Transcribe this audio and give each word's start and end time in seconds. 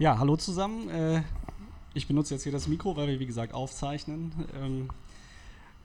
Ja, 0.00 0.16
hallo 0.20 0.36
zusammen. 0.36 0.88
Äh, 0.90 1.22
ich 1.92 2.06
benutze 2.06 2.32
jetzt 2.32 2.44
hier 2.44 2.52
das 2.52 2.68
Mikro, 2.68 2.96
weil 2.96 3.08
wir, 3.08 3.18
wie 3.18 3.26
gesagt, 3.26 3.52
aufzeichnen. 3.52 4.32
Ähm, 4.54 4.90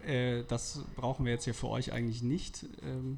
äh, 0.08 0.44
das 0.48 0.84
brauchen 0.96 1.26
wir 1.26 1.32
jetzt 1.32 1.46
hier 1.46 1.56
für 1.56 1.68
euch 1.70 1.94
eigentlich 1.94 2.22
nicht. 2.22 2.64
Ähm, 2.84 3.18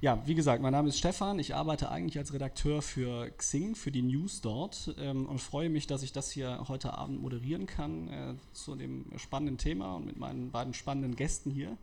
ja, 0.00 0.22
wie 0.24 0.34
gesagt, 0.34 0.62
mein 0.62 0.72
Name 0.72 0.88
ist 0.88 0.96
Stefan. 0.96 1.38
Ich 1.38 1.54
arbeite 1.54 1.90
eigentlich 1.90 2.16
als 2.16 2.32
Redakteur 2.32 2.80
für 2.80 3.30
Xing, 3.36 3.74
für 3.74 3.90
die 3.90 4.00
News 4.00 4.40
dort 4.40 4.94
ähm, 4.98 5.26
und 5.26 5.38
freue 5.38 5.68
mich, 5.68 5.86
dass 5.86 6.02
ich 6.02 6.12
das 6.14 6.30
hier 6.30 6.64
heute 6.66 6.96
Abend 6.96 7.20
moderieren 7.20 7.66
kann 7.66 8.08
äh, 8.08 8.34
zu 8.54 8.74
dem 8.74 9.04
spannenden 9.18 9.58
Thema 9.58 9.96
und 9.96 10.06
mit 10.06 10.16
meinen 10.16 10.50
beiden 10.50 10.72
spannenden 10.72 11.14
Gästen 11.14 11.50
hier. 11.50 11.76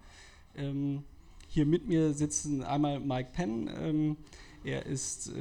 Hier 1.47 1.65
mit 1.65 1.87
mir 1.87 2.13
sitzen 2.13 2.63
einmal 2.63 2.99
Mike 2.99 3.29
Penn. 3.31 4.17
Er 4.63 4.85
ist 4.87 5.31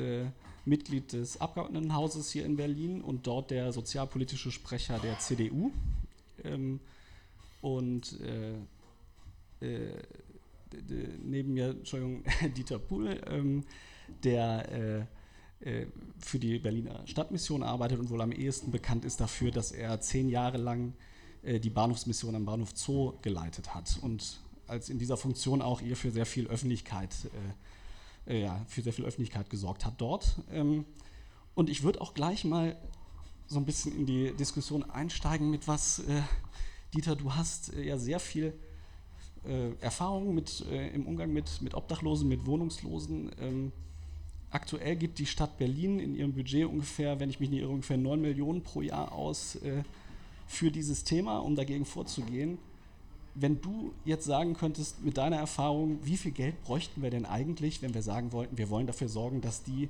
Mitglied 0.65 1.13
des 1.13 1.41
Abgeordnetenhauses 1.41 2.31
hier 2.31 2.45
in 2.45 2.57
Berlin 2.57 3.01
und 3.01 3.27
dort 3.27 3.51
der 3.51 3.73
sozialpolitische 3.73 4.51
Sprecher 4.51 4.99
der 4.99 5.19
CDU. 5.19 5.73
Ähm, 6.45 6.81
und 7.61 8.21
äh, 8.21 8.55
äh, 9.65 10.05
neben 11.23 11.55
mir, 11.55 11.71
Entschuldigung, 11.71 12.23
Dieter 12.57 12.79
Puhl, 12.79 13.21
ähm, 13.27 13.65
der 14.23 14.73
äh, 14.73 15.05
äh, 15.61 15.87
für 16.21 16.39
die 16.39 16.59
Berliner 16.59 17.07
Stadtmission 17.07 17.63
arbeitet 17.63 17.99
und 17.99 18.11
wohl 18.11 18.21
am 18.21 18.33
ehesten 18.33 18.71
bekannt 18.71 19.05
ist 19.05 19.21
dafür, 19.21 19.51
dass 19.51 19.73
er 19.73 20.01
zehn 20.01 20.29
Jahre 20.29 20.59
lang 20.59 20.93
äh, 21.43 21.59
die 21.59 21.71
Bahnhofsmission 21.71 22.35
am 22.35 22.45
Bahnhof 22.45 22.71
Zoo 22.75 23.15
geleitet 23.23 23.75
hat 23.75 23.99
und 24.03 24.41
als 24.69 24.89
in 24.89 24.99
dieser 24.99 25.17
Funktion 25.17 25.63
auch 25.63 25.81
ihr 25.81 25.97
für 25.97 26.11
sehr 26.11 26.27
viel 26.27 26.47
Öffentlichkeit 26.47 27.13
äh, 27.25 27.29
äh, 28.29 28.43
ja, 28.43 28.65
für 28.69 28.83
sehr 28.83 28.93
viel 28.93 29.05
Öffentlichkeit 29.05 29.51
gesorgt 29.51 29.85
hat 29.85 29.95
dort. 29.99 30.37
Ähm, 30.51 30.85
und 31.55 31.71
ich 31.71 31.83
würde 31.83 32.01
auch 32.01 32.15
gleich 32.15 32.45
mal 32.45 32.77
so 33.47 33.59
ein 33.59 33.65
bisschen 33.65 33.97
in 33.97 34.07
die 34.07 34.33
Diskussion 34.37 34.89
einsteigen 34.89 35.51
mit 35.51 35.67
was, 35.67 36.01
äh, 36.01 36.23
Dieter, 36.95 37.17
du 37.17 37.35
hast 37.35 37.75
äh, 37.75 37.83
ja 37.83 37.99
sehr 37.99 38.21
viel 38.21 38.55
äh, 39.45 39.73
Erfahrung 39.81 40.35
mit, 40.35 40.65
äh, 40.71 40.89
im 40.91 41.07
Umgang 41.07 41.33
mit, 41.33 41.61
mit 41.63 41.75
Obdachlosen, 41.75 42.29
mit 42.29 42.47
Wohnungslosen. 42.47 43.31
Ähm, 43.41 43.73
aktuell 44.51 44.97
gibt 44.97 45.19
die 45.19 45.27
Stadt 45.27 45.59
Berlin 45.59 45.99
in 45.99 46.15
ihrem 46.15 46.33
Budget 46.33 46.67
ungefähr, 46.67 47.21
wenn 47.21 47.31
ich 47.31 47.41
mich 47.41 47.51
nicht 47.51 47.61
irre, 47.61 47.71
ungefähr 47.71 47.97
9 47.97 48.21
Millionen 48.21 48.63
pro 48.63 48.83
Jahr 48.83 49.13
aus 49.13 49.57
äh, 49.57 49.83
für 50.47 50.71
dieses 50.71 51.05
Thema, 51.05 51.39
um 51.39 51.57
dagegen 51.57 51.85
vorzugehen 51.85 52.59
wenn 53.41 53.61
du 53.61 53.93
jetzt 54.05 54.25
sagen 54.25 54.55
könntest 54.55 55.05
mit 55.05 55.17
deiner 55.17 55.37
Erfahrung, 55.37 56.01
wie 56.03 56.17
viel 56.17 56.33
Geld 56.33 56.61
bräuchten 56.63 57.03
wir 57.03 57.11
denn 57.11 57.25
eigentlich, 57.25 57.83
wenn 57.83 57.95
wir 57.95 58.03
sagen 58.03 58.33
wollten, 58.33 58.59
wir 58.59 58.69
wollen 58.69 58.89
dafür 58.89 59.09
sorgen, 59.09 59.41
dass 59.41 59.63
die 59.63 59.89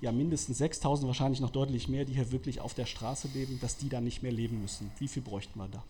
ja 0.00 0.12
mindestens 0.12 0.56
6000, 0.58 1.06
wahrscheinlich 1.06 1.40
noch 1.40 1.50
deutlich 1.50 1.88
mehr, 1.88 2.04
die 2.04 2.12
hier 2.14 2.32
wirklich 2.32 2.60
auf 2.60 2.74
der 2.74 2.86
Straße 2.86 3.28
leben, 3.34 3.58
dass 3.60 3.76
die 3.76 3.88
da 3.88 4.00
nicht 4.00 4.22
mehr 4.22 4.32
leben 4.32 4.60
müssen. 4.60 4.90
Wie 4.98 5.08
viel 5.08 5.22
bräuchten 5.22 5.58
wir 5.58 5.68
da? 5.68 5.82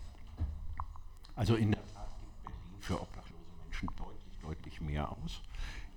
Also 1.36 1.54
in 1.54 1.72
der 1.72 1.86
Tat 1.86 2.08
gibt 2.20 2.44
Berlin 2.44 2.60
für 2.80 3.00
obdachlose 3.00 3.44
Menschen 3.62 3.88
deutlich, 3.96 4.38
deutlich 4.42 4.80
mehr 4.80 5.12
aus. 5.12 5.42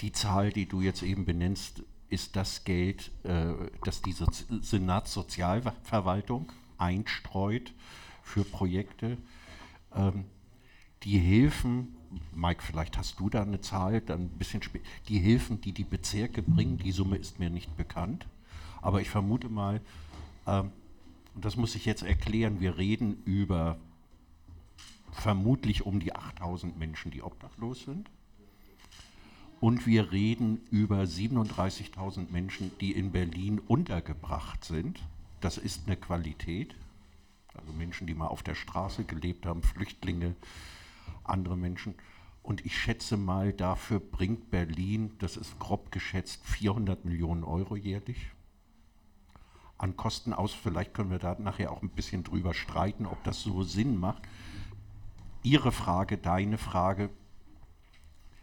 Die 0.02 0.12
Zahl, 0.12 0.52
die 0.52 0.68
du 0.68 0.82
jetzt 0.82 1.02
eben 1.02 1.26
benennst, 1.26 1.84
ist 2.10 2.36
das 2.36 2.64
Geld, 2.64 3.12
äh, 3.24 3.54
das 3.84 4.02
die 4.02 4.14
Senatssozialverwaltung 4.14 6.52
einstreut 6.78 7.74
für 8.24 8.44
Projekte. 8.44 9.18
Ähm, 9.96 10.26
die 11.04 11.18
Hilfen, 11.18 11.96
Mike, 12.34 12.64
vielleicht 12.64 12.98
hast 12.98 13.20
du 13.20 13.30
da 13.30 13.42
eine 13.42 13.62
Zahl, 13.62 14.02
dann 14.02 14.22
ein 14.24 14.38
bisschen 14.38 14.62
später, 14.62 14.86
die 15.08 15.20
Hilfen, 15.20 15.62
die 15.62 15.72
die 15.72 15.84
Bezirke 15.84 16.42
bringen, 16.42 16.78
die 16.78 16.92
Summe 16.92 17.18
ist 17.18 17.40
mir 17.40 17.50
nicht 17.50 17.76
bekannt, 17.78 18.28
aber 18.82 19.02
ich 19.02 19.10
vermute 19.10 19.50
mal, 19.50 19.82
ähm, 20.48 20.72
das 21.36 21.56
muss 21.56 21.76
ich 21.76 21.86
jetzt 21.86 22.04
erklären, 22.04 22.60
wir 22.60 22.78
reden 22.78 23.22
über 23.26 23.78
vermutlich 25.12 25.86
um 25.86 26.00
die 26.00 26.16
8000 26.16 26.78
Menschen, 26.78 27.12
die 27.12 27.22
obdachlos 27.22 27.84
sind. 27.84 28.10
Und 29.60 29.86
wir 29.86 30.12
reden 30.12 30.62
über 30.72 31.02
37.000 31.02 32.32
Menschen, 32.32 32.72
die 32.80 32.94
in 32.94 33.12
Berlin 33.12 33.60
untergebracht 33.60 34.64
sind. 34.64 35.02
Das 35.42 35.58
ist 35.58 35.88
eine 35.88 35.98
Qualität. 35.98 36.76
Also 37.54 37.74
Menschen, 37.74 38.08
die 38.08 38.14
mal 38.14 38.28
auf 38.28 38.42
der 38.42 38.56
Straße 38.56 39.04
gelebt 39.04 39.46
haben, 39.46 39.62
Flüchtlinge, 39.62 40.36
andere 41.24 41.58
Menschen. 41.58 41.96
Und 42.42 42.66
ich 42.66 42.78
schätze 42.78 43.18
mal, 43.18 43.54
dafür 43.54 44.00
bringt 44.00 44.50
Berlin, 44.50 45.12
das 45.20 45.38
ist 45.38 45.60
grob 45.60 45.92
geschätzt, 45.92 46.46
400 46.46 47.06
Millionen 47.06 47.44
Euro 47.44 47.76
jährlich 47.76 48.32
an 49.78 49.96
Kosten 49.96 50.34
aus. 50.34 50.54
Vielleicht 50.54 50.94
können 50.94 51.10
wir 51.10 51.20
da 51.20 51.36
nachher 51.40 51.72
auch 51.72 51.82
ein 51.82 51.90
bisschen 51.90 52.24
drüber 52.24 52.54
streiten, 52.54 53.06
ob 53.06 53.24
das 53.24 53.42
so 53.42 53.64
Sinn 53.64 54.00
macht. 54.00 54.24
Ihre 55.42 55.72
Frage, 55.72 56.18
deine 56.18 56.58
Frage, 56.58 57.10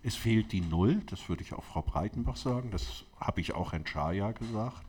es 0.02 0.14
fehlt 0.14 0.52
die 0.52 0.60
Null, 0.60 1.02
das 1.06 1.28
würde 1.28 1.42
ich 1.42 1.52
auch 1.52 1.64
Frau 1.64 1.82
Breitenbach 1.82 2.36
sagen, 2.36 2.70
das 2.70 3.04
habe 3.20 3.40
ich 3.40 3.54
auch 3.54 3.72
Herrn 3.72 3.86
Schaya 3.86 4.32
gesagt. 4.32 4.82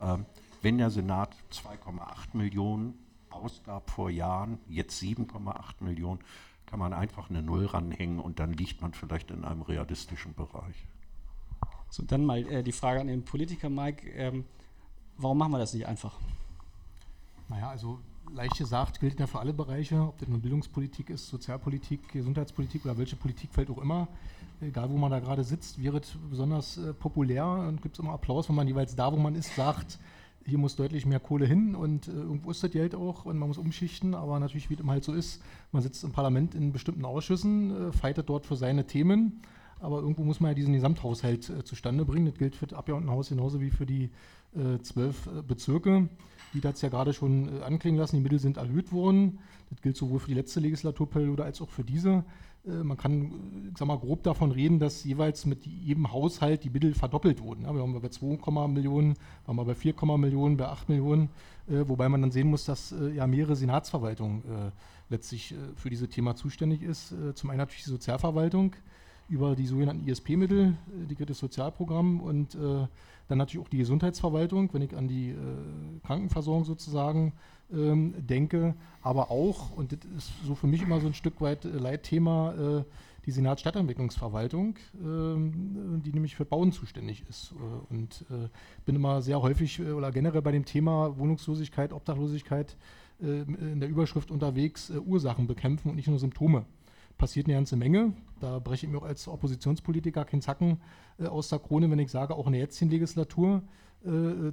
Ähm, 0.00 0.26
wenn 0.62 0.78
der 0.78 0.90
Senat 0.90 1.36
2,8 1.52 2.34
Millionen 2.36 2.98
ausgab 3.30 3.90
vor 3.90 4.10
Jahren, 4.10 4.58
jetzt 4.68 5.00
7,8 5.02 5.84
Millionen, 5.84 6.20
kann 6.74 6.80
man 6.80 6.92
einfach 6.92 7.30
eine 7.30 7.40
Null 7.40 7.66
ranhängen 7.66 8.18
und 8.18 8.40
dann 8.40 8.52
liegt 8.52 8.82
man 8.82 8.92
vielleicht 8.94 9.30
in 9.30 9.44
einem 9.44 9.62
realistischen 9.62 10.34
Bereich. 10.34 10.88
So, 11.88 12.02
dann 12.02 12.24
mal 12.24 12.44
äh, 12.50 12.64
die 12.64 12.72
Frage 12.72 13.00
an 13.00 13.06
den 13.06 13.24
Politiker, 13.24 13.70
Mike. 13.70 14.10
Ähm, 14.10 14.44
warum 15.16 15.38
machen 15.38 15.52
wir 15.52 15.60
das 15.60 15.72
nicht 15.72 15.86
einfach? 15.86 16.18
Naja, 17.48 17.70
also 17.70 18.00
leicht 18.32 18.58
gesagt 18.58 18.98
gilt 18.98 19.20
ja 19.20 19.28
für 19.28 19.38
alle 19.38 19.52
Bereiche, 19.52 20.00
ob 20.00 20.18
das 20.18 20.28
nun 20.28 20.40
Bildungspolitik 20.40 21.10
ist, 21.10 21.28
Sozialpolitik, 21.28 22.08
Gesundheitspolitik 22.08 22.84
oder 22.84 22.98
welche 22.98 23.14
Politikfeld 23.14 23.70
auch 23.70 23.78
immer. 23.78 24.08
Egal, 24.60 24.90
wo 24.90 24.96
man 24.96 25.12
da 25.12 25.20
gerade 25.20 25.44
sitzt, 25.44 25.80
wäre 25.80 25.98
es 25.98 26.12
besonders 26.28 26.76
äh, 26.78 26.92
populär 26.92 27.46
und 27.46 27.82
gibt 27.82 27.94
es 27.94 28.00
immer 28.00 28.14
Applaus, 28.14 28.48
wenn 28.48 28.56
man 28.56 28.66
jeweils 28.66 28.96
da, 28.96 29.12
wo 29.12 29.16
man 29.16 29.36
ist, 29.36 29.54
sagt, 29.54 30.00
hier 30.46 30.58
muss 30.58 30.76
deutlich 30.76 31.06
mehr 31.06 31.20
Kohle 31.20 31.46
hin 31.46 31.74
und 31.74 32.08
äh, 32.08 32.12
irgendwo 32.12 32.50
ist 32.50 32.62
das 32.62 32.70
Geld 32.70 32.94
auch 32.94 33.24
und 33.24 33.38
man 33.38 33.48
muss 33.48 33.58
umschichten, 33.58 34.14
aber 34.14 34.38
natürlich, 34.38 34.70
wie 34.70 34.74
es 34.74 34.80
immer 34.80 34.92
halt 34.92 35.04
so 35.04 35.12
ist, 35.12 35.42
man 35.72 35.82
sitzt 35.82 36.04
im 36.04 36.12
Parlament 36.12 36.54
in 36.54 36.72
bestimmten 36.72 37.04
Ausschüssen, 37.04 37.88
äh, 37.88 37.92
fightet 37.92 38.28
dort 38.28 38.46
für 38.46 38.56
seine 38.56 38.86
Themen, 38.86 39.40
aber 39.80 39.98
irgendwo 39.98 40.24
muss 40.24 40.40
man 40.40 40.50
ja 40.50 40.54
diesen 40.54 40.72
Gesamthaushalt 40.72 41.50
äh, 41.50 41.64
zustande 41.64 42.04
bringen. 42.04 42.26
Das 42.26 42.38
gilt 42.38 42.56
für 42.56 42.66
das 42.66 42.78
Abgeordnetenhaus 42.78 43.28
genauso 43.28 43.60
wie 43.60 43.70
für 43.70 43.86
die 43.86 44.10
äh, 44.54 44.80
zwölf 44.82 45.26
äh, 45.26 45.42
Bezirke. 45.42 46.08
Wie 46.52 46.60
das 46.60 46.80
ja 46.82 46.88
gerade 46.88 47.12
schon 47.12 47.60
äh, 47.60 47.62
anklingen 47.62 47.98
lassen, 47.98 48.16
die 48.16 48.22
Mittel 48.22 48.38
sind 48.38 48.56
erhöht 48.56 48.92
worden. 48.92 49.40
Das 49.70 49.82
gilt 49.82 49.96
sowohl 49.96 50.20
für 50.20 50.28
die 50.28 50.34
letzte 50.34 50.60
Legislaturperiode 50.60 51.44
als 51.44 51.60
auch 51.60 51.68
für 51.68 51.84
diese. 51.84 52.24
Äh, 52.66 52.82
man 52.84 52.96
kann, 52.96 53.22
äh, 53.22 53.68
ich 53.70 53.78
sag 53.78 53.86
mal, 53.86 53.98
grob 53.98 54.22
davon 54.22 54.50
reden, 54.50 54.78
dass 54.78 55.04
jeweils 55.04 55.46
mit 55.46 55.66
jedem 55.66 56.12
Haushalt 56.12 56.64
die 56.64 56.70
Mittel 56.70 56.94
verdoppelt 56.94 57.40
wurden. 57.40 57.64
Ja, 57.64 57.74
wir 57.74 57.80
waren 57.80 58.00
bei 58.00 58.08
2, 58.08 58.68
Millionen, 58.68 59.14
waren 59.46 59.56
wir 59.56 59.64
bei 59.64 59.74
4, 59.74 59.94
Millionen, 60.16 60.56
bei 60.56 60.66
8 60.66 60.88
Millionen, 60.88 61.28
äh, 61.68 61.86
wobei 61.86 62.08
man 62.08 62.22
dann 62.22 62.30
sehen 62.30 62.48
muss, 62.48 62.64
dass 62.64 62.92
äh, 62.92 63.10
ja 63.10 63.26
mehrere 63.26 63.56
Senatsverwaltungen 63.56 64.42
äh, 64.42 64.70
letztlich 65.10 65.52
äh, 65.52 65.56
für 65.76 65.90
dieses 65.90 66.08
Thema 66.08 66.34
zuständig 66.34 66.82
ist. 66.82 67.14
zum 67.34 67.50
einen 67.50 67.58
natürlich 67.58 67.84
die 67.84 67.90
Sozialverwaltung 67.90 68.74
über 69.28 69.54
die 69.56 69.66
sogenannten 69.66 70.06
ISP-Mittel, 70.06 70.76
integriertes 70.92 71.38
Sozialprogramm 71.38 72.20
und 72.20 72.54
dann 72.54 73.38
natürlich 73.38 73.64
auch 73.64 73.70
die 73.70 73.78
Gesundheitsverwaltung, 73.78 74.68
wenn 74.72 74.82
ich 74.82 74.94
an 74.94 75.08
die 75.08 75.34
Krankenversorgung 76.06 76.64
sozusagen 76.64 77.32
ähm, 77.72 78.14
denke, 78.18 78.74
aber 79.02 79.30
auch, 79.30 79.76
und 79.76 79.92
das 79.92 80.00
ist 80.16 80.32
so 80.46 80.54
für 80.54 80.66
mich 80.66 80.82
immer 80.82 81.00
so 81.00 81.06
ein 81.06 81.14
Stück 81.14 81.40
weit 81.40 81.64
äh, 81.64 81.68
Leitthema, 81.68 82.54
äh, 82.80 82.84
die 83.26 83.30
Senat-Stadtentwicklungsverwaltung, 83.30 84.76
ähm, 85.02 86.02
die 86.04 86.12
nämlich 86.12 86.36
für 86.36 86.44
Bauen 86.44 86.72
zuständig 86.72 87.24
ist. 87.28 87.52
Äh, 87.52 87.92
und 87.92 88.24
äh, 88.30 88.48
bin 88.84 88.96
immer 88.96 89.22
sehr 89.22 89.40
häufig 89.40 89.78
äh, 89.78 89.92
oder 89.92 90.10
generell 90.10 90.42
bei 90.42 90.52
dem 90.52 90.64
Thema 90.64 91.18
Wohnungslosigkeit, 91.18 91.92
Obdachlosigkeit 91.92 92.76
äh, 93.22 93.42
in 93.42 93.80
der 93.80 93.88
Überschrift 93.88 94.30
unterwegs, 94.30 94.90
Ursachen 94.90 95.46
bekämpfen 95.46 95.90
und 95.90 95.96
nicht 95.96 96.08
nur 96.08 96.18
Symptome. 96.18 96.66
Passiert 97.16 97.46
eine 97.46 97.54
ganze 97.54 97.76
Menge. 97.76 98.12
Da 98.40 98.58
breche 98.58 98.86
ich 98.86 98.92
mir 98.92 98.98
auch 98.98 99.04
als 99.04 99.28
Oppositionspolitiker 99.28 100.24
keinen 100.24 100.42
Zacken 100.42 100.80
aus 101.18 101.48
der 101.48 101.60
Krone, 101.60 101.88
wenn 101.88 102.00
ich 102.00 102.10
sage, 102.10 102.34
auch 102.34 102.46
in 102.46 102.54
der 102.54 102.62
jetzigen 102.62 102.90
Legislatur 102.90 103.62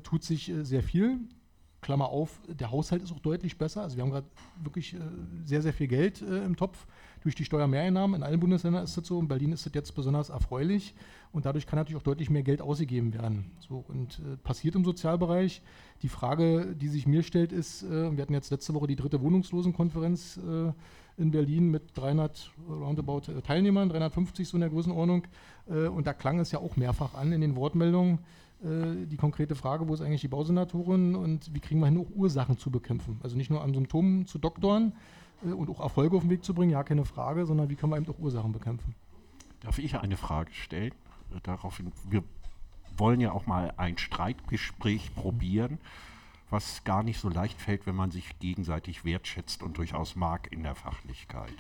tut 0.04 0.24
sich 0.24 0.54
sehr 0.62 0.84
viel. 0.84 1.22
Klammer 1.82 2.10
auf, 2.10 2.40
der 2.48 2.72
Haushalt 2.72 3.02
ist 3.02 3.12
auch 3.12 3.20
deutlich 3.20 3.58
besser. 3.58 3.82
Also 3.82 3.98
wir 3.98 4.04
haben 4.04 4.12
gerade 4.12 4.28
wirklich 4.64 4.94
äh, 4.94 5.00
sehr, 5.46 5.62
sehr 5.62 5.74
viel 5.74 5.88
Geld 5.88 6.22
äh, 6.22 6.46
im 6.46 6.56
Topf 6.56 6.86
durch 7.24 7.36
die 7.36 7.46
Steuermehreinnahmen. 7.46 8.16
In 8.16 8.24
allen 8.24 8.40
Bundesländern 8.40 8.84
ist 8.84 8.98
das 8.98 9.08
so. 9.08 9.20
In 9.20 9.28
Berlin 9.28 9.52
ist 9.52 9.66
das 9.66 9.74
jetzt 9.74 9.96
besonders 9.96 10.30
erfreulich. 10.30 10.94
Und 11.32 11.46
dadurch 11.46 11.66
kann 11.66 11.80
natürlich 11.80 12.00
auch 12.00 12.04
deutlich 12.06 12.30
mehr 12.30 12.44
Geld 12.44 12.62
ausgegeben 12.62 13.14
werden. 13.14 13.52
So, 13.60 13.84
und 13.88 14.20
äh, 14.20 14.38
passiert 14.38 14.76
im 14.76 14.84
Sozialbereich. 14.84 15.62
Die 16.04 16.10
Frage, 16.10 16.76
die 16.76 16.88
sich 16.88 17.08
mir 17.08 17.24
stellt, 17.24 17.52
ist, 17.52 17.84
äh, 17.84 18.16
wir 18.16 18.22
hatten 18.22 18.34
jetzt 18.34 18.52
letzte 18.52 18.74
Woche 18.74 18.88
die 18.88 18.96
dritte 18.96 19.22
Wohnungslosenkonferenz 19.22 20.38
äh, 20.38 20.72
in 21.18 21.32
Berlin 21.32 21.70
mit 21.70 21.98
300 21.98 22.52
roundabout 22.70 23.32
äh, 23.32 23.42
Teilnehmern, 23.42 23.90
350 23.90 24.48
so 24.48 24.58
in 24.58 24.62
der 24.62 24.70
Größenordnung. 24.70 25.24
und 25.68 26.08
da 26.08 26.14
klang 26.14 26.40
es 26.40 26.52
ja 26.52 26.60
auch 26.60 26.76
mehrfach 26.76 27.14
an 27.14 27.32
in 27.32 27.42
den 27.42 27.56
Wortmeldungen 27.56 28.20
äh, 28.64 29.06
die 29.06 29.18
konkrete 29.18 29.56
Frage, 29.56 29.88
wo 29.88 29.94
ist 29.94 30.02
eigentlich 30.02 30.22
die 30.22 30.28
Bausenatorin 30.28 31.16
und 31.16 31.54
wie 31.54 31.60
kriegen 31.60 31.80
wir 31.80 31.88
hin, 31.88 31.98
auch 31.98 32.16
Ursachen 32.16 32.58
zu 32.58 32.70
bekämpfen. 32.70 33.20
Also 33.24 33.36
nicht 33.36 33.50
nur 33.50 33.64
an 33.64 33.74
Symptomen 33.74 34.28
zu 34.28 34.38
doktoren 34.38 34.94
äh, 35.44 35.52
und 35.52 35.70
auch 35.70 35.80
Erfolge 35.80 36.16
auf 36.16 36.24
den 36.24 36.30
Weg 36.30 36.44
zu 36.44 36.54
bringen, 36.54 36.72
ja, 36.72 36.84
keine 36.84 37.06
Frage, 37.06 37.46
sondern 37.46 37.70
wie 37.70 37.76
können 37.76 37.92
wir 37.92 37.98
eben 37.98 38.08
auch 38.08 38.20
Ursachen 38.20 38.52
bekämpfen. 38.52 38.96
Darf 39.62 39.80
ich 39.80 39.96
eine 39.96 40.18
Frage 40.18 40.52
stellen? 40.54 40.94
Daraufhin, 41.44 41.92
wir 42.10 42.24
wollen 42.98 43.22
ja 43.22 43.32
auch 43.32 43.46
mal 43.46 43.74
ein 43.78 43.98
Streitgespräch 43.98 45.16
probieren, 45.16 45.78
was 46.52 46.84
gar 46.84 47.02
nicht 47.02 47.20
so 47.20 47.30
leicht 47.30 47.60
fällt, 47.60 47.88
wenn 47.88 47.96
man 47.96 48.12
sich 48.12 48.38
gegenseitig 48.40 49.04
wertschätzt 49.06 49.64
und 49.64 49.78
durchaus 49.78 50.16
mag 50.16 50.52
in 50.52 50.64
der 50.64 50.76
Fachlichkeit. 50.76 51.54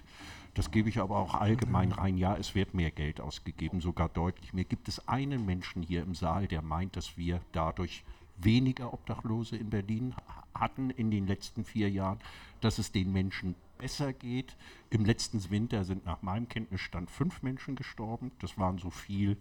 Das 0.53 0.69
gebe 0.69 0.89
ich 0.89 0.99
aber 0.99 1.17
auch 1.17 1.35
allgemein 1.35 1.93
rein. 1.93 2.17
Ja, 2.17 2.35
es 2.35 2.55
wird 2.55 2.73
mehr 2.73 2.91
Geld 2.91 3.21
ausgegeben, 3.21 3.79
sogar 3.79 4.09
deutlich 4.09 4.53
mehr. 4.53 4.65
Gibt 4.65 4.89
es 4.89 5.07
einen 5.07 5.45
Menschen 5.45 5.81
hier 5.81 6.03
im 6.03 6.13
Saal, 6.13 6.47
der 6.47 6.61
meint, 6.61 6.97
dass 6.97 7.17
wir 7.17 7.41
dadurch 7.53 8.03
weniger 8.37 8.93
Obdachlose 8.93 9.55
in 9.55 9.69
Berlin 9.69 10.13
hatten 10.53 10.89
in 10.89 11.09
den 11.09 11.25
letzten 11.25 11.63
vier 11.63 11.89
Jahren, 11.89 12.19
dass 12.59 12.79
es 12.79 12.91
den 12.91 13.13
Menschen 13.13 13.55
besser 13.77 14.11
geht? 14.11 14.57
Im 14.89 15.05
letzten 15.05 15.49
Winter 15.49 15.85
sind 15.85 16.05
nach 16.05 16.21
meinem 16.21 16.49
Kenntnisstand 16.49 17.09
fünf 17.09 17.43
Menschen 17.43 17.77
gestorben. 17.77 18.31
Das 18.39 18.57
waren 18.57 18.77
so 18.77 18.89
viel. 18.89 19.37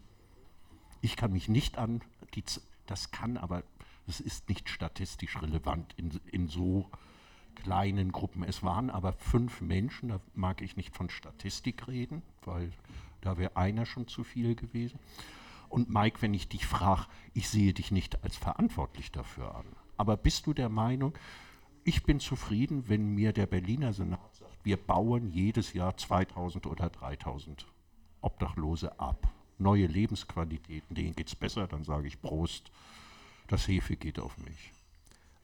Ich 1.00 1.16
kann 1.16 1.32
mich 1.32 1.48
nicht 1.48 1.76
an 1.76 2.02
die, 2.34 2.44
das 2.86 3.10
kann 3.10 3.36
aber, 3.36 3.64
es 4.10 4.20
ist 4.20 4.48
nicht 4.48 4.68
statistisch 4.68 5.40
relevant 5.40 5.94
in, 5.96 6.10
in 6.30 6.48
so 6.48 6.90
kleinen 7.54 8.12
Gruppen. 8.12 8.42
Es 8.42 8.62
waren 8.62 8.90
aber 8.90 9.12
fünf 9.12 9.60
Menschen, 9.60 10.10
da 10.10 10.20
mag 10.34 10.60
ich 10.60 10.76
nicht 10.76 10.94
von 10.94 11.08
Statistik 11.08 11.88
reden, 11.88 12.22
weil 12.44 12.72
da 13.20 13.38
wäre 13.38 13.56
einer 13.56 13.86
schon 13.86 14.08
zu 14.08 14.24
viel 14.24 14.54
gewesen. 14.54 14.98
Und 15.68 15.88
Mike, 15.88 16.20
wenn 16.20 16.34
ich 16.34 16.48
dich 16.48 16.66
frage, 16.66 17.06
ich 17.32 17.48
sehe 17.48 17.72
dich 17.72 17.92
nicht 17.92 18.24
als 18.24 18.36
verantwortlich 18.36 19.12
dafür 19.12 19.54
an. 19.54 19.66
Aber 19.96 20.16
bist 20.16 20.46
du 20.46 20.54
der 20.54 20.68
Meinung, 20.68 21.14
ich 21.84 22.02
bin 22.02 22.18
zufrieden, 22.20 22.88
wenn 22.88 23.14
mir 23.14 23.32
der 23.32 23.46
Berliner 23.46 23.92
Senat 23.92 24.34
sagt, 24.34 24.64
wir 24.64 24.76
bauen 24.76 25.30
jedes 25.30 25.72
Jahr 25.72 25.96
2000 25.96 26.66
oder 26.66 26.90
3000 26.90 27.66
Obdachlose 28.20 28.98
ab. 28.98 29.32
Neue 29.58 29.86
Lebensqualitäten, 29.86 30.94
denen 30.94 31.14
geht 31.14 31.28
es 31.28 31.34
besser, 31.36 31.66
dann 31.66 31.84
sage 31.84 32.08
ich 32.08 32.20
Prost, 32.20 32.72
das 33.50 33.66
Hefe 33.68 33.96
geht 33.96 34.18
auf 34.18 34.38
mich. 34.38 34.72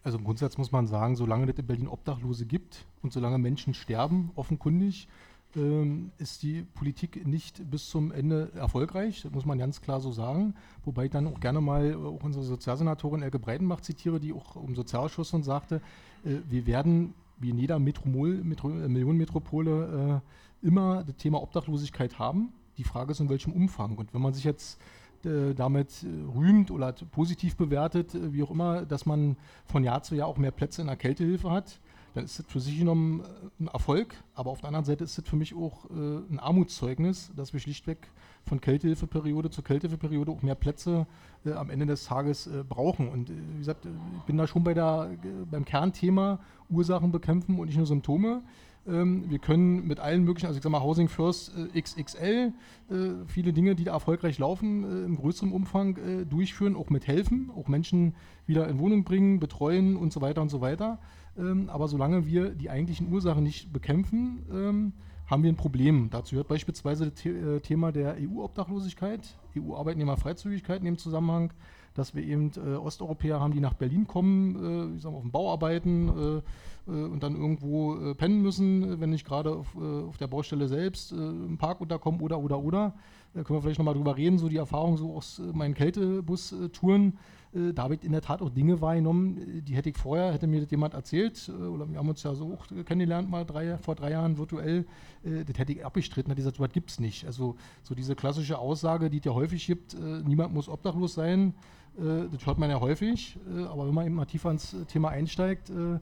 Also 0.02 0.18
im 0.18 0.24
Grundsatz 0.24 0.56
muss 0.56 0.70
man 0.70 0.86
sagen, 0.86 1.16
solange 1.16 1.50
es 1.50 1.58
in 1.58 1.66
Berlin 1.66 1.88
Obdachlose 1.88 2.46
gibt 2.46 2.86
und 3.02 3.12
solange 3.12 3.38
Menschen 3.38 3.74
sterben, 3.74 4.30
offenkundig, 4.36 5.08
ähm, 5.56 6.12
ist 6.18 6.42
die 6.42 6.62
Politik 6.62 7.26
nicht 7.26 7.68
bis 7.70 7.88
zum 7.88 8.12
Ende 8.12 8.52
erfolgreich. 8.54 9.22
Das 9.22 9.32
muss 9.32 9.44
man 9.44 9.58
ganz 9.58 9.80
klar 9.80 10.00
so 10.00 10.12
sagen. 10.12 10.54
Wobei 10.84 11.06
ich 11.06 11.10
dann 11.10 11.26
auch 11.26 11.40
gerne 11.40 11.60
mal 11.60 11.90
äh, 11.90 11.94
auch 11.94 12.22
unsere 12.22 12.44
Sozialsenatorin 12.44 13.22
Elke 13.22 13.38
Breitenbach 13.38 13.80
zitiere, 13.80 14.20
die 14.20 14.32
auch 14.32 14.56
im 14.56 14.76
Sozialausschuss 14.76 15.32
und 15.32 15.42
sagte, 15.42 15.80
äh, 16.24 16.36
wir 16.48 16.66
werden 16.66 17.14
wie 17.38 17.50
in 17.50 17.58
jeder 17.58 17.78
Metromol, 17.78 18.44
Metro, 18.44 18.70
äh, 18.70 18.88
Millionenmetropole 18.88 20.22
äh, 20.62 20.66
immer 20.66 21.04
das 21.04 21.16
Thema 21.16 21.42
Obdachlosigkeit 21.42 22.18
haben. 22.18 22.52
Die 22.78 22.84
Frage 22.84 23.12
ist, 23.12 23.20
in 23.20 23.28
welchem 23.28 23.52
Umfang. 23.52 23.96
Und 23.96 24.14
wenn 24.14 24.22
man 24.22 24.34
sich 24.34 24.44
jetzt 24.44 24.78
äh, 25.26 25.54
damit 25.54 26.04
äh, 26.04 26.38
rühmt 26.38 26.70
oder 26.70 26.92
positiv 26.92 27.56
bewertet, 27.56 28.14
äh, 28.14 28.32
wie 28.32 28.42
auch 28.42 28.50
immer, 28.50 28.86
dass 28.86 29.06
man 29.06 29.36
von 29.64 29.84
Jahr 29.84 30.02
zu 30.02 30.14
Jahr 30.14 30.28
auch 30.28 30.38
mehr 30.38 30.50
Plätze 30.50 30.80
in 30.80 30.86
der 30.86 30.96
Kältehilfe 30.96 31.50
hat, 31.50 31.80
dann 32.14 32.24
ist 32.24 32.38
das 32.38 32.46
für 32.46 32.60
sich 32.60 32.78
genommen 32.78 33.22
ein 33.60 33.68
Erfolg. 33.68 34.14
Aber 34.34 34.50
auf 34.50 34.60
der 34.60 34.68
anderen 34.68 34.86
Seite 34.86 35.04
ist 35.04 35.18
das 35.18 35.28
für 35.28 35.36
mich 35.36 35.54
auch 35.54 35.84
ein 35.90 36.38
Armutszeugnis, 36.38 37.30
dass 37.36 37.52
wir 37.52 37.60
schlichtweg 37.60 38.08
von 38.46 38.58
Kältehilfeperiode 38.58 39.50
zu 39.50 39.60
Kältehilfeperiode 39.60 40.32
auch 40.32 40.40
mehr 40.40 40.54
Plätze 40.54 41.06
am 41.44 41.68
Ende 41.68 41.84
des 41.84 42.04
Tages 42.04 42.48
brauchen. 42.70 43.10
Und 43.10 43.30
wie 43.30 43.58
gesagt, 43.58 43.84
ich 43.84 44.22
bin 44.22 44.38
da 44.38 44.46
schon 44.46 44.64
bei 44.64 44.72
der, 44.72 45.10
beim 45.50 45.66
Kernthema 45.66 46.38
Ursachen 46.70 47.12
bekämpfen 47.12 47.58
und 47.58 47.66
nicht 47.66 47.76
nur 47.76 47.86
Symptome. 47.86 48.42
Ähm, 48.86 49.28
wir 49.28 49.38
können 49.38 49.86
mit 49.86 50.00
allen 50.00 50.24
möglichen, 50.24 50.46
also 50.46 50.56
ich 50.58 50.62
sag 50.62 50.70
mal 50.70 50.82
Housing 50.82 51.08
First 51.08 51.52
äh, 51.74 51.80
XXL, 51.80 52.52
äh, 52.90 52.94
viele 53.26 53.52
Dinge, 53.52 53.74
die 53.74 53.84
da 53.84 53.92
erfolgreich 53.92 54.38
laufen, 54.38 54.84
äh, 54.84 55.04
im 55.04 55.16
größeren 55.16 55.52
Umfang 55.52 55.96
äh, 55.96 56.24
durchführen, 56.24 56.76
auch 56.76 56.90
mit 56.90 57.06
helfen, 57.06 57.50
auch 57.56 57.68
Menschen 57.68 58.14
wieder 58.46 58.68
in 58.68 58.78
Wohnung 58.78 59.04
bringen, 59.04 59.40
betreuen 59.40 59.96
und 59.96 60.12
so 60.12 60.20
weiter 60.20 60.40
und 60.42 60.50
so 60.50 60.60
weiter. 60.60 60.98
Ähm, 61.36 61.68
aber 61.68 61.88
solange 61.88 62.26
wir 62.26 62.50
die 62.50 62.70
eigentlichen 62.70 63.12
Ursachen 63.12 63.42
nicht 63.42 63.72
bekämpfen, 63.72 64.44
ähm, 64.52 64.92
haben 65.26 65.42
wir 65.42 65.50
ein 65.50 65.56
Problem. 65.56 66.08
Dazu 66.10 66.36
gehört 66.36 66.48
beispielsweise 66.48 67.10
das 67.10 67.20
The 67.20 67.30
äh, 67.30 67.60
Thema 67.60 67.90
der 67.90 68.16
EU-Obdachlosigkeit, 68.20 69.36
EU-Arbeitnehmerfreizügigkeit 69.56 70.78
in 70.78 70.84
dem 70.84 70.98
Zusammenhang 70.98 71.52
dass 71.94 72.14
wir 72.14 72.22
eben 72.22 72.50
äh, 72.58 72.74
Osteuropäer 72.74 73.40
haben, 73.40 73.54
die 73.54 73.60
nach 73.60 73.72
Berlin 73.72 74.06
kommen, 74.06 74.96
ich 74.96 75.02
sag 75.02 75.12
mal, 75.12 75.16
auf 75.16 75.22
dem 75.22 75.30
Bau 75.30 75.50
arbeiten 75.50 76.42
und 76.90 77.22
dann 77.22 77.34
irgendwo 77.34 77.96
äh, 77.96 78.14
pennen 78.14 78.42
müssen, 78.42 79.00
wenn 79.00 79.10
nicht 79.10 79.26
gerade 79.26 79.50
auf, 79.56 79.74
äh, 79.74 80.04
auf, 80.04 80.16
der 80.16 80.28
Baustelle 80.28 80.68
selbst 80.68 81.12
im 81.12 81.58
Park 81.58 81.80
unterkommen 81.80 82.20
oder, 82.20 82.38
oder, 82.38 82.58
oder. 82.58 82.94
Da 83.34 83.42
können 83.42 83.58
wir 83.58 83.62
vielleicht 83.62 83.78
nochmal 83.78 83.94
drüber 83.94 84.16
reden, 84.16 84.38
so 84.38 84.48
die 84.48 84.56
Erfahrung 84.56 84.96
so 84.96 85.14
aus 85.14 85.42
meinen 85.52 85.74
Kältebus-Touren. 85.74 87.18
da 87.52 87.82
habe 87.82 87.96
ich 87.96 88.02
in 88.02 88.12
der 88.12 88.22
Tat 88.22 88.40
auch 88.40 88.48
Dinge 88.48 88.80
wahrgenommen, 88.80 89.62
die 89.62 89.74
hätte 89.74 89.90
ich 89.90 89.98
vorher, 89.98 90.32
hätte 90.32 90.46
mir 90.46 90.62
das 90.62 90.70
jemand 90.70 90.94
erzählt, 90.94 91.50
oder 91.50 91.86
wir 91.86 91.98
haben 91.98 92.08
uns 92.08 92.22
ja 92.22 92.34
so 92.34 92.54
auch 92.54 92.66
kennengelernt 92.86 93.28
mal 93.28 93.44
drei, 93.44 93.76
vor 93.76 93.94
drei 93.94 94.12
Jahren 94.12 94.38
virtuell, 94.38 94.86
das 95.22 95.58
hätte 95.58 95.72
ich 95.74 95.84
abgestritten, 95.84 96.30
hätte 96.30 96.40
gesagt, 96.40 96.56
sowas 96.56 96.72
gibt 96.72 96.90
es 96.90 96.98
nicht. 96.98 97.26
Also 97.26 97.56
so 97.82 97.94
diese 97.94 98.16
klassische 98.16 98.58
Aussage, 98.58 99.10
die 99.10 99.18
es 99.18 99.24
ja 99.26 99.34
häufig 99.34 99.66
gibt, 99.66 99.94
niemand 100.24 100.54
muss 100.54 100.66
obdachlos 100.66 101.12
sein, 101.12 101.52
äh, 101.98 102.28
das 102.30 102.46
hört 102.46 102.58
man 102.58 102.70
ja 102.70 102.80
häufig, 102.80 103.38
äh, 103.48 103.64
aber 103.64 103.86
wenn 103.86 103.94
man 103.94 104.06
eben 104.06 104.14
mal 104.14 104.26
tiefer 104.26 104.50
ins 104.50 104.76
Thema 104.88 105.10
einsteigt, 105.10 105.70
äh, 105.70 105.98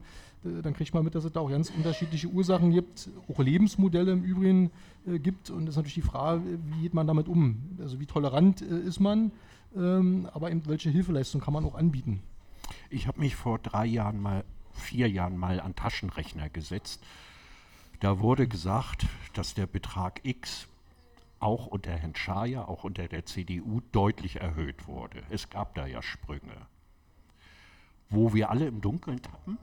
dann 0.63 0.75
kriegt 0.75 0.93
man 0.95 1.05
mit, 1.05 1.15
dass 1.15 1.25
es 1.25 1.33
da 1.33 1.41
auch 1.41 1.51
ganz 1.51 1.71
unterschiedliche 1.71 2.29
Ursachen 2.29 2.71
gibt, 2.71 3.09
auch 3.29 3.39
Lebensmodelle 3.39 4.13
im 4.13 4.23
Übrigen 4.23 4.71
gibt. 5.07 5.51
Und 5.51 5.67
das 5.67 5.75
ist 5.75 5.77
natürlich 5.77 5.95
die 5.95 6.03
Frage, 6.03 6.43
wie 6.67 6.83
geht 6.83 6.95
man 6.95 7.07
damit 7.07 7.29
um? 7.29 7.77
Also 7.81 8.01
wie 8.01 8.07
tolerant 8.07 8.61
ist 8.61 9.01
man, 9.01 9.33
ähm, 9.77 10.29
aber 10.33 10.51
eben 10.51 10.67
welche 10.67 10.91
Hilfeleistung 10.91 11.41
kann 11.41 11.55
man 11.55 11.65
auch 11.65 11.75
anbieten? 11.75 12.23
Ich 12.91 13.07
habe 13.07 13.21
mich 13.21 13.37
vor 13.37 13.59
drei 13.59 13.87
Jahren 13.87 14.21
mal, 14.21 14.45
vier 14.73 15.09
Jahren 15.09 15.37
mal 15.37 15.61
an 15.61 15.75
Taschenrechner 15.75 16.49
gesetzt. 16.49 17.03
Da 18.01 18.21
wurde 18.21 18.47
gesagt, 18.47 19.07
dass 19.35 19.55
der 19.55 19.67
Betrag 19.67 20.21
X 20.25 20.69
auch 21.41 21.67
unter 21.67 21.93
Herrn 21.93 22.15
Schaja, 22.15 22.67
auch 22.67 22.85
unter 22.85 23.07
der 23.07 23.27
CDU 23.27 23.81
deutlich 23.93 24.37
erhöht 24.37 24.87
wurde. 24.87 25.23
Es 25.31 25.51
gab 25.51 25.75
da 25.75 25.87
ja 25.87 26.03
Sprünge. 26.03 26.67
Wo 28.09 28.33
wir 28.33 28.51
alle 28.51 28.67
im 28.67 28.81
Dunkeln 28.81 29.21
tappen, 29.21 29.59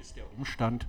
ist 0.00 0.16
der 0.16 0.24
Umstand, 0.36 0.86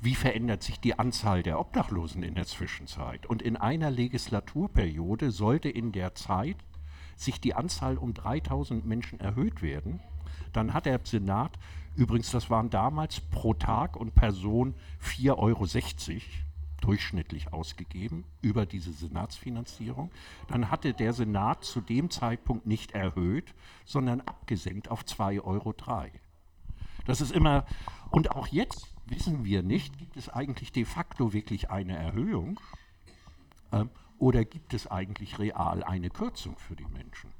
wie 0.00 0.14
verändert 0.14 0.62
sich 0.62 0.80
die 0.80 0.98
Anzahl 0.98 1.42
der 1.42 1.60
Obdachlosen 1.60 2.22
in 2.22 2.34
der 2.34 2.46
Zwischenzeit. 2.46 3.26
Und 3.26 3.40
in 3.40 3.56
einer 3.56 3.90
Legislaturperiode 3.90 5.30
sollte 5.30 5.68
in 5.68 5.92
der 5.92 6.14
Zeit 6.14 6.56
sich 7.16 7.40
die 7.40 7.54
Anzahl 7.54 7.98
um 7.98 8.12
3000 8.12 8.84
Menschen 8.84 9.20
erhöht 9.20 9.62
werden. 9.62 10.00
Dann 10.52 10.74
hat 10.74 10.86
der 10.86 11.00
Senat, 11.04 11.58
übrigens 11.94 12.30
das 12.30 12.50
waren 12.50 12.68
damals 12.68 13.20
pro 13.20 13.54
Tag 13.54 13.96
und 13.96 14.14
Person 14.14 14.74
4,60 15.02 15.36
Euro, 15.36 15.66
durchschnittlich 16.80 17.52
ausgegeben 17.52 18.24
über 18.40 18.66
diese 18.66 18.92
Senatsfinanzierung. 18.92 20.10
Dann 20.48 20.70
hatte 20.70 20.94
der 20.94 21.12
Senat 21.12 21.64
zu 21.64 21.80
dem 21.80 22.10
Zeitpunkt 22.10 22.66
nicht 22.66 22.90
erhöht, 22.90 23.54
sondern 23.84 24.20
abgesenkt 24.20 24.90
auf 24.90 25.02
2,03 25.02 25.44
Euro. 25.44 25.74
Das 27.06 27.20
ist 27.20 27.32
immer, 27.32 27.66
und 28.10 28.30
auch 28.30 28.46
jetzt 28.46 28.92
wissen 29.06 29.44
wir 29.44 29.62
nicht, 29.62 29.98
gibt 29.98 30.16
es 30.16 30.28
eigentlich 30.28 30.72
de 30.72 30.84
facto 30.84 31.32
wirklich 31.32 31.70
eine 31.70 31.96
Erhöhung 31.96 32.60
äh, 33.70 33.84
oder 34.18 34.44
gibt 34.44 34.74
es 34.74 34.86
eigentlich 34.86 35.38
real 35.38 35.82
eine 35.82 36.10
Kürzung 36.10 36.56
für 36.58 36.76
die 36.76 36.86
Menschen? 36.86 37.30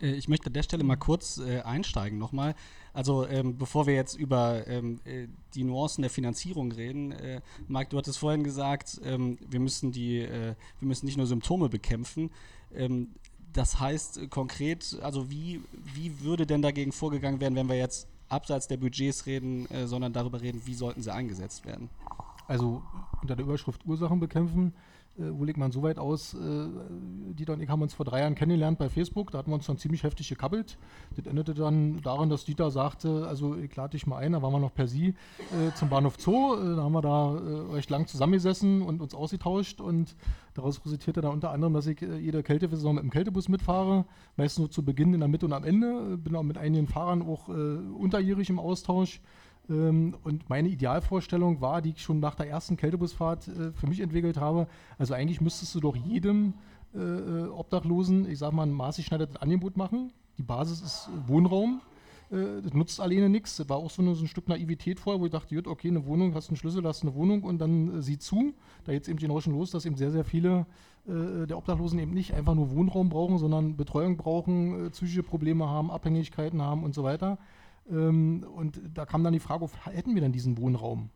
Äh, 0.00 0.12
ich 0.12 0.28
möchte 0.28 0.46
an 0.46 0.52
der 0.52 0.62
Stelle 0.62 0.84
mal 0.84 0.96
kurz 0.96 1.38
äh, 1.38 1.60
einsteigen 1.60 2.18
nochmal. 2.18 2.54
Also 2.92 3.26
ähm, 3.26 3.56
bevor 3.56 3.86
wir 3.86 3.94
jetzt 3.94 4.16
über 4.16 4.66
ähm, 4.66 5.00
äh, 5.04 5.28
die 5.54 5.64
Nuancen 5.64 6.02
der 6.02 6.10
Finanzierung 6.10 6.72
reden, 6.72 7.12
äh, 7.12 7.40
Marc, 7.68 7.90
du 7.90 7.98
hattest 7.98 8.18
vorhin 8.18 8.44
gesagt, 8.44 9.00
ähm, 9.04 9.38
wir, 9.48 9.60
müssen 9.60 9.92
die, 9.92 10.18
äh, 10.18 10.54
wir 10.78 10.88
müssen 10.88 11.06
nicht 11.06 11.16
nur 11.16 11.26
Symptome 11.26 11.68
bekämpfen. 11.68 12.30
Ähm, 12.74 13.14
das 13.52 13.78
heißt 13.78 14.30
konkret, 14.30 14.98
also 15.00 15.30
wie, 15.30 15.62
wie 15.72 16.20
würde 16.20 16.44
denn 16.44 16.60
dagegen 16.60 16.90
vorgegangen 16.90 17.40
werden, 17.40 17.54
wenn 17.54 17.68
wir 17.68 17.76
jetzt 17.76 18.08
abseits 18.28 18.68
der 18.68 18.76
Budgets 18.76 19.26
reden, 19.26 19.68
sondern 19.86 20.12
darüber 20.12 20.40
reden, 20.40 20.62
wie 20.64 20.74
sollten 20.74 21.02
sie 21.02 21.12
eingesetzt 21.12 21.64
werden? 21.66 21.90
Also 22.46 22.82
unter 23.22 23.36
der 23.36 23.44
Überschrift 23.44 23.86
Ursachen 23.86 24.20
bekämpfen 24.20 24.74
äh, 25.18 25.30
hole 25.30 25.52
mal 25.56 25.72
so 25.72 25.82
weit 25.82 25.98
aus, 25.98 26.34
äh, 26.34 26.66
Dieter 27.34 27.52
und 27.52 27.60
ich 27.60 27.68
haben 27.68 27.82
uns 27.82 27.94
vor 27.94 28.04
drei 28.04 28.20
Jahren 28.20 28.34
kennengelernt 28.34 28.78
bei 28.78 28.88
Facebook, 28.88 29.30
da 29.30 29.38
hatten 29.38 29.50
wir 29.50 29.54
uns 29.54 29.66
dann 29.66 29.78
ziemlich 29.78 30.02
heftig 30.02 30.28
gekabbelt. 30.28 30.78
Das 31.16 31.26
endete 31.26 31.54
dann 31.54 32.00
daran, 32.02 32.30
dass 32.30 32.44
Dieter 32.44 32.70
sagte, 32.70 33.26
also 33.26 33.56
ich 33.56 33.74
lade 33.76 33.92
dich 33.92 34.06
mal 34.06 34.18
ein, 34.18 34.32
da 34.32 34.42
waren 34.42 34.52
wir 34.52 34.58
noch 34.58 34.74
per 34.74 34.88
Sie 34.88 35.08
äh, 35.08 35.74
zum 35.76 35.88
Bahnhof 35.88 36.16
Zoo, 36.18 36.54
äh, 36.54 36.76
da 36.76 36.82
haben 36.82 36.92
wir 36.92 37.02
da 37.02 37.36
äh, 37.36 37.72
recht 37.74 37.90
lang 37.90 38.06
zusammengesessen 38.06 38.82
und 38.82 39.00
uns 39.00 39.14
ausgetauscht 39.14 39.80
und 39.80 40.16
daraus 40.54 40.84
resultierte 40.84 41.20
dann 41.20 41.32
unter 41.32 41.50
anderem, 41.50 41.74
dass 41.74 41.86
ich 41.86 42.02
äh, 42.02 42.18
jede 42.18 42.42
Kältesaison 42.42 42.96
mit 42.96 43.04
dem 43.04 43.10
Kältebus 43.10 43.48
mitfahre, 43.48 44.04
meistens 44.36 44.58
nur 44.58 44.70
zu 44.70 44.84
Beginn, 44.84 45.14
in 45.14 45.20
der 45.20 45.28
Mitte 45.28 45.46
und 45.46 45.52
am 45.52 45.64
Ende, 45.64 46.16
bin 46.16 46.34
auch 46.34 46.42
mit 46.42 46.58
einigen 46.58 46.86
Fahrern 46.86 47.22
auch 47.22 47.48
unterjährig 47.48 48.50
im 48.50 48.58
Austausch. 48.58 49.20
Ähm, 49.68 50.16
und 50.24 50.48
meine 50.48 50.68
Idealvorstellung 50.68 51.60
war, 51.60 51.82
die 51.82 51.90
ich 51.90 52.02
schon 52.02 52.20
nach 52.20 52.34
der 52.34 52.48
ersten 52.48 52.76
Kältebusfahrt 52.76 53.48
äh, 53.48 53.72
für 53.72 53.86
mich 53.86 54.00
entwickelt 54.00 54.36
habe, 54.36 54.66
also 54.98 55.14
eigentlich 55.14 55.40
müsstest 55.40 55.74
du 55.74 55.80
doch 55.80 55.96
jedem 55.96 56.54
äh, 56.94 56.98
äh 56.98 57.48
Obdachlosen, 57.48 58.28
ich 58.30 58.38
sag 58.38 58.52
mal, 58.52 58.64
ein 58.64 58.72
maßgeschneidertes 58.72 59.36
Angebot 59.36 59.76
machen. 59.76 60.12
Die 60.38 60.42
Basis 60.42 60.80
ist 60.80 61.08
Wohnraum. 61.26 61.80
Äh, 62.30 62.62
das 62.62 62.74
nutzt 62.74 63.00
alleine 63.00 63.28
nichts. 63.28 63.56
Das 63.56 63.68
war 63.68 63.78
auch 63.78 63.90
so, 63.90 64.02
ein 64.02 64.26
Stück 64.26 64.48
Naivität 64.48 65.00
vorher, 65.00 65.20
wo 65.20 65.26
ich 65.26 65.32
dachte, 65.32 65.54
gut, 65.54 65.66
okay, 65.66 65.88
eine 65.88 66.04
Wohnung, 66.06 66.34
hast 66.34 66.48
einen 66.48 66.56
Schlüssel, 66.56 66.84
hast 66.84 67.02
eine 67.02 67.14
Wohnung 67.14 67.42
und 67.42 67.58
dann 67.58 67.98
äh, 67.98 68.02
sieh 68.02 68.18
zu. 68.18 68.54
Da 68.84 68.92
jetzt 68.92 69.08
eben 69.08 69.18
genau 69.18 69.40
schon 69.40 69.54
los, 69.54 69.70
dass 69.70 69.86
eben 69.86 69.96
sehr, 69.96 70.10
sehr 70.10 70.24
viele 70.24 70.66
äh, 71.06 71.46
der 71.46 71.56
Obdachlosen 71.56 71.98
eben 71.98 72.12
nicht 72.12 72.34
einfach 72.34 72.54
nur 72.54 72.70
Wohnraum 72.70 73.08
brauchen, 73.08 73.38
sondern 73.38 73.76
Betreuung 73.76 74.16
brauchen, 74.16 74.90
psychische 74.90 75.22
Probleme 75.22 75.68
haben, 75.68 75.90
Abhängigkeiten 75.90 76.60
haben 76.60 76.82
und 76.84 76.94
so 76.94 77.02
weiter. 77.02 77.38
Ähm, 77.90 78.44
und 78.54 78.80
da 78.94 79.06
kam 79.06 79.24
dann 79.24 79.32
die 79.32 79.40
Frage 79.40 79.64
auf, 79.64 79.86
hätten 79.86 80.14
wir 80.14 80.22
denn 80.22 80.32
diesen 80.32 80.58
Wohnraum? 80.58 81.10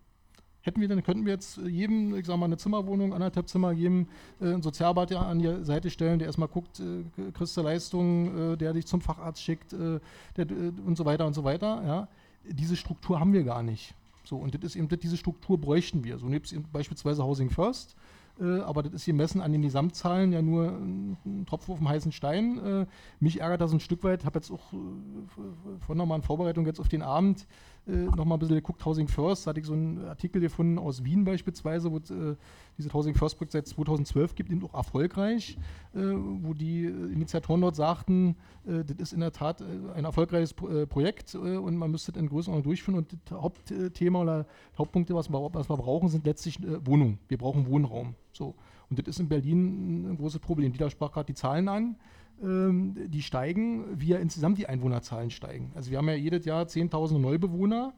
Hätten 0.62 0.80
wir 0.80 0.88
denn, 0.88 1.02
könnten 1.02 1.24
wir 1.24 1.32
jetzt 1.32 1.58
jedem, 1.58 2.14
ich 2.14 2.26
sag 2.26 2.36
mal, 2.36 2.46
eine 2.46 2.56
Zimmerwohnung, 2.56 3.14
anderthalb 3.14 3.48
Zimmer, 3.48 3.72
jedem 3.72 4.08
äh, 4.40 4.46
einen 4.46 4.62
Sozialbad 4.62 5.12
an 5.12 5.38
die 5.38 5.64
Seite 5.64 5.88
stellen, 5.88 6.18
der 6.18 6.26
erstmal 6.26 6.48
guckt, 6.48 6.80
äh, 6.80 7.04
kriegst 7.32 7.56
du 7.56 7.62
Leistungen, 7.62 8.52
äh, 8.52 8.56
der 8.56 8.72
dich 8.72 8.86
zum 8.86 9.00
Facharzt 9.00 9.42
schickt 9.42 9.72
äh, 9.72 10.00
der, 10.36 10.50
äh, 10.50 10.72
und 10.84 10.96
so 10.96 11.04
weiter 11.04 11.26
und 11.26 11.34
so 11.34 11.44
weiter. 11.44 11.82
Ja? 11.86 12.08
Diese 12.44 12.76
Struktur 12.76 13.18
haben 13.20 13.32
wir 13.32 13.44
gar 13.44 13.62
nicht. 13.62 13.94
So, 14.24 14.36
und 14.36 14.54
das 14.54 14.62
ist 14.62 14.76
eben, 14.76 14.88
diese 14.88 15.16
Struktur 15.16 15.58
bräuchten 15.58 16.04
wir. 16.04 16.18
So 16.18 16.28
nebst 16.28 16.54
beispielsweise 16.70 17.24
Housing 17.24 17.48
First 17.48 17.96
äh, 18.40 18.60
aber 18.60 18.82
das 18.82 18.92
ist 18.92 19.04
gemessen 19.06 19.40
an 19.40 19.52
den 19.52 19.62
Gesamtzahlen 19.62 20.32
ja 20.32 20.42
nur 20.42 20.68
ein 20.68 21.44
Tropfen 21.46 21.72
auf 21.72 21.78
dem 21.78 21.88
heißen 21.88 22.12
Stein. 22.12 22.58
Äh, 22.58 22.86
mich 23.20 23.40
ärgert 23.40 23.60
das 23.60 23.72
ein 23.72 23.80
Stück 23.80 24.04
weit, 24.04 24.24
habe 24.24 24.38
jetzt 24.38 24.50
auch 24.50 24.72
äh, 24.72 25.80
von 25.86 25.96
nochmal 25.96 26.18
in 26.18 26.22
Vorbereitung 26.22 26.66
jetzt 26.66 26.80
auf 26.80 26.88
den 26.88 27.02
Abend 27.02 27.46
äh, 27.88 28.04
nochmal 28.16 28.36
ein 28.36 28.40
bisschen 28.40 28.56
geguckt, 28.56 28.84
Housing 28.84 29.08
First, 29.08 29.46
da 29.46 29.50
hatte 29.50 29.60
ich 29.60 29.66
so 29.66 29.72
einen 29.72 30.04
Artikel 30.04 30.40
gefunden 30.40 30.78
aus 30.78 31.04
Wien 31.04 31.24
beispielsweise, 31.24 31.90
wo 31.90 31.96
äh, 31.96 32.36
dieses 32.76 32.92
Housing 32.92 33.14
First 33.14 33.38
Projekt 33.38 33.52
seit 33.52 33.66
2012 33.66 34.34
gibt, 34.34 34.50
eben 34.50 34.64
auch 34.64 34.74
erfolgreich, 34.74 35.56
äh, 35.94 36.00
wo 36.00 36.52
die 36.52 36.84
Initiatoren 36.84 37.62
dort 37.62 37.76
sagten, 37.76 38.36
äh, 38.66 38.84
das 38.84 38.96
ist 38.98 39.12
in 39.14 39.20
der 39.20 39.32
Tat 39.32 39.62
ein 39.94 40.04
erfolgreiches 40.04 40.52
Pro 40.54 40.68
Projekt 40.86 41.34
und 41.34 41.76
man 41.76 41.90
müsste 41.90 42.12
das 42.12 42.20
in 42.20 42.28
Größenordnung 42.28 42.62
durchführen 42.62 42.98
und 42.98 43.16
das 43.24 43.40
Hauptthema 43.40 44.20
oder 44.20 44.46
Hauptpunkte, 44.76 45.14
was 45.14 45.30
wir, 45.30 45.54
was 45.54 45.68
wir 45.68 45.76
brauchen, 45.76 46.08
sind 46.08 46.26
letztlich 46.26 46.58
Wohnungen. 46.84 47.18
Wir 47.28 47.38
brauchen 47.38 47.66
Wohnraum. 47.66 48.14
So. 48.32 48.54
Und 48.90 48.98
das 48.98 49.08
ist 49.08 49.20
in 49.20 49.28
Berlin 49.28 50.10
ein 50.10 50.16
großes 50.16 50.40
Problem. 50.40 50.72
Dieter 50.72 50.90
sprach 50.90 51.12
gerade 51.12 51.26
die 51.26 51.34
Zahlen 51.34 51.68
an. 51.68 51.96
Ähm, 52.42 52.94
die 53.08 53.22
steigen, 53.22 53.84
wie 54.00 54.08
ja 54.08 54.18
insgesamt 54.18 54.58
die 54.58 54.68
Einwohnerzahlen 54.68 55.30
steigen. 55.30 55.72
Also 55.74 55.90
wir 55.90 55.98
haben 55.98 56.08
ja 56.08 56.14
jedes 56.14 56.44
Jahr 56.44 56.64
10.000 56.64 57.18
Neubewohner. 57.18 57.94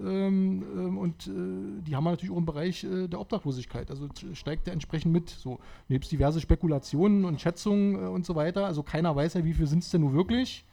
Ähm, 0.00 0.64
ähm, 0.74 0.98
und 0.98 1.26
äh, 1.26 1.82
die 1.82 1.94
haben 1.94 2.04
wir 2.04 2.10
natürlich 2.10 2.32
auch 2.32 2.38
im 2.38 2.46
Bereich 2.46 2.82
äh, 2.84 3.08
der 3.08 3.20
Obdachlosigkeit. 3.20 3.90
Also 3.90 4.08
steigt 4.32 4.66
der 4.66 4.72
entsprechend 4.72 5.12
mit. 5.12 5.28
So, 5.28 5.60
nebst 5.88 6.10
diverse 6.10 6.40
Spekulationen 6.40 7.24
und 7.24 7.40
Schätzungen 7.40 7.96
äh, 7.96 8.08
und 8.08 8.24
so 8.24 8.34
weiter. 8.34 8.66
Also 8.66 8.82
keiner 8.82 9.14
weiß 9.14 9.34
ja, 9.34 9.44
wie 9.44 9.52
viel 9.52 9.66
sind 9.66 9.82
es 9.82 9.90
denn 9.90 10.00
nun 10.00 10.14
wirklich. 10.14 10.64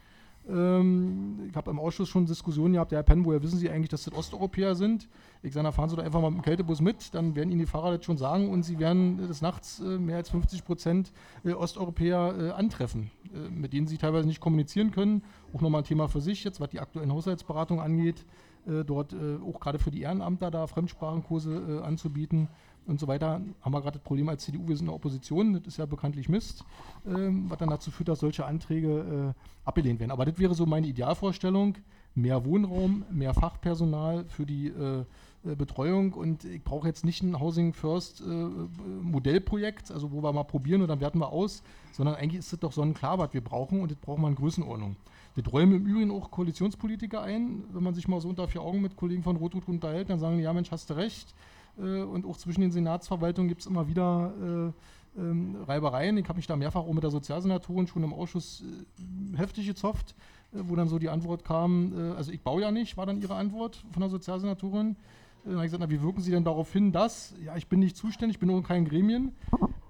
Ähm, 0.48 1.46
ich 1.48 1.56
habe 1.56 1.70
im 1.70 1.78
Ausschuss 1.78 2.08
schon 2.08 2.26
Diskussionen 2.26 2.74
gehabt, 2.74 2.92
Herr 2.92 3.02
Penn, 3.02 3.24
woher 3.24 3.42
wissen 3.42 3.58
Sie 3.58 3.70
eigentlich, 3.70 3.90
dass 3.90 4.04
das 4.04 4.14
Osteuropäer 4.14 4.74
sind? 4.74 5.08
Ich 5.42 5.52
sage, 5.52 5.70
fahren 5.72 5.88
Sie 5.88 5.96
doch 5.96 6.04
einfach 6.04 6.20
mal 6.20 6.30
mit 6.30 6.40
dem 6.40 6.44
Kältebus 6.44 6.80
mit, 6.80 7.14
dann 7.14 7.36
werden 7.36 7.50
Ihnen 7.50 7.60
die 7.60 7.66
Fahrer 7.66 7.96
das 7.96 8.04
schon 8.04 8.16
sagen 8.16 8.50
und 8.50 8.64
Sie 8.64 8.78
werden 8.78 9.18
des 9.18 9.40
Nachts 9.40 9.80
äh, 9.80 9.98
mehr 9.98 10.16
als 10.16 10.30
50 10.30 10.64
Prozent 10.64 11.12
äh, 11.44 11.52
Osteuropäer 11.52 12.34
äh, 12.38 12.50
antreffen, 12.50 13.10
äh, 13.32 13.50
mit 13.50 13.72
denen 13.72 13.86
Sie 13.86 13.98
teilweise 13.98 14.26
nicht 14.26 14.40
kommunizieren 14.40 14.90
können. 14.90 15.22
Auch 15.54 15.60
nochmal 15.60 15.82
ein 15.82 15.86
Thema 15.86 16.08
für 16.08 16.20
sich 16.20 16.42
jetzt, 16.44 16.60
was 16.60 16.70
die 16.70 16.80
aktuellen 16.80 17.12
Haushaltsberatungen 17.12 17.82
angeht, 17.82 18.24
äh, 18.66 18.84
dort 18.84 19.12
äh, 19.12 19.38
auch 19.46 19.60
gerade 19.60 19.78
für 19.78 19.90
die 19.92 20.02
Ehrenamter 20.02 20.50
da 20.50 20.66
Fremdsprachenkurse 20.66 21.82
anzubieten 21.84 22.48
und 22.86 23.00
so 23.00 23.06
weiter, 23.06 23.40
haben 23.60 23.72
wir 23.72 23.80
gerade 23.80 23.98
das 23.98 24.04
Problem 24.04 24.28
als 24.28 24.44
CDU, 24.44 24.68
wir 24.68 24.76
sind 24.76 24.86
in 24.86 24.88
der 24.88 24.94
Opposition, 24.94 25.52
das 25.54 25.62
ist 25.66 25.76
ja 25.76 25.86
bekanntlich 25.86 26.28
Mist, 26.28 26.64
ähm, 27.06 27.48
was 27.48 27.58
dann 27.58 27.70
dazu 27.70 27.90
führt, 27.90 28.08
dass 28.08 28.20
solche 28.20 28.44
Anträge 28.44 29.34
äh, 29.34 29.68
abgelehnt 29.68 30.00
werden. 30.00 30.10
Aber 30.10 30.24
das 30.24 30.38
wäre 30.38 30.54
so 30.54 30.66
meine 30.66 30.86
Idealvorstellung, 30.86 31.76
mehr 32.14 32.44
Wohnraum, 32.44 33.04
mehr 33.10 33.34
Fachpersonal 33.34 34.24
für 34.26 34.46
die 34.46 34.68
äh, 34.68 35.04
äh 35.44 35.54
Betreuung 35.56 36.12
und 36.12 36.44
ich 36.44 36.62
brauche 36.62 36.86
jetzt 36.86 37.04
nicht 37.04 37.22
ein 37.22 37.40
Housing 37.40 37.72
First 37.72 38.20
äh, 38.20 38.24
Modellprojekt, 38.24 39.90
also 39.90 40.12
wo 40.12 40.22
wir 40.22 40.32
mal 40.32 40.44
probieren 40.44 40.82
und 40.82 40.88
dann 40.88 41.00
werten 41.00 41.18
wir 41.18 41.30
aus, 41.30 41.62
sondern 41.92 42.16
eigentlich 42.16 42.40
ist 42.40 42.52
das 42.52 42.60
doch 42.60 42.72
so 42.72 42.82
ein 42.82 42.94
klar, 42.94 43.18
was 43.18 43.32
wir 43.32 43.42
brauchen 43.42 43.80
und 43.80 43.90
das 43.90 43.98
brauchen 43.98 44.22
wir 44.22 44.28
in 44.28 44.34
Größenordnung. 44.34 44.96
Das 45.34 45.50
räumen 45.50 45.76
im 45.76 45.86
Übrigen 45.86 46.10
auch 46.10 46.30
Koalitionspolitiker 46.30 47.22
ein, 47.22 47.64
wenn 47.72 47.82
man 47.82 47.94
sich 47.94 48.06
mal 48.06 48.20
so 48.20 48.28
unter 48.28 48.48
vier 48.48 48.60
Augen 48.60 48.82
mit 48.82 48.96
Kollegen 48.96 49.22
von 49.22 49.36
Rot-Rot 49.36 49.66
unterhält, 49.66 50.10
dann 50.10 50.18
sagen 50.18 50.36
die, 50.36 50.42
ja 50.42 50.52
Mensch, 50.52 50.70
hast 50.70 50.90
du 50.90 50.94
recht, 50.94 51.34
und 51.76 52.26
auch 52.26 52.36
zwischen 52.36 52.60
den 52.60 52.70
Senatsverwaltungen 52.70 53.48
gibt 53.48 53.62
es 53.62 53.66
immer 53.66 53.88
wieder 53.88 54.72
äh, 55.16 55.20
ähm, 55.20 55.56
Reibereien. 55.66 56.16
Ich 56.18 56.28
habe 56.28 56.36
mich 56.36 56.46
da 56.46 56.56
mehrfach 56.56 56.80
auch 56.80 56.92
mit 56.92 57.02
der 57.02 57.10
Sozialsenatorin 57.10 57.86
schon 57.86 58.02
im 58.02 58.12
Ausschuss 58.12 58.62
äh, 58.62 59.36
heftig 59.36 59.66
gezopft, 59.66 60.14
wo 60.52 60.76
dann 60.76 60.88
so 60.88 60.98
die 60.98 61.08
Antwort 61.08 61.44
kam, 61.44 62.14
also 62.14 62.30
ich 62.30 62.42
baue 62.42 62.60
ja 62.60 62.70
nicht, 62.70 62.98
war 62.98 63.06
dann 63.06 63.18
ihre 63.22 63.34
Antwort 63.34 63.82
von 63.90 64.00
der 64.00 64.10
Sozialsenatorin. 64.10 64.96
Dann 65.44 65.54
habe 65.54 65.64
ich 65.64 65.72
gesagt, 65.72 65.82
na, 65.82 65.90
wie 65.90 66.02
wirken 66.02 66.20
Sie 66.20 66.30
denn 66.30 66.44
darauf 66.44 66.70
hin, 66.70 66.92
dass, 66.92 67.34
ja, 67.42 67.56
ich 67.56 67.68
bin 67.68 67.80
nicht 67.80 67.96
zuständig, 67.96 68.36
ich 68.36 68.38
bin 68.38 68.50
nur 68.50 68.58
in 68.58 68.62
keinen 68.62 68.84
Gremien. 68.84 69.32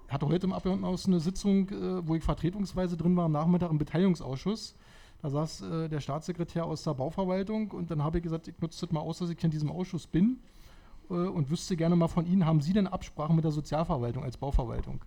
Ich 0.07 0.13
hatte 0.13 0.25
heute 0.25 0.47
im 0.47 0.53
Abgeordnetenhaus 0.53 1.05
eine 1.05 1.19
Sitzung, 1.19 1.69
wo 2.07 2.15
ich 2.15 2.23
vertretungsweise 2.23 2.95
drin 2.95 3.13
war, 3.17 3.25
am 3.25 3.33
Nachmittag 3.33 3.71
im 3.71 3.77
Beteiligungsausschuss. 3.77 4.77
Da 5.23 5.29
saß 5.29 5.61
äh, 5.61 5.89
der 5.89 6.01
Staatssekretär 6.01 6.65
aus 6.65 6.83
der 6.83 6.93
Bauverwaltung 6.93 7.71
und 7.71 7.89
dann 7.89 8.03
habe 8.03 8.17
ich 8.17 8.23
gesagt, 8.23 8.49
ich 8.49 8.59
nutze 8.59 8.85
das 8.85 8.91
mal 8.91 8.99
aus, 8.99 9.19
dass 9.19 9.29
ich 9.29 9.41
in 9.43 9.51
diesem 9.51 9.71
Ausschuss 9.71 10.05
bin 10.05 10.39
äh, 11.09 11.13
und 11.13 11.49
wüsste 11.49 11.75
gerne 11.75 11.95
mal 11.95 12.07
von 12.07 12.25
Ihnen, 12.25 12.45
haben 12.45 12.61
Sie 12.61 12.73
denn 12.73 12.87
Absprachen 12.87 13.35
mit 13.35 13.45
der 13.45 13.51
Sozialverwaltung 13.51 14.23
als 14.23 14.37
Bauverwaltung? 14.37 15.03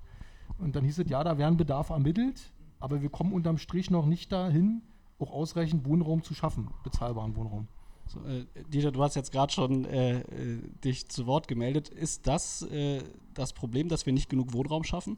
Und 0.58 0.76
dann 0.76 0.84
hieß 0.84 0.98
es, 0.98 1.10
ja, 1.10 1.22
da 1.24 1.38
werden 1.38 1.56
Bedarf 1.56 1.90
ermittelt, 1.90 2.52
aber 2.80 3.02
wir 3.02 3.10
kommen 3.10 3.32
unterm 3.32 3.58
Strich 3.58 3.90
noch 3.90 4.06
nicht 4.06 4.32
dahin, 4.32 4.82
auch 5.18 5.30
ausreichend 5.30 5.86
Wohnraum 5.86 6.22
zu 6.22 6.34
schaffen, 6.34 6.68
bezahlbaren 6.82 7.36
Wohnraum. 7.36 7.68
So, 8.06 8.20
äh, 8.20 8.46
Dieter, 8.68 8.92
du 8.92 9.02
hast 9.02 9.16
jetzt 9.16 9.32
gerade 9.32 9.52
schon 9.52 9.84
äh, 9.84 10.20
äh, 10.20 10.62
dich 10.84 11.08
zu 11.08 11.26
Wort 11.26 11.48
gemeldet. 11.48 11.88
Ist 11.88 12.26
das 12.26 12.62
äh, 12.62 13.02
das 13.34 13.52
Problem, 13.52 13.88
dass 13.88 14.06
wir 14.06 14.12
nicht 14.12 14.28
genug 14.28 14.52
Wohnraum 14.52 14.84
schaffen? 14.84 15.16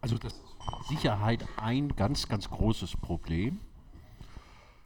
Also 0.00 0.18
das 0.18 0.34
ist 0.34 0.88
Sicherheit 0.88 1.44
ein 1.56 1.88
ganz, 1.96 2.28
ganz 2.28 2.48
großes 2.48 2.96
Problem. 2.98 3.58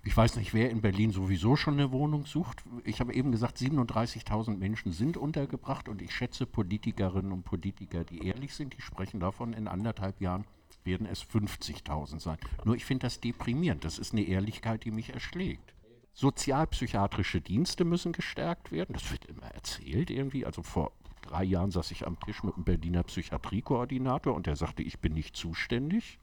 Ich 0.08 0.16
weiß 0.16 0.36
nicht, 0.36 0.54
wer 0.54 0.70
in 0.70 0.80
Berlin 0.80 1.10
sowieso 1.10 1.54
schon 1.54 1.74
eine 1.74 1.92
Wohnung 1.92 2.24
sucht. 2.24 2.64
Ich 2.84 3.00
habe 3.00 3.12
eben 3.12 3.30
gesagt, 3.30 3.58
37.000 3.58 4.56
Menschen 4.56 4.90
sind 4.90 5.18
untergebracht 5.18 5.86
und 5.86 6.00
ich 6.00 6.14
schätze 6.14 6.46
Politikerinnen 6.46 7.30
und 7.30 7.42
Politiker, 7.42 8.04
die 8.04 8.26
ehrlich 8.26 8.54
sind, 8.54 8.74
die 8.74 8.80
sprechen 8.80 9.20
davon, 9.20 9.52
in 9.52 9.68
anderthalb 9.68 10.22
Jahren 10.22 10.46
werden 10.82 11.06
es 11.06 11.22
50.000 11.22 12.20
sein. 12.20 12.38
Nur 12.64 12.74
ich 12.74 12.86
finde 12.86 13.04
das 13.04 13.20
deprimierend. 13.20 13.84
Das 13.84 13.98
ist 13.98 14.14
eine 14.14 14.22
Ehrlichkeit, 14.22 14.86
die 14.86 14.92
mich 14.92 15.12
erschlägt. 15.12 15.74
Sozialpsychiatrische 16.14 17.42
Dienste 17.42 17.84
müssen 17.84 18.12
gestärkt 18.12 18.72
werden. 18.72 18.94
Das 18.94 19.12
wird 19.12 19.26
immer 19.26 19.48
erzählt 19.48 20.08
irgendwie. 20.08 20.46
Also 20.46 20.62
vor 20.62 20.92
drei 21.20 21.44
Jahren 21.44 21.70
saß 21.70 21.90
ich 21.90 22.06
am 22.06 22.18
Tisch 22.20 22.42
mit 22.42 22.54
einem 22.54 22.64
Berliner 22.64 23.02
Psychiatriekoordinator 23.02 24.34
und 24.34 24.46
der 24.46 24.56
sagte, 24.56 24.82
ich 24.82 25.00
bin 25.00 25.12
nicht 25.12 25.36
zuständig. 25.36 26.18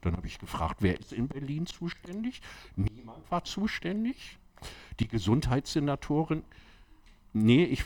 Dann 0.00 0.16
habe 0.16 0.26
ich 0.26 0.38
gefragt, 0.38 0.76
wer 0.80 0.98
ist 0.98 1.12
in 1.12 1.28
Berlin 1.28 1.66
zuständig? 1.66 2.40
Niemand 2.76 3.30
war 3.30 3.44
zuständig. 3.44 4.38
Die 5.00 5.08
Gesundheitssenatorin, 5.08 6.42
nee, 7.32 7.64
ich 7.64 7.84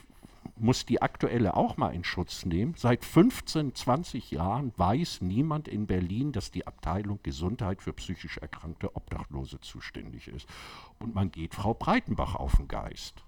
muss 0.57 0.87
die 0.87 1.03
aktuelle 1.03 1.57
auch 1.57 1.77
mal 1.77 1.95
in 1.95 2.05
Schutz 2.05 2.45
nehmen. 2.45 2.75
Seit 2.77 3.05
15, 3.05 3.75
20 3.75 4.31
Jahren 4.31 4.73
weiß 4.77 5.21
niemand 5.21 5.69
in 5.69 5.87
Berlin, 5.87 6.33
dass 6.33 6.51
die 6.51 6.67
Abteilung 6.67 7.19
Gesundheit 7.23 7.83
für 7.83 7.93
psychisch 7.93 8.39
erkrankte 8.39 8.95
Obdachlose 8.97 9.61
zuständig 9.61 10.29
ist. 10.29 10.49
Und 10.99 11.15
man 11.15 11.31
geht 11.31 11.55
Frau 11.55 11.75
Breitenbach 11.75 12.35
auf 12.35 12.57
den 12.57 12.69
Geist. 12.69 13.23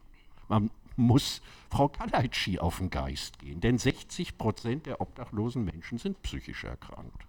Man 0.48 0.70
muss 0.96 1.42
Frau 1.70 1.88
Kalaitschi 1.88 2.58
auf 2.58 2.78
den 2.78 2.90
Geist 2.90 3.38
gehen, 3.38 3.60
denn 3.60 3.78
60 3.78 4.38
Prozent 4.38 4.86
der 4.86 5.00
obdachlosen 5.00 5.64
Menschen 5.64 5.98
sind 5.98 6.22
psychisch 6.22 6.64
erkrankt. 6.64 7.26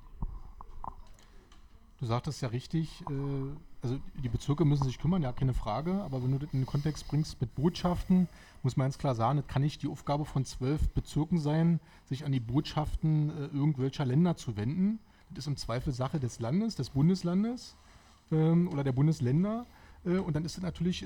Du 2.00 2.06
sagtest 2.06 2.42
ja 2.42 2.50
richtig, 2.50 3.04
äh, 3.10 3.14
also 3.82 3.98
die 4.22 4.30
Bezirke 4.30 4.66
müssen 4.66 4.84
sich 4.84 5.00
kümmern, 5.00 5.22
ja, 5.22 5.32
keine 5.32 5.54
Frage, 5.54 6.04
aber 6.04 6.22
wenn 6.22 6.32
du 6.32 6.40
das 6.40 6.50
in 6.52 6.60
den 6.62 6.66
Kontext 6.66 7.08
bringst 7.08 7.40
mit 7.40 7.56
Botschaften, 7.56 8.28
muss 8.64 8.76
man 8.76 8.86
ganz 8.86 8.98
klar 8.98 9.16
sagen, 9.16 9.38
das 9.38 9.48
kann 9.48 9.62
nicht 9.62 9.82
die 9.82 9.88
Aufgabe 9.88 10.26
von 10.26 10.44
zwölf 10.44 10.90
Bezirken 10.90 11.40
sein, 11.40 11.80
sich 12.06 12.26
an 12.26 12.32
die 12.32 12.40
Botschaften 12.42 13.30
äh, 13.30 13.46
irgendwelcher 13.56 14.06
Länder 14.06 14.36
zu 14.36 14.58
wenden. 14.58 15.00
Das 15.30 15.40
ist 15.40 15.48
im 15.48 15.58
Zweifel 15.58 15.94
Sache 15.94 16.20
des 16.20 16.40
Landes, 16.40 16.76
des 16.76 16.90
Bundeslandes 16.92 17.76
ähm, 18.32 18.68
oder 18.68 18.84
der 18.84 18.92
Bundesländer. 18.92 19.66
Äh, 20.06 20.18
und 20.18 20.36
dann 20.36 20.44
ist 20.46 20.58
das 20.58 20.64
natürlich 20.64 21.06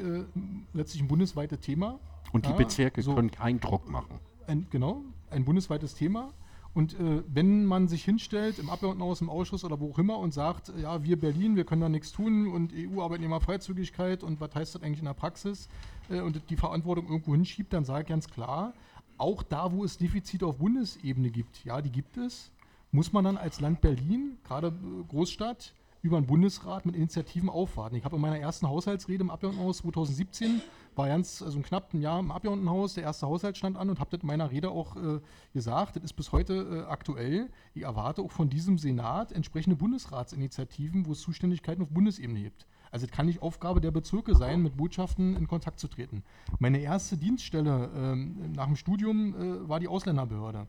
letztlich 0.74 1.02
ein 1.04 1.08
bundesweites 1.08 1.60
Thema. 1.60 2.00
Und 2.32 2.46
die 2.46 2.50
Ja, 2.50 2.56
Bezirke 2.56 3.02
so. 3.02 3.16
können 3.16 3.32
keinen 3.32 3.60
Druck 3.60 3.90
machen. 3.90 4.20
Ein, 4.48 4.68
genau, 4.72 5.04
ein 5.30 5.46
bundesweites 5.46 5.94
Thema. 5.96 6.32
Und 6.80 6.94
äh, 6.94 7.22
wenn 7.28 7.66
man 7.66 7.90
sich 7.90 8.06
hinstellt 8.06 8.58
im 8.58 8.70
Abgeordnetenhaus, 8.70 9.20
im 9.20 9.30
Ausschuss 9.30 9.66
oder 9.66 9.82
wo 9.82 9.92
auch 9.92 10.00
immer 10.00 10.18
und 10.18 10.34
sagt, 10.34 10.70
äh, 10.70 10.84
ja, 10.84 11.04
wir 11.04 11.20
Berlin, 11.20 11.58
wir 11.58 11.66
können 11.66 11.82
da 11.82 11.90
nichts 11.90 12.14
tun 12.14 12.48
und 12.48 12.72
EU-Arbeitnehmerfreizügigkeit 12.74 14.24
und 14.24 14.40
was 14.40 14.56
heißt 14.56 14.76
das 14.76 14.82
eigentlich 14.82 15.00
in 15.00 15.06
der 15.06 15.14
Praxis 15.14 15.68
äh, 16.10 16.22
und 16.22 16.42
die 16.50 16.56
Verantwortung 16.56 17.10
irgendwo 17.10 17.34
hinschiebt, 17.34 17.74
dann 17.74 17.84
sage 17.84 18.04
ich 18.04 18.08
ganz 18.08 18.30
klar, 18.30 18.74
auch 19.18 19.44
da, 19.44 19.74
wo 19.74 19.84
es 19.84 19.98
Defizite 19.98 20.46
auf 20.46 20.60
Bundesebene 20.60 21.32
gibt, 21.32 21.66
ja, 21.66 21.82
die 21.82 21.92
gibt 21.92 22.16
es, 22.16 22.50
muss 22.94 23.12
man 23.12 23.26
dann 23.26 23.36
als 23.36 23.60
Land 23.60 23.82
Berlin, 23.82 24.38
gerade 24.46 24.68
äh, 24.68 25.04
Großstadt, 25.10 25.74
über 26.02 26.20
den 26.20 26.28
Bundesrat 26.28 26.86
mit 26.86 26.96
Initiativen 26.96 27.50
aufwarten. 27.50 27.96
Ich 27.96 28.06
habe 28.06 28.16
in 28.16 28.22
meiner 28.22 28.40
ersten 28.40 28.68
Haushaltsrede 28.68 29.24
im 29.24 29.30
Abgeordnetenhaus 29.30 29.80
2017, 29.80 30.62
war 30.96 31.08
ganz, 31.08 31.42
also 31.42 31.60
knapp 31.60 31.94
ein 31.94 32.02
Jahr 32.02 32.20
im 32.20 32.32
Abgeordnetenhaus, 32.32 32.94
der 32.94 33.04
erste 33.04 33.28
Haushalt 33.28 33.58
stand 33.58 33.78
an 33.78 33.90
und 33.90 34.00
habe 34.00 34.10
das 34.12 34.22
in 34.22 34.28
meiner 34.28 34.52
Rede 34.52 34.70
auch 34.72 34.96
äh, 34.96 35.20
gesagt, 35.54 35.96
das 35.96 36.04
ist 36.04 36.14
bis 36.14 36.32
heute 36.32 36.86
äh, 36.88 36.92
aktuell. 36.92 37.50
Ich 37.74 37.84
erwarte 37.84 38.22
auch 38.22 38.32
von 38.32 38.50
diesem 38.50 38.78
Senat 38.78 39.32
entsprechende 39.32 39.76
Bundesratsinitiativen, 39.76 41.06
wo 41.06 41.12
es 41.12 41.22
Zuständigkeiten 41.22 41.82
auf 41.84 41.90
Bundesebene 41.90 42.42
gibt. 42.42 42.66
Also 42.92 43.06
es 43.06 43.12
kann 43.12 43.28
nicht 43.28 43.42
Aufgabe 43.42 43.82
der 43.82 43.92
Bezirke 43.92 44.36
sein, 44.36 44.64
mit 44.64 44.78
Botschaften 44.78 45.36
in 45.36 45.48
Kontakt 45.48 45.80
zu 45.80 45.88
treten. 45.88 46.24
Meine 46.58 46.80
erste 46.80 47.18
Dienststelle 47.18 47.90
ähm, 47.96 48.52
nach 48.56 48.66
dem 48.66 48.76
Studium 48.76 49.36
äh, 49.36 49.70
war 49.70 49.80
die 49.80 49.88
Ausländerbehörde. 49.88 50.68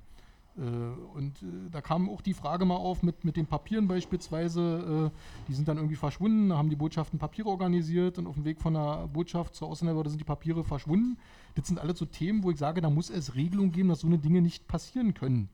Äh, 0.57 0.61
und 0.61 1.43
äh, 1.43 1.71
da 1.71 1.81
kam 1.81 2.09
auch 2.09 2.21
die 2.21 2.35
Frage 2.35 2.65
mal 2.65 2.77
auf 2.77 3.03
mit, 3.03 3.25
mit 3.25 3.37
den 3.37 3.47
Papieren 3.47 3.89
beispielsweise. 3.89 5.11
Äh, 5.13 5.47
die 5.49 5.55
sind 5.55 5.69
dann 5.69 5.77
irgendwie 5.77 5.97
verschwunden, 5.97 6.51
da 6.51 6.59
haben 6.59 6.71
die 6.71 6.77
Botschaften 6.77 7.19
Papiere 7.19 7.49
organisiert 7.49 8.19
und 8.19 8.27
auf 8.27 8.35
dem 8.35 8.45
Weg 8.45 8.61
von 8.61 8.75
der 8.75 9.09
Botschaft 9.13 9.55
zur 9.55 9.69
Ausländerbehörde 9.69 10.11
sind 10.11 10.21
die 10.21 10.25
Papiere 10.25 10.65
verschwunden. 10.65 11.19
Das 11.55 11.67
sind 11.67 11.79
alles 11.79 11.99
so 11.99 12.05
Themen, 12.05 12.43
wo 12.43 12.51
ich 12.51 12.59
sage, 12.59 12.81
da 12.81 12.91
muss 12.91 13.11
es 13.11 13.35
Regelungen 13.35 13.73
geben, 13.73 13.89
dass 13.89 14.01
so 14.01 14.07
eine 14.07 14.19
Dinge 14.19 14.43
nicht 14.43 14.67
passieren 14.67 15.15
können. 15.15 15.49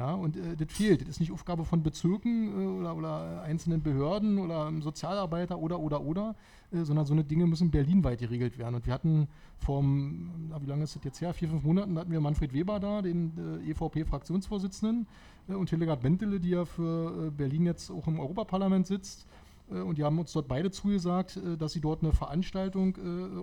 Ja, 0.00 0.14
und 0.14 0.34
äh, 0.34 0.56
das 0.56 0.72
fehlt. 0.72 1.02
Das 1.02 1.10
ist 1.10 1.20
nicht 1.20 1.30
Aufgabe 1.30 1.66
von 1.66 1.82
Bezirken 1.82 2.48
äh, 2.48 2.80
oder, 2.80 2.96
oder 2.96 3.42
einzelnen 3.42 3.82
Behörden 3.82 4.38
oder 4.38 4.64
einem 4.64 4.80
Sozialarbeiter 4.80 5.58
oder, 5.58 5.78
oder, 5.78 6.00
oder, 6.00 6.36
äh, 6.72 6.84
sondern 6.84 7.04
so 7.04 7.12
eine 7.12 7.22
Dinge 7.22 7.46
müssen 7.46 7.70
berlinweit 7.70 8.20
geregelt 8.20 8.56
werden. 8.56 8.76
Und 8.76 8.86
wir 8.86 8.94
hatten 8.94 9.28
vor, 9.58 9.82
wie 9.82 10.66
lange 10.66 10.84
ist 10.84 10.96
das 10.96 11.04
jetzt 11.04 11.20
her? 11.20 11.34
Vier, 11.34 11.50
fünf 11.50 11.64
Monaten 11.64 11.98
hatten 11.98 12.10
wir 12.10 12.18
Manfred 12.18 12.54
Weber 12.54 12.80
da, 12.80 13.02
den 13.02 13.60
äh, 13.62 13.72
EVP-Fraktionsvorsitzenden, 13.72 15.06
äh, 15.50 15.52
und 15.52 15.68
Hildegard 15.68 16.00
Bentele, 16.00 16.40
die 16.40 16.48
ja 16.50 16.64
für 16.64 17.26
äh, 17.26 17.30
Berlin 17.30 17.66
jetzt 17.66 17.90
auch 17.90 18.06
im 18.06 18.20
Europaparlament 18.20 18.86
sitzt. 18.86 19.26
Und 19.68 19.98
die 19.98 20.02
haben 20.02 20.18
uns 20.18 20.32
dort 20.32 20.48
beide 20.48 20.72
zugesagt, 20.72 21.38
dass 21.60 21.74
sie 21.74 21.80
dort 21.80 22.02
eine 22.02 22.10
Veranstaltung 22.10 22.96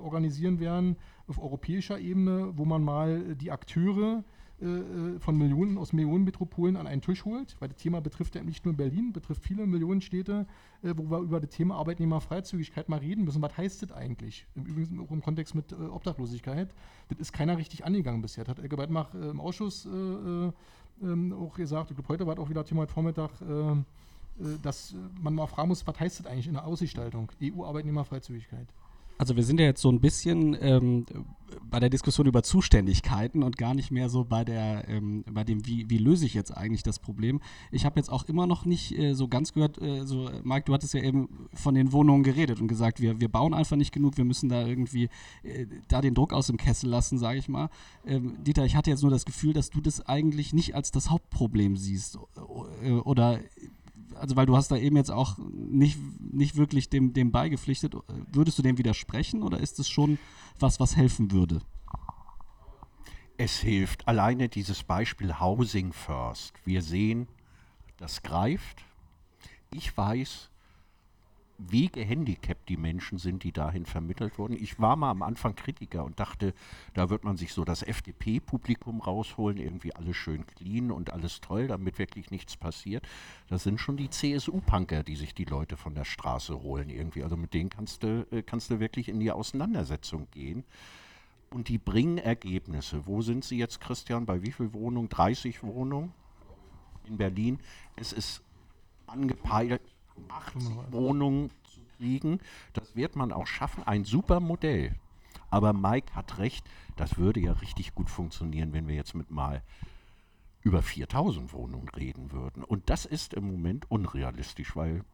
organisieren 0.04 0.60
werden 0.60 0.98
auf 1.26 1.42
europäischer 1.42 2.00
Ebene, 2.00 2.52
wo 2.58 2.66
man 2.66 2.84
mal 2.84 3.34
die 3.38 3.50
Akteure 3.50 4.26
äh, 4.60 5.20
von 5.20 5.38
Millionen 5.38 5.78
aus 5.78 5.94
Millionenmetropolen 5.94 6.78
an 6.78 6.88
einen 6.88 7.02
Tisch 7.02 7.26
holt, 7.26 7.56
weil 7.60 7.70
das 7.70 7.78
Thema 7.78 8.02
betrifft 8.02 8.34
ja 8.34 8.44
nicht 8.44 8.66
nur 8.66 8.74
Berlin, 8.74 9.14
betrifft 9.14 9.44
viele 9.44 9.68
Millionenstädte, 9.68 10.48
äh, 10.82 10.94
wo 10.96 11.12
wir 11.12 11.20
über 11.20 11.40
das 11.40 11.52
Thema 11.52 11.76
Arbeitnehmerfreizügigkeit 11.76 12.90
mal 12.90 12.98
reden 12.98 13.24
müssen. 13.24 13.40
Was 13.44 13.56
heißt 13.56 13.84
das 13.84 13.92
eigentlich? 13.92 14.48
Im 14.56 14.66
Übrigen 14.66 15.00
auch 15.00 15.12
im 15.12 15.22
Kontext 15.22 15.54
mit 15.54 15.74
äh, 15.74 15.76
Obdachlosigkeit. 15.76 16.74
Das 17.10 17.20
ist 17.20 17.34
keiner 17.34 17.56
richtig 17.56 17.86
angegangen 17.86 18.20
bisher. 18.24 18.46
Das 18.46 18.58
hat 18.58 18.64
Elke 18.64 18.80
Weidmach 18.80 19.14
äh, 19.14 19.30
im 19.30 19.40
Ausschuss 19.40 19.86
äh, 19.86 19.90
äh, 19.90 20.52
ähm, 21.04 21.34
auch 21.34 21.54
gesagt. 21.54 21.92
Ich 21.92 21.96
glaube, 21.96 22.10
heute 22.10 22.26
war 22.26 22.40
auch 22.40 22.50
wieder 22.50 22.66
Thema 22.66 22.82
heute 22.82 22.94
Vormittag. 22.94 23.32
Dass 24.62 24.94
man 25.20 25.34
mal 25.34 25.48
fragen 25.48 25.70
muss, 25.70 25.86
was 25.88 26.00
heißt 26.00 26.20
das 26.20 26.28
eigentlich 26.28 26.46
in 26.46 26.54
der 26.54 26.66
Ausgestaltung? 26.66 27.32
EU-Arbeitnehmerfreizügigkeit. 27.42 28.68
Also 29.18 29.36
wir 29.36 29.44
sind 29.44 29.60
ja 29.60 29.66
jetzt 29.66 29.82
so 29.82 29.90
ein 29.90 30.00
bisschen 30.00 30.56
ähm, 30.60 31.06
bei 31.70 31.80
der 31.80 31.90
Diskussion 31.90 32.28
über 32.28 32.44
Zuständigkeiten 32.44 33.44
und 33.44 33.58
gar 33.58 33.74
nicht 33.74 33.92
mehr 33.92 34.10
so 34.10 34.24
bei 34.24 34.44
der, 34.44 34.88
ähm, 34.88 35.24
bei 35.30 35.44
dem, 35.44 35.66
wie, 35.66 35.90
wie 35.90 35.98
löse 35.98 36.26
ich 36.26 36.34
jetzt 36.34 36.56
eigentlich 36.56 36.84
das 36.84 37.00
Problem. 37.00 37.42
Ich 37.72 37.86
habe 37.86 38.00
jetzt 38.00 38.10
auch 38.10 38.26
immer 38.26 38.48
noch 38.48 38.66
nicht 38.66 38.98
äh, 38.98 39.14
so 39.14 39.28
ganz 39.28 39.54
gehört, 39.54 39.82
äh, 39.82 40.06
so, 40.06 40.30
Marc, 40.44 40.66
du 40.66 40.74
hattest 40.74 40.94
ja 40.94 41.02
eben 41.02 41.48
von 41.54 41.74
den 41.74 41.92
Wohnungen 41.92 42.24
geredet 42.24 42.62
und 42.62 42.68
gesagt, 42.68 43.02
wir, 43.02 43.20
wir 43.20 43.30
bauen 43.30 43.54
einfach 43.54 43.76
nicht 43.76 43.92
genug, 43.92 44.18
wir 44.18 44.26
müssen 44.26 44.50
da 44.50 44.66
irgendwie 44.66 45.10
äh, 45.44 45.66
da 45.88 46.02
den 46.02 46.14
Druck 46.14 46.34
aus 46.34 46.48
dem 46.48 46.58
Kessel 46.58 46.90
lassen, 46.90 47.18
sage 47.18 47.40
ich 47.40 47.50
mal. 47.50 47.70
Ähm, 48.06 48.44
Dieter, 48.44 48.66
ich 48.66 48.76
hatte 48.76 48.90
jetzt 48.90 49.02
nur 49.02 49.12
das 49.12 49.26
Gefühl, 49.26 49.54
dass 49.54 49.70
du 49.70 49.82
das 49.82 50.06
eigentlich 50.06 50.54
nicht 50.54 50.76
als 50.76 50.92
das 50.92 51.10
Hauptproblem 51.10 51.76
siehst. 51.76 52.20
Äh, 52.84 52.92
Oder 52.92 53.40
also 54.20 54.36
weil 54.36 54.46
du 54.46 54.56
hast 54.56 54.70
da 54.70 54.78
eben 54.78 54.96
jetzt 54.98 55.12
auch 55.12 55.38
nicht, 55.38 55.98
nicht 56.20 56.56
wirklich 56.56 56.90
dem, 56.90 57.14
dem 57.14 57.32
beigepflichtet. 57.32 57.96
Würdest 58.32 58.58
du 58.58 58.62
dem 58.62 58.78
widersprechen 58.78 59.44
oder 59.44 59.60
ist 59.60 59.80
es 59.80 59.90
schon 59.90 60.20
was, 60.60 60.80
was 60.80 60.96
helfen 60.96 61.32
würde? 61.32 61.62
Es 63.38 63.60
hilft 63.60 64.08
alleine 64.08 64.50
dieses 64.50 64.84
Beispiel 64.84 65.40
Housing 65.40 65.94
First. 65.94 66.54
Wir 66.66 66.82
sehen, 66.82 67.28
das 67.98 68.24
greift. 68.24 68.84
Ich 69.72 69.96
weiß, 69.96 70.50
wie 71.58 71.88
gehandicapt 71.88 72.70
die 72.70 72.78
Menschen 72.78 73.18
sind, 73.18 73.44
die 73.44 73.52
dahin 73.52 73.86
vermittelt 73.86 74.38
wurden. 74.38 74.54
Ich 74.54 74.80
war 74.80 74.96
mal 74.96 75.10
am 75.10 75.24
Anfang 75.24 75.56
Kritiker 75.56 76.04
und 76.04 76.20
dachte, 76.20 76.54
da 76.94 77.10
wird 77.10 77.24
man 77.24 77.36
sich 77.36 77.54
so 77.54 77.66
das 77.66 77.82
FDP-Publikum 77.82 79.02
rausholen, 79.02 79.58
irgendwie 79.58 79.94
alles 79.94 80.16
schön 80.16 80.46
clean 80.46 80.92
und 80.92 81.12
alles 81.12 81.42
toll, 81.42 81.68
damit 81.68 81.98
wirklich 81.98 82.30
nichts 82.30 82.56
passiert. 82.58 83.08
Das 83.50 83.64
sind 83.64 83.80
schon 83.80 83.98
die 83.98 84.10
CSU-Punker, 84.10 85.04
die 85.04 85.16
sich 85.16 85.34
die 85.34 85.46
Leute 85.46 85.78
von 85.78 85.96
der 85.96 86.06
Straße 86.06 86.62
holen 86.62 86.90
irgendwie. 86.90 87.24
Also 87.24 87.38
mit 87.38 87.54
denen 87.54 87.70
kannst 87.70 88.04
du, 88.04 88.28
äh, 88.32 88.44
kannst 88.44 88.70
du 88.70 88.80
wirklich 88.80 89.10
in 89.10 89.20
die 89.20 89.32
Auseinandersetzung 89.32 90.28
gehen. 90.32 90.64
Und 91.50 91.70
die 91.70 91.78
bringen 91.78 92.18
Ergebnisse. 92.18 93.08
Wo 93.08 93.22
sind 93.22 93.44
sie 93.46 93.58
jetzt, 93.58 93.80
Christian? 93.80 94.26
Bei 94.26 94.44
wie 94.44 94.52
viel 94.52 94.74
Wohnungen? 94.74 95.10
30 95.10 95.64
Wohnungen 95.64 96.12
in 97.06 97.18
Berlin. 97.18 97.60
Es 97.96 98.12
ist 98.12 98.44
angepeilt, 99.08 99.82
80 100.30 100.92
Wohnungen 100.92 101.50
zu 101.64 101.82
kriegen. 101.98 102.40
Das 102.74 102.96
wird 102.96 103.16
man 103.16 103.32
auch 103.32 103.48
schaffen. 103.48 103.84
Ein 103.84 104.06
super 104.06 104.40
Modell. 104.40 104.96
Aber 105.50 105.74
Mike 105.74 106.14
hat 106.14 106.38
recht, 106.40 106.66
das 106.96 107.18
würde 107.18 107.40
ja 107.40 107.54
richtig 107.54 107.96
gut 107.96 108.10
funktionieren, 108.10 108.74
wenn 108.74 108.88
wir 108.88 108.96
jetzt 108.96 109.16
mit 109.16 109.32
mal 109.32 109.64
über 110.62 110.82
4000 110.82 111.54
Wohnungen 111.54 111.90
reden 111.90 112.32
würden. 112.32 112.64
Und 112.64 112.90
das 112.90 113.06
ist 113.06 113.34
im 113.34 113.46
Moment 113.46 113.90
unrealistisch, 113.90 114.76
weil 114.76 115.06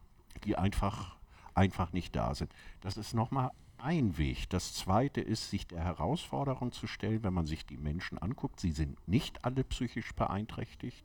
die 0.43 0.57
einfach, 0.57 1.17
einfach 1.53 1.93
nicht 1.93 2.15
da 2.15 2.33
sind. 2.33 2.51
Das 2.81 2.97
ist 2.97 3.13
nochmal 3.13 3.51
ein 3.77 4.17
Weg. 4.17 4.49
Das 4.49 4.73
zweite 4.73 5.21
ist, 5.21 5.49
sich 5.49 5.67
der 5.67 5.83
Herausforderung 5.83 6.71
zu 6.71 6.87
stellen, 6.87 7.23
wenn 7.23 7.33
man 7.33 7.45
sich 7.45 7.65
die 7.65 7.77
Menschen 7.77 8.17
anguckt. 8.17 8.59
Sie 8.59 8.71
sind 8.71 8.97
nicht 9.07 9.45
alle 9.45 9.63
psychisch 9.63 10.13
beeinträchtigt. 10.15 11.03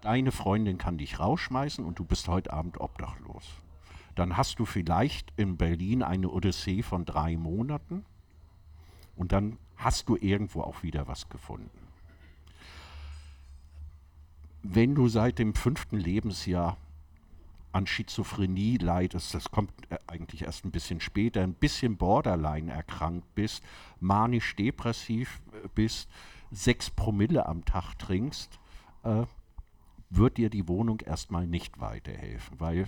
Deine 0.00 0.32
Freundin 0.32 0.78
kann 0.78 0.96
dich 0.96 1.20
rausschmeißen 1.20 1.84
und 1.84 1.98
du 1.98 2.04
bist 2.04 2.28
heute 2.28 2.52
Abend 2.52 2.80
obdachlos. 2.80 3.44
Dann 4.14 4.36
hast 4.36 4.58
du 4.58 4.64
vielleicht 4.64 5.32
in 5.36 5.56
Berlin 5.56 6.02
eine 6.02 6.30
Odyssee 6.30 6.82
von 6.82 7.04
drei 7.04 7.36
Monaten 7.36 8.04
und 9.16 9.32
dann 9.32 9.58
hast 9.76 10.08
du 10.08 10.16
irgendwo 10.16 10.62
auch 10.62 10.82
wieder 10.82 11.06
was 11.06 11.28
gefunden. 11.28 11.70
Wenn 14.62 14.94
du 14.94 15.08
seit 15.08 15.38
dem 15.38 15.54
fünften 15.54 15.96
Lebensjahr 15.96 16.76
an 17.72 17.86
Schizophrenie 17.86 18.78
leidest, 18.78 19.32
das 19.34 19.50
kommt 19.50 19.72
äh, 19.90 19.98
eigentlich 20.06 20.42
erst 20.42 20.64
ein 20.64 20.70
bisschen 20.70 21.00
später, 21.00 21.42
ein 21.42 21.54
bisschen 21.54 21.96
borderline 21.96 22.72
erkrankt 22.72 23.34
bist, 23.34 23.62
manisch-depressiv 24.00 25.40
äh, 25.52 25.68
bist, 25.74 26.08
sechs 26.50 26.90
Promille 26.90 27.46
am 27.46 27.64
Tag 27.64 27.94
trinkst, 27.98 28.58
äh, 29.04 29.24
wird 30.10 30.36
dir 30.36 30.50
die 30.50 30.68
Wohnung 30.68 31.00
erstmal 31.00 31.46
nicht 31.46 31.80
weiterhelfen, 31.80 32.60
weil 32.60 32.86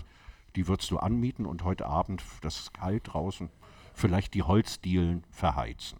die 0.56 0.68
würdest 0.68 0.90
du 0.90 0.98
anmieten 0.98 1.46
und 1.46 1.64
heute 1.64 1.87
Abend, 1.87 2.22
das 2.42 2.58
ist 2.58 2.74
kalt 2.74 3.02
draußen, 3.04 3.48
vielleicht 3.94 4.35
die 4.35 4.42
Holzdielen 4.42 5.24
verheizen. 5.30 5.98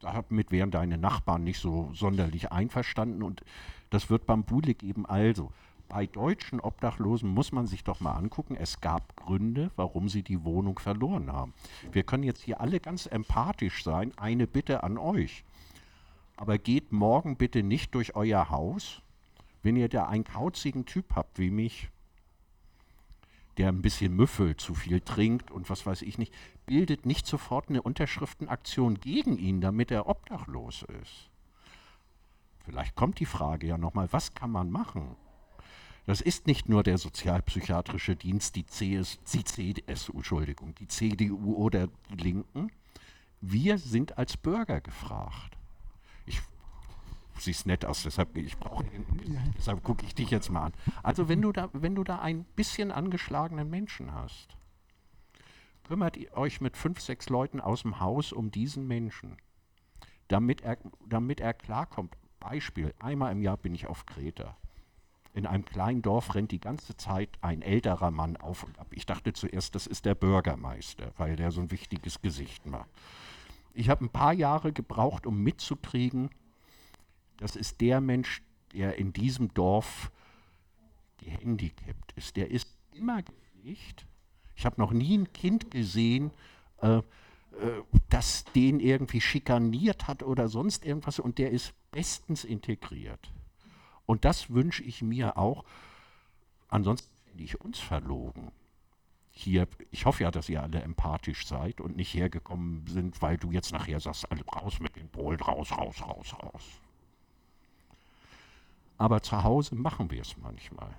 Damit 0.00 0.50
wären 0.50 0.72
deine 0.72 0.98
Nachbarn 0.98 1.44
nicht 1.44 1.60
so 1.60 1.90
sonderlich 1.94 2.50
einverstanden 2.50 3.22
und 3.22 3.44
das 3.90 4.10
wird 4.10 4.26
Bambule 4.26 4.74
geben. 4.74 5.06
Also, 5.06 5.52
bei 5.88 6.06
deutschen 6.06 6.58
Obdachlosen 6.58 7.28
muss 7.28 7.52
man 7.52 7.66
sich 7.66 7.84
doch 7.84 8.00
mal 8.00 8.14
angucken, 8.14 8.56
es 8.56 8.80
gab 8.80 9.14
Gründe, 9.14 9.70
warum 9.76 10.08
sie 10.08 10.22
die 10.22 10.42
Wohnung 10.42 10.78
verloren 10.78 11.30
haben. 11.30 11.52
Wir 11.92 12.02
können 12.02 12.22
jetzt 12.22 12.42
hier 12.42 12.60
alle 12.60 12.80
ganz 12.80 13.06
empathisch 13.06 13.84
sein. 13.84 14.12
Eine 14.16 14.46
Bitte 14.46 14.82
an 14.82 14.96
euch. 14.96 15.44
Aber 16.36 16.56
geht 16.56 16.92
morgen 16.92 17.36
bitte 17.36 17.62
nicht 17.62 17.94
durch 17.94 18.16
euer 18.16 18.48
Haus, 18.48 19.02
wenn 19.62 19.76
ihr 19.76 19.88
da 19.88 20.06
einen 20.06 20.24
kauzigen 20.24 20.86
Typ 20.86 21.14
habt 21.14 21.38
wie 21.38 21.50
mich, 21.50 21.88
der 23.58 23.68
ein 23.68 23.82
bisschen 23.82 24.14
müffelt, 24.14 24.60
zu 24.60 24.74
viel 24.74 25.00
trinkt 25.00 25.50
und 25.50 25.68
was 25.68 25.84
weiß 25.84 26.02
ich 26.02 26.18
nicht, 26.18 26.32
bildet 26.66 27.06
nicht 27.06 27.26
sofort 27.26 27.68
eine 27.68 27.82
Unterschriftenaktion 27.82 29.00
gegen 29.00 29.38
ihn, 29.38 29.60
damit 29.60 29.90
er 29.90 30.08
obdachlos 30.08 30.84
ist. 31.02 31.28
Vielleicht 32.64 32.94
kommt 32.94 33.20
die 33.20 33.26
Frage 33.26 33.66
ja 33.66 33.78
nochmal, 33.78 34.08
was 34.12 34.34
kann 34.34 34.50
man 34.50 34.70
machen? 34.70 35.16
Das 36.06 36.20
ist 36.20 36.46
nicht 36.46 36.68
nur 36.68 36.82
der 36.82 36.98
sozialpsychiatrische 36.98 38.16
Dienst, 38.16 38.56
die, 38.56 38.64
CS, 38.64 39.20
die 39.32 39.44
CDSU, 39.44 40.12
Entschuldigung, 40.14 40.74
die 40.74 40.88
CDU 40.88 41.54
oder 41.54 41.88
die 42.10 42.16
Linken. 42.16 42.72
Wir 43.40 43.78
sind 43.78 44.18
als 44.18 44.36
Bürger 44.36 44.80
gefragt. 44.80 45.56
Siehst 47.38 47.66
nett 47.66 47.84
aus, 47.84 48.02
deshalb, 48.02 48.36
ich 48.36 48.56
brauche, 48.56 48.84
deshalb 49.56 49.82
gucke 49.82 50.04
ich 50.06 50.14
dich 50.14 50.30
jetzt 50.30 50.50
mal 50.50 50.66
an. 50.66 50.72
Also 51.02 51.28
wenn 51.28 51.42
du 51.42 51.50
da, 51.52 51.70
wenn 51.72 51.94
du 51.94 52.04
da 52.04 52.20
ein 52.20 52.44
bisschen 52.56 52.92
angeschlagenen 52.92 53.68
Menschen 53.68 54.12
hast, 54.12 54.56
kümmert 55.84 56.16
ihr 56.16 56.36
euch 56.36 56.60
mit 56.60 56.76
fünf, 56.76 57.00
sechs 57.00 57.28
Leuten 57.28 57.60
aus 57.60 57.82
dem 57.82 58.00
Haus 58.00 58.32
um 58.32 58.50
diesen 58.50 58.86
Menschen, 58.86 59.36
damit 60.28 60.60
er, 60.60 60.78
damit 61.08 61.40
er 61.40 61.54
klarkommt. 61.54 62.16
Beispiel, 62.38 62.94
einmal 62.98 63.32
im 63.32 63.42
Jahr 63.42 63.56
bin 63.56 63.74
ich 63.74 63.86
auf 63.86 64.04
Kreta. 64.06 64.56
In 65.34 65.46
einem 65.46 65.64
kleinen 65.64 66.02
Dorf 66.02 66.34
rennt 66.34 66.50
die 66.50 66.60
ganze 66.60 66.96
Zeit 66.96 67.30
ein 67.40 67.62
älterer 67.62 68.10
Mann 68.10 68.36
auf 68.36 68.64
und 68.64 68.78
ab. 68.78 68.88
Ich 68.90 69.06
dachte 69.06 69.32
zuerst, 69.32 69.74
das 69.74 69.86
ist 69.86 70.04
der 70.04 70.14
Bürgermeister, 70.14 71.12
weil 71.16 71.36
der 71.36 71.50
so 71.50 71.62
ein 71.62 71.70
wichtiges 71.70 72.20
Gesicht 72.20 72.66
macht. 72.66 72.90
Ich 73.72 73.88
habe 73.88 74.04
ein 74.04 74.10
paar 74.10 74.34
Jahre 74.34 74.72
gebraucht, 74.72 75.26
um 75.26 75.42
mitzukriegen, 75.42 76.28
das 77.36 77.56
ist 77.56 77.80
der 77.80 78.00
Mensch, 78.00 78.42
der 78.72 78.98
in 78.98 79.12
diesem 79.12 79.52
Dorf 79.54 80.10
gehandicapt 81.18 82.12
ist. 82.16 82.36
Der 82.36 82.50
ist 82.50 82.68
immer 82.92 83.22
gepflegt. 83.22 84.06
Ich 84.54 84.64
habe 84.66 84.80
noch 84.80 84.92
nie 84.92 85.16
ein 85.16 85.32
Kind 85.32 85.70
gesehen, 85.70 86.30
äh, 86.80 86.98
äh, 86.98 87.02
das 88.08 88.44
den 88.54 88.80
irgendwie 88.80 89.20
schikaniert 89.20 90.08
hat 90.08 90.22
oder 90.22 90.48
sonst 90.48 90.84
irgendwas 90.84 91.18
und 91.18 91.38
der 91.38 91.50
ist 91.50 91.74
bestens 91.90 92.44
integriert. 92.44 93.32
Und 94.06 94.24
das 94.24 94.50
wünsche 94.50 94.82
ich 94.82 95.02
mir 95.02 95.36
auch. 95.36 95.64
Ansonsten 96.68 97.10
finde 97.24 97.44
ich 97.44 97.60
uns 97.60 97.78
verlogen. 97.78 98.50
Hier, 99.30 99.66
ich 99.90 100.04
hoffe 100.04 100.24
ja, 100.24 100.30
dass 100.30 100.48
ihr 100.48 100.62
alle 100.62 100.82
empathisch 100.82 101.46
seid 101.46 101.80
und 101.80 101.96
nicht 101.96 102.12
hergekommen 102.12 102.86
sind, 102.86 103.22
weil 103.22 103.38
du 103.38 103.50
jetzt 103.50 103.72
nachher 103.72 103.98
sagst, 104.00 104.30
alle 104.30 104.44
raus 104.44 104.78
mit 104.80 104.96
dem 104.96 105.08
Polen, 105.08 105.40
raus, 105.40 105.72
raus, 105.72 106.02
raus, 106.02 106.34
raus. 106.42 106.81
Aber 109.02 109.20
zu 109.20 109.42
Hause 109.42 109.74
machen 109.74 110.12
wir 110.12 110.20
es 110.20 110.36
manchmal. 110.40 110.90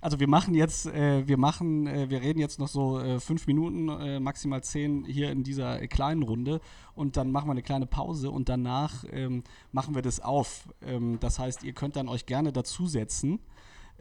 Also 0.00 0.18
wir 0.18 0.26
machen 0.26 0.52
jetzt, 0.52 0.86
äh, 0.86 1.28
wir 1.28 1.38
machen, 1.38 1.86
äh, 1.86 2.10
wir 2.10 2.22
reden 2.22 2.40
jetzt 2.40 2.58
noch 2.58 2.66
so 2.66 2.98
äh, 2.98 3.20
fünf 3.20 3.46
Minuten, 3.46 3.88
äh, 3.88 4.18
maximal 4.18 4.64
zehn 4.64 5.04
hier 5.04 5.30
in 5.30 5.44
dieser 5.44 5.80
äh, 5.80 5.86
kleinen 5.86 6.24
Runde 6.24 6.60
und 6.96 7.16
dann 7.16 7.30
machen 7.30 7.46
wir 7.46 7.52
eine 7.52 7.62
kleine 7.62 7.86
Pause 7.86 8.32
und 8.32 8.48
danach 8.48 9.04
ähm, 9.12 9.44
machen 9.70 9.94
wir 9.94 10.02
das 10.02 10.18
auf. 10.18 10.68
Ähm, 10.84 11.18
das 11.20 11.38
heißt, 11.38 11.62
ihr 11.62 11.72
könnt 11.72 11.94
dann 11.94 12.08
euch 12.08 12.26
gerne 12.26 12.52
dazusetzen 12.52 13.38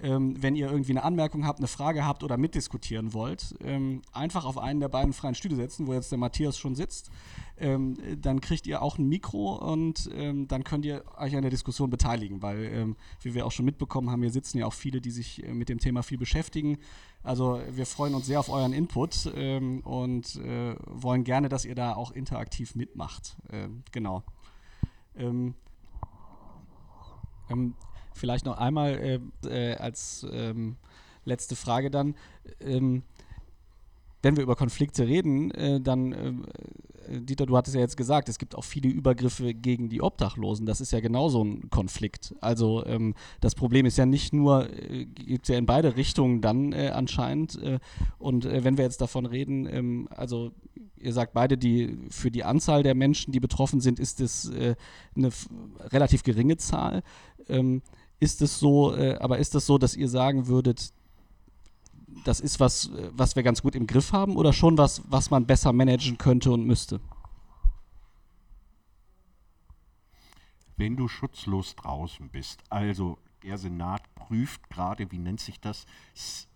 ähm, 0.01 0.41
wenn 0.41 0.55
ihr 0.55 0.69
irgendwie 0.69 0.91
eine 0.91 1.03
Anmerkung 1.03 1.45
habt, 1.45 1.59
eine 1.59 1.67
Frage 1.67 2.05
habt 2.05 2.23
oder 2.23 2.37
mitdiskutieren 2.37 3.13
wollt, 3.13 3.55
ähm, 3.63 4.01
einfach 4.11 4.45
auf 4.45 4.57
einen 4.57 4.79
der 4.79 4.89
beiden 4.89 5.13
freien 5.13 5.35
Stühle 5.35 5.55
setzen, 5.55 5.87
wo 5.87 5.93
jetzt 5.93 6.11
der 6.11 6.17
Matthias 6.17 6.57
schon 6.57 6.75
sitzt. 6.75 7.11
Ähm, 7.57 7.97
dann 8.19 8.41
kriegt 8.41 8.65
ihr 8.65 8.81
auch 8.81 8.97
ein 8.97 9.07
Mikro 9.07 9.55
und 9.55 10.09
ähm, 10.13 10.47
dann 10.47 10.63
könnt 10.63 10.85
ihr 10.85 11.03
euch 11.17 11.35
an 11.35 11.43
der 11.43 11.51
Diskussion 11.51 11.89
beteiligen, 11.89 12.41
weil, 12.41 12.65
ähm, 12.65 12.95
wie 13.21 13.33
wir 13.35 13.45
auch 13.45 13.51
schon 13.51 13.65
mitbekommen 13.65 14.09
haben, 14.09 14.21
hier 14.21 14.31
sitzen 14.31 14.57
ja 14.57 14.65
auch 14.65 14.73
viele, 14.73 15.01
die 15.01 15.11
sich 15.11 15.43
äh, 15.45 15.53
mit 15.53 15.69
dem 15.69 15.79
Thema 15.79 16.01
viel 16.01 16.17
beschäftigen. 16.17 16.79
Also 17.23 17.61
wir 17.69 17.85
freuen 17.85 18.15
uns 18.15 18.25
sehr 18.25 18.39
auf 18.39 18.49
euren 18.49 18.73
Input 18.73 19.31
ähm, 19.35 19.81
und 19.81 20.37
äh, 20.37 20.75
wollen 20.87 21.23
gerne, 21.23 21.49
dass 21.49 21.65
ihr 21.65 21.75
da 21.75 21.93
auch 21.93 22.11
interaktiv 22.11 22.75
mitmacht. 22.75 23.37
genau. 23.91 24.23
Ähm, 25.15 25.53
Vielleicht 28.13 28.45
noch 28.45 28.57
einmal 28.57 29.21
äh, 29.43 29.71
äh, 29.71 29.75
als 29.75 30.25
ähm, 30.31 30.75
letzte 31.25 31.55
Frage 31.55 31.91
dann. 31.91 32.15
Ähm, 32.59 33.03
wenn 34.23 34.35
wir 34.35 34.43
über 34.43 34.55
Konflikte 34.55 35.07
reden, 35.07 35.51
äh, 35.51 35.81
dann, 35.81 36.11
äh, 36.11 37.19
Dieter, 37.21 37.47
du 37.47 37.57
hattest 37.57 37.75
ja 37.75 37.81
jetzt 37.81 37.97
gesagt, 37.97 38.29
es 38.29 38.37
gibt 38.37 38.55
auch 38.55 38.63
viele 38.63 38.87
Übergriffe 38.87 39.53
gegen 39.53 39.89
die 39.89 40.01
Obdachlosen. 40.01 40.65
Das 40.65 40.79
ist 40.79 40.91
ja 40.91 40.99
genauso 40.99 41.43
ein 41.43 41.69
Konflikt. 41.71 42.35
Also 42.39 42.85
ähm, 42.85 43.15
das 43.41 43.55
Problem 43.55 43.85
ist 43.85 43.97
ja 43.97 44.05
nicht 44.05 44.33
nur, 44.33 44.69
äh, 44.69 45.05
gibt 45.05 45.45
es 45.45 45.49
ja 45.49 45.57
in 45.57 45.65
beide 45.65 45.95
Richtungen 45.95 46.41
dann 46.41 46.71
äh, 46.73 46.91
anscheinend. 46.93 47.61
Äh, 47.61 47.79
und 48.19 48.45
wenn 48.45 48.77
wir 48.77 48.85
jetzt 48.85 49.01
davon 49.01 49.25
reden, 49.25 49.67
ähm, 49.67 50.07
also 50.11 50.51
ihr 50.97 51.13
sagt 51.13 51.33
beide, 51.33 51.57
die 51.57 51.97
für 52.09 52.29
die 52.29 52.43
Anzahl 52.43 52.83
der 52.83 52.93
Menschen, 52.93 53.31
die 53.31 53.39
betroffen 53.39 53.81
sind, 53.81 53.99
ist 53.99 54.21
es 54.21 54.51
eine 54.51 55.29
relativ 55.89 56.21
geringe 56.21 56.57
Zahl. 56.57 57.01
Ähm, 57.49 57.81
ist 58.21 58.41
es 58.43 58.59
so, 58.59 58.95
äh, 58.95 59.17
aber 59.19 59.39
ist 59.39 59.55
es 59.55 59.65
so, 59.65 59.77
dass 59.79 59.95
ihr 59.95 60.07
sagen 60.07 60.47
würdet, 60.47 60.93
das 62.23 62.39
ist 62.39 62.59
was, 62.59 62.89
äh, 62.89 63.09
was 63.13 63.35
wir 63.35 63.41
ganz 63.41 63.63
gut 63.63 63.75
im 63.75 63.87
Griff 63.87 64.13
haben 64.13 64.37
oder 64.37 64.53
schon 64.53 64.77
was, 64.77 65.01
was 65.09 65.31
man 65.31 65.47
besser 65.47 65.73
managen 65.73 66.19
könnte 66.19 66.51
und 66.51 66.65
müsste? 66.65 67.01
Wenn 70.77 70.95
du 70.95 71.07
schutzlos 71.07 71.75
draußen 71.75 72.29
bist, 72.29 72.61
also 72.69 73.17
der 73.41 73.57
Senat 73.57 74.03
prüft 74.13 74.69
gerade, 74.69 75.11
wie 75.11 75.17
nennt 75.17 75.39
sich 75.39 75.59
das, 75.59 75.87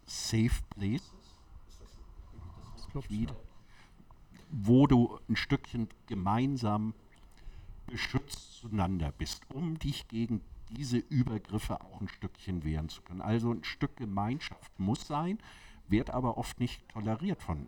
Safe 0.06 0.52
Place, 0.70 1.14
wo 4.52 4.86
du 4.86 5.20
ein 5.28 5.36
Stückchen 5.36 5.90
gemeinsam 6.06 6.94
beschützt 7.88 8.60
zueinander 8.60 9.12
bist, 9.12 9.42
um 9.52 9.80
dich 9.80 10.08
gegen 10.08 10.42
diese 10.70 10.98
Übergriffe 10.98 11.82
auch 11.82 12.02
ein 12.02 12.08
Stückchen 12.08 12.64
wehren 12.64 12.90
zu 12.90 13.02
können. 13.02 13.22
Also 13.22 13.52
ein 13.52 13.64
Stück 13.64 13.98
Gemeinschaft 13.98 14.80
muss 14.80 15.08
sein, 15.08 15.40
wird 15.88 16.10
aber 16.10 16.38
oft 16.38 16.60
nicht 16.60 16.88
toleriert 16.90 17.42
von. 17.42 17.68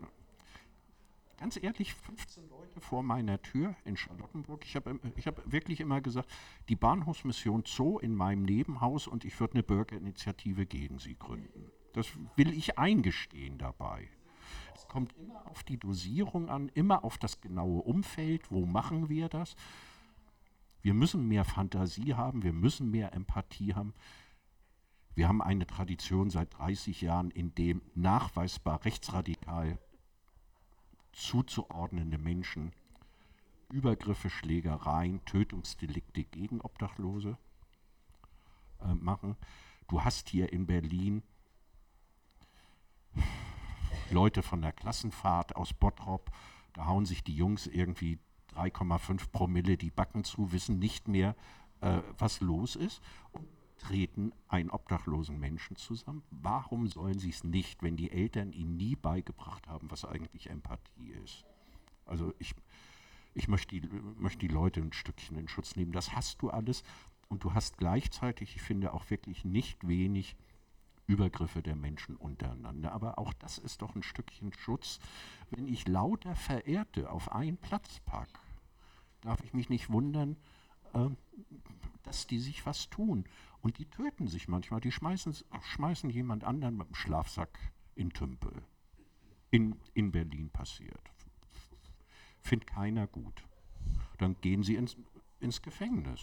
Ganz 1.40 1.62
ehrlich, 1.62 1.94
15 1.94 2.50
Leute 2.50 2.82
vor 2.82 3.04
meiner 3.04 3.40
Tür 3.42 3.76
in 3.86 3.96
Charlottenburg. 3.96 4.66
Ich 4.66 4.76
habe 4.76 5.00
ich 5.16 5.28
hab 5.28 5.52
wirklich 5.52 5.80
immer 5.80 6.02
gesagt, 6.02 6.32
die 6.68 6.76
Bahnhofsmission 6.76 7.64
Zoo 7.66 8.00
in 8.00 8.16
meinem 8.16 8.42
Nebenhaus 8.42 9.06
und 9.06 9.24
ich 9.24 9.40
würde 9.40 9.54
eine 9.54 9.64
Bürgerinitiative 9.64 10.66
gegen 10.66 10.98
sie 10.98 11.16
gründen. 11.16 11.72
Das 11.94 12.08
will 12.36 12.52
ich 12.54 12.80
eingestehen 12.80 13.60
dabei. 13.60 14.10
Es 14.76 14.88
kommt 14.88 15.14
immer 15.18 15.46
auf 15.48 15.64
die 15.64 15.78
Dosierung 15.78 16.50
an, 16.50 16.70
immer 16.74 17.04
auf 17.04 17.20
das 17.20 17.40
genaue 17.40 17.82
Umfeld. 17.82 18.52
Wo 18.52 18.66
machen 18.66 19.10
wir 19.10 19.30
das? 19.30 19.56
Wir 20.88 20.94
müssen 20.94 21.28
mehr 21.28 21.44
Fantasie 21.44 22.14
haben, 22.14 22.44
wir 22.44 22.54
müssen 22.54 22.90
mehr 22.90 23.12
Empathie 23.12 23.74
haben. 23.74 23.94
Wir 25.16 25.28
haben 25.28 25.42
eine 25.42 25.68
Tradition 25.68 26.30
seit 26.30 26.58
30 26.58 27.02
Jahren, 27.02 27.30
in 27.30 27.54
dem 27.56 27.82
nachweisbar 27.94 28.86
rechtsradikal 28.86 29.80
zuzuordnende 31.12 32.18
Menschen 32.18 32.72
Übergriffe, 33.70 34.30
Schlägereien, 34.30 35.26
Tötungsdelikte 35.26 36.24
gegen 36.24 36.62
Obdachlose 36.62 37.38
äh, 38.80 38.94
machen. 38.94 39.36
Du 39.90 40.06
hast 40.06 40.30
hier 40.30 40.54
in 40.54 40.68
Berlin 40.68 41.22
Leute 44.10 44.42
von 44.42 44.62
der 44.62 44.72
Klassenfahrt 44.72 45.54
aus 45.58 45.74
Bottrop, 45.74 46.32
da 46.72 46.86
hauen 46.86 47.06
sich 47.06 47.26
die 47.26 47.36
Jungs 47.36 47.68
irgendwie 47.68 48.20
3,5 48.58 49.30
Promille 49.32 49.78
die 49.78 49.92
Backen 49.92 50.24
zu, 50.24 50.52
wissen 50.52 50.80
nicht 50.80 51.08
mehr, 51.08 51.36
äh, 51.82 52.02
was 52.18 52.42
los 52.42 52.76
ist 52.76 53.02
und 53.32 53.48
treten 53.78 54.32
einen 54.48 54.72
obdachlosen 54.72 55.40
Menschen 55.40 55.76
zusammen. 55.76 56.24
Warum 56.32 56.88
sollen 56.88 57.20
sie 57.20 57.30
es 57.30 57.44
nicht, 57.44 57.84
wenn 57.84 57.96
die 57.96 58.12
Eltern 58.12 58.52
ihnen 58.52 58.76
nie 58.76 58.96
beigebracht 58.96 59.68
haben, 59.68 59.92
was 59.92 60.06
eigentlich 60.06 60.50
Empathie 60.50 61.12
ist? 61.24 61.46
Also 62.06 62.34
ich, 62.40 62.56
ich 63.34 63.48
möchte, 63.48 63.80
die, 63.80 63.88
möchte 64.18 64.40
die 64.40 64.54
Leute 64.54 64.82
ein 64.82 64.94
Stückchen 64.94 65.38
in 65.38 65.48
Schutz 65.48 65.76
nehmen. 65.76 65.92
Das 65.92 66.14
hast 66.14 66.42
du 66.42 66.50
alles 66.50 66.84
und 67.28 67.44
du 67.44 67.54
hast 67.54 67.78
gleichzeitig, 67.78 68.56
ich 68.56 68.62
finde, 68.62 68.94
auch 68.94 69.10
wirklich 69.10 69.46
nicht 69.46 69.88
wenig 69.88 70.36
Übergriffe 71.06 71.62
der 71.62 71.76
Menschen 71.76 72.16
untereinander. 72.16 72.92
Aber 72.92 73.20
auch 73.20 73.34
das 73.34 73.58
ist 73.60 73.82
doch 73.82 73.96
ein 73.96 74.04
Stückchen 74.04 74.52
Schutz, 74.54 75.00
wenn 75.52 75.68
ich 75.68 75.88
lauter 75.88 76.36
Verehrte 76.36 77.12
auf 77.12 77.32
einen 77.32 77.58
Platz 77.58 78.00
packe 78.00 78.40
darf 79.28 79.44
ich 79.44 79.54
mich 79.54 79.70
nicht 79.70 79.90
wundern, 79.90 80.38
äh, 80.94 81.10
dass 82.04 82.28
die 82.28 82.40
sich 82.40 82.66
was 82.66 82.90
tun. 82.90 83.26
Und 83.62 83.78
die 83.78 83.86
töten 83.86 84.28
sich 84.28 84.48
manchmal. 84.48 84.80
Die 84.80 84.92
schmeißen, 84.92 85.36
schmeißen 85.62 86.10
jemand 86.10 86.46
anderen 86.46 86.78
mit 86.78 86.88
dem 86.88 86.96
Schlafsack 86.96 87.60
in 87.96 88.12
Tümpel. 88.12 88.54
In, 89.52 89.76
in 89.94 90.12
Berlin 90.12 90.50
passiert. 90.50 91.02
Findet 92.40 92.70
keiner 92.70 93.08
gut. 93.08 93.44
Dann 94.18 94.40
gehen 94.40 94.64
sie 94.64 94.76
ins, 94.76 94.96
ins 95.42 95.62
Gefängnis. 95.62 96.22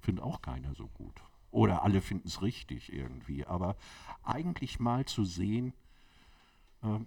Findet 0.00 0.24
auch 0.24 0.40
keiner 0.40 0.74
so 0.74 0.88
gut. 0.88 1.20
Oder 1.50 1.82
alle 1.82 2.00
finden 2.00 2.28
es 2.28 2.40
richtig 2.40 2.92
irgendwie. 2.92 3.44
Aber 3.44 3.76
eigentlich 4.22 4.80
mal 4.80 5.04
zu 5.04 5.24
sehen, 5.24 5.74
äh, 6.82 6.98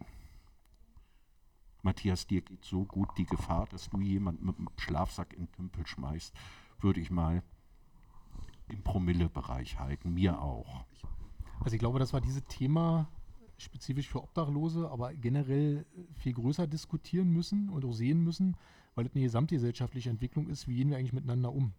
Matthias, 1.84 2.28
dir 2.28 2.42
geht 2.42 2.64
so 2.64 2.86
gut 2.86 3.10
die 3.18 3.26
Gefahr, 3.26 3.68
dass 3.72 3.90
du 3.90 4.00
jemanden 4.00 4.46
mit 4.46 4.58
einem 4.58 4.70
Schlafsack 4.78 5.34
in 5.34 5.46
den 5.46 5.52
Tümpel 5.52 5.88
schmeißt, 5.88 6.34
würde 6.80 7.00
ich 7.00 7.12
mal 7.12 7.44
im 8.70 8.82
Promillebereich 8.84 9.80
halten, 9.80 10.14
mir 10.14 10.42
auch. 10.42 10.86
Also 11.60 11.76
ich 11.76 11.80
glaube, 11.80 12.00
dass 12.00 12.14
wir 12.14 12.22
dieses 12.22 12.44
Thema 12.46 13.08
spezifisch 13.58 14.10
für 14.10 14.24
Obdachlose, 14.24 14.90
aber 14.90 15.14
generell 15.14 15.86
viel 16.16 16.34
größer 16.34 16.68
diskutieren 16.68 17.30
müssen 17.30 17.70
und 17.70 17.86
auch 17.86 17.94
sehen 17.94 18.24
müssen, 18.24 18.58
weil 18.96 19.06
es 19.06 19.14
eine 19.14 19.24
gesamtgesellschaftliche 19.24 20.10
Entwicklung 20.10 20.48
ist, 20.48 20.68
wie 20.68 20.76
gehen 20.76 20.90
wir 20.90 20.98
eigentlich 20.98 21.14
miteinander 21.14 21.54
um. 21.54 21.74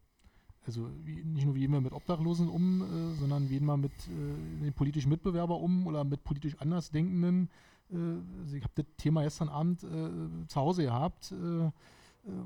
Also 0.65 0.89
wie, 1.05 1.25
nicht 1.25 1.45
nur 1.45 1.57
wie 1.57 1.61
gehen 1.61 1.73
wir 1.73 1.81
mit 1.81 1.93
Obdachlosen 1.93 2.49
um, 2.49 2.83
äh, 2.83 3.15
sondern 3.15 3.51
wie 3.51 3.59
gehen 3.59 3.67
wir 3.67 3.77
mit 3.77 3.93
äh, 3.93 4.63
den 4.63 4.73
politischen 4.73 5.09
Mitbewerbern 5.09 5.61
um 5.61 5.87
oder 5.87 6.05
mit 6.05 6.23
politisch 6.23 6.57
Andersdenkenden. 6.61 7.51
Äh, 7.93 8.41
also 8.41 8.57
ich 8.57 8.63
habe 8.63 8.73
das 8.75 8.87
Thema 8.97 9.23
gestern 9.23 9.49
Abend 9.49 9.83
äh, 9.85 10.47
zu 10.49 10.61
Hause 10.61 10.85
gehabt. 10.85 11.33
Äh, 11.33 11.67
äh, 11.67 11.71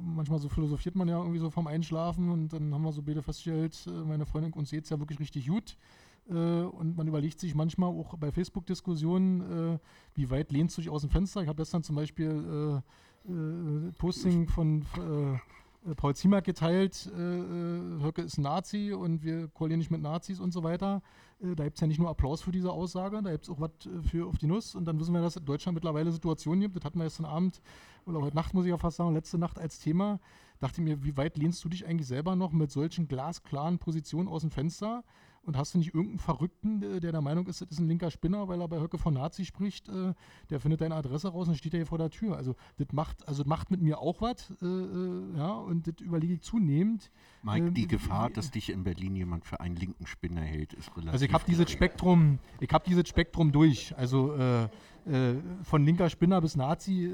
manchmal 0.00 0.38
so 0.38 0.48
philosophiert 0.48 0.96
man 0.96 1.09
ja 1.09 1.18
irgendwie 1.18 1.38
so 1.38 1.50
vom 1.50 1.66
Einschlafen 1.66 2.30
und 2.30 2.52
dann 2.52 2.72
haben 2.72 2.82
wir 2.82 2.92
so 2.92 3.02
beide 3.02 3.22
festgestellt, 3.22 3.87
meine 4.06 4.24
Freundin 4.24 4.52
uns 4.52 4.72
es 4.72 4.88
ja 4.88 4.98
wirklich 4.98 5.20
richtig 5.20 5.48
gut. 5.48 5.76
und 6.28 6.96
man 6.96 7.06
überlegt 7.06 7.38
sich 7.38 7.54
manchmal 7.54 7.90
auch 7.90 8.16
bei 8.16 8.32
Facebook-Diskussionen, 8.32 9.78
wie 10.14 10.30
weit 10.30 10.50
lehnst 10.50 10.76
du 10.76 10.80
dich 10.80 10.90
aus 10.90 11.02
dem 11.02 11.11
Fenster? 11.11 11.42
Ich 11.42 11.48
habe 11.48 11.59
gestern 11.59 11.82
zum 11.82 11.94
Beispiel 11.94 12.82
Posting 13.98 14.48
von 14.48 14.82
äh, 14.96 15.38
Paul 15.94 16.16
Ziemack 16.16 16.44
geteilt, 16.44 17.11
äh, 17.16 17.20
äh, 17.20 18.03
Höcke 18.03 18.22
ist 18.22 18.38
Nazi 18.38 18.92
und 18.92 19.22
wir 19.22 19.49
koalieren 19.49 19.79
nicht 19.79 19.90
mit 19.90 20.03
Nazis 20.03 20.40
und 20.40 20.53
so 20.53 20.62
weiter. 20.62 21.03
Äh, 21.40 21.55
da 21.55 21.64
gibt 21.64 21.77
es 21.77 21.81
ja 21.81 21.87
nicht 21.87 21.99
nur 21.99 22.09
Applaus 22.09 22.42
für 22.42 22.53
diese 22.53 22.72
Aussage, 22.72 23.22
da 23.22 23.31
gibt 23.31 23.44
es 23.44 23.51
auch 23.51 23.61
was 23.61 23.70
äh, 23.85 24.03
für 24.03 24.27
auf 24.27 24.38
die 24.38 24.46
Nuss. 24.46 24.75
Und 24.75 24.87
dann 24.87 24.99
wissen 24.99 25.14
wir, 25.14 25.20
dass 25.20 25.37
in 25.37 25.44
Deutschland 25.44 25.75
mittlerweile 25.75 26.11
Situationen 26.11 26.61
gibt. 26.61 26.77
Das 26.77 26.85
hatten 26.85 26.99
wir 26.99 27.05
gestern 27.05 27.27
Abend 27.27 27.61
oder 28.05 28.20
heute 28.20 28.37
Nacht, 28.37 28.55
muss 28.55 28.64
ich 28.64 28.70
ja 28.70 28.79
fast 28.79 28.96
sagen, 28.96 29.14
letzte 29.14 29.38
Nacht 29.38 29.59
als 29.59 29.79
Thema. 29.79 30.18
Dachte 30.59 30.81
mir, 30.81 31.05
wie 31.05 31.16
weit 31.16 31.37
lehnst 31.37 31.62
du 31.64 31.68
dich 31.68 31.87
eigentlich 31.87 32.09
selber 32.09 32.35
noch 32.35 32.53
mit 32.53 32.70
solchen 32.70 33.09
glasklaren 33.09 33.79
Positionen 33.79 34.29
aus 34.29 34.40
dem 34.40 34.51
Fenster? 34.51 35.05
Und 35.46 35.56
hast 35.56 35.74
du 35.74 35.78
nicht 35.78 35.94
irgendeinen 35.94 36.18
Verrückten, 36.18 36.80
der 36.80 37.12
der 37.12 37.20
Meinung 37.20 37.46
ist, 37.46 37.61
das 37.61 37.70
ist 37.70 37.78
ein 37.78 37.87
linker 37.87 38.11
Spinner, 38.11 38.48
weil 38.48 38.61
er 38.61 38.66
bei 38.66 38.80
Höcke 38.80 38.98
von 38.98 39.14
Nazi 39.14 39.44
spricht, 39.44 39.88
äh, 39.88 40.12
der 40.50 40.59
findet 40.59 40.80
deine 40.80 40.96
Adresse 40.96 41.28
raus 41.28 41.46
und 41.46 41.56
steht 41.56 41.72
ja 41.72 41.76
hier 41.76 41.87
vor 41.87 41.98
der 41.98 42.11
Tür. 42.11 42.37
Also 42.37 42.56
das 42.78 42.88
macht, 42.90 43.26
also 43.28 43.44
das 43.44 43.48
macht 43.48 43.70
mit 43.70 43.80
mir 43.80 44.00
auch 44.00 44.20
was, 44.20 44.50
äh, 44.61 44.66
äh, 44.66 45.38
ja, 45.38 45.52
und 45.52 45.87
das 45.87 45.94
überlege 46.00 46.35
ich 46.35 46.42
zunehmend. 46.42 47.12
Mike, 47.44 47.70
die 47.70 47.82
ähm, 47.82 47.88
Gefahr, 47.88 48.28
dass 48.28 48.50
dich 48.50 48.70
in 48.70 48.82
Berlin 48.82 49.14
jemand 49.14 49.44
für 49.46 49.61
einen 49.61 49.76
linken 49.76 50.06
Spinner 50.06 50.40
hält, 50.40 50.72
ist 50.72 50.90
relativ. 50.96 51.12
Also 51.12 51.24
ich 51.26 51.32
habe 51.32 51.44
dieses 51.46 51.70
Spektrum, 51.70 52.40
ich 52.59 52.72
habe 52.72 52.85
dieses 52.85 53.09
Spektrum 53.09 53.52
durch. 53.52 53.96
Also 53.96 54.35
äh, 54.35 54.64
äh, 54.64 55.37
von 55.62 55.85
linker 55.85 56.11
Spinner 56.11 56.40
bis 56.40 56.56
Nazi 56.56 57.09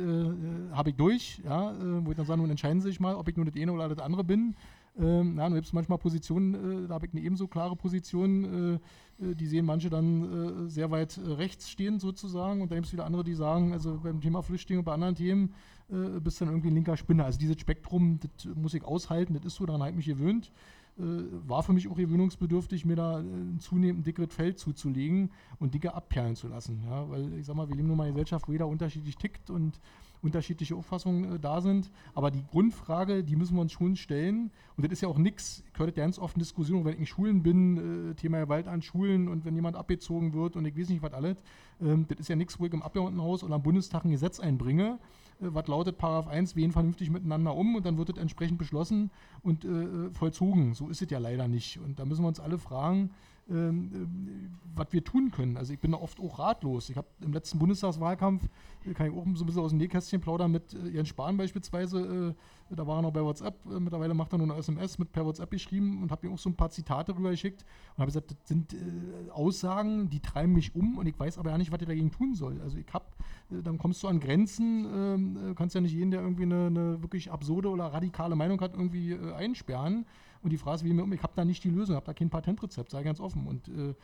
habe 0.72 0.88
ich 0.88 0.96
durch, 0.96 1.42
ja, 1.44 1.74
wo 2.02 2.10
ich 2.12 2.16
dann 2.16 2.24
sage, 2.24 2.40
nun 2.40 2.48
entscheiden 2.48 2.80
Sie 2.80 2.88
sich 2.88 2.98
mal, 2.98 3.14
ob 3.14 3.28
ich 3.28 3.36
nur 3.36 3.44
das 3.44 3.54
eine 3.60 3.72
oder 3.72 3.90
das 3.90 3.98
andere 3.98 4.24
bin. 4.24 4.56
Ähm, 4.98 5.34
na, 5.36 5.48
du 5.48 5.54
gibt 5.54 5.72
manchmal 5.72 5.98
Positionen, 5.98 6.84
äh, 6.84 6.88
da 6.88 6.94
habe 6.94 7.06
ich 7.06 7.12
eine 7.12 7.22
ebenso 7.22 7.48
klare 7.48 7.76
Position, 7.76 8.80
äh, 9.20 9.24
äh, 9.24 9.34
die 9.34 9.46
sehen 9.46 9.64
manche 9.64 9.88
dann 9.88 10.66
äh, 10.66 10.68
sehr 10.68 10.90
weit 10.90 11.16
äh, 11.16 11.32
rechts 11.32 11.70
stehen 11.70 11.98
sozusagen 11.98 12.60
und 12.60 12.70
da 12.70 12.74
gibt 12.74 12.86
es 12.86 12.92
wieder 12.92 13.06
andere, 13.06 13.24
die 13.24 13.34
sagen, 13.34 13.72
also 13.72 14.00
beim 14.02 14.20
Thema 14.20 14.42
Flüchtlinge 14.42 14.80
und 14.80 14.84
bei 14.84 14.92
anderen 14.92 15.14
Themen 15.14 15.54
äh, 15.88 16.20
bist 16.20 16.40
du 16.40 16.44
dann 16.44 16.54
irgendwie 16.54 16.68
ein 16.68 16.74
linker 16.74 16.98
Spinner. 16.98 17.24
Also 17.24 17.38
dieses 17.38 17.58
Spektrum, 17.58 18.20
das 18.20 18.54
muss 18.54 18.74
ich 18.74 18.84
aushalten, 18.84 19.32
das 19.32 19.44
ist 19.46 19.54
so, 19.54 19.64
daran 19.64 19.80
habe 19.80 19.90
ich 19.92 19.96
mich 19.96 20.06
gewöhnt. 20.06 20.52
war 20.96 21.62
für 21.62 21.72
mich 21.72 21.88
auch 21.88 21.96
gewöhnungsbedürftig, 21.96 22.84
mir 22.84 22.96
da 22.96 23.16
ein 23.16 23.58
zunehmend 23.60 24.06
dickeres 24.06 24.34
Feld 24.34 24.58
zuzulegen 24.58 25.30
und 25.58 25.72
dicke 25.72 25.94
abperlen 25.94 26.36
zu 26.36 26.48
lassen. 26.48 26.82
Ja? 26.84 27.08
Weil 27.08 27.32
ich 27.38 27.46
sag 27.46 27.56
mal, 27.56 27.66
wir 27.66 27.76
leben 27.76 27.88
nun 27.88 27.96
mal 27.96 28.04
in 28.04 28.08
einer 28.08 28.16
Gesellschaft, 28.16 28.46
wo 28.46 28.52
jeder 28.52 28.68
unterschiedlich 28.68 29.16
tickt 29.16 29.48
und 29.48 29.80
unterschiedliche 30.22 30.76
Auffassungen 30.76 31.34
äh, 31.34 31.38
da 31.38 31.60
sind. 31.60 31.90
Aber 32.14 32.30
die 32.30 32.44
Grundfrage, 32.44 33.24
die 33.24 33.36
müssen 33.36 33.56
wir 33.56 33.60
uns 33.60 33.72
schon 33.72 33.96
stellen. 33.96 34.50
Und 34.76 34.84
das 34.84 34.92
ist 34.92 35.02
ja 35.02 35.08
auch 35.08 35.18
nichts, 35.18 35.62
ich 35.72 35.78
höre 35.78 35.86
das 35.86 35.96
ganz 35.96 36.18
oft 36.18 36.36
in 36.36 36.40
Diskussionen, 36.40 36.84
wenn 36.84 36.94
ich 36.94 37.00
in 37.00 37.06
Schulen 37.06 37.42
bin, 37.42 38.10
äh, 38.10 38.14
Thema 38.14 38.40
Gewalt 38.40 38.68
an 38.68 38.82
Schulen 38.82 39.28
und 39.28 39.44
wenn 39.44 39.54
jemand 39.54 39.76
abgezogen 39.76 40.32
wird 40.32 40.56
und 40.56 40.64
ich 40.64 40.78
weiß 40.78 40.88
nicht, 40.88 41.02
was 41.02 41.12
alles. 41.12 41.42
Ähm, 41.80 42.06
das 42.08 42.20
ist 42.20 42.28
ja 42.28 42.36
nichts, 42.36 42.58
wo 42.58 42.66
ich 42.66 42.72
im 42.72 42.82
Abgeordnetenhaus 42.82 43.42
oder 43.44 43.56
am 43.56 43.62
Bundestag 43.62 44.04
ein 44.04 44.10
Gesetz 44.12 44.40
einbringe, 44.40 44.98
äh, 45.40 45.46
was 45.48 45.66
lautet, 45.66 45.98
Paragraph 45.98 46.28
1, 46.28 46.56
wir 46.56 46.62
gehen 46.62 46.72
vernünftig 46.72 47.10
miteinander 47.10 47.54
um 47.54 47.74
und 47.74 47.84
dann 47.84 47.98
wird 47.98 48.10
das 48.10 48.18
entsprechend 48.18 48.58
beschlossen 48.58 49.10
und 49.42 49.64
äh, 49.64 49.68
äh, 49.68 50.10
vollzogen. 50.12 50.74
So 50.74 50.88
ist 50.88 51.02
es 51.02 51.10
ja 51.10 51.18
leider 51.18 51.48
nicht. 51.48 51.78
Und 51.78 51.98
da 51.98 52.04
müssen 52.04 52.22
wir 52.22 52.28
uns 52.28 52.40
alle 52.40 52.58
fragen, 52.58 53.10
ähm, 53.50 53.90
ähm, 53.94 54.50
was 54.74 54.86
wir 54.92 55.04
tun 55.04 55.30
können. 55.30 55.56
Also 55.56 55.72
ich 55.72 55.80
bin 55.80 55.92
da 55.92 55.98
oft 55.98 56.20
auch 56.20 56.38
ratlos. 56.38 56.88
Ich 56.88 56.96
habe 56.96 57.08
im 57.20 57.32
letzten 57.32 57.58
Bundestagswahlkampf, 57.58 58.48
äh, 58.84 58.94
kann 58.94 59.06
ich 59.08 59.12
auch 59.12 59.24
so 59.34 59.42
ein 59.42 59.46
bisschen 59.46 59.62
aus 59.62 59.70
dem 59.70 59.78
Nähkästchen 59.78 60.20
plaudern, 60.20 60.52
mit 60.52 60.74
äh, 60.74 60.88
Jens 60.88 61.08
Spahn 61.08 61.36
beispielsweise, 61.36 62.34
äh, 62.70 62.74
da 62.76 62.86
war 62.86 63.00
er 63.00 63.02
noch 63.02 63.12
bei 63.12 63.22
WhatsApp, 63.22 63.58
äh, 63.66 63.80
mittlerweile 63.80 64.14
macht 64.14 64.32
er 64.32 64.38
nur 64.38 64.48
eine 64.48 64.58
SMS 64.58 64.98
mit 64.98 65.12
per 65.12 65.26
WhatsApp 65.26 65.50
geschrieben 65.50 66.02
und 66.02 66.12
habe 66.12 66.26
ihm 66.26 66.32
auch 66.32 66.38
so 66.38 66.50
ein 66.50 66.54
paar 66.54 66.70
Zitate 66.70 67.16
rüber 67.16 67.30
geschickt 67.30 67.64
und 67.96 67.98
habe 67.98 68.06
gesagt, 68.06 68.30
das 68.30 68.38
sind 68.44 68.74
äh, 68.74 69.30
Aussagen, 69.30 70.08
die 70.08 70.20
treiben 70.20 70.52
mich 70.52 70.74
um 70.74 70.96
und 70.96 71.06
ich 71.06 71.18
weiß 71.18 71.38
aber 71.38 71.50
ja 71.50 71.58
nicht, 71.58 71.72
was 71.72 71.80
ich 71.82 71.88
dagegen 71.88 72.12
tun 72.12 72.34
soll. 72.34 72.60
Also 72.62 72.78
ich 72.78 72.86
habe, 72.92 73.06
äh, 73.50 73.60
dann 73.62 73.76
kommst 73.76 74.02
du 74.04 74.08
an 74.08 74.20
Grenzen, 74.20 74.86
ähm, 74.94 75.54
kannst 75.56 75.74
ja 75.74 75.80
nicht 75.80 75.92
jeden, 75.92 76.12
der 76.12 76.20
irgendwie 76.20 76.44
eine, 76.44 76.66
eine, 76.66 77.02
wirklich 77.02 77.32
absurde 77.32 77.68
oder 77.68 77.86
radikale 77.86 78.36
Meinung 78.36 78.60
hat, 78.60 78.74
irgendwie 78.74 79.14
einsperren. 79.14 80.06
Und 80.42 80.50
die 80.50 80.58
Frage 80.58 80.76
ist, 80.76 80.84
wie 80.84 80.92
mir 80.92 81.04
um, 81.04 81.12
ich 81.12 81.22
habe 81.22 81.32
da 81.36 81.44
nicht 81.44 81.62
die 81.62 81.70
Lösung, 81.70 81.94
habe 81.96 82.06
da 82.06 82.14
kein 82.14 82.30
Patentrezept, 82.30 82.90
sei 82.90 83.02
ganz 83.02 83.20
offen. 83.20 83.46
Und 83.46 83.68
äh, 83.68 83.90
äh, 83.90 83.94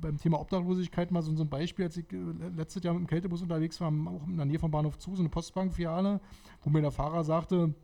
beim 0.00 0.16
Thema 0.16 0.40
Obdachlosigkeit 0.40 1.10
mal 1.10 1.22
so, 1.22 1.34
so, 1.34 1.44
ein 1.44 1.48
Beispiel, 1.48 1.84
als 1.84 1.96
ich 1.96 2.10
äh, 2.12 2.16
letztes 2.56 2.82
Jahr 2.82 2.94
mit 2.94 3.02
dem 3.02 3.06
Kältebus 3.06 3.42
unterwegs 3.42 3.80
war, 3.80 3.88
auch 3.88 4.26
in 4.26 4.36
der 4.36 4.46
Nähe 4.46 4.58
vom 4.58 4.70
Bahnhof 4.70 4.98
zu, 4.98 5.14
so 5.14 5.22
eine 5.22 5.28
Postbankfiliale, 5.28 6.20
wo 6.62 6.70
mir 6.70 6.80
der 6.80 6.90
Fahrer 6.90 7.24
sagte, 7.24 7.74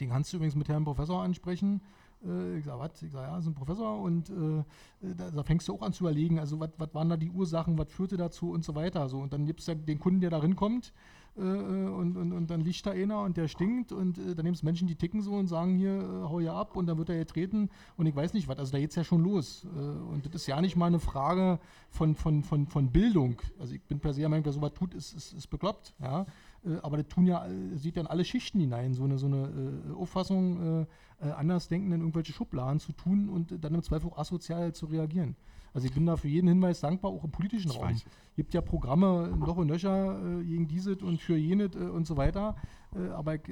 den 0.00 0.10
kannst 0.10 0.32
du 0.32 0.36
übrigens 0.36 0.54
mit 0.54 0.68
Herrn 0.68 0.84
Professor 0.84 1.22
ansprechen. 1.22 1.80
Äh, 2.24 2.58
ich 2.58 2.64
sage, 2.64 2.78
was? 2.78 3.02
Ich 3.02 3.12
sage, 3.12 3.28
ja, 3.28 3.38
ist 3.38 3.46
ein 3.46 3.54
Professor 3.54 4.00
und 4.00 4.30
äh, 4.30 4.64
da, 5.00 5.30
da, 5.30 5.42
fängst 5.42 5.68
du 5.68 5.74
auch 5.74 5.82
an 5.82 5.92
zu 5.92 6.04
überlegen, 6.04 6.38
also 6.38 6.60
was 6.60 6.94
waren 6.94 7.08
da 7.08 7.16
die 7.16 7.30
Ursachen, 7.30 7.78
was 7.78 7.90
führte 7.90 8.16
dazu 8.16 8.50
und 8.50 8.64
so 8.64 8.74
weiter. 8.74 9.08
So. 9.08 9.18
Und 9.18 9.32
dann 9.32 9.46
gibt 9.46 9.60
es 9.60 9.66
ja 9.66 9.74
den 9.74 9.98
Kunden, 9.98 10.20
der 10.20 10.30
da 10.30 10.38
rinkommt 10.38 10.92
äh, 11.36 11.40
und, 11.40 12.16
und, 12.16 12.32
und 12.32 12.48
dann 12.48 12.60
liegt 12.60 12.86
da 12.86 12.92
einer 12.92 13.22
und 13.22 13.36
der 13.36 13.48
stinkt 13.48 13.90
und 13.90 14.18
äh, 14.18 14.34
dann 14.34 14.44
nehmen 14.44 14.54
es 14.54 14.62
Menschen, 14.62 14.86
die 14.86 14.94
ticken 14.94 15.20
so 15.20 15.32
und 15.32 15.48
sagen 15.48 15.76
hier, 15.76 15.98
äh, 15.98 16.28
hau 16.28 16.38
ja 16.38 16.54
ab 16.54 16.76
und 16.76 16.86
dann 16.86 16.96
wird 16.96 17.08
er 17.08 17.18
getreten 17.18 17.70
und 17.96 18.06
ich 18.06 18.14
weiß 18.14 18.34
nicht 18.34 18.46
was. 18.46 18.58
Also 18.58 18.72
da 18.72 18.78
geht 18.78 18.90
es 18.90 18.96
ja 18.96 19.02
schon 19.02 19.22
los. 19.22 19.66
Äh, 19.74 19.78
und 19.78 20.26
das 20.26 20.34
ist 20.34 20.46
ja 20.46 20.60
nicht 20.60 20.76
mal 20.76 20.86
eine 20.86 21.00
Frage 21.00 21.58
von, 21.90 22.14
von, 22.14 22.44
von, 22.44 22.66
von 22.68 22.92
Bildung. 22.92 23.42
Also 23.58 23.74
ich 23.74 23.82
bin 23.82 23.98
per 23.98 24.14
se 24.14 24.20
der 24.20 24.28
Meinung, 24.28 24.44
wer 24.44 24.52
sowas 24.52 24.74
tut, 24.74 24.94
ist, 24.94 25.12
ist, 25.12 25.32
ist 25.32 25.48
bekloppt. 25.48 25.94
Ja? 26.00 26.26
Äh, 26.64 26.76
aber 26.82 26.98
das 26.98 27.08
tun 27.08 27.26
ja, 27.26 27.48
sieht 27.74 27.96
ja 27.96 28.02
in 28.02 28.08
alle 28.08 28.24
Schichten 28.24 28.60
hinein, 28.60 28.94
so 28.94 29.04
eine, 29.04 29.18
so 29.18 29.26
eine 29.26 29.94
Auffassung, 29.96 30.86
Andersdenken 31.20 31.92
in 31.92 32.00
irgendwelche 32.00 32.32
Schubladen 32.32 32.80
zu 32.80 32.92
tun 32.92 33.28
und 33.28 33.64
dann 33.64 33.74
im 33.74 33.82
Zweifel 33.82 34.10
auch 34.10 34.18
asozial 34.18 34.72
zu 34.74 34.86
reagieren. 34.86 35.36
Also 35.74 35.88
ich 35.88 35.92
bin 35.92 36.06
da 36.06 36.16
für 36.16 36.28
jeden 36.28 36.46
Hinweis 36.46 36.80
dankbar, 36.80 37.10
auch 37.10 37.24
im 37.24 37.32
politischen 37.32 37.68
das 37.68 37.76
Raum. 37.76 37.88
Es 37.88 38.04
gibt 38.36 38.54
ja 38.54 38.60
Programme 38.60 39.36
noch 39.36 39.56
und 39.56 39.66
nöcher 39.66 40.20
äh, 40.24 40.44
gegen 40.44 40.68
dieses 40.68 41.02
und 41.02 41.20
für 41.20 41.36
jenes 41.36 41.74
äh, 41.74 41.80
und 41.80 42.06
so 42.06 42.16
weiter. 42.16 42.56
Äh, 42.94 43.08
aber 43.08 43.34
ich 43.34 43.42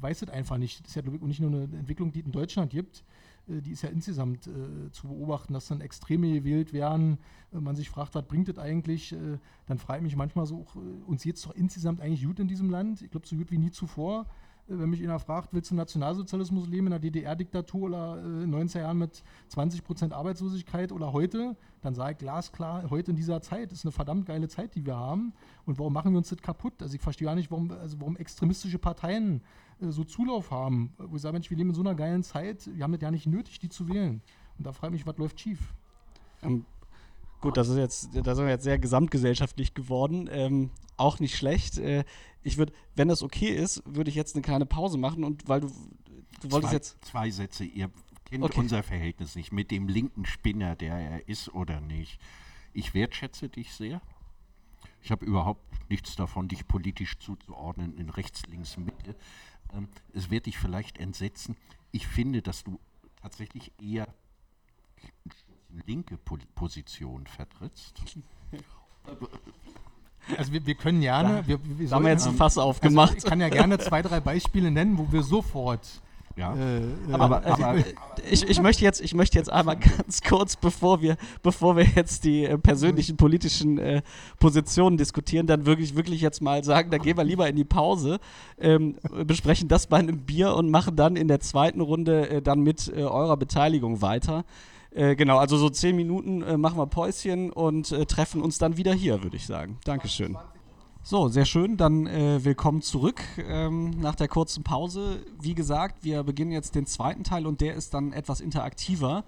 weiß 0.00 0.22
es 0.22 0.28
einfach 0.30 0.56
nicht. 0.56 0.80
Das 0.80 0.90
ist 0.90 0.94
ja 0.94 1.02
nicht 1.02 1.40
nur 1.40 1.50
eine 1.50 1.64
Entwicklung, 1.64 2.12
die 2.12 2.20
es 2.20 2.26
in 2.26 2.32
Deutschland 2.32 2.70
gibt. 2.70 3.04
Die 3.50 3.70
ist 3.70 3.80
ja 3.80 3.88
insgesamt 3.88 4.46
zu 4.92 5.08
beobachten, 5.08 5.54
dass 5.54 5.68
dann 5.68 5.80
Extreme 5.80 6.34
gewählt 6.34 6.74
werden. 6.74 7.16
man 7.50 7.76
sich 7.76 7.88
fragt, 7.88 8.14
was 8.14 8.26
bringt 8.26 8.46
das 8.48 8.58
eigentlich? 8.58 9.16
dann 9.64 9.78
frage 9.78 10.00
ich 10.00 10.04
mich 10.04 10.16
manchmal 10.16 10.44
so, 10.44 10.66
uns 11.06 11.24
es 11.24 11.40
doch 11.40 11.54
insgesamt 11.54 12.02
eigentlich 12.02 12.26
gut 12.26 12.40
in 12.40 12.46
diesem 12.46 12.68
Land. 12.68 13.00
Ich 13.00 13.10
glaube, 13.10 13.26
so 13.26 13.36
gut 13.36 13.50
wie 13.50 13.56
nie 13.56 13.70
zuvor 13.70 14.26
wenn 14.68 14.90
mich 14.90 15.02
einer 15.02 15.18
fragt, 15.18 15.52
willst 15.52 15.70
du 15.70 15.74
Nationalsozialismus 15.74 16.68
leben 16.68 16.86
in 16.86 16.90
der 16.90 16.98
DDR-Diktatur 16.98 17.88
oder 17.88 18.18
äh, 18.18 18.44
in 18.44 18.54
90er 18.54 18.80
Jahren 18.80 18.98
mit 18.98 19.22
20 19.48 19.82
Prozent 19.82 20.12
Arbeitslosigkeit 20.12 20.92
oder 20.92 21.12
heute, 21.12 21.56
dann 21.80 21.94
sage 21.94 22.12
ich 22.12 22.18
glasklar, 22.18 22.88
heute 22.90 23.12
in 23.12 23.16
dieser 23.16 23.40
Zeit 23.40 23.72
ist 23.72 23.84
eine 23.84 23.92
verdammt 23.92 24.26
geile 24.26 24.48
Zeit, 24.48 24.74
die 24.74 24.84
wir 24.84 24.96
haben. 24.96 25.32
Und 25.64 25.78
warum 25.78 25.92
machen 25.92 26.12
wir 26.12 26.18
uns 26.18 26.28
das 26.28 26.42
kaputt? 26.42 26.82
Also 26.82 26.94
ich 26.94 27.00
verstehe 27.00 27.26
gar 27.26 27.34
nicht, 27.34 27.50
warum, 27.50 27.70
also 27.70 27.98
warum 28.00 28.16
extremistische 28.16 28.78
Parteien 28.78 29.42
äh, 29.80 29.88
so 29.88 30.04
Zulauf 30.04 30.50
haben. 30.50 30.92
Wo 30.98 31.16
ich 31.16 31.22
sage, 31.22 31.32
Mensch, 31.32 31.50
wir 31.50 31.56
leben 31.56 31.70
in 31.70 31.74
so 31.74 31.82
einer 31.82 31.94
geilen 31.94 32.22
Zeit, 32.22 32.68
wir 32.72 32.84
haben 32.84 32.92
das 32.92 33.00
ja 33.00 33.10
nicht 33.10 33.26
nötig, 33.26 33.58
die 33.58 33.68
zu 33.68 33.88
wählen. 33.88 34.20
Und 34.58 34.66
da 34.66 34.72
frage 34.72 34.94
ich 34.94 35.00
mich, 35.00 35.06
was 35.06 35.18
läuft 35.18 35.40
schief? 35.40 35.74
Ähm, 36.42 36.64
gut, 37.40 37.56
das 37.56 37.68
ist 37.68 37.76
jetzt, 37.76 38.10
das 38.14 38.38
ist 38.38 38.46
jetzt 38.46 38.64
sehr 38.64 38.78
gesamtgesellschaftlich 38.78 39.74
geworden. 39.74 40.28
Ähm, 40.30 40.70
auch 40.96 41.20
nicht 41.20 41.36
schlecht. 41.36 41.78
Äh, 41.78 42.04
ich 42.42 42.58
würde, 42.58 42.72
wenn 42.96 43.08
das 43.08 43.22
okay 43.22 43.54
ist, 43.54 43.82
würde 43.84 44.10
ich 44.10 44.16
jetzt 44.16 44.34
eine 44.34 44.42
kleine 44.42 44.66
Pause 44.66 44.98
machen 44.98 45.24
und 45.24 45.48
weil 45.48 45.60
du, 45.60 45.68
du 46.40 46.50
wolltest 46.50 46.70
zwei, 46.70 46.76
jetzt. 46.76 47.04
Zwei 47.04 47.30
Sätze, 47.30 47.64
ihr 47.64 47.90
kennt 48.24 48.44
okay. 48.44 48.60
unser 48.60 48.82
Verhältnis 48.82 49.34
nicht 49.34 49.52
mit 49.52 49.70
dem 49.70 49.88
linken 49.88 50.26
Spinner, 50.26 50.76
der 50.76 50.94
er 50.94 51.28
ist 51.28 51.54
oder 51.54 51.80
nicht. 51.80 52.20
Ich 52.72 52.94
wertschätze 52.94 53.48
dich 53.48 53.72
sehr. 53.72 54.00
Ich 55.02 55.10
habe 55.10 55.24
überhaupt 55.24 55.62
nichts 55.90 56.16
davon, 56.16 56.48
dich 56.48 56.66
politisch 56.66 57.18
zuzuordnen 57.18 57.96
in 57.96 58.10
rechts, 58.10 58.46
links, 58.46 58.76
Mitte. 58.76 59.16
Ähm, 59.72 59.88
es 60.12 60.30
wird 60.30 60.46
dich 60.46 60.58
vielleicht 60.58 60.98
entsetzen. 60.98 61.56
Ich 61.92 62.06
finde, 62.06 62.42
dass 62.42 62.64
du 62.64 62.78
tatsächlich 63.20 63.72
eher 63.80 64.06
linke 65.86 66.16
po 66.16 66.38
Position 66.54 67.26
vertrittst. 67.26 68.02
Also 70.36 70.52
wir, 70.52 70.66
wir 70.66 70.74
können 70.74 71.00
gerne, 71.00 71.42
wir, 71.46 71.58
wir 71.62 71.88
Da 71.88 71.96
haben 71.96 72.04
wir 72.04 72.10
jetzt 72.10 72.26
ein 72.26 72.34
Fass 72.34 72.58
aufgemacht. 72.58 73.14
Also 73.14 73.18
ich 73.18 73.24
kann 73.24 73.40
ja 73.40 73.48
gerne 73.48 73.78
zwei, 73.78 74.02
drei 74.02 74.20
Beispiele 74.20 74.70
nennen, 74.70 74.98
wo 74.98 75.10
wir 75.10 75.22
sofort 75.22 76.02
Ja. 76.36 76.54
äh, 76.54 76.80
äh, 76.80 77.12
aber, 77.12 77.46
aber 77.46 77.76
ich, 78.30 78.46
ich, 78.46 78.60
möchte 78.60 78.84
jetzt, 78.84 79.00
ich 79.00 79.14
möchte 79.14 79.38
jetzt 79.38 79.50
einmal 79.50 79.76
ganz 79.96 80.20
kurz, 80.20 80.56
bevor 80.56 81.00
wir, 81.00 81.16
bevor 81.42 81.76
wir 81.76 81.84
jetzt 81.84 82.24
die 82.24 82.44
äh, 82.44 82.58
persönlichen 82.58 83.16
politischen 83.16 83.78
äh, 83.78 84.02
Positionen 84.38 84.98
diskutieren, 84.98 85.46
dann 85.46 85.64
wirklich, 85.64 85.96
wirklich 85.96 86.20
jetzt 86.20 86.42
mal 86.42 86.62
sagen, 86.62 86.90
da 86.90 86.98
gehen 86.98 87.16
wir 87.16 87.24
lieber 87.24 87.48
in 87.48 87.56
die 87.56 87.64
Pause, 87.64 88.18
ähm, 88.58 88.96
besprechen 89.24 89.68
das 89.68 89.86
bei 89.86 89.96
einem 89.96 90.18
Bier 90.26 90.54
und 90.54 90.70
machen 90.70 90.94
dann 90.94 91.16
in 91.16 91.28
der 91.28 91.40
zweiten 91.40 91.80
Runde 91.80 92.28
äh, 92.28 92.42
dann 92.42 92.60
mit 92.60 92.92
äh, 92.94 93.02
eurer 93.02 93.38
Beteiligung 93.38 94.02
weiter. 94.02 94.44
Äh, 94.90 95.16
genau, 95.16 95.38
also 95.38 95.56
so 95.58 95.68
zehn 95.68 95.96
Minuten 95.96 96.42
äh, 96.42 96.56
machen 96.56 96.78
wir 96.78 96.86
Päuschen 96.86 97.50
und 97.50 97.92
äh, 97.92 98.06
treffen 98.06 98.40
uns 98.40 98.58
dann 98.58 98.76
wieder 98.76 98.94
hier, 98.94 99.22
würde 99.22 99.36
ich 99.36 99.46
sagen. 99.46 99.78
Dankeschön. 99.84 100.36
So, 101.02 101.28
sehr 101.28 101.44
schön. 101.44 101.76
Dann 101.76 102.06
äh, 102.06 102.44
willkommen 102.44 102.82
zurück 102.82 103.22
ähm, 103.38 103.90
nach 104.00 104.14
der 104.14 104.28
kurzen 104.28 104.64
Pause. 104.64 105.24
Wie 105.40 105.54
gesagt, 105.54 106.04
wir 106.04 106.22
beginnen 106.22 106.50
jetzt 106.50 106.74
den 106.74 106.86
zweiten 106.86 107.24
Teil 107.24 107.46
und 107.46 107.60
der 107.60 107.74
ist 107.74 107.94
dann 107.94 108.12
etwas 108.12 108.40
interaktiver. 108.40 109.24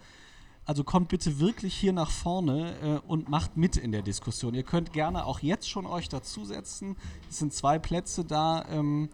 Also 0.67 0.85
kommt 0.85 1.09
bitte 1.09 1.41
wirklich 1.41 1.75
hier 1.75 1.93
nach 1.93 2.11
vorne 2.11 2.75
äh, 2.83 3.09
und 3.09 3.29
macht 3.29 3.57
mit 3.57 3.77
in 3.77 3.93
der 3.93 4.03
Diskussion. 4.03 4.55
Ihr 4.55 4.63
könnt 4.63 4.93
gerne 4.93 5.25
auch 5.25 5.41
jetzt 5.41 5.69
schon 5.69 5.87
euch 5.87 6.09
dazusetzen. 6.09 6.97
Es 7.29 7.39
sind 7.39 7.53
zwei 7.53 7.79
Plätze 7.79 8.25
da. 8.25 8.67
Ähm, 8.71 9.09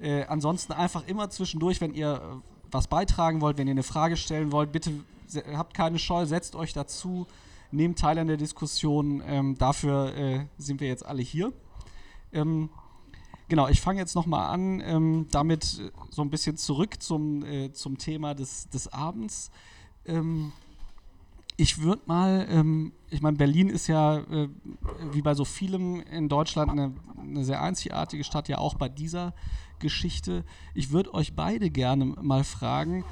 äh, 0.00 0.24
ansonsten 0.24 0.72
einfach 0.72 1.06
immer 1.06 1.30
zwischendurch, 1.30 1.80
wenn 1.80 1.94
ihr 1.94 2.14
äh, 2.14 2.57
was 2.70 2.86
beitragen 2.86 3.40
wollt, 3.40 3.58
wenn 3.58 3.66
ihr 3.66 3.72
eine 3.72 3.82
Frage 3.82 4.16
stellen 4.16 4.52
wollt, 4.52 4.72
bitte 4.72 4.92
habt 5.54 5.74
keine 5.74 5.98
Scheu, 5.98 6.26
setzt 6.26 6.56
euch 6.56 6.72
dazu, 6.72 7.26
nehmt 7.70 7.98
teil 7.98 8.18
an 8.18 8.26
der 8.26 8.36
Diskussion. 8.36 9.22
Ähm, 9.26 9.56
dafür 9.58 10.14
äh, 10.16 10.46
sind 10.56 10.80
wir 10.80 10.88
jetzt 10.88 11.04
alle 11.04 11.22
hier. 11.22 11.52
Ähm, 12.32 12.70
genau, 13.48 13.68
ich 13.68 13.80
fange 13.80 14.00
jetzt 14.00 14.14
nochmal 14.14 14.48
an, 14.52 14.80
ähm, 14.80 15.26
damit 15.30 15.80
äh, 15.80 15.90
so 16.10 16.22
ein 16.22 16.30
bisschen 16.30 16.56
zurück 16.56 17.02
zum, 17.02 17.44
äh, 17.44 17.72
zum 17.72 17.98
Thema 17.98 18.34
des, 18.34 18.68
des 18.70 18.92
Abends. 18.92 19.50
Ähm, 20.06 20.52
ich 21.56 21.82
würde 21.82 22.02
mal, 22.06 22.46
ähm, 22.48 22.92
ich 23.10 23.20
meine, 23.20 23.36
Berlin 23.36 23.68
ist 23.68 23.88
ja 23.88 24.18
äh, 24.18 24.48
wie 25.12 25.22
bei 25.22 25.34
so 25.34 25.44
vielem 25.44 26.00
in 26.02 26.28
Deutschland 26.28 26.70
eine, 26.70 26.94
eine 27.18 27.44
sehr 27.44 27.60
einzigartige 27.60 28.22
Stadt, 28.22 28.48
ja 28.48 28.58
auch 28.58 28.74
bei 28.74 28.88
dieser 28.88 29.34
Geschichte. 29.80 30.44
Ich 30.74 30.90
würde 30.90 31.14
euch 31.14 31.34
beide 31.34 31.70
gerne 31.70 32.04
mal 32.04 32.44
fragen, 32.44 33.04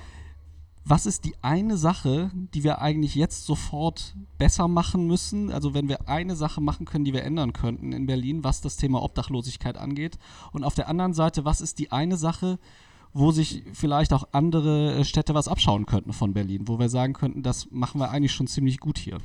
was 0.84 1.04
ist 1.04 1.24
die 1.24 1.34
eine 1.42 1.76
Sache, 1.76 2.30
die 2.34 2.62
wir 2.62 2.80
eigentlich 2.80 3.16
jetzt 3.16 3.44
sofort 3.44 4.14
besser 4.38 4.68
machen 4.68 5.06
müssen? 5.08 5.50
Also 5.50 5.74
wenn 5.74 5.88
wir 5.88 6.08
eine 6.08 6.36
Sache 6.36 6.60
machen 6.60 6.86
können, 6.86 7.04
die 7.04 7.12
wir 7.12 7.24
ändern 7.24 7.52
könnten 7.52 7.92
in 7.92 8.06
Berlin, 8.06 8.44
was 8.44 8.60
das 8.60 8.76
Thema 8.76 9.02
Obdachlosigkeit 9.02 9.76
angeht. 9.76 10.18
Und 10.52 10.62
auf 10.62 10.74
der 10.74 10.88
anderen 10.88 11.12
Seite, 11.12 11.44
was 11.44 11.60
ist 11.60 11.80
die 11.80 11.90
eine 11.90 12.16
Sache, 12.16 12.60
wo 13.12 13.32
sich 13.32 13.64
vielleicht 13.72 14.12
auch 14.12 14.28
andere 14.32 14.94
äh, 14.94 15.04
Städte 15.04 15.34
was 15.34 15.48
abschauen 15.48 15.86
könnten 15.86 16.12
von 16.12 16.34
Berlin, 16.34 16.68
wo 16.68 16.78
wir 16.78 16.88
sagen 16.88 17.14
könnten, 17.14 17.42
das 17.42 17.70
machen 17.72 18.00
wir 18.00 18.10
eigentlich 18.10 18.32
schon 18.32 18.46
ziemlich 18.46 18.78
gut 18.78 18.98
hier. 18.98 19.18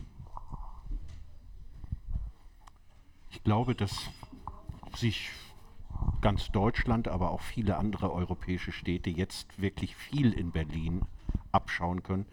ich 3.41 3.43
glaube, 3.43 3.73
dass 3.73 3.91
sich 4.95 5.29
ganz 6.21 6.51
Deutschland, 6.51 7.07
aber 7.07 7.31
auch 7.31 7.41
viele 7.41 7.77
andere 7.77 8.11
europäische 8.11 8.71
Städte 8.71 9.09
jetzt 9.09 9.61
wirklich 9.61 9.95
viel 9.95 10.33
in 10.33 10.51
Berlin 10.51 11.01
abschauen 11.51 12.03
können. 12.03 12.25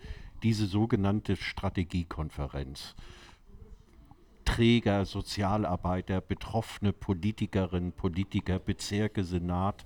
Diese 0.43 0.67
sogenannte 0.67 1.37
Strategiekonferenz. 1.37 2.95
Träger, 4.45 5.05
Sozialarbeiter, 5.05 6.21
betroffene 6.21 6.93
Politikerinnen, 6.93 7.93
Politiker, 7.93 8.59
Bezirke, 8.59 9.25
Senat 9.25 9.85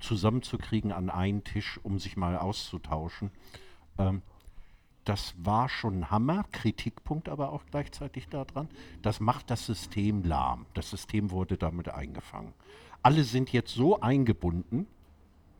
zusammenzukriegen 0.00 0.92
an 0.92 1.10
einen 1.10 1.44
Tisch, 1.44 1.78
um 1.82 1.98
sich 1.98 2.16
mal 2.16 2.36
auszutauschen. 2.36 3.30
Ähm, 3.98 4.22
das 5.04 5.34
war 5.36 5.68
schon 5.68 6.00
ein 6.00 6.10
Hammer, 6.10 6.44
Kritikpunkt 6.52 7.28
aber 7.28 7.52
auch 7.52 7.64
gleichzeitig 7.70 8.28
daran. 8.28 8.68
Das 9.02 9.18
macht 9.18 9.50
das 9.50 9.66
System 9.66 10.22
lahm. 10.24 10.66
Das 10.74 10.90
System 10.90 11.30
wurde 11.30 11.56
damit 11.56 11.88
eingefangen. 11.88 12.54
Alle 13.02 13.24
sind 13.24 13.52
jetzt 13.52 13.74
so 13.74 14.00
eingebunden, 14.00 14.86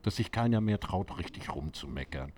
dass 0.02 0.16
sich 0.16 0.32
keiner 0.32 0.60
mehr 0.60 0.80
traut, 0.80 1.18
richtig 1.18 1.54
rumzumeckern. 1.54 2.32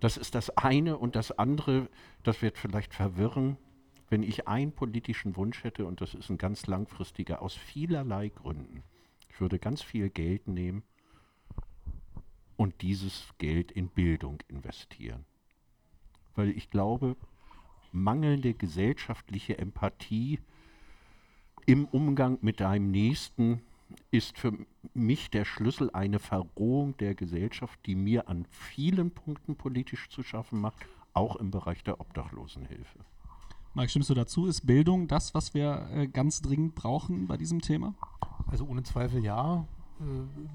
Das 0.00 0.16
ist 0.16 0.34
das 0.34 0.56
eine 0.56 0.96
und 0.96 1.16
das 1.16 1.32
andere, 1.32 1.88
das 2.22 2.42
wird 2.42 2.58
vielleicht 2.58 2.94
verwirren, 2.94 3.56
wenn 4.08 4.22
ich 4.22 4.48
einen 4.48 4.72
politischen 4.72 5.36
Wunsch 5.36 5.62
hätte, 5.62 5.86
und 5.86 6.00
das 6.00 6.14
ist 6.14 6.30
ein 6.30 6.38
ganz 6.38 6.66
langfristiger, 6.66 7.42
aus 7.42 7.54
vielerlei 7.54 8.28
Gründen. 8.28 8.82
Ich 9.28 9.40
würde 9.40 9.58
ganz 9.58 9.82
viel 9.82 10.10
Geld 10.10 10.48
nehmen 10.48 10.82
und 12.56 12.82
dieses 12.82 13.28
Geld 13.38 13.70
in 13.70 13.88
Bildung 13.88 14.38
investieren 14.48 15.24
weil 16.34 16.56
ich 16.56 16.70
glaube, 16.70 17.16
mangelnde 17.92 18.54
gesellschaftliche 18.54 19.58
Empathie 19.58 20.40
im 21.66 21.84
Umgang 21.86 22.38
mit 22.40 22.60
deinem 22.60 22.90
Nächsten 22.90 23.60
ist 24.10 24.38
für 24.38 24.52
mich 24.94 25.30
der 25.30 25.44
Schlüssel 25.44 25.90
eine 25.92 26.18
Verrohung 26.18 26.96
der 26.98 27.14
Gesellschaft, 27.14 27.78
die 27.86 27.94
mir 27.94 28.28
an 28.28 28.44
vielen 28.50 29.10
Punkten 29.10 29.56
politisch 29.56 30.08
zu 30.08 30.22
schaffen 30.22 30.60
macht, 30.60 30.86
auch 31.12 31.36
im 31.36 31.50
Bereich 31.50 31.82
der 31.82 32.00
Obdachlosenhilfe. 32.00 32.98
Marc, 33.74 33.90
stimmst 33.90 34.10
du 34.10 34.14
dazu? 34.14 34.46
Ist 34.46 34.66
Bildung 34.66 35.06
das, 35.06 35.34
was 35.34 35.54
wir 35.54 35.88
äh, 35.94 36.06
ganz 36.08 36.42
dringend 36.42 36.74
brauchen 36.74 37.28
bei 37.28 37.36
diesem 37.36 37.60
Thema? 37.60 37.94
Also 38.48 38.66
ohne 38.66 38.82
Zweifel 38.82 39.24
ja. 39.24 39.64
Äh, 40.00 40.04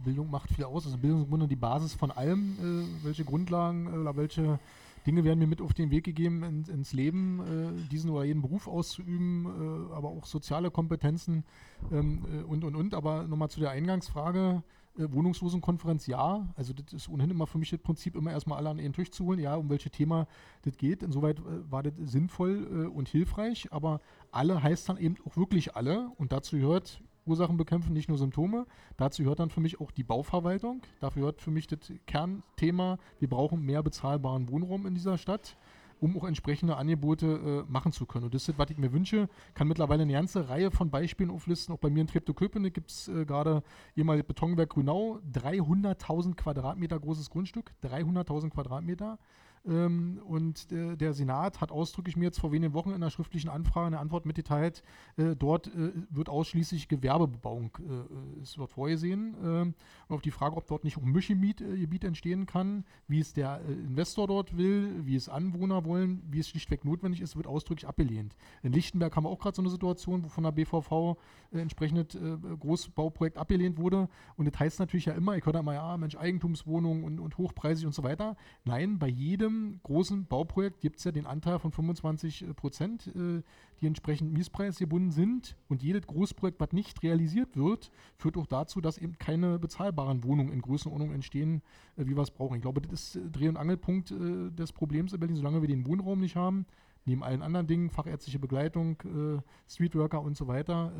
Bildung 0.03 0.29
macht 0.29 0.49
viel 0.49 0.65
aus. 0.65 0.85
Also 0.85 0.97
Bildung 0.97 1.19
ist 1.19 1.25
im 1.25 1.29
Grunde 1.29 1.47
die 1.47 1.55
Basis 1.55 1.93
von 1.93 2.11
allem. 2.11 2.57
Äh, 2.59 3.05
welche 3.05 3.23
Grundlagen 3.23 3.87
oder 3.87 4.17
welche 4.17 4.59
Dinge 5.05 5.23
werden 5.23 5.39
mir 5.39 5.47
mit 5.47 5.61
auf 5.61 5.73
den 5.73 5.91
Weg 5.91 6.03
gegeben 6.03 6.43
in, 6.43 6.63
ins 6.65 6.93
Leben, 6.93 7.39
äh, 7.39 7.89
diesen 7.91 8.09
oder 8.09 8.23
jeden 8.23 8.41
Beruf 8.41 8.67
auszuüben, 8.67 9.45
äh, 9.45 9.93
aber 9.93 10.09
auch 10.09 10.25
soziale 10.25 10.71
Kompetenzen 10.71 11.43
ähm, 11.91 12.23
äh, 12.31 12.43
und 12.43 12.63
und 12.63 12.75
und. 12.75 12.93
Aber 12.93 13.27
nochmal 13.27 13.49
zu 13.49 13.59
der 13.59 13.71
Eingangsfrage. 13.71 14.63
Äh, 14.97 15.11
Wohnungslosenkonferenz 15.11 16.07
ja. 16.07 16.47
Also 16.55 16.73
das 16.73 16.93
ist 16.93 17.09
ohnehin 17.09 17.31
immer 17.31 17.47
für 17.47 17.57
mich 17.57 17.69
das 17.69 17.79
Prinzip, 17.79 18.15
immer 18.15 18.31
erstmal 18.31 18.57
alle 18.57 18.69
an 18.69 18.79
einen 18.79 18.93
Tisch 18.93 19.11
zu 19.11 19.25
holen, 19.25 19.39
ja, 19.39 19.55
um 19.55 19.69
welches 19.69 19.91
Thema 19.91 20.27
das 20.63 20.77
geht. 20.77 21.03
Insoweit 21.03 21.39
äh, 21.39 21.71
war 21.71 21.83
das 21.83 21.93
sinnvoll 21.97 22.85
äh, 22.85 22.87
und 22.87 23.09
hilfreich, 23.09 23.71
aber 23.71 23.99
alle 24.31 24.61
heißt 24.61 24.89
dann 24.89 24.97
eben 24.97 25.15
auch 25.25 25.37
wirklich 25.37 25.75
alle 25.75 26.09
und 26.17 26.31
dazu 26.31 26.57
gehört 26.57 27.01
Ursachen 27.25 27.57
bekämpfen, 27.57 27.93
nicht 27.93 28.09
nur 28.09 28.17
Symptome. 28.17 28.65
Dazu 28.97 29.23
gehört 29.23 29.39
dann 29.39 29.49
für 29.49 29.61
mich 29.61 29.79
auch 29.79 29.91
die 29.91 30.03
Bauverwaltung. 30.03 30.81
Dafür 30.99 31.21
gehört 31.21 31.41
für 31.41 31.51
mich 31.51 31.67
das 31.67 31.91
Kernthema, 32.05 32.97
wir 33.19 33.29
brauchen 33.29 33.61
mehr 33.61 33.83
bezahlbaren 33.83 34.49
Wohnraum 34.49 34.85
in 34.85 34.93
dieser 34.93 35.17
Stadt, 35.17 35.57
um 35.99 36.17
auch 36.17 36.25
entsprechende 36.25 36.77
Angebote 36.77 37.65
äh, 37.67 37.71
machen 37.71 37.91
zu 37.91 38.05
können. 38.05 38.25
Und 38.25 38.33
das 38.33 38.47
ist, 38.47 38.57
was 38.57 38.69
ich 38.69 38.77
mir 38.77 38.93
wünsche, 38.93 39.27
kann 39.53 39.67
mittlerweile 39.67 40.03
eine 40.03 40.13
ganze 40.13 40.49
Reihe 40.49 40.71
von 40.71 40.89
Beispielen 40.89 41.31
auflisten. 41.31 41.73
Auch 41.73 41.79
bei 41.79 41.89
mir 41.89 42.01
in 42.01 42.07
Treptow-Köpenick 42.07 42.73
gibt 42.73 42.91
es 42.91 43.07
äh, 43.07 43.25
gerade 43.25 43.63
ehemalig 43.95 44.25
Betonwerk 44.25 44.71
Grünau, 44.71 45.19
300.000 45.33 46.35
Quadratmeter 46.35 46.99
großes 46.99 47.29
Grundstück, 47.29 47.73
300.000 47.83 48.49
Quadratmeter. 48.49 49.17
Ähm, 49.67 50.21
und 50.25 50.71
äh, 50.71 50.95
der 50.95 51.13
Senat 51.13 51.61
hat 51.61 51.71
ausdrücklich 51.71 52.15
mir 52.15 52.25
jetzt 52.25 52.39
vor 52.39 52.51
wenigen 52.51 52.73
Wochen 52.73 52.89
in 52.89 52.95
einer 52.95 53.09
schriftlichen 53.09 53.49
Anfrage 53.49 53.87
eine 53.87 53.99
Antwort 53.99 54.25
mitgeteilt, 54.25 54.83
äh, 55.17 55.35
dort 55.35 55.67
äh, 55.67 55.91
wird 56.09 56.29
ausschließlich 56.29 56.87
Gewerbebebauung 56.87 57.71
äh, 57.79 58.41
ist 58.41 58.57
dort 58.57 58.71
vorgesehen. 58.71 59.35
Ähm, 59.43 59.73
und 60.07 60.15
auf 60.15 60.21
die 60.21 60.31
Frage, 60.31 60.55
ob 60.55 60.67
dort 60.67 60.83
nicht 60.83 60.97
auch 60.97 61.01
Mischgebiet 61.01 61.61
äh, 61.61 62.05
entstehen 62.05 62.45
kann, 62.45 62.85
wie 63.07 63.19
es 63.19 63.33
der 63.33 63.61
äh, 63.67 63.71
Investor 63.71 64.27
dort 64.27 64.57
will, 64.57 65.05
wie 65.05 65.15
es 65.15 65.29
Anwohner 65.29 65.85
wollen, 65.85 66.21
wie 66.29 66.39
es 66.39 66.49
schlichtweg 66.49 66.85
notwendig 66.85 67.21
ist, 67.21 67.35
wird 67.35 67.47
ausdrücklich 67.47 67.87
abgelehnt. 67.87 68.35
In 68.61 68.73
Lichtenberg 68.73 69.15
haben 69.15 69.23
wir 69.23 69.29
auch 69.29 69.39
gerade 69.39 69.55
so 69.55 69.61
eine 69.61 69.71
Situation, 69.71 70.23
wo 70.23 70.27
von 70.27 70.43
der 70.43 70.51
BVV 70.51 71.17
äh, 71.51 71.59
entsprechendes 71.59 72.15
äh, 72.15 72.37
Großbauprojekt 72.59 73.37
abgelehnt 73.37 73.77
wurde. 73.77 74.09
Und 74.37 74.51
das 74.51 74.59
heißt 74.59 74.79
natürlich 74.79 75.05
ja 75.05 75.13
immer, 75.13 75.35
ich 75.35 75.45
höre 75.45 75.53
da 75.53 75.59
immer, 75.59 75.73
ja, 75.73 75.97
Mensch, 75.97 76.15
Eigentumswohnungen 76.15 77.03
und, 77.03 77.19
und 77.19 77.37
hochpreisig 77.37 77.85
und 77.85 77.95
so 77.95 78.03
weiter. 78.03 78.35
Nein, 78.63 78.99
bei 78.99 79.07
jedem 79.07 79.54
großen 79.83 80.25
Bauprojekt 80.25 80.81
gibt 80.81 80.97
es 80.97 81.03
ja 81.03 81.11
den 81.11 81.25
Anteil 81.25 81.59
von 81.59 81.71
25 81.71 82.45
Prozent, 82.55 83.07
äh, 83.07 83.41
die 83.81 83.87
entsprechend 83.87 84.33
miespreisgebunden 84.33 85.11
sind. 85.11 85.55
Und 85.67 85.83
jedes 85.83 86.07
Großprojekt, 86.07 86.59
was 86.59 86.71
nicht 86.71 87.03
realisiert 87.03 87.55
wird, 87.55 87.91
führt 88.17 88.37
auch 88.37 88.47
dazu, 88.47 88.81
dass 88.81 88.97
eben 88.97 89.17
keine 89.17 89.59
bezahlbaren 89.59 90.23
Wohnungen 90.23 90.51
in 90.51 90.61
Größenordnung 90.61 91.11
entstehen, 91.11 91.61
äh, 91.97 92.05
wie 92.05 92.15
wir 92.15 92.23
es 92.23 92.31
brauchen. 92.31 92.55
Ich 92.55 92.61
glaube, 92.61 92.81
das 92.81 92.91
ist 92.91 93.15
äh, 93.15 93.29
Dreh- 93.29 93.49
und 93.49 93.57
Angelpunkt 93.57 94.11
äh, 94.11 94.51
des 94.51 94.73
Problems 94.73 95.13
in 95.13 95.19
Berlin, 95.19 95.35
solange 95.35 95.61
wir 95.61 95.67
den 95.67 95.85
Wohnraum 95.85 96.19
nicht 96.19 96.35
haben. 96.35 96.65
Neben 97.05 97.23
allen 97.23 97.43
anderen 97.43 97.67
Dingen, 97.67 97.89
fachärztliche 97.91 98.39
Begleitung, 98.39 98.97
äh, 99.03 99.41
Streetworker 99.71 100.21
und 100.21 100.35
so 100.35 100.47
weiter, 100.47 100.91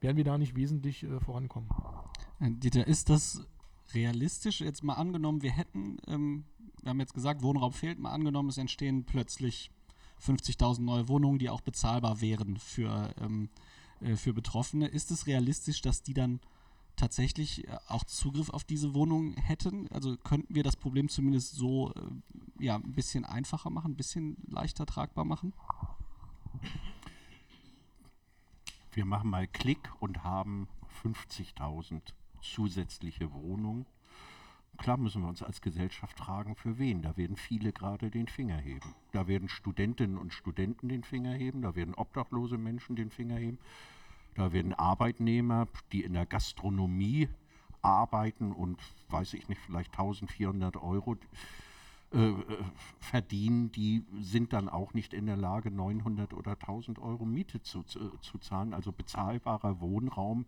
äh, 0.00 0.02
werden 0.04 0.16
wir 0.16 0.24
da 0.24 0.38
nicht 0.38 0.54
wesentlich 0.54 1.02
äh, 1.02 1.18
vorankommen. 1.18 1.68
Äh, 2.38 2.52
Dieter, 2.52 2.86
ist 2.86 3.10
das 3.10 3.44
realistisch? 3.94 4.60
Jetzt 4.60 4.82
mal 4.82 4.94
angenommen, 4.94 5.42
wir 5.42 5.52
hätten, 5.52 5.98
ähm, 6.06 6.44
wir 6.82 6.90
haben 6.90 7.00
jetzt 7.00 7.14
gesagt, 7.14 7.42
Wohnraum 7.42 7.72
fehlt, 7.72 7.98
mal 7.98 8.12
angenommen, 8.12 8.48
es 8.48 8.58
entstehen 8.58 9.04
plötzlich 9.04 9.70
50.000 10.20 10.80
neue 10.80 11.08
Wohnungen, 11.08 11.38
die 11.38 11.50
auch 11.50 11.60
bezahlbar 11.60 12.20
wären 12.20 12.56
für, 12.58 13.14
ähm, 13.20 13.48
äh, 14.00 14.16
für 14.16 14.32
Betroffene. 14.32 14.86
Ist 14.88 15.10
es 15.10 15.26
realistisch, 15.26 15.80
dass 15.80 16.02
die 16.02 16.14
dann 16.14 16.40
tatsächlich 16.96 17.66
äh, 17.68 17.78
auch 17.86 18.04
Zugriff 18.04 18.50
auf 18.50 18.64
diese 18.64 18.94
Wohnungen 18.94 19.34
hätten? 19.34 19.88
Also 19.88 20.16
könnten 20.16 20.54
wir 20.54 20.62
das 20.62 20.76
Problem 20.76 21.08
zumindest 21.08 21.54
so 21.54 21.92
äh, 21.94 22.64
ja, 22.64 22.76
ein 22.76 22.94
bisschen 22.94 23.24
einfacher 23.24 23.70
machen, 23.70 23.92
ein 23.92 23.96
bisschen 23.96 24.36
leichter 24.48 24.86
tragbar 24.86 25.24
machen? 25.24 25.52
Wir 28.92 29.04
machen 29.04 29.30
mal 29.30 29.46
Klick 29.46 29.92
und 30.00 30.24
haben 30.24 30.66
50.000 31.04 32.14
zusätzliche 32.40 33.32
Wohnungen. 33.32 33.86
Klar 34.76 34.96
müssen 34.96 35.22
wir 35.22 35.28
uns 35.28 35.42
als 35.42 35.60
Gesellschaft 35.60 36.18
fragen, 36.18 36.54
für 36.54 36.78
wen. 36.78 37.02
Da 37.02 37.16
werden 37.16 37.36
viele 37.36 37.72
gerade 37.72 38.10
den 38.10 38.28
Finger 38.28 38.56
heben. 38.56 38.94
Da 39.12 39.26
werden 39.26 39.48
Studentinnen 39.48 40.16
und 40.16 40.32
Studenten 40.32 40.88
den 40.88 41.02
Finger 41.02 41.34
heben, 41.34 41.62
da 41.62 41.74
werden 41.74 41.94
obdachlose 41.94 42.58
Menschen 42.58 42.94
den 42.94 43.10
Finger 43.10 43.36
heben, 43.36 43.58
da 44.36 44.52
werden 44.52 44.74
Arbeitnehmer, 44.74 45.66
die 45.92 46.04
in 46.04 46.12
der 46.12 46.26
Gastronomie 46.26 47.28
arbeiten 47.82 48.52
und, 48.52 48.78
weiß 49.10 49.34
ich 49.34 49.48
nicht, 49.48 49.60
vielleicht 49.60 49.92
1400 49.92 50.76
Euro 50.76 51.16
äh, 52.12 52.30
äh, 52.30 52.34
verdienen, 53.00 53.70
die 53.72 54.02
sind 54.20 54.52
dann 54.52 54.68
auch 54.68 54.94
nicht 54.94 55.12
in 55.12 55.26
der 55.26 55.36
Lage, 55.36 55.70
900 55.70 56.32
oder 56.32 56.52
1000 56.52 56.98
Euro 56.98 57.24
Miete 57.24 57.60
zu, 57.62 57.82
zu, 57.82 58.10
zu 58.20 58.38
zahlen. 58.38 58.72
Also 58.72 58.92
bezahlbarer 58.92 59.80
Wohnraum 59.80 60.46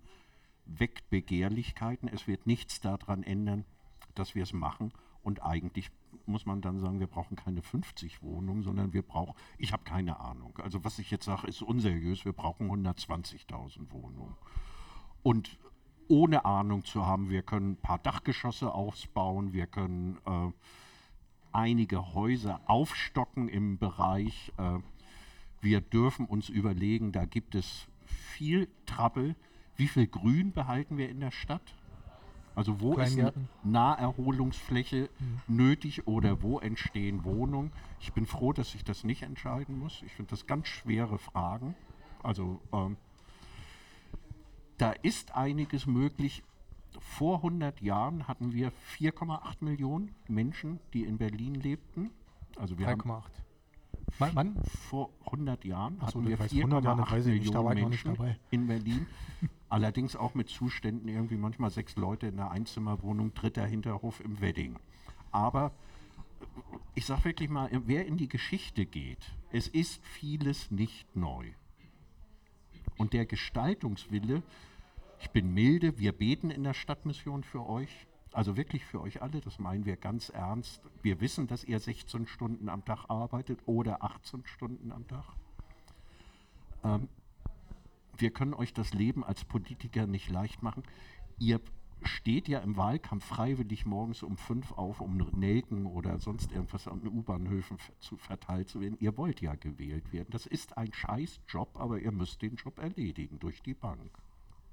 weckt 0.67 1.11
Begehrlichkeiten. 1.11 2.09
Es 2.09 2.27
wird 2.27 2.47
nichts 2.47 2.81
daran 2.81 3.23
ändern, 3.23 3.65
dass 4.15 4.35
wir 4.35 4.43
es 4.43 4.53
machen. 4.53 4.93
Und 5.23 5.43
eigentlich 5.43 5.91
muss 6.27 6.47
man 6.47 6.63
dann 6.63 6.81
sagen, 6.81 7.01
wir 7.01 7.07
brauchen 7.07 7.37
keine 7.37 7.63
50 7.63 8.23
Wohnungen, 8.23 8.63
sondern 8.63 8.93
wir 8.93 9.03
brauchen, 9.03 9.35
ich 9.59 9.73
habe 9.73 9.85
keine 9.85 10.21
Ahnung. 10.21 10.59
Also 10.63 10.85
was 10.85 10.99
ich 10.99 11.11
jetzt 11.11 11.25
sage, 11.25 11.47
ist 11.47 11.63
unseriös. 11.63 12.25
Wir 12.25 12.33
brauchen 12.33 12.71
120.000 12.71 13.91
Wohnungen. 13.91 14.37
Und 15.23 15.59
ohne 16.09 16.45
Ahnung 16.45 16.85
zu 16.85 17.07
haben, 17.07 17.31
wir 17.31 17.43
können 17.43 17.73
ein 17.73 17.77
paar 17.77 17.99
Dachgeschosse 17.99 18.73
ausbauen, 18.73 19.53
wir 19.53 19.67
können 19.67 20.19
äh, 20.27 20.51
einige 21.53 22.15
Häuser 22.15 22.61
aufstocken 22.67 23.49
im 23.49 23.79
Bereich. 23.79 24.53
Äh, 24.57 24.79
wir 25.61 25.81
dürfen 25.81 26.27
uns 26.27 26.49
überlegen, 26.49 27.13
da 27.13 27.27
gibt 27.27 27.55
es 27.55 27.87
viel 28.07 28.69
Trappel. 28.87 29.37
Wie 29.81 29.89
viel 29.89 30.07
Grün 30.09 30.53
behalten 30.53 30.99
wir 30.99 31.09
in 31.09 31.21
der 31.21 31.31
Stadt? 31.31 31.75
Also 32.55 32.83
wo 32.83 32.99
ist 32.99 33.19
eine 33.19 33.33
Naherholungsfläche 33.65 35.09
mhm. 35.19 35.57
nötig 35.57 36.07
oder 36.07 36.43
wo 36.43 36.59
entstehen 36.59 37.25
Wohnungen? 37.25 37.73
Ich 37.99 38.13
bin 38.13 38.27
froh, 38.27 38.53
dass 38.53 38.75
ich 38.75 38.85
das 38.85 39.05
nicht 39.05 39.23
entscheiden 39.23 39.79
muss. 39.79 40.03
Ich 40.03 40.13
finde 40.13 40.33
das 40.33 40.47
ganz 40.47 40.69
schwere 40.69 41.17
Fragen. 41.17 41.75
Also 42.23 42.61
ähm, 42.75 42.99
da 44.77 44.93
ist 44.93 45.35
einiges 45.35 45.87
möglich 45.87 46.43
vor 46.99 47.37
100 47.37 47.81
Jahren 47.81 48.29
hatten 48.29 48.53
wir 48.53 48.73
4,8 48.99 49.65
Millionen 49.65 50.15
Menschen, 50.29 50.79
die 50.93 51.05
in 51.05 51.17
Berlin 51.17 51.55
lebten. 51.55 52.11
Also 52.59 52.75
3,8. 52.75 53.23
Mann, 54.19 54.35
Mann? 54.35 54.57
Vor 54.91 55.09
100 55.25 55.65
Jahren 55.65 56.03
hatten 56.03 56.29
wir 56.29 56.37
4,8 56.39 56.67
Millionen 56.67 57.75
Menschen 57.89 58.37
in 58.51 58.67
Berlin. 58.67 59.07
Allerdings 59.71 60.17
auch 60.17 60.35
mit 60.35 60.51
Zuständen 60.51 61.09
irgendwie 61.09 61.37
manchmal 61.37 61.71
sechs 61.71 61.97
Leute 61.97 62.27
in 62.27 62.39
einer 62.39 62.51
Einzimmerwohnung, 62.51 63.33
dritter 63.33 63.65
Hinterhof 63.65 64.21
im 64.21 64.41
Wedding. 64.41 64.79
Aber 65.33 65.73
ich 66.95 67.07
sage 67.07 67.25
wirklich 67.25 67.49
mal, 67.49 67.71
wer 67.87 68.05
in 68.05 68.17
die 68.17 68.29
Geschichte 68.29 68.85
geht, 68.85 69.33
es 69.51 69.69
ist 69.69 70.05
vieles 70.05 70.71
nicht 70.71 71.17
neu. 71.17 71.47
Und 72.99 73.15
der 73.15 73.25
Gestaltungswille 73.25 74.43
ich 75.21 75.31
bin 75.31 75.53
milde, 75.53 75.99
wir 75.99 76.13
beten 76.13 76.51
in 76.51 76.65
der 76.65 76.75
Stadtmission 76.75 77.45
für 77.45 77.69
euch. 77.69 78.07
Also 78.33 78.57
wirklich 78.57 78.85
für 78.85 79.01
euch 79.01 79.23
alle, 79.23 79.41
das 79.41 79.59
meinen 79.59 79.85
wir 79.85 79.97
ganz 79.97 80.31
ernst. 80.31 80.81
Wir 81.03 81.21
wissen, 81.21 81.47
dass 81.47 81.65
ihr 81.65 81.79
16 81.79 82.27
Stunden 82.27 82.69
am 82.69 82.85
Tag 82.85 83.05
arbeitet 83.09 83.61
oder 83.67 84.03
18 84.03 84.47
Stunden 84.47 84.93
am 84.93 85.07
Tag. 85.09 85.25
Ähm, 86.85 87.09
wir 88.21 88.31
können 88.31 88.55
euch 88.55 88.73
das 88.73 88.95
Leben 88.95 89.25
als 89.25 89.45
Politiker 89.45 90.07
nicht 90.07 90.31
leicht 90.31 90.63
machen. 90.63 90.83
Ihr 91.39 91.61
steht 92.03 92.49
ja 92.49 92.61
im 92.61 92.77
Wahlkampf 92.77 93.25
freiwillig 93.25 93.85
morgens 93.85 94.23
um 94.23 94.37
fünf 94.37 94.73
auf, 94.73 95.01
um 95.01 95.17
Nelken 95.17 95.87
oder 95.87 96.19
sonst 96.19 96.53
irgendwas 96.53 96.89
an 96.89 97.07
U-Bahnhöfen 97.07 97.79
zu 97.99 98.17
verteilt 98.17 98.69
zu 98.69 98.81
werden. 98.81 98.97
Ihr 99.01 99.17
wollt 99.17 99.41
ja 99.41 99.55
gewählt 99.55 100.13
werden. 100.13 100.29
Das 100.31 100.47
ist 100.47 100.79
ein 100.79 100.93
Scheißjob, 100.93 101.79
aber 101.79 102.01
ihr 102.01 102.13
müsst 102.13 102.43
den 102.43 102.57
Job 102.57 102.79
erledigen 102.79 103.39
durch 103.39 103.63
die 103.63 103.75
Bank. 103.75 104.11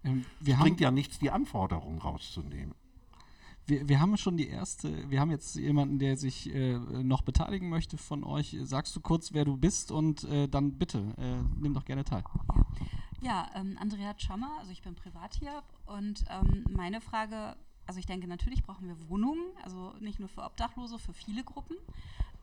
Ähm, 0.03 0.25
es 0.45 0.55
bringt 0.57 0.79
ja 0.79 0.91
nichts, 0.91 1.19
die 1.19 1.31
Anforderungen 1.31 1.99
rauszunehmen. 1.99 2.73
Wir, 3.65 3.89
wir, 3.89 3.99
haben 3.99 4.15
schon 4.15 4.37
die 4.37 4.47
erste, 4.47 5.09
wir 5.09 5.19
haben 5.19 5.31
jetzt 5.31 5.55
jemanden, 5.55 5.99
der 5.99 6.15
sich 6.15 6.53
äh, 6.55 6.77
noch 6.77 7.21
beteiligen 7.21 7.67
möchte 7.67 7.97
von 7.97 8.23
euch. 8.23 8.55
Sagst 8.63 8.95
du 8.95 9.01
kurz, 9.01 9.33
wer 9.33 9.43
du 9.43 9.57
bist 9.57 9.91
und 9.91 10.23
äh, 10.23 10.47
dann 10.47 10.77
bitte, 10.77 10.99
äh, 11.17 11.43
nimm 11.59 11.73
doch 11.73 11.83
gerne 11.83 12.05
teil. 12.05 12.23
Ja, 12.55 12.65
ähm, 13.55 13.77
Andrea 13.79 14.13
Tschammer, 14.13 14.57
also 14.59 14.71
ich 14.71 14.81
bin 14.81 14.95
privat 14.95 15.33
hier 15.33 15.63
und 15.85 16.23
ähm, 16.29 16.65
meine 16.69 17.01
Frage, 17.01 17.55
also 17.85 17.99
ich 17.99 18.05
denke, 18.05 18.27
natürlich 18.27 18.63
brauchen 18.63 18.87
wir 18.87 19.09
Wohnungen, 19.09 19.43
also 19.63 19.93
nicht 19.99 20.19
nur 20.19 20.29
für 20.29 20.43
Obdachlose, 20.43 20.99
für 20.99 21.13
viele 21.13 21.43
Gruppen. 21.43 21.77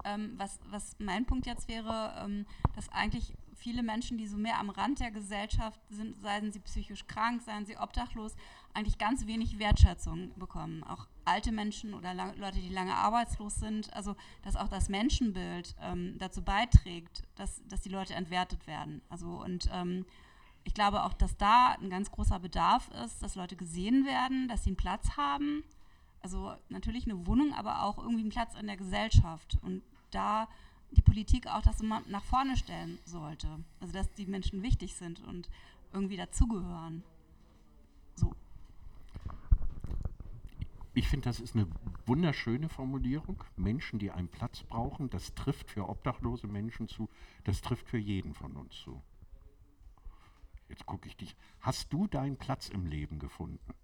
Ähm, 0.04 0.34
was, 0.36 0.58
was 0.70 0.96
mein 0.98 1.24
Punkt 1.24 1.46
jetzt 1.46 1.68
wäre, 1.68 2.14
ähm, 2.24 2.46
dass 2.74 2.90
eigentlich 2.90 3.32
viele 3.54 3.82
Menschen, 3.82 4.18
die 4.18 4.26
so 4.26 4.36
mehr 4.36 4.58
am 4.58 4.68
Rand 4.68 5.00
der 5.00 5.10
Gesellschaft 5.10 5.80
sind, 5.88 6.20
seien 6.20 6.52
sie 6.52 6.60
psychisch 6.60 7.06
krank, 7.06 7.40
seien 7.40 7.64
sie 7.64 7.78
obdachlos, 7.78 8.36
eigentlich 8.74 8.98
ganz 8.98 9.26
wenig 9.26 9.58
Wertschätzung 9.58 10.32
bekommen. 10.36 10.84
Auch 10.84 11.06
alte 11.24 11.52
Menschen 11.52 11.94
oder 11.94 12.12
Leute, 12.36 12.58
die 12.58 12.68
lange 12.68 12.94
arbeitslos 12.94 13.54
sind. 13.54 13.94
Also, 13.94 14.16
dass 14.42 14.56
auch 14.56 14.68
das 14.68 14.88
Menschenbild 14.88 15.74
ähm, 15.80 16.16
dazu 16.18 16.42
beiträgt, 16.42 17.22
dass, 17.36 17.62
dass 17.68 17.80
die 17.80 17.88
Leute 17.88 18.14
entwertet 18.14 18.66
werden. 18.66 19.00
Also, 19.08 19.42
und 19.42 19.70
ähm, 19.72 20.04
ich 20.64 20.74
glaube 20.74 21.04
auch, 21.04 21.12
dass 21.12 21.36
da 21.36 21.76
ein 21.80 21.90
ganz 21.90 22.10
großer 22.10 22.40
Bedarf 22.40 22.90
ist, 23.04 23.22
dass 23.22 23.36
Leute 23.36 23.56
gesehen 23.56 24.06
werden, 24.06 24.48
dass 24.48 24.64
sie 24.64 24.70
einen 24.70 24.76
Platz 24.76 25.16
haben. 25.16 25.62
Also 26.22 26.54
natürlich 26.70 27.04
eine 27.04 27.26
Wohnung, 27.26 27.52
aber 27.54 27.82
auch 27.82 27.98
irgendwie 27.98 28.22
einen 28.22 28.30
Platz 28.30 28.54
in 28.58 28.66
der 28.66 28.76
Gesellschaft. 28.76 29.58
Und 29.62 29.82
da 30.10 30.48
die 30.92 31.02
Politik 31.02 31.46
auch 31.46 31.62
das 31.62 31.80
immer 31.80 32.02
nach 32.08 32.24
vorne 32.24 32.56
stellen 32.56 32.98
sollte. 33.04 33.48
Also 33.80 33.92
dass 33.92 34.12
die 34.14 34.26
Menschen 34.26 34.62
wichtig 34.62 34.94
sind 34.94 35.22
und 35.24 35.48
irgendwie 35.92 36.16
dazugehören. 36.16 37.02
So. 38.14 38.34
Ich 40.94 41.08
finde, 41.08 41.24
das 41.28 41.40
ist 41.40 41.54
eine 41.54 41.66
wunderschöne 42.06 42.68
Formulierung. 42.68 43.42
Menschen, 43.56 43.98
die 43.98 44.10
einen 44.10 44.28
Platz 44.28 44.62
brauchen, 44.62 45.10
das 45.10 45.34
trifft 45.34 45.70
für 45.70 45.88
obdachlose 45.88 46.46
Menschen 46.46 46.88
zu, 46.88 47.08
das 47.44 47.60
trifft 47.60 47.88
für 47.88 47.98
jeden 47.98 48.34
von 48.34 48.52
uns 48.56 48.74
zu. 48.76 49.02
Jetzt 50.68 50.86
gucke 50.86 51.08
ich 51.08 51.16
dich. 51.16 51.36
Hast 51.60 51.92
du 51.92 52.06
deinen 52.06 52.36
Platz 52.36 52.68
im 52.68 52.86
Leben 52.86 53.18
gefunden? 53.18 53.74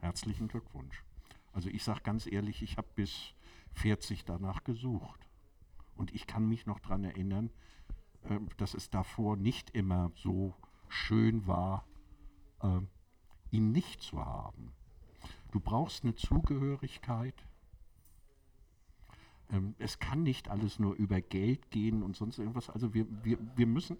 Herzlichen 0.00 0.48
Glückwunsch. 0.48 1.04
Also 1.52 1.68
ich 1.70 1.82
sage 1.82 2.00
ganz 2.02 2.26
ehrlich, 2.26 2.62
ich 2.62 2.76
habe 2.76 2.88
bis 2.94 3.34
40 3.74 4.24
danach 4.24 4.64
gesucht. 4.64 5.28
Und 5.96 6.14
ich 6.14 6.26
kann 6.26 6.48
mich 6.48 6.66
noch 6.66 6.78
daran 6.78 7.04
erinnern, 7.04 7.50
äh, 8.22 8.38
dass 8.56 8.74
es 8.74 8.90
davor 8.90 9.36
nicht 9.36 9.70
immer 9.70 10.12
so 10.14 10.54
schön 10.88 11.46
war, 11.46 11.86
äh, 12.62 12.80
ihn 13.50 13.72
nicht 13.72 14.02
zu 14.02 14.24
haben. 14.24 14.72
Du 15.50 15.60
brauchst 15.60 16.04
eine 16.04 16.14
Zugehörigkeit. 16.14 17.34
Ähm, 19.50 19.74
es 19.78 19.98
kann 19.98 20.22
nicht 20.22 20.48
alles 20.48 20.78
nur 20.78 20.94
über 20.94 21.20
Geld 21.20 21.70
gehen 21.70 22.02
und 22.02 22.16
sonst 22.16 22.38
irgendwas. 22.38 22.70
Also 22.70 22.94
wir, 22.94 23.06
wir, 23.24 23.38
wir 23.56 23.66
müssen, 23.66 23.96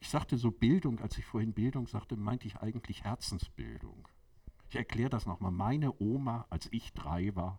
ich 0.00 0.08
sagte 0.08 0.36
so 0.36 0.50
Bildung, 0.50 1.00
als 1.00 1.18
ich 1.18 1.24
vorhin 1.24 1.52
Bildung 1.52 1.86
sagte, 1.86 2.16
meinte 2.16 2.46
ich 2.46 2.56
eigentlich 2.56 3.04
Herzensbildung. 3.04 4.08
Ich 4.68 4.76
erkläre 4.76 5.10
das 5.10 5.26
nochmal. 5.26 5.52
Meine 5.52 6.00
Oma, 6.00 6.46
als 6.50 6.68
ich 6.72 6.92
drei 6.92 7.34
war, 7.34 7.58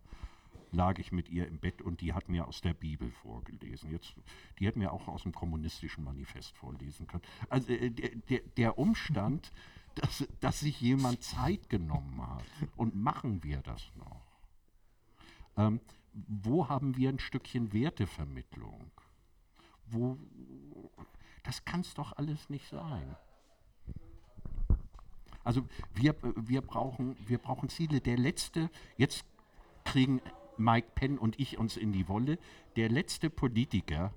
lag 0.72 0.98
ich 0.98 1.12
mit 1.12 1.28
ihr 1.28 1.46
im 1.46 1.58
Bett 1.58 1.82
und 1.82 2.00
die 2.00 2.12
hat 2.12 2.28
mir 2.28 2.46
aus 2.46 2.60
der 2.60 2.74
Bibel 2.74 3.10
vorgelesen. 3.10 3.90
Jetzt, 3.90 4.14
die 4.58 4.68
hat 4.68 4.76
mir 4.76 4.92
auch 4.92 5.08
aus 5.08 5.22
dem 5.22 5.32
kommunistischen 5.32 6.04
Manifest 6.04 6.56
vorlesen 6.56 7.06
können. 7.06 7.22
Also 7.48 7.72
äh, 7.72 7.90
der, 7.90 8.40
der, 8.56 8.78
Umstand, 8.78 9.52
dass, 9.94 10.28
dass 10.40 10.60
sich 10.60 10.80
jemand 10.80 11.22
Zeit 11.22 11.68
genommen 11.68 12.20
hat 12.26 12.44
und 12.76 12.94
machen 12.94 13.42
wir 13.42 13.62
das 13.62 13.90
noch. 13.96 14.22
Ähm, 15.56 15.80
wo 16.12 16.68
haben 16.68 16.96
wir 16.96 17.08
ein 17.08 17.18
Stückchen 17.18 17.72
Wertevermittlung? 17.72 18.90
Wo, 19.86 20.18
das 21.44 21.64
kann 21.64 21.80
es 21.80 21.94
doch 21.94 22.16
alles 22.16 22.50
nicht 22.50 22.68
sein. 22.68 23.16
Also 25.44 25.62
wir, 25.94 26.14
wir, 26.36 26.60
brauchen, 26.60 27.16
wir 27.26 27.38
brauchen 27.38 27.68
Ziele. 27.68 28.00
Der 28.00 28.18
letzte, 28.18 28.70
jetzt 28.96 29.24
kriegen 29.84 30.20
Mike 30.56 30.88
Penn 30.94 31.18
und 31.18 31.38
ich 31.40 31.58
uns 31.58 31.76
in 31.76 31.92
die 31.92 32.08
Wolle. 32.08 32.38
Der 32.76 32.88
letzte 32.90 33.30
Politiker 33.30 34.12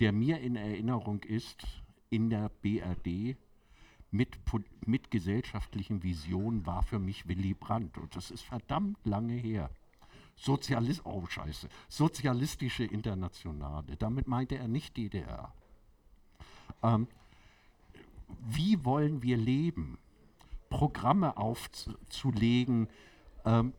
der 0.00 0.12
mir 0.12 0.40
in 0.40 0.56
Erinnerung 0.56 1.22
ist, 1.22 1.66
in 2.10 2.30
der 2.30 2.48
BRD 2.62 3.36
mit, 4.10 4.38
mit 4.86 5.10
gesellschaftlichen 5.10 6.02
Visionen 6.02 6.66
war 6.66 6.82
für 6.82 6.98
mich 6.98 7.28
Willy 7.28 7.54
Brandt. 7.54 7.98
Und 7.98 8.14
das 8.14 8.30
ist 8.30 8.42
verdammt 8.42 8.98
lange 9.04 9.34
her. 9.34 9.70
Sozialist, 10.36 11.02
oh 11.04 11.24
Scheiße, 11.26 11.68
Sozialistische 11.88 12.84
Internationale. 12.84 13.96
Damit 13.96 14.28
meinte 14.28 14.56
er 14.56 14.68
nicht 14.68 14.96
DDR. 14.96 15.52
Ähm, 16.82 17.08
wie 18.46 18.84
wollen 18.84 19.22
wir 19.22 19.36
leben? 19.36 19.98
Programme 20.68 21.36
aufzulegen. 21.36 22.88
Ähm, 23.44 23.72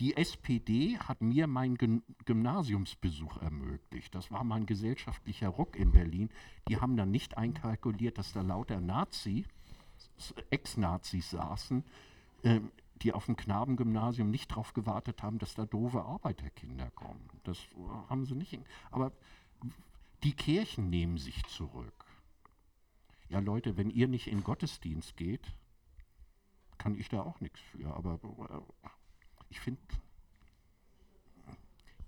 die 0.00 0.16
SPD 0.16 0.98
hat 0.98 1.20
mir 1.20 1.46
meinen 1.46 2.02
Gymnasiumsbesuch 2.24 3.36
ermöglicht. 3.38 4.14
Das 4.14 4.30
war 4.30 4.42
mein 4.42 4.66
gesellschaftlicher 4.66 5.48
Ruck 5.48 5.76
in 5.76 5.92
Berlin. 5.92 6.30
Die 6.68 6.78
haben 6.78 6.96
dann 6.96 7.10
nicht 7.10 7.38
einkalkuliert, 7.38 8.18
dass 8.18 8.32
da 8.32 8.42
lauter 8.42 8.80
Nazi, 8.80 9.44
Ex-Nazis 10.50 11.30
saßen, 11.30 11.84
äh, 12.42 12.60
die 13.02 13.12
auf 13.12 13.26
dem 13.26 13.36
Knabengymnasium 13.36 14.30
nicht 14.30 14.50
darauf 14.50 14.72
gewartet 14.72 15.22
haben, 15.22 15.38
dass 15.38 15.54
da 15.54 15.64
doofe 15.64 16.02
Arbeiterkinder 16.02 16.90
kommen. 16.90 17.28
Das 17.44 17.58
haben 18.08 18.24
sie 18.26 18.34
nicht. 18.34 18.58
Aber 18.90 19.12
die 20.22 20.32
Kirchen 20.32 20.90
nehmen 20.90 21.18
sich 21.18 21.44
zurück. 21.46 22.03
Ja, 23.28 23.40
Leute, 23.40 23.76
wenn 23.76 23.90
ihr 23.90 24.08
nicht 24.08 24.26
in 24.26 24.44
Gottesdienst 24.44 25.16
geht, 25.16 25.52
kann 26.78 26.96
ich 26.98 27.08
da 27.08 27.22
auch 27.22 27.40
nichts 27.40 27.60
für. 27.60 27.94
Aber 27.94 28.20
äh, 28.22 28.94
ich 29.48 29.60
finde, 29.60 29.80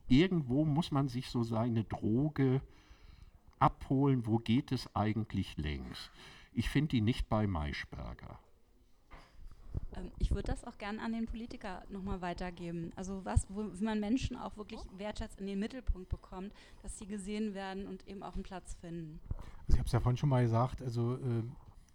irgendwo 0.09 0.65
muss 0.65 0.91
man 0.91 1.09
sich 1.09 1.29
so 1.29 1.43
seine 1.43 1.85
Droge 1.85 2.61
abholen, 3.59 4.27
wo 4.27 4.39
geht 4.39 4.73
es 4.73 4.95
eigentlich 4.95 5.57
längs. 5.57 6.11
Ich 6.53 6.69
finde 6.69 6.89
die 6.89 7.01
nicht 7.01 7.29
bei 7.29 7.47
Maischberger. 7.47 8.39
Würde 10.37 10.53
das 10.53 10.65
auch 10.65 10.77
gerne 10.77 11.01
an 11.01 11.13
den 11.13 11.25
Politiker 11.25 11.83
nochmal 11.89 12.21
weitergeben. 12.21 12.93
Also 12.95 13.25
was, 13.25 13.47
wo, 13.49 13.73
wie 13.73 13.85
man 13.85 14.01
Menschen 14.01 14.37
auch 14.37 14.59
wirklich 14.59 14.83
wertschätzt 14.99 15.41
in 15.41 15.47
den 15.47 15.59
Mittelpunkt 15.59 16.11
bekommt, 16.11 16.53
dass 16.83 16.99
sie 16.99 17.07
gesehen 17.07 17.55
werden 17.55 17.87
und 17.87 18.07
eben 18.07 18.23
auch 18.23 18.35
einen 18.35 18.43
Platz 18.43 18.75
finden. 18.75 19.19
Also 19.31 19.73
ich 19.73 19.79
habe 19.79 19.87
es 19.87 19.93
ja 19.93 20.01
vorhin 20.01 20.19
schon 20.19 20.29
mal 20.29 20.43
gesagt, 20.43 20.83
also 20.83 21.15
äh, 21.15 21.43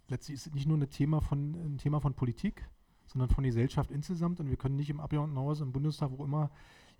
letztlich 0.08 0.34
ist 0.34 0.48
es 0.48 0.54
nicht 0.54 0.66
nur 0.66 0.76
ein 0.76 0.90
Thema 0.90 1.20
von, 1.20 1.54
ein 1.54 1.78
Thema 1.78 2.00
von 2.00 2.14
Politik, 2.14 2.68
sondern 3.06 3.30
von 3.30 3.44
Gesellschaft 3.44 3.92
insgesamt. 3.92 4.40
Und 4.40 4.50
wir 4.50 4.56
können 4.56 4.74
nicht 4.74 4.90
im 4.90 4.98
Abgeordnetenhaus, 4.98 5.60
im 5.60 5.70
Bundestag, 5.70 6.10
wo 6.10 6.24
immer 6.24 6.50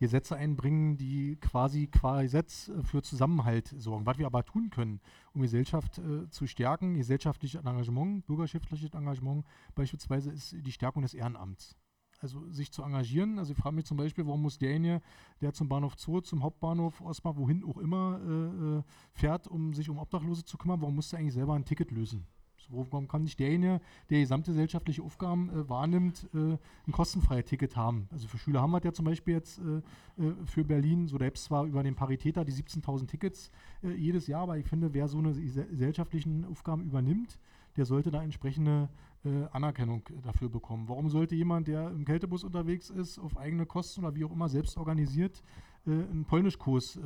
Gesetze 0.02 0.34
einbringen, 0.34 0.96
die 0.96 1.36
quasi 1.36 1.86
qua 1.86 2.22
Gesetz 2.22 2.68
äh, 2.68 2.82
für 2.82 3.02
Zusammenhalt 3.02 3.72
sorgen. 3.78 4.04
Was 4.04 4.18
wir 4.18 4.26
aber 4.26 4.44
tun 4.44 4.68
können, 4.68 5.00
um 5.32 5.42
Gesellschaft 5.42 5.98
äh, 5.98 6.28
zu 6.28 6.48
stärken, 6.48 6.94
gesellschaftliches 6.94 7.60
Engagement, 7.60 8.26
bürgerschaftliches 8.26 8.92
Engagement 8.94 9.46
beispielsweise, 9.76 10.32
ist 10.32 10.56
die 10.58 10.72
Stärkung 10.72 11.02
des 11.02 11.14
Ehrenamts. 11.14 11.76
Also 12.20 12.48
sich 12.50 12.72
zu 12.72 12.82
engagieren. 12.82 13.38
Also 13.38 13.52
ich 13.52 13.58
frage 13.58 13.76
mich 13.76 13.84
zum 13.84 13.96
Beispiel, 13.96 14.26
warum 14.26 14.42
muss 14.42 14.58
derjenige, 14.58 15.00
der 15.40 15.52
zum 15.52 15.68
Bahnhof 15.68 15.94
Zoo, 15.96 16.20
zum 16.20 16.42
Hauptbahnhof 16.42 17.00
Osmar, 17.00 17.36
wohin 17.36 17.64
auch 17.64 17.78
immer 17.78 18.20
äh, 18.26 18.78
äh, 18.78 18.82
fährt, 19.12 19.46
um 19.46 19.72
sich 19.72 19.88
um 19.88 19.98
Obdachlose 19.98 20.44
zu 20.44 20.58
kümmern, 20.58 20.80
warum 20.80 20.96
muss 20.96 21.10
der 21.10 21.20
eigentlich 21.20 21.34
selber 21.34 21.54
ein 21.54 21.64
Ticket 21.64 21.92
lösen? 21.92 22.26
Warum 22.70 23.08
kann 23.08 23.22
nicht 23.22 23.38
derjenige, 23.38 23.80
der 24.10 24.20
gesamtgesellschaftliche 24.20 25.02
Aufgaben 25.02 25.50
äh, 25.50 25.68
wahrnimmt, 25.68 26.28
äh, 26.34 26.56
ein 26.86 26.92
kostenfreies 26.92 27.44
Ticket 27.44 27.76
haben? 27.76 28.08
Also 28.10 28.28
für 28.28 28.38
Schüler 28.38 28.62
haben 28.62 28.72
wir 28.72 28.82
ja 28.82 28.92
zum 28.92 29.04
Beispiel 29.04 29.34
jetzt 29.34 29.58
äh, 29.58 29.78
äh 30.22 30.34
für 30.46 30.64
Berlin, 30.64 31.06
so 31.06 31.18
selbst 31.18 31.44
zwar 31.44 31.64
über 31.64 31.82
den 31.82 31.94
Paritäter 31.94 32.44
die 32.44 32.52
17.000 32.52 33.06
Tickets 33.06 33.50
äh, 33.82 33.92
jedes 33.92 34.26
Jahr, 34.26 34.42
aber 34.42 34.58
ich 34.58 34.66
finde, 34.66 34.92
wer 34.94 35.08
so 35.08 35.18
eine 35.18 35.32
gesellschaftlichen 35.32 36.44
Aufgaben 36.44 36.84
übernimmt, 36.84 37.38
der 37.76 37.86
sollte 37.86 38.10
da 38.10 38.22
entsprechende 38.22 38.88
äh, 39.24 39.44
Anerkennung 39.52 40.02
dafür 40.22 40.48
bekommen. 40.48 40.88
Warum 40.88 41.08
sollte 41.08 41.34
jemand, 41.34 41.68
der 41.68 41.90
im 41.90 42.04
Kältebus 42.04 42.44
unterwegs 42.44 42.90
ist, 42.90 43.18
auf 43.18 43.36
eigene 43.36 43.66
Kosten 43.66 44.04
oder 44.04 44.14
wie 44.14 44.24
auch 44.24 44.32
immer 44.32 44.48
selbst 44.48 44.76
organisiert, 44.76 45.42
einen 45.84 46.24
Polnischkurs 46.24 46.96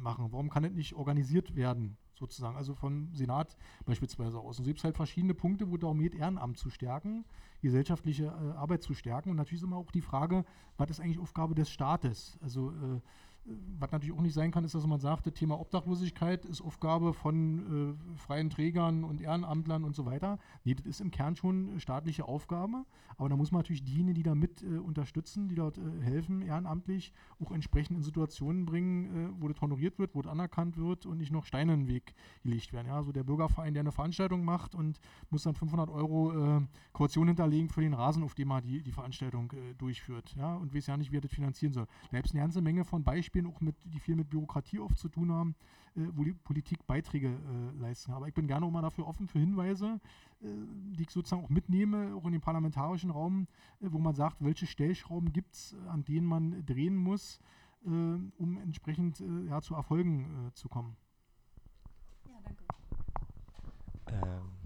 machen? 0.00 0.26
Warum 0.30 0.50
kann 0.50 0.62
das 0.62 0.72
nicht 0.72 0.94
organisiert 0.94 1.56
werden? 1.56 1.96
Sozusagen, 2.18 2.56
also 2.56 2.74
vom 2.74 3.14
Senat 3.14 3.56
beispielsweise 3.84 4.38
aus. 4.38 4.58
Und 4.58 4.64
so 4.64 4.68
gibt 4.68 4.78
es 4.78 4.84
halt 4.84 4.96
verschiedene 4.96 5.34
Punkte, 5.34 5.70
wo 5.70 5.76
darum 5.76 5.98
geht, 6.00 6.14
Ehrenamt 6.14 6.58
zu 6.58 6.70
stärken, 6.70 7.24
gesellschaftliche 7.62 8.24
äh, 8.24 8.56
Arbeit 8.56 8.82
zu 8.82 8.94
stärken. 8.94 9.30
Und 9.30 9.36
natürlich 9.36 9.62
ist 9.62 9.66
immer 9.66 9.76
auch 9.76 9.90
die 9.90 10.02
Frage, 10.02 10.44
was 10.76 10.90
ist 10.90 11.00
eigentlich 11.00 11.18
Aufgabe 11.18 11.54
des 11.54 11.70
Staates? 11.70 12.38
Also 12.40 12.70
äh, 12.70 13.00
was 13.78 13.92
natürlich 13.92 14.14
auch 14.14 14.22
nicht 14.22 14.34
sein 14.34 14.50
kann, 14.50 14.64
ist, 14.64 14.74
dass 14.74 14.86
man 14.86 14.98
sagt, 14.98 15.26
das 15.26 15.34
Thema 15.34 15.60
Obdachlosigkeit 15.60 16.44
ist 16.44 16.60
Aufgabe 16.60 17.12
von 17.12 17.96
äh, 18.16 18.16
freien 18.18 18.50
Trägern 18.50 19.04
und 19.04 19.20
Ehrenamtlern 19.20 19.84
und 19.84 19.94
so 19.94 20.06
weiter. 20.06 20.38
Nee, 20.64 20.74
das 20.74 20.86
ist 20.86 21.00
im 21.00 21.10
Kern 21.10 21.36
schon 21.36 21.78
staatliche 21.78 22.26
Aufgabe. 22.26 22.84
Aber 23.18 23.28
da 23.28 23.36
muss 23.36 23.50
man 23.50 23.60
natürlich 23.60 23.84
diejenigen, 23.84 24.14
die 24.14 24.22
da 24.22 24.34
mit 24.34 24.62
äh, 24.62 24.78
unterstützen, 24.78 25.48
die 25.48 25.54
dort 25.54 25.78
äh, 25.78 26.02
helfen, 26.02 26.42
ehrenamtlich, 26.42 27.12
auch 27.42 27.50
entsprechend 27.50 27.96
in 27.96 28.02
Situationen 28.02 28.66
bringen, 28.66 29.04
äh, 29.06 29.40
wo 29.40 29.48
das 29.48 29.60
honoriert 29.60 29.98
wird, 29.98 30.14
wo 30.14 30.22
das 30.22 30.30
anerkannt 30.30 30.76
wird 30.76 31.06
und 31.06 31.18
nicht 31.18 31.32
noch 31.32 31.46
Steine 31.46 31.74
in 31.74 31.80
den 31.80 31.88
Weg 31.88 32.14
gelegt 32.42 32.72
werden. 32.72 32.88
Ja, 32.88 32.96
also 32.96 33.12
der 33.12 33.24
Bürgerverein, 33.24 33.74
der 33.74 33.82
eine 33.82 33.92
Veranstaltung 33.92 34.44
macht 34.44 34.74
und 34.74 34.98
muss 35.30 35.44
dann 35.44 35.54
500 35.54 35.88
Euro 35.90 36.58
äh, 36.58 36.60
Kaution 36.92 37.28
hinterlegen 37.28 37.68
für 37.68 37.80
den 37.80 37.94
Rasen, 37.94 38.22
auf 38.22 38.34
dem 38.34 38.50
er 38.50 38.60
die, 38.60 38.82
die 38.82 38.92
Veranstaltung 38.92 39.52
äh, 39.52 39.74
durchführt. 39.74 40.34
Ja, 40.36 40.56
und 40.56 40.74
weiß 40.74 40.86
ja 40.88 40.96
nicht, 40.96 41.12
wie 41.12 41.18
er 41.18 41.22
das 41.22 41.32
finanzieren 41.32 41.72
soll. 41.72 41.86
Da 42.10 42.18
gibt 42.18 42.26
es 42.26 42.32
eine 42.32 42.42
ganze 42.42 42.60
Menge 42.60 42.84
von 42.84 43.04
Beispielen, 43.04 43.35
Beispielen 43.36 43.46
auch 43.46 43.60
mit, 43.60 43.76
die 43.84 44.00
viel 44.00 44.16
mit 44.16 44.30
Bürokratie 44.30 44.78
oft 44.78 44.98
zu 44.98 45.08
tun 45.08 45.30
haben, 45.32 45.54
äh, 45.94 46.00
wo 46.12 46.24
die 46.24 46.32
Politik 46.32 46.86
Beiträge 46.86 47.28
äh, 47.28 47.80
leisten. 47.80 48.12
Aber 48.12 48.28
ich 48.28 48.34
bin 48.34 48.46
gerne 48.46 48.64
auch 48.64 48.70
mal 48.70 48.82
dafür 48.82 49.06
offen 49.06 49.28
für 49.28 49.38
Hinweise, 49.38 50.00
äh, 50.42 50.46
die 50.96 51.02
ich 51.02 51.10
sozusagen 51.10 51.44
auch 51.44 51.50
mitnehme, 51.50 52.14
auch 52.14 52.24
in 52.24 52.32
den 52.32 52.40
parlamentarischen 52.40 53.10
Raum, 53.10 53.46
äh, 53.80 53.88
wo 53.90 53.98
man 53.98 54.14
sagt, 54.14 54.36
welche 54.40 54.66
Stellschrauben 54.66 55.32
gibt 55.32 55.54
es, 55.54 55.76
an 55.88 56.04
denen 56.04 56.26
man 56.26 56.64
drehen 56.64 56.96
muss, 56.96 57.40
äh, 57.84 57.88
um 57.88 58.58
entsprechend 58.62 59.22
ja, 59.48 59.60
zu 59.60 59.74
Erfolgen 59.74 60.50
zu 60.54 60.68
kommen. 60.68 60.96
Ja, 62.26 62.34
danke. 62.42 62.64
Ähm, 64.08 64.56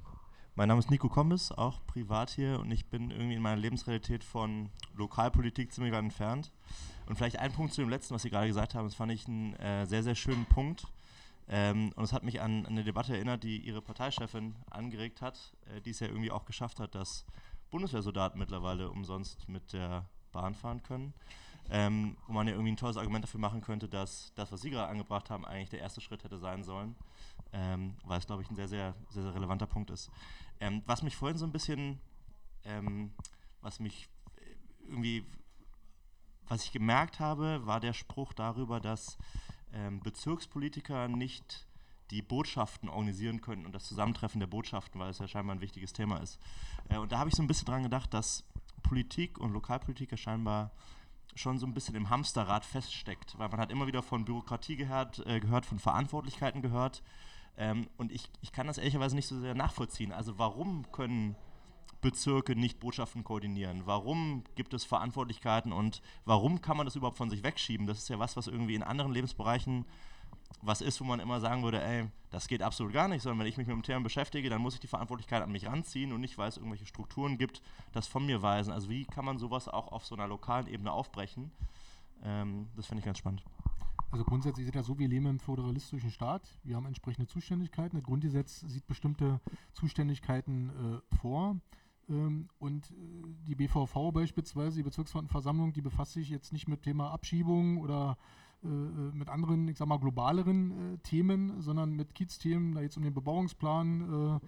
mein 0.54 0.68
Name 0.68 0.78
ist 0.78 0.90
Nico 0.90 1.08
Kommes, 1.08 1.52
auch 1.52 1.84
privat 1.86 2.30
hier 2.30 2.60
und 2.60 2.70
ich 2.70 2.86
bin 2.86 3.10
irgendwie 3.10 3.34
in 3.34 3.42
meiner 3.42 3.60
Lebensrealität 3.60 4.22
von 4.24 4.68
Lokalpolitik 4.94 5.72
ziemlich 5.72 5.92
weit 5.92 6.04
entfernt. 6.04 6.52
Und 7.10 7.16
vielleicht 7.16 7.40
ein 7.40 7.50
Punkt 7.50 7.72
zu 7.74 7.80
dem 7.80 7.90
letzten, 7.90 8.14
was 8.14 8.22
Sie 8.22 8.30
gerade 8.30 8.46
gesagt 8.46 8.76
haben, 8.76 8.84
das 8.84 8.94
fand 8.94 9.10
ich 9.10 9.26
einen 9.26 9.54
äh, 9.56 9.84
sehr, 9.84 10.04
sehr 10.04 10.14
schönen 10.14 10.46
Punkt. 10.46 10.86
Ähm, 11.48 11.92
und 11.96 12.04
es 12.04 12.12
hat 12.12 12.22
mich 12.22 12.40
an, 12.40 12.64
eine 12.66 12.84
Debatte 12.84 13.16
erinnert, 13.16 13.42
die 13.42 13.58
Ihre 13.58 13.82
Parteichefin 13.82 14.54
angeregt 14.70 15.20
hat, 15.20 15.52
äh, 15.74 15.80
die 15.80 15.90
es 15.90 15.98
ja 15.98 16.06
irgendwie 16.06 16.30
auch 16.30 16.44
geschafft 16.44 16.78
hat, 16.78 16.94
dass 16.94 17.26
Bundeswehrsoldaten 17.72 18.38
mittlerweile 18.38 18.92
umsonst 18.92 19.48
mit 19.48 19.72
der 19.72 20.08
Bahn 20.30 20.54
fahren 20.54 20.84
können. 20.84 21.12
Ähm, 21.68 22.16
wo 22.28 22.32
man 22.32 22.46
ja 22.46 22.52
irgendwie 22.52 22.70
ein 22.70 22.76
tolles 22.76 22.96
Argument 22.96 23.24
dafür 23.24 23.40
machen 23.40 23.60
könnte, 23.60 23.88
dass 23.88 24.32
das, 24.36 24.52
was 24.52 24.60
Sie 24.60 24.70
gerade 24.70 24.88
angebracht 24.88 25.30
haben, 25.30 25.44
eigentlich 25.44 25.70
der 25.70 25.80
erste 25.80 26.00
Schritt 26.00 26.22
hätte 26.22 26.38
sein 26.38 26.62
sollen, 26.62 26.94
ähm, 27.52 27.96
weil 28.04 28.20
es, 28.20 28.26
glaube 28.26 28.42
ich, 28.42 28.50
ein 28.50 28.54
sehr, 28.54 28.68
sehr, 28.68 28.94
sehr, 29.08 29.24
sehr 29.24 29.34
relevanter 29.34 29.66
Punkt 29.66 29.90
ist. 29.90 30.12
Ähm, 30.60 30.84
was 30.86 31.02
mich 31.02 31.16
vorhin 31.16 31.38
so 31.38 31.44
ein 31.44 31.50
bisschen, 31.50 31.98
ähm, 32.64 33.10
was 33.62 33.80
mich 33.80 34.08
irgendwie, 34.86 35.24
was 36.50 36.64
ich 36.64 36.72
gemerkt 36.72 37.20
habe, 37.20 37.64
war 37.64 37.78
der 37.78 37.92
Spruch 37.92 38.32
darüber, 38.32 38.80
dass 38.80 39.16
ähm, 39.72 40.00
Bezirkspolitiker 40.00 41.06
nicht 41.06 41.66
die 42.10 42.22
Botschaften 42.22 42.88
organisieren 42.88 43.40
können 43.40 43.64
und 43.64 43.72
das 43.72 43.84
Zusammentreffen 43.84 44.40
der 44.40 44.48
Botschaften, 44.48 45.00
weil 45.00 45.10
es 45.10 45.20
ja 45.20 45.28
scheinbar 45.28 45.54
ein 45.54 45.60
wichtiges 45.60 45.92
Thema 45.92 46.18
ist. 46.18 46.40
Äh, 46.88 46.98
und 46.98 47.12
da 47.12 47.18
habe 47.18 47.30
ich 47.30 47.36
so 47.36 47.42
ein 47.42 47.46
bisschen 47.46 47.66
dran 47.66 47.84
gedacht, 47.84 48.12
dass 48.12 48.44
Politik 48.82 49.38
und 49.38 49.52
Lokalpolitiker 49.52 50.16
scheinbar 50.16 50.72
schon 51.36 51.58
so 51.58 51.66
ein 51.66 51.74
bisschen 51.74 51.94
im 51.94 52.10
Hamsterrad 52.10 52.64
feststeckt, 52.64 53.38
weil 53.38 53.48
man 53.48 53.60
hat 53.60 53.70
immer 53.70 53.86
wieder 53.86 54.02
von 54.02 54.24
Bürokratie 54.24 54.74
gehört, 54.74 55.24
äh, 55.26 55.38
gehört 55.38 55.64
von 55.66 55.78
Verantwortlichkeiten 55.78 56.62
gehört. 56.62 57.04
Ähm, 57.56 57.86
und 57.96 58.10
ich, 58.10 58.28
ich 58.40 58.50
kann 58.50 58.66
das 58.66 58.78
ehrlicherweise 58.78 59.14
nicht 59.14 59.28
so 59.28 59.38
sehr 59.38 59.54
nachvollziehen. 59.54 60.10
Also 60.10 60.36
warum 60.36 60.90
können 60.90 61.36
Bezirke 62.00 62.56
nicht 62.56 62.80
Botschaften 62.80 63.24
koordinieren? 63.24 63.82
Warum 63.84 64.44
gibt 64.54 64.74
es 64.74 64.84
Verantwortlichkeiten 64.84 65.72
und 65.72 66.02
warum 66.24 66.60
kann 66.60 66.76
man 66.76 66.86
das 66.86 66.96
überhaupt 66.96 67.18
von 67.18 67.30
sich 67.30 67.42
wegschieben? 67.42 67.86
Das 67.86 67.98
ist 67.98 68.08
ja 68.08 68.18
was, 68.18 68.36
was 68.36 68.46
irgendwie 68.46 68.74
in 68.74 68.82
anderen 68.82 69.12
Lebensbereichen 69.12 69.84
was 70.62 70.80
ist, 70.80 71.00
wo 71.00 71.04
man 71.04 71.20
immer 71.20 71.40
sagen 71.40 71.62
würde, 71.62 71.82
ey, 71.82 72.08
das 72.30 72.48
geht 72.48 72.62
absolut 72.62 72.92
gar 72.92 73.08
nicht, 73.08 73.22
sondern 73.22 73.40
wenn 73.40 73.46
ich 73.46 73.56
mich 73.56 73.66
mit 73.66 73.76
dem 73.76 73.82
Thema 73.82 74.00
beschäftige, 74.00 74.50
dann 74.50 74.60
muss 74.60 74.74
ich 74.74 74.80
die 74.80 74.88
Verantwortlichkeit 74.88 75.42
an 75.42 75.52
mich 75.52 75.66
ranziehen 75.66 76.12
und 76.12 76.20
nicht, 76.20 76.38
weil 76.38 76.48
es 76.48 76.56
irgendwelche 76.56 76.86
Strukturen 76.86 77.38
gibt, 77.38 77.62
das 77.92 78.06
von 78.06 78.26
mir 78.26 78.42
weisen. 78.42 78.72
Also 78.72 78.90
wie 78.90 79.04
kann 79.04 79.24
man 79.24 79.38
sowas 79.38 79.68
auch 79.68 79.88
auf 79.92 80.04
so 80.04 80.14
einer 80.14 80.26
lokalen 80.26 80.66
Ebene 80.66 80.92
aufbrechen? 80.92 81.50
Ähm, 82.22 82.68
das 82.76 82.86
finde 82.86 83.00
ich 83.00 83.06
ganz 83.06 83.18
spannend. 83.18 83.42
Also 84.10 84.24
grundsätzlich 84.24 84.64
ist 84.64 84.70
es 84.70 84.74
ja 84.74 84.82
so, 84.82 84.98
wir 84.98 85.08
leben 85.08 85.26
im 85.26 85.38
föderalistischen 85.38 86.10
Staat. 86.10 86.42
Wir 86.64 86.76
haben 86.76 86.86
entsprechende 86.86 87.28
Zuständigkeiten. 87.28 87.96
Das 87.96 88.04
Grundgesetz 88.04 88.60
sieht 88.60 88.86
bestimmte 88.86 89.40
Zuständigkeiten 89.72 90.70
äh, 90.70 91.16
vor. 91.16 91.56
Ähm, 92.10 92.48
und 92.58 92.90
äh, 92.90 92.94
die 93.46 93.54
BVV 93.54 94.12
beispielsweise, 94.12 94.76
die 94.76 94.82
Bezirksversammlung, 94.82 95.72
die 95.72 95.80
befasst 95.80 96.12
sich 96.12 96.28
jetzt 96.28 96.52
nicht 96.52 96.68
mit 96.68 96.82
Thema 96.82 97.10
Abschiebung 97.10 97.78
oder 97.78 98.18
äh, 98.62 98.68
äh, 98.68 99.12
mit 99.14 99.28
anderen, 99.28 99.68
ich 99.68 99.78
sag 99.78 99.88
mal, 99.88 99.98
globaleren 99.98 100.98
Themen, 101.02 101.60
sondern 101.62 101.92
mit 101.92 102.14
Kiez-Themen, 102.14 102.74
da 102.74 102.82
jetzt 102.82 102.96
um 102.96 103.04
den 103.04 103.14
Bebauungsplan 103.14 104.40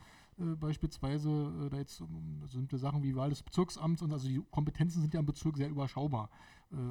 beispielsweise, 0.58 1.68
da 1.70 1.76
jetzt 1.76 2.00
um 2.00 2.40
bestimmte 2.40 2.78
Sachen 2.78 3.02
wie 3.02 3.14
Wahl 3.14 3.28
des 3.30 3.42
Bezirksamts 3.42 4.02
und 4.02 4.12
also 4.12 4.26
die 4.26 4.42
Kompetenzen 4.50 5.02
sind 5.02 5.14
ja 5.14 5.20
im 5.20 5.26
Bezirk 5.26 5.56
sehr 5.56 5.68
überschaubar. 5.68 6.30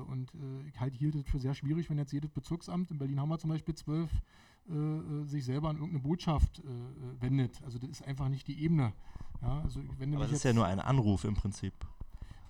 und 0.08 0.32
ich 0.68 0.80
halt 0.80 0.96
hielt 0.96 1.16
es 1.16 1.26
für 1.26 1.40
sehr 1.40 1.56
schwierig, 1.56 1.90
wenn 1.90 1.98
jetzt 1.98 2.14
jedes 2.14 2.30
Bezirksamt, 2.30 2.92
in 2.92 3.00
Berlin 3.00 3.20
haben 3.20 3.30
wir 3.30 3.40
zum 3.40 3.50
Beispiel 3.50 3.74
zwölf, 3.74 4.12
sich 5.26 5.44
selber 5.44 5.70
an 5.70 5.78
irgendeine 5.78 6.04
Botschaft 6.04 6.62
wendet. 7.20 7.62
Also 7.64 7.80
das 7.80 7.90
ist 7.90 8.08
einfach 8.08 8.30
nicht 8.30 8.48
die 8.48 8.64
Ebene. 8.64 8.94
Ja, 9.42 9.62
also 9.64 9.80
Aber 9.80 10.18
das 10.18 10.32
ist 10.34 10.44
ja 10.44 10.54
nur 10.54 10.66
ein 10.66 10.80
Anruf 10.80 11.24
im 11.24 11.34
Prinzip. 11.34 11.74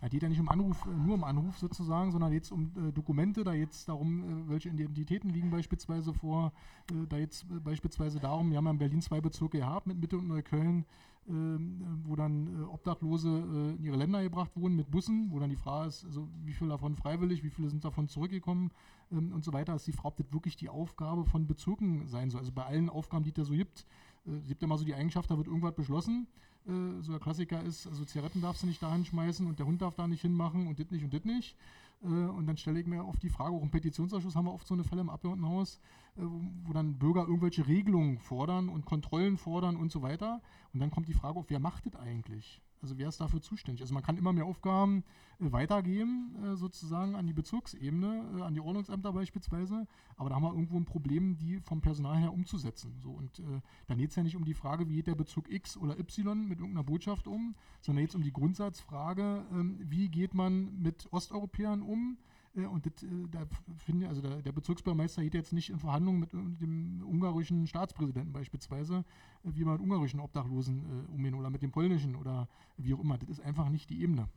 Es 0.03 0.09
geht 0.09 0.23
ja 0.23 0.29
nicht 0.29 0.39
um 0.39 0.49
Anruf, 0.49 0.85
äh, 0.87 0.89
nur 0.89 1.15
um 1.15 1.23
Anruf 1.23 1.57
sozusagen, 1.59 2.11
sondern 2.11 2.33
jetzt 2.33 2.51
um 2.51 2.71
äh, 2.75 2.91
Dokumente, 2.91 3.43
da 3.43 3.53
jetzt 3.53 3.87
darum, 3.87 4.23
äh, 4.23 4.49
welche 4.49 4.69
Identitäten 4.69 5.29
liegen 5.29 5.51
beispielsweise 5.51 6.11
vor, 6.11 6.51
äh, 6.89 7.07
da 7.07 7.17
jetzt 7.17 7.43
äh, 7.43 7.59
beispielsweise 7.59 8.19
darum, 8.19 8.49
wir 8.49 8.57
haben 8.57 8.65
ja 8.65 8.71
in 8.71 8.77
Berlin 8.79 9.01
zwei 9.01 9.21
Bezirke 9.21 9.59
gehabt 9.59 9.85
mit 9.85 9.99
Mitte 9.99 10.17
und 10.17 10.27
Neukölln, 10.27 10.85
ähm, 11.29 12.01
wo 12.03 12.15
dann 12.15 12.65
Obdachlose 12.65 13.75
in 13.77 13.83
ihre 13.83 13.95
Länder 13.95 14.23
gebracht 14.23 14.49
wurden 14.55 14.75
mit 14.75 14.89
Bussen, 14.89 15.29
wo 15.29 15.39
dann 15.39 15.51
die 15.51 15.55
Frage 15.55 15.89
ist, 15.89 16.03
also 16.03 16.27
wie 16.43 16.53
viele 16.53 16.71
davon 16.71 16.95
freiwillig, 16.95 17.43
wie 17.43 17.51
viele 17.51 17.69
sind 17.69 17.85
davon 17.85 18.07
zurückgekommen 18.07 18.71
ähm, 19.11 19.31
und 19.31 19.45
so 19.45 19.53
weiter, 19.53 19.75
ist 19.75 19.85
die 19.85 19.91
Frage, 19.91 20.07
ob 20.07 20.17
das 20.17 20.33
wirklich 20.33 20.55
die 20.55 20.69
Aufgabe 20.69 21.25
von 21.25 21.45
Bezirken 21.45 22.07
sein 22.07 22.31
soll. 22.31 22.39
Also 22.39 22.51
bei 22.51 22.65
allen 22.65 22.89
Aufgaben, 22.89 23.23
die 23.23 23.29
es 23.29 23.35
da 23.35 23.43
so 23.43 23.53
gibt, 23.53 23.85
es 24.25 24.47
gibt 24.47 24.61
ja 24.61 24.67
mal 24.67 24.77
so 24.77 24.85
die 24.85 24.93
Eigenschaft, 24.93 25.31
da 25.31 25.37
wird 25.37 25.47
irgendwas 25.47 25.73
beschlossen 25.73 26.27
äh, 26.67 27.01
so 27.01 27.11
der 27.11 27.19
Klassiker 27.19 27.61
ist, 27.63 27.87
also 27.87 28.05
Zigaretten 28.05 28.41
darfst 28.41 28.63
du 28.63 28.67
nicht 28.67 28.81
da 28.81 28.91
hinschmeißen 28.91 29.45
und 29.47 29.59
der 29.59 29.65
Hund 29.65 29.81
darf 29.81 29.95
da 29.95 30.07
nicht 30.07 30.21
hinmachen 30.21 30.67
und 30.67 30.79
dit 30.79 30.91
nicht 30.91 31.03
und 31.03 31.13
dit 31.13 31.25
nicht. 31.25 31.55
Äh, 32.03 32.07
und 32.07 32.47
dann 32.47 32.57
stelle 32.57 32.79
ich 32.79 32.87
mir 32.87 33.05
oft 33.05 33.21
die 33.23 33.29
Frage, 33.29 33.55
auch 33.55 33.61
im 33.61 33.71
Petitionsausschuss 33.71 34.35
haben 34.35 34.45
wir 34.45 34.53
oft 34.53 34.67
so 34.67 34.73
eine 34.73 34.83
Fälle 34.83 35.01
im 35.01 35.09
Abgeordnetenhaus, 35.09 35.79
äh, 36.17 36.21
wo 36.63 36.73
dann 36.73 36.97
Bürger 36.97 37.21
irgendwelche 37.21 37.67
Regelungen 37.67 38.19
fordern 38.19 38.69
und 38.69 38.85
Kontrollen 38.85 39.37
fordern 39.37 39.75
und 39.75 39.91
so 39.91 40.01
weiter. 40.01 40.41
Und 40.73 40.79
dann 40.79 40.91
kommt 40.91 41.07
die 41.07 41.13
Frage 41.13 41.39
auf, 41.39 41.49
wer 41.49 41.59
macht 41.59 41.85
das 41.85 41.95
eigentlich? 41.95 42.61
Also 42.81 42.97
wer 42.97 43.09
ist 43.09 43.21
dafür 43.21 43.41
zuständig? 43.41 43.81
Also 43.81 43.93
man 43.93 44.03
kann 44.03 44.17
immer 44.17 44.33
mehr 44.33 44.45
Aufgaben 44.45 45.03
äh, 45.39 45.51
weitergeben, 45.51 46.35
äh, 46.43 46.55
sozusagen 46.55 47.15
an 47.15 47.27
die 47.27 47.33
Bezirksebene, 47.33 48.23
äh, 48.37 48.41
an 48.41 48.53
die 48.53 48.59
Ordnungsämter 48.59 49.13
beispielsweise. 49.13 49.87
Aber 50.17 50.29
da 50.29 50.35
haben 50.35 50.43
wir 50.43 50.51
irgendwo 50.51 50.77
ein 50.77 50.85
Problem, 50.85 51.37
die 51.37 51.59
vom 51.59 51.81
Personal 51.81 52.17
her 52.17 52.33
umzusetzen. 52.33 52.93
So, 52.99 53.11
und 53.11 53.39
äh, 53.39 53.61
dann 53.87 53.97
geht 53.97 54.09
es 54.09 54.15
ja 54.15 54.23
nicht 54.23 54.35
um 54.35 54.45
die 54.45 54.53
Frage, 54.53 54.89
wie 54.89 54.95
geht 54.95 55.07
der 55.07 55.15
Bezug 55.15 55.51
X 55.51 55.77
oder 55.77 55.99
Y 55.99 56.47
mit 56.47 56.59
irgendeiner 56.59 56.83
Botschaft 56.83 57.27
um, 57.27 57.55
sondern 57.81 58.03
jetzt 58.03 58.15
um 58.15 58.23
die 58.23 58.33
Grundsatzfrage, 58.33 59.45
ähm, 59.51 59.79
wie 59.83 60.09
geht 60.09 60.33
man 60.33 60.81
mit 60.81 61.07
Osteuropäern 61.11 61.81
um? 61.81 62.17
Äh, 62.55 62.65
und 62.65 62.85
das, 62.85 63.03
äh, 63.03 63.07
da 63.29 63.45
finde 63.77 64.07
also 64.07 64.21
der, 64.21 64.41
der, 64.41 64.51
Bezirksbürgermeister 64.51 65.21
geht 65.23 65.33
jetzt 65.33 65.53
nicht 65.53 65.69
in 65.69 65.79
Verhandlungen 65.79 66.19
mit 66.19 66.33
dem 66.33 67.03
ungarischen 67.05 67.67
Staatspräsidenten 67.67 68.33
beispielsweise, 68.33 69.05
äh, 69.43 69.49
wie 69.53 69.63
man 69.63 69.73
mit 69.73 69.81
ungarischen 69.81 70.19
Obdachlosen 70.19 71.07
umgehen 71.09 71.35
oder 71.35 71.49
mit 71.49 71.61
dem 71.61 71.71
polnischen 71.71 72.15
oder 72.15 72.47
wie 72.77 72.93
auch 72.93 72.99
immer. 72.99 73.17
Das 73.17 73.29
ist 73.29 73.41
einfach 73.41 73.69
nicht 73.69 73.89
die 73.89 74.01
Ebene. 74.01 74.27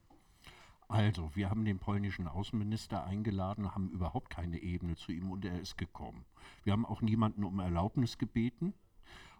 Also, 0.86 1.30
wir 1.34 1.48
haben 1.48 1.64
den 1.64 1.78
polnischen 1.78 2.28
Außenminister 2.28 3.04
eingeladen, 3.04 3.74
haben 3.74 3.88
überhaupt 3.88 4.28
keine 4.28 4.58
Ebene 4.58 4.96
zu 4.96 5.12
ihm 5.12 5.30
und 5.30 5.44
er 5.44 5.58
ist 5.58 5.78
gekommen. 5.78 6.24
Wir 6.62 6.74
haben 6.74 6.84
auch 6.84 7.00
niemanden 7.00 7.42
um 7.42 7.58
Erlaubnis 7.58 8.18
gebeten. 8.18 8.74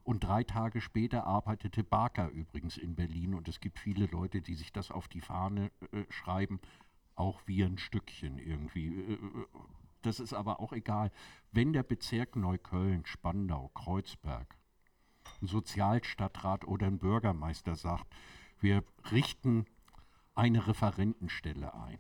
Und 0.05 0.22
drei 0.22 0.45
Tage 0.45 0.83
später 0.83 1.27
arbeitete 1.27 1.83
Barker 1.83 2.29
übrigens 2.29 2.77
in 2.77 2.95
Berlin 2.95 3.33
und 3.33 3.49
es 3.49 3.59
gibt 3.59 3.79
viele 3.79 4.05
Leute, 4.05 4.43
die 4.43 4.55
sich 4.55 4.70
das 4.70 4.91
auf 4.91 5.09
die 5.09 5.22
Fahne 5.22 5.70
äh, 5.93 6.05
schreiben 6.11 6.61
auch 7.17 7.41
wie 7.47 7.62
ein 7.65 7.79
Stückchen 7.79 8.39
irgendwie. 8.39 8.89
Äh, 8.89 9.12
äh, 9.15 9.19
das 10.03 10.21
ist 10.21 10.35
aber 10.35 10.61
auch 10.61 10.73
egal. 10.73 11.11
Wenn 11.53 11.73
der 11.73 11.83
Bezirk 11.83 12.37
Neukölln, 12.37 13.07
Spandau, 13.07 13.71
Kreuzberg, 13.75 14.57
ein 15.41 15.47
Sozialstadtrat 15.47 16.67
oder 16.67 16.87
ein 16.87 16.99
Bürgermeister 16.99 17.75
sagt, 17.77 18.07
wir 18.61 18.85
richten 19.11 19.67
eine 20.35 20.67
Referentenstelle 20.67 21.75
ein. 21.75 21.99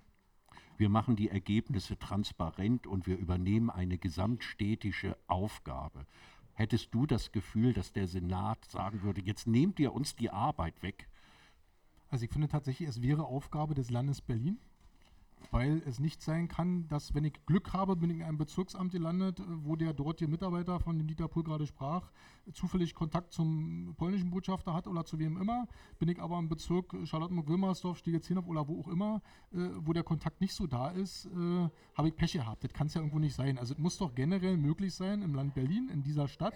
Wir 0.76 0.88
machen 0.88 1.16
die 1.16 1.28
Ergebnisse 1.28 1.98
transparent 1.98 2.86
und 2.86 3.06
wir 3.06 3.16
übernehmen 3.16 3.70
eine 3.70 3.96
gesamtstädtische 3.96 5.16
Aufgabe. 5.28 6.06
Hättest 6.52 6.92
du 6.94 7.06
das 7.06 7.32
Gefühl, 7.32 7.72
dass 7.72 7.92
der 7.92 8.06
Senat 8.06 8.64
sagen 8.66 9.02
würde, 9.02 9.20
jetzt 9.20 9.46
nehmt 9.46 9.78
ihr 9.78 9.92
uns 9.92 10.16
die 10.16 10.30
Arbeit 10.30 10.82
weg? 10.82 11.08
Also 12.08 12.24
ich 12.24 12.30
finde 12.30 12.48
tatsächlich, 12.48 12.88
es 12.88 13.02
wäre 13.02 13.24
Aufgabe 13.24 13.74
des 13.74 13.90
Landes 13.90 14.20
Berlin, 14.20 14.58
weil 15.50 15.82
es 15.86 15.98
nicht 16.00 16.22
sein 16.22 16.48
kann, 16.48 16.88
dass 16.88 17.14
wenn 17.14 17.24
ich 17.24 17.44
Glück 17.46 17.72
habe, 17.72 17.96
bin 17.96 18.10
ich 18.10 18.16
in 18.16 18.22
einem 18.22 18.38
Bezirksamt 18.38 18.92
gelandet, 18.92 19.40
wo 19.62 19.76
der 19.76 19.92
dortige 19.92 20.30
Mitarbeiter, 20.30 20.80
von 20.80 20.98
dem 20.98 21.06
Dieter 21.06 21.28
Pohl 21.28 21.44
gerade 21.44 21.66
sprach, 21.66 22.10
zufällig 22.52 22.94
Kontakt 22.94 23.32
zum 23.32 23.94
polnischen 23.96 24.30
Botschafter 24.30 24.74
hat 24.74 24.86
oder 24.86 25.04
zu 25.04 25.18
wem 25.18 25.36
immer. 25.36 25.66
Bin 25.98 26.08
ich 26.08 26.20
aber 26.20 26.38
im 26.38 26.48
Bezirk 26.48 26.94
Charlottenburg-Wilmersdorf, 27.04 27.98
Stegezinov 27.98 28.46
oder 28.46 28.68
wo 28.68 28.80
auch 28.80 28.88
immer, 28.88 29.22
äh, 29.52 29.68
wo 29.80 29.92
der 29.92 30.02
Kontakt 30.02 30.40
nicht 30.40 30.54
so 30.54 30.66
da 30.66 30.90
ist, 30.90 31.26
äh, 31.26 31.68
habe 31.94 32.08
ich 32.08 32.16
Pech 32.16 32.32
gehabt. 32.32 32.64
Das 32.64 32.72
kann 32.72 32.86
es 32.86 32.94
ja 32.94 33.00
irgendwo 33.00 33.18
nicht 33.18 33.34
sein. 33.34 33.58
Also 33.58 33.74
es 33.74 33.78
muss 33.78 33.98
doch 33.98 34.14
generell 34.14 34.56
möglich 34.56 34.94
sein, 34.94 35.22
im 35.22 35.34
Land 35.34 35.54
Berlin, 35.54 35.88
in 35.88 36.02
dieser 36.02 36.28
Stadt, 36.28 36.54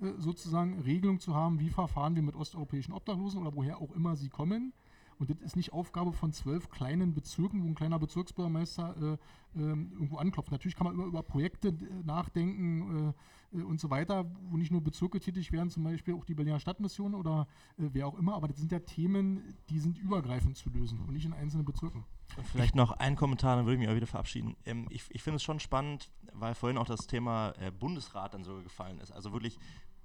äh, 0.00 0.12
sozusagen 0.18 0.80
Regelung 0.80 1.18
zu 1.18 1.34
haben, 1.34 1.58
wie 1.60 1.70
verfahren 1.70 2.14
wir 2.14 2.22
mit 2.22 2.36
osteuropäischen 2.36 2.94
Obdachlosen 2.94 3.40
oder 3.40 3.54
woher 3.54 3.78
auch 3.78 3.92
immer 3.92 4.16
sie 4.16 4.28
kommen. 4.28 4.72
Und 5.18 5.30
das 5.30 5.38
ist 5.40 5.56
nicht 5.56 5.72
Aufgabe 5.72 6.12
von 6.12 6.32
zwölf 6.32 6.68
kleinen 6.70 7.14
Bezirken, 7.14 7.62
wo 7.62 7.66
ein 7.66 7.74
kleiner 7.74 7.98
Bezirksbürgermeister 7.98 9.18
äh, 9.54 9.58
äh, 9.58 9.60
irgendwo 9.60 10.16
anklopft. 10.16 10.52
Natürlich 10.52 10.76
kann 10.76 10.86
man 10.86 10.94
über, 10.94 11.06
über 11.06 11.22
Projekte 11.22 11.68
äh, 11.68 11.72
nachdenken 12.04 13.12
äh, 13.52 13.58
äh, 13.58 13.62
und 13.62 13.80
so 13.80 13.90
weiter, 13.90 14.30
wo 14.50 14.56
nicht 14.56 14.70
nur 14.70 14.80
Bezirke 14.80 15.20
tätig 15.20 15.52
werden, 15.52 15.70
zum 15.70 15.84
Beispiel 15.84 16.14
auch 16.14 16.24
die 16.24 16.34
Berliner 16.34 16.60
Stadtmission 16.60 17.14
oder 17.14 17.46
äh, 17.78 17.88
wer 17.92 18.06
auch 18.06 18.18
immer, 18.18 18.34
aber 18.34 18.48
das 18.48 18.58
sind 18.58 18.70
ja 18.70 18.78
Themen, 18.78 19.56
die 19.70 19.80
sind 19.80 19.98
übergreifend 19.98 20.56
zu 20.56 20.70
lösen 20.70 21.00
und 21.00 21.12
nicht 21.12 21.24
in 21.24 21.32
einzelnen 21.32 21.64
Bezirken. 21.64 22.04
Vielleicht 22.44 22.74
noch 22.74 22.92
ein 22.92 23.16
Kommentar, 23.16 23.56
dann 23.56 23.64
würde 23.64 23.74
ich 23.74 23.80
mich 23.80 23.88
auch 23.88 23.96
wieder 23.96 24.06
verabschieden. 24.06 24.56
Ähm, 24.64 24.86
ich, 24.90 25.04
ich 25.10 25.22
finde 25.22 25.36
es 25.36 25.42
schon 25.42 25.60
spannend, 25.60 26.10
weil 26.32 26.54
vorhin 26.54 26.78
auch 26.78 26.86
das 26.86 27.06
Thema 27.06 27.54
Bundesrat 27.78 28.34
dann 28.34 28.44
so 28.44 28.62
gefallen 28.62 28.98
ist. 29.00 29.10
Also 29.10 29.32
wirklich 29.32 29.58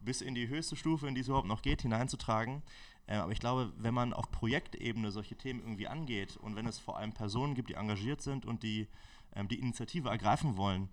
bis 0.04 0.22
in 0.22 0.36
die 0.36 0.48
höchste 0.48 0.76
Stufe, 0.76 1.08
in 1.08 1.16
die 1.16 1.22
es 1.22 1.28
überhaupt 1.28 1.48
noch 1.48 1.62
geht, 1.62 1.82
hineinzutragen. 1.82 2.62
Äh, 3.08 3.16
aber 3.16 3.32
ich 3.32 3.40
glaube, 3.40 3.72
wenn 3.78 3.94
man 3.94 4.14
auf 4.14 4.32
Projektebene 4.32 5.12
solche 5.12 5.36
Themen 5.36 5.60
irgendwie 5.60 5.88
angeht 5.88 6.38
und 6.38 6.56
wenn 6.56 6.66
es 6.66 6.80
vor 6.80 6.98
allem 6.98 7.14
Personen 7.14 7.56
gibt, 7.56 7.70
die 7.70 7.74
engagiert 7.74 8.22
sind 8.22 8.46
und 8.46 8.64
die 8.64 8.88
ähm, 9.36 9.48
die 9.48 9.60
Initiative 9.60 10.10
ergreifen 10.10 10.58
wollen, 10.58 10.90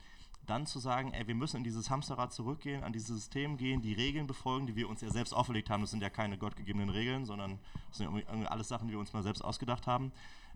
dann 0.47 0.67
zu 0.67 0.79
sagen, 0.79 1.13
ey, 1.13 1.27
wir 1.27 1.35
müssen 1.35 1.59
in 1.59 1.65
dieses 1.65 1.91
Hamsterrad 1.91 2.33
zurückgehen, 2.33 2.83
an 2.83 2.93
dieses 2.93 3.09
System 3.09 3.57
gehen, 3.57 3.83
die 3.83 3.93
Regeln 3.93 4.27
befolgen, 4.27 4.67
die 4.67 4.75
wir 4.75 4.89
uns 4.89 5.01
ja 5.01 5.11
selbst 5.11 5.33
auferlegt 5.33 5.71
haben. 5.71 5.83
Das 5.83 5.91
sind 5.91 6.03
ja 6.03 6.11
keine 6.11 6.39
gottgegebenen 6.39 6.89
Regeln, 6.89 7.25
sondern 7.25 7.59
das 7.89 7.99
sind 7.99 8.17
ja 8.17 8.49
alles 8.49 8.69
Sachen, 8.69 8.89
die 8.89 8.95
wir 8.95 9.01
uns 9.01 9.13
mal 9.13 9.23
selbst 9.23 9.43
ausgedacht 9.43 9.87
haben. 9.87 10.13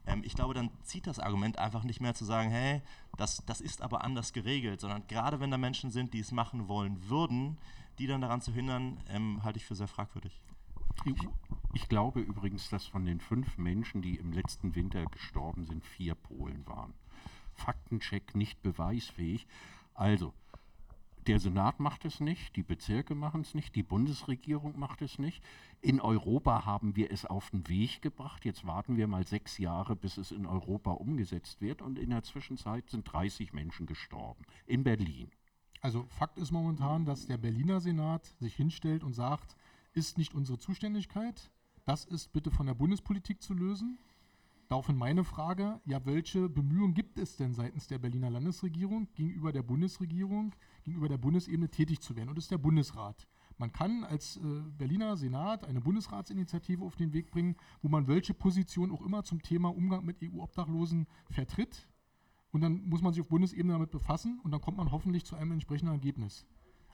Ähm, 0.07 0.23
ich 0.25 0.35
glaube, 0.35 0.55
dann 0.55 0.71
zieht 0.83 1.07
das 1.07 1.19
Argument 1.19 1.59
einfach 1.59 1.85
nicht 1.85 2.01
mehr 2.01 2.15
zu 2.15 2.25
sagen, 2.25 2.51
hey, 2.51 2.83
das, 3.17 3.45
das 3.47 3.61
ist 3.61 3.83
aber 3.83 4.03
anders 4.03 4.33
geregelt, 4.33 4.81
sondern 4.81 5.07
gerade 5.07 5.41
wenn 5.41 5.51
da 5.51 5.59
Menschen 5.59 5.91
sind, 5.91 6.13
die 6.15 6.21
es 6.21 6.33
machen 6.33 6.69
wollen 6.69 7.09
würden, 7.09 7.59
die 7.99 8.07
dann 8.07 8.21
daran 8.21 8.41
zu 8.41 8.53
hindern, 8.53 8.99
ähm, 9.09 9.45
halte 9.45 9.59
ich 9.59 9.65
für 9.65 9.77
sehr 9.77 9.89
fragwürdig. 9.89 10.41
Ich, 11.75 11.89
glaube 11.89 12.21
übrigens, 12.21 12.71
dass 12.71 12.87
von 12.87 13.05
den 13.05 13.21
fünf 13.21 13.59
Menschen, 13.59 14.01
die 14.01 14.17
im 14.17 14.33
letzten 14.33 14.75
Winter 14.77 15.05
gestorben 15.07 15.67
sind, 15.67 15.85
vier 15.85 16.15
Polen 16.15 16.65
waren. 16.67 16.95
Faktencheck 17.53 18.35
nicht 18.37 18.63
beweisfähig. 18.63 19.47
Also, 19.93 20.33
der 21.27 21.41
Senat 21.41 21.81
macht 21.81 22.05
es 22.05 22.21
nicht, 22.21 22.55
die 22.55 22.63
Bezirke 22.63 23.15
machen 23.15 23.41
es 23.41 23.55
nicht, 23.55 23.75
die 23.75 23.83
Bundesregierung 23.83 24.79
macht 24.79 25.03
es 25.03 25.19
nicht. 25.19 25.43
In 25.81 26.01
Europa 26.01 26.65
haben 26.65 26.97
wir 26.97 27.11
es 27.11 27.25
auf 27.25 27.51
den 27.51 27.67
Weg 27.69 28.03
gebracht. 28.03 28.45
Jetzt 28.45 28.67
warten 28.67 28.97
wir 28.97 29.09
mal 29.09 29.27
sechs 29.27 29.59
Jahre, 29.59 29.97
bis 29.97 30.17
es 30.17 30.31
in 30.31 30.47
Europa 30.47 30.93
umgesetzt 30.93 31.61
wird. 31.61 31.83
Und 31.83 31.99
in 31.99 32.11
der 32.11 32.23
Zwischenzeit 32.23 32.89
sind 32.91 33.05
30 33.05 33.53
Menschen 33.53 33.87
gestorben. 33.87 34.45
In 34.67 34.85
Berlin. 34.85 35.31
Also 35.81 36.05
Fakt 36.09 36.39
ist 36.39 36.51
momentan, 36.51 37.05
dass 37.05 37.27
der 37.27 37.39
Berliner 37.39 37.81
Senat 37.81 38.27
sich 38.39 38.55
hinstellt 38.55 39.03
und 39.03 39.15
sagt, 39.15 39.57
ist 39.93 40.19
nicht 40.19 40.35
unsere 40.35 40.59
Zuständigkeit. 40.59 41.51
Das 41.85 42.05
ist 42.07 42.33
bitte 42.33 42.51
von 42.51 42.67
der 42.67 42.75
Bundespolitik 42.75 43.43
zu 43.43 43.53
lösen. 43.53 43.99
Daraufhin 44.69 44.97
meine 44.97 45.25
Frage, 45.25 45.81
ja, 45.85 46.05
welche 46.07 46.49
Bemühungen 46.49 46.95
gibt 46.95 47.19
es 47.19 47.37
denn 47.37 47.53
seitens 47.53 47.87
der 47.87 47.99
Berliner 47.99 48.31
Landesregierung 48.31 49.09
gegenüber 49.15 49.53
der 49.53 49.63
Bundesregierung, 49.63 50.55
gegenüber 50.83 51.09
der 51.09 51.19
Bundesebene 51.19 51.69
tätig 51.69 52.01
zu 52.01 52.17
werden? 52.17 52.31
Und 52.31 52.37
das 52.37 52.47
ist 52.47 52.51
der 52.51 52.59
Bundesrat. 52.59 53.29
Man 53.59 53.73
kann 53.73 54.03
als 54.05 54.39
äh, 54.39 54.41
Berliner 54.79 55.17
Senat 55.17 55.65
eine 55.65 55.83
Bundesratsinitiative 55.83 56.83
auf 56.83 56.97
den 56.97 57.13
Weg 57.13 57.31
bringen, 57.31 57.57
wo 57.83 57.89
man 57.89 58.09
welche 58.09 58.33
Position 58.33 58.91
auch 58.91 59.03
immer 59.03 59.23
zum 59.23 59.43
Thema 59.43 59.69
Umgang 59.69 60.05
mit 60.05 60.17
EU-Obdachlosen 60.23 61.07
vertritt. 61.31 61.87
Und 62.51 62.63
dann 62.63 62.89
muss 62.89 63.03
man 63.03 63.13
sich 63.13 63.21
auf 63.21 63.29
Bundesebene 63.29 63.75
damit 63.75 63.91
befassen 63.91 64.41
und 64.43 64.51
dann 64.51 64.61
kommt 64.61 64.79
man 64.79 64.91
hoffentlich 64.91 65.25
zu 65.25 65.37
einem 65.37 65.53
entsprechenden 65.53 65.93
Ergebnis. 65.93 66.47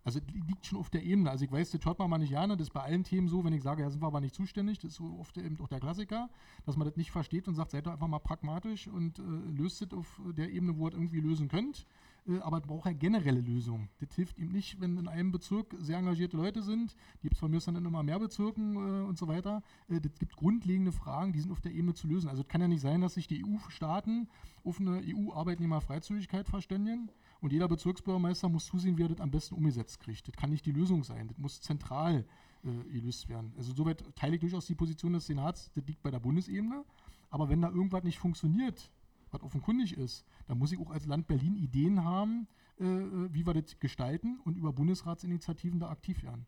Also 0.02 0.20
liegt 0.46 0.64
schon 0.64 0.78
auf 0.78 0.88
der 0.88 1.02
Ebene. 1.02 1.30
Also 1.30 1.44
ich 1.44 1.52
weiß, 1.52 1.70
das 1.72 1.84
hört 1.84 1.98
man 1.98 2.08
mal 2.08 2.18
nicht 2.18 2.30
gerne, 2.30 2.56
das 2.56 2.68
ist 2.68 2.72
bei 2.72 2.82
allen 2.82 3.04
Themen 3.04 3.28
so, 3.28 3.44
wenn 3.44 3.52
ich 3.52 3.62
sage, 3.62 3.82
ja, 3.82 3.90
sind 3.90 4.02
wir 4.02 4.06
aber 4.06 4.20
nicht 4.20 4.34
zuständig, 4.34 4.78
das 4.78 4.92
ist 4.92 4.96
so 4.96 5.18
oft 5.18 5.36
eben 5.36 5.60
auch 5.60 5.68
der 5.68 5.80
Klassiker, 5.80 6.30
dass 6.64 6.76
man 6.76 6.88
das 6.88 6.96
nicht 6.96 7.10
versteht 7.10 7.48
und 7.48 7.54
sagt, 7.54 7.72
seid 7.72 7.86
doch 7.86 7.92
einfach 7.92 8.08
mal 8.08 8.18
pragmatisch 8.18 8.88
und 8.88 9.18
äh, 9.18 9.22
löst 9.22 9.82
es 9.82 9.92
auf 9.92 10.20
der 10.36 10.50
Ebene, 10.50 10.78
wo 10.78 10.86
ihr 10.86 10.88
es 10.88 10.94
irgendwie 10.94 11.20
lösen 11.20 11.48
könnt. 11.48 11.86
äh, 12.26 12.38
aber 12.40 12.58
es 12.58 12.66
braucht 12.66 12.86
eine 12.86 12.96
generelle 12.96 13.40
Lösung. 13.40 13.88
Das 13.98 14.14
hilft 14.14 14.38
ihm 14.38 14.52
nicht, 14.52 14.80
wenn 14.80 14.96
in 14.96 15.06
einem 15.06 15.32
Bezirk 15.32 15.74
sehr 15.78 15.98
engagierte 15.98 16.36
Leute 16.36 16.62
sind, 16.62 16.94
die 17.18 17.22
gibt 17.22 17.34
es 17.34 17.40
von 17.40 17.50
mir 17.50 17.60
dann 17.60 17.76
immer 17.76 18.02
mehr 18.02 18.18
Bezirken 18.18 18.76
äh, 18.76 19.06
und 19.06 19.18
so 19.18 19.28
weiter. 19.28 19.62
Äh, 19.88 20.00
das 20.00 20.18
gibt 20.18 20.34
grundlegende 20.34 20.92
Fragen, 20.92 21.32
die 21.32 21.40
sind 21.40 21.52
auf 21.52 21.60
der 21.60 21.72
Ebene 21.72 21.92
zu 21.92 22.08
lösen. 22.08 22.28
Also 22.28 22.42
es 22.42 22.48
kann 22.48 22.62
ja 22.62 22.68
nicht 22.68 22.80
sein, 22.80 23.02
dass 23.02 23.14
sich 23.14 23.26
die 23.26 23.44
EU-Staaten 23.44 24.28
auf 24.64 24.80
eine 24.80 25.02
EU-Arbeitnehmerfreizügigkeit 25.04 26.48
verständigen 26.48 27.10
und 27.40 27.52
jeder 27.52 27.68
Bezirksbürgermeister 27.68 28.48
muss 28.48 28.66
zusehen, 28.66 28.98
wie 28.98 29.02
er 29.02 29.08
das 29.08 29.20
am 29.20 29.30
besten 29.30 29.54
umgesetzt 29.54 30.00
kriegt. 30.00 30.28
Das 30.28 30.36
kann 30.36 30.50
nicht 30.50 30.66
die 30.66 30.72
Lösung 30.72 31.04
sein. 31.04 31.28
Das 31.28 31.38
muss 31.38 31.60
zentral 31.60 32.24
äh, 32.64 32.92
gelöst 32.92 33.28
werden. 33.28 33.52
Also 33.56 33.72
soweit 33.74 34.04
teile 34.14 34.34
ich 34.34 34.40
durchaus 34.40 34.66
die 34.66 34.74
Position 34.74 35.12
des 35.14 35.26
Senats, 35.26 35.70
das 35.74 35.86
liegt 35.86 36.02
bei 36.02 36.10
der 36.10 36.20
Bundesebene. 36.20 36.84
Aber 37.30 37.48
wenn 37.48 37.62
da 37.62 37.68
irgendwas 37.68 38.04
nicht 38.04 38.18
funktioniert, 38.18 38.90
was 39.30 39.42
offenkundig 39.42 39.96
ist, 39.96 40.24
dann 40.48 40.58
muss 40.58 40.72
ich 40.72 40.80
auch 40.80 40.90
als 40.90 41.06
Land 41.06 41.26
Berlin 41.28 41.56
Ideen 41.56 42.04
haben, 42.04 42.48
äh, 42.78 42.84
äh, 42.84 43.32
wie 43.32 43.46
wir 43.46 43.54
das 43.54 43.78
gestalten 43.78 44.40
und 44.44 44.56
über 44.56 44.72
Bundesratsinitiativen 44.72 45.78
da 45.78 45.90
aktiv 45.90 46.22
werden. 46.22 46.46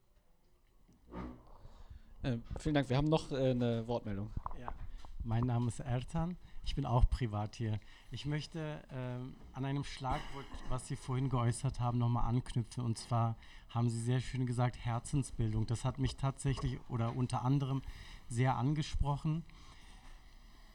Äh, 2.22 2.38
vielen 2.59 2.74
Dank. 2.74 2.88
Wir 2.88 2.97
haben 2.97 3.09
noch 3.09 3.30
äh, 3.32 3.51
eine 3.51 3.86
Wortmeldung. 3.86 4.30
Ja. 4.61 4.72
Mein 5.24 5.45
Name 5.45 5.68
ist 5.68 5.80
Ertan. 5.80 6.36
Ich 6.64 6.74
bin 6.74 6.86
auch 6.86 7.08
privat 7.08 7.56
hier. 7.56 7.78
Ich 8.10 8.24
möchte 8.24 8.82
ähm, 8.92 9.34
an 9.52 9.64
einem 9.64 9.84
Schlagwort, 9.84 10.46
was 10.68 10.86
Sie 10.86 10.96
vorhin 10.96 11.28
geäußert 11.28 11.80
haben, 11.80 11.98
nochmal 11.98 12.28
anknüpfen. 12.28 12.84
Und 12.84 12.98
zwar 12.98 13.36
haben 13.70 13.90
Sie 13.90 14.00
sehr 14.00 14.20
schön 14.20 14.46
gesagt, 14.46 14.76
Herzensbildung. 14.76 15.66
Das 15.66 15.84
hat 15.84 15.98
mich 15.98 16.16
tatsächlich 16.16 16.78
oder 16.88 17.16
unter 17.16 17.44
anderem 17.44 17.82
sehr 18.28 18.56
angesprochen. 18.56 19.44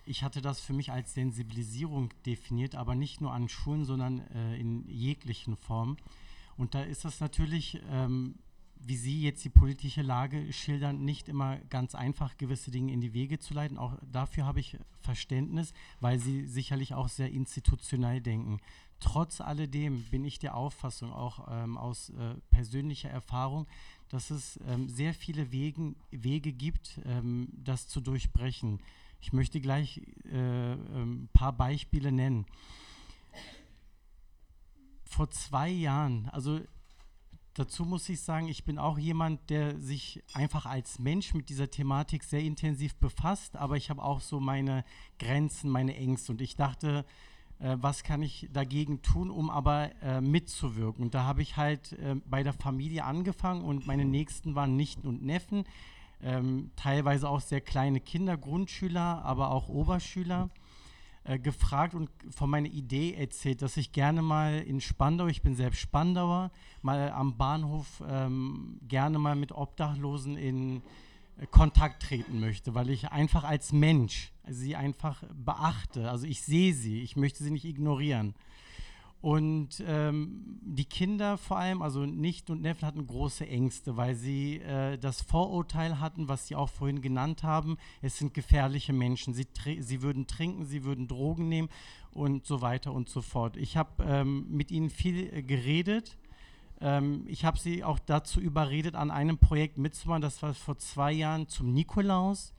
Ich 0.05 0.23
hatte 0.23 0.41
das 0.41 0.59
für 0.59 0.73
mich 0.73 0.91
als 0.91 1.13
Sensibilisierung 1.13 2.09
definiert, 2.25 2.75
aber 2.75 2.95
nicht 2.95 3.19
nur 3.19 3.33
an 3.33 3.49
Schulen, 3.49 3.85
sondern 3.85 4.19
äh, 4.33 4.57
in 4.59 4.88
jeglichen 4.89 5.57
Formen. 5.57 5.97
Und 6.57 6.75
da 6.75 6.81
ist 6.81 7.05
das 7.05 7.19
natürlich 7.19 7.81
ähm, 7.89 8.35
wie 8.80 8.95
Sie 8.95 9.21
jetzt 9.21 9.43
die 9.43 9.49
politische 9.49 10.01
Lage 10.01 10.51
schildern, 10.53 11.03
nicht 11.03 11.30
immer 11.30 11.57
ganz 11.69 11.95
einfach, 11.95 12.38
gewisse 12.38 12.71
Dinge 12.71 12.93
in 12.93 13.01
die 13.01 13.13
Wege 13.13 13.39
zu 13.39 13.53
leiten. 13.53 13.78
Auch 13.78 13.97
dafür 14.11 14.45
habe 14.45 14.59
ich 14.59 14.78
Verständnis, 14.99 15.73
weil 15.99 16.19
Sie 16.19 16.45
sicherlich 16.45 16.93
auch 16.93 17.09
sehr 17.09 17.32
institutionell 17.32 18.21
denken. 18.21 18.59
Trotz 18.99 19.41
alledem 19.41 20.03
bin 20.05 20.25
ich 20.25 20.39
der 20.39 20.55
Auffassung, 20.55 21.13
auch 21.13 21.47
ähm, 21.51 21.78
aus 21.78 22.09
äh, 22.09 22.34
persönlicher 22.49 23.09
Erfahrung, 23.09 23.67
dass 24.09 24.32
es 24.32 24.59
ähm, 24.67 24.89
sehr 24.89 25.13
viele 25.13 25.51
Wegen, 25.51 25.95
Wege 26.09 26.51
gibt, 26.51 26.99
ähm, 27.05 27.49
das 27.53 27.88
zu 27.88 28.01
durchbrechen. 28.01 28.80
Ich 29.19 29.34
möchte 29.34 29.59
gleich 29.59 30.01
äh, 30.25 30.73
ein 30.73 30.88
ähm, 30.95 31.30
paar 31.34 31.53
Beispiele 31.53 32.11
nennen. 32.11 32.45
Vor 35.05 35.30
zwei 35.30 35.69
Jahren, 35.69 36.30
also 36.30 36.59
Dazu 37.57 37.85
muss 37.85 38.07
ich 38.07 38.21
sagen, 38.21 38.47
ich 38.49 38.65
bin 38.65 38.77
auch 38.77 38.99
jemand, 38.99 39.49
der 39.49 39.79
sich 39.79 40.21
einfach 40.31 40.67
als 40.67 40.99
Mensch 40.99 41.33
mit 41.33 41.49
dieser 41.49 41.71
Thematik 41.71 42.23
sehr 42.23 42.41
intensiv 42.41 42.95
befasst, 42.97 43.55
aber 43.55 43.77
ich 43.77 43.89
habe 43.89 44.03
auch 44.03 44.21
so 44.21 44.39
meine 44.39 44.85
Grenzen, 45.17 45.71
meine 45.71 45.95
Ängste 45.95 46.33
und 46.33 46.41
ich 46.41 46.55
dachte, 46.55 47.03
äh, 47.57 47.75
was 47.79 48.03
kann 48.03 48.21
ich 48.21 48.47
dagegen 48.53 49.01
tun, 49.01 49.31
um 49.31 49.49
aber 49.49 49.89
äh, 50.03 50.21
mitzuwirken. 50.21 51.05
Und 51.05 51.15
da 51.15 51.23
habe 51.23 51.41
ich 51.41 51.57
halt 51.57 51.93
äh, 51.93 52.17
bei 52.27 52.43
der 52.43 52.53
Familie 52.53 53.05
angefangen 53.05 53.63
und 53.63 53.87
meine 53.87 54.05
Nächsten 54.05 54.53
waren 54.53 54.75
Nichten 54.75 55.07
und 55.07 55.23
Neffen, 55.23 55.63
ähm, 56.21 56.69
teilweise 56.75 57.27
auch 57.27 57.41
sehr 57.41 57.61
kleine 57.61 57.99
Kinder, 57.99 58.37
Grundschüler, 58.37 59.25
aber 59.25 59.49
auch 59.49 59.67
Oberschüler. 59.67 60.51
Äh, 61.28 61.39
gefragt 61.39 61.93
und 61.93 62.09
von 62.30 62.49
meiner 62.49 62.69
Idee 62.69 63.13
erzählt, 63.13 63.61
dass 63.61 63.75
ich 63.75 63.91
gerne 63.91 64.21
mal 64.21 64.59
in 64.59 64.80
Spandau, 64.80 65.28
ich 65.28 65.41
bin 65.41 65.55
selbst 65.55 65.82
Spandauer, 65.82 66.51
mal 66.82 67.11
am 67.11 67.38
Bahnhof 67.38 68.01
ähm, 68.07 68.80
gerne 68.88 69.19
mal 69.19 69.36
mit 69.36 69.51
Obdachlosen 69.51 70.38
in 70.38 70.82
äh, 71.38 71.45
Kontakt 71.47 72.03
treten 72.03 72.39
möchte, 72.39 72.75
weil 72.75 72.89
ich 72.89 73.11
einfach 73.11 73.43
als 73.43 73.73
Mensch 73.73 74.32
sie 74.47 74.78
einfach 74.78 75.21
beachte. 75.34 76.09
Also 76.09 76.25
ich 76.25 76.41
sehe 76.43 76.73
sie, 76.73 77.01
ich 77.01 77.17
möchte 77.17 77.43
sie 77.43 77.51
nicht 77.51 77.65
ignorieren. 77.65 78.34
Und 79.20 79.84
ähm, 79.86 80.59
die 80.61 80.86
Kinder 80.86 81.38
vor 81.38 81.57
allem, 81.57 81.82
also 81.82 82.05
Nicht 82.05 82.49
und 82.51 82.61
Neffen 82.61 82.86
hatten 82.86 83.07
große 83.07 83.47
Ängste, 83.47 83.97
weil 83.97 84.13
sie 84.13 84.57
äh, 84.57 84.97
das 84.97 85.22
Vorurteil 85.22 85.99
hatten, 85.99 86.28
was 86.28 86.47
Sie 86.47 86.55
auch 86.55 86.70
vorhin 86.70 87.01
genannt 87.01 87.41
haben. 87.41 87.78
Es 88.01 88.18
sind 88.20 88.36
gefährliche 88.36 88.93
Menschen. 88.93 89.34
Sie, 89.34 89.47
sie 89.80 90.01
würden 90.03 90.28
trinken, 90.28 90.65
sie 90.65 90.84
würden 90.84 91.07
Drogen 91.07 91.49
nehmen 91.49 91.70
und 92.11 92.45
so 92.45 92.61
weiter 92.61 92.93
und 92.93 93.09
so 93.09 93.22
fort. 93.22 93.57
Ich 93.57 93.76
habe 93.76 94.03
ähm, 94.03 94.45
mit 94.49 94.72
ihnen 94.72 94.91
viel 94.91 95.34
äh, 95.34 95.41
geredet. 95.41 96.18
Ähm, 96.80 97.24
ich 97.28 97.43
habe 97.43 97.57
sie 97.57 97.84
auch 97.84 97.99
dazu 97.99 98.39
überredet, 98.39 98.93
an 98.93 99.09
einem 99.09 99.39
Projekt 99.39 99.80
mitzumachen. 99.80 100.22
Das 100.22 100.43
war 100.43 100.53
vor 100.53 100.78
zwei 100.78 101.11
Jahren 101.11 101.47
zum 101.47 101.74
Nikolaus. 101.74 102.53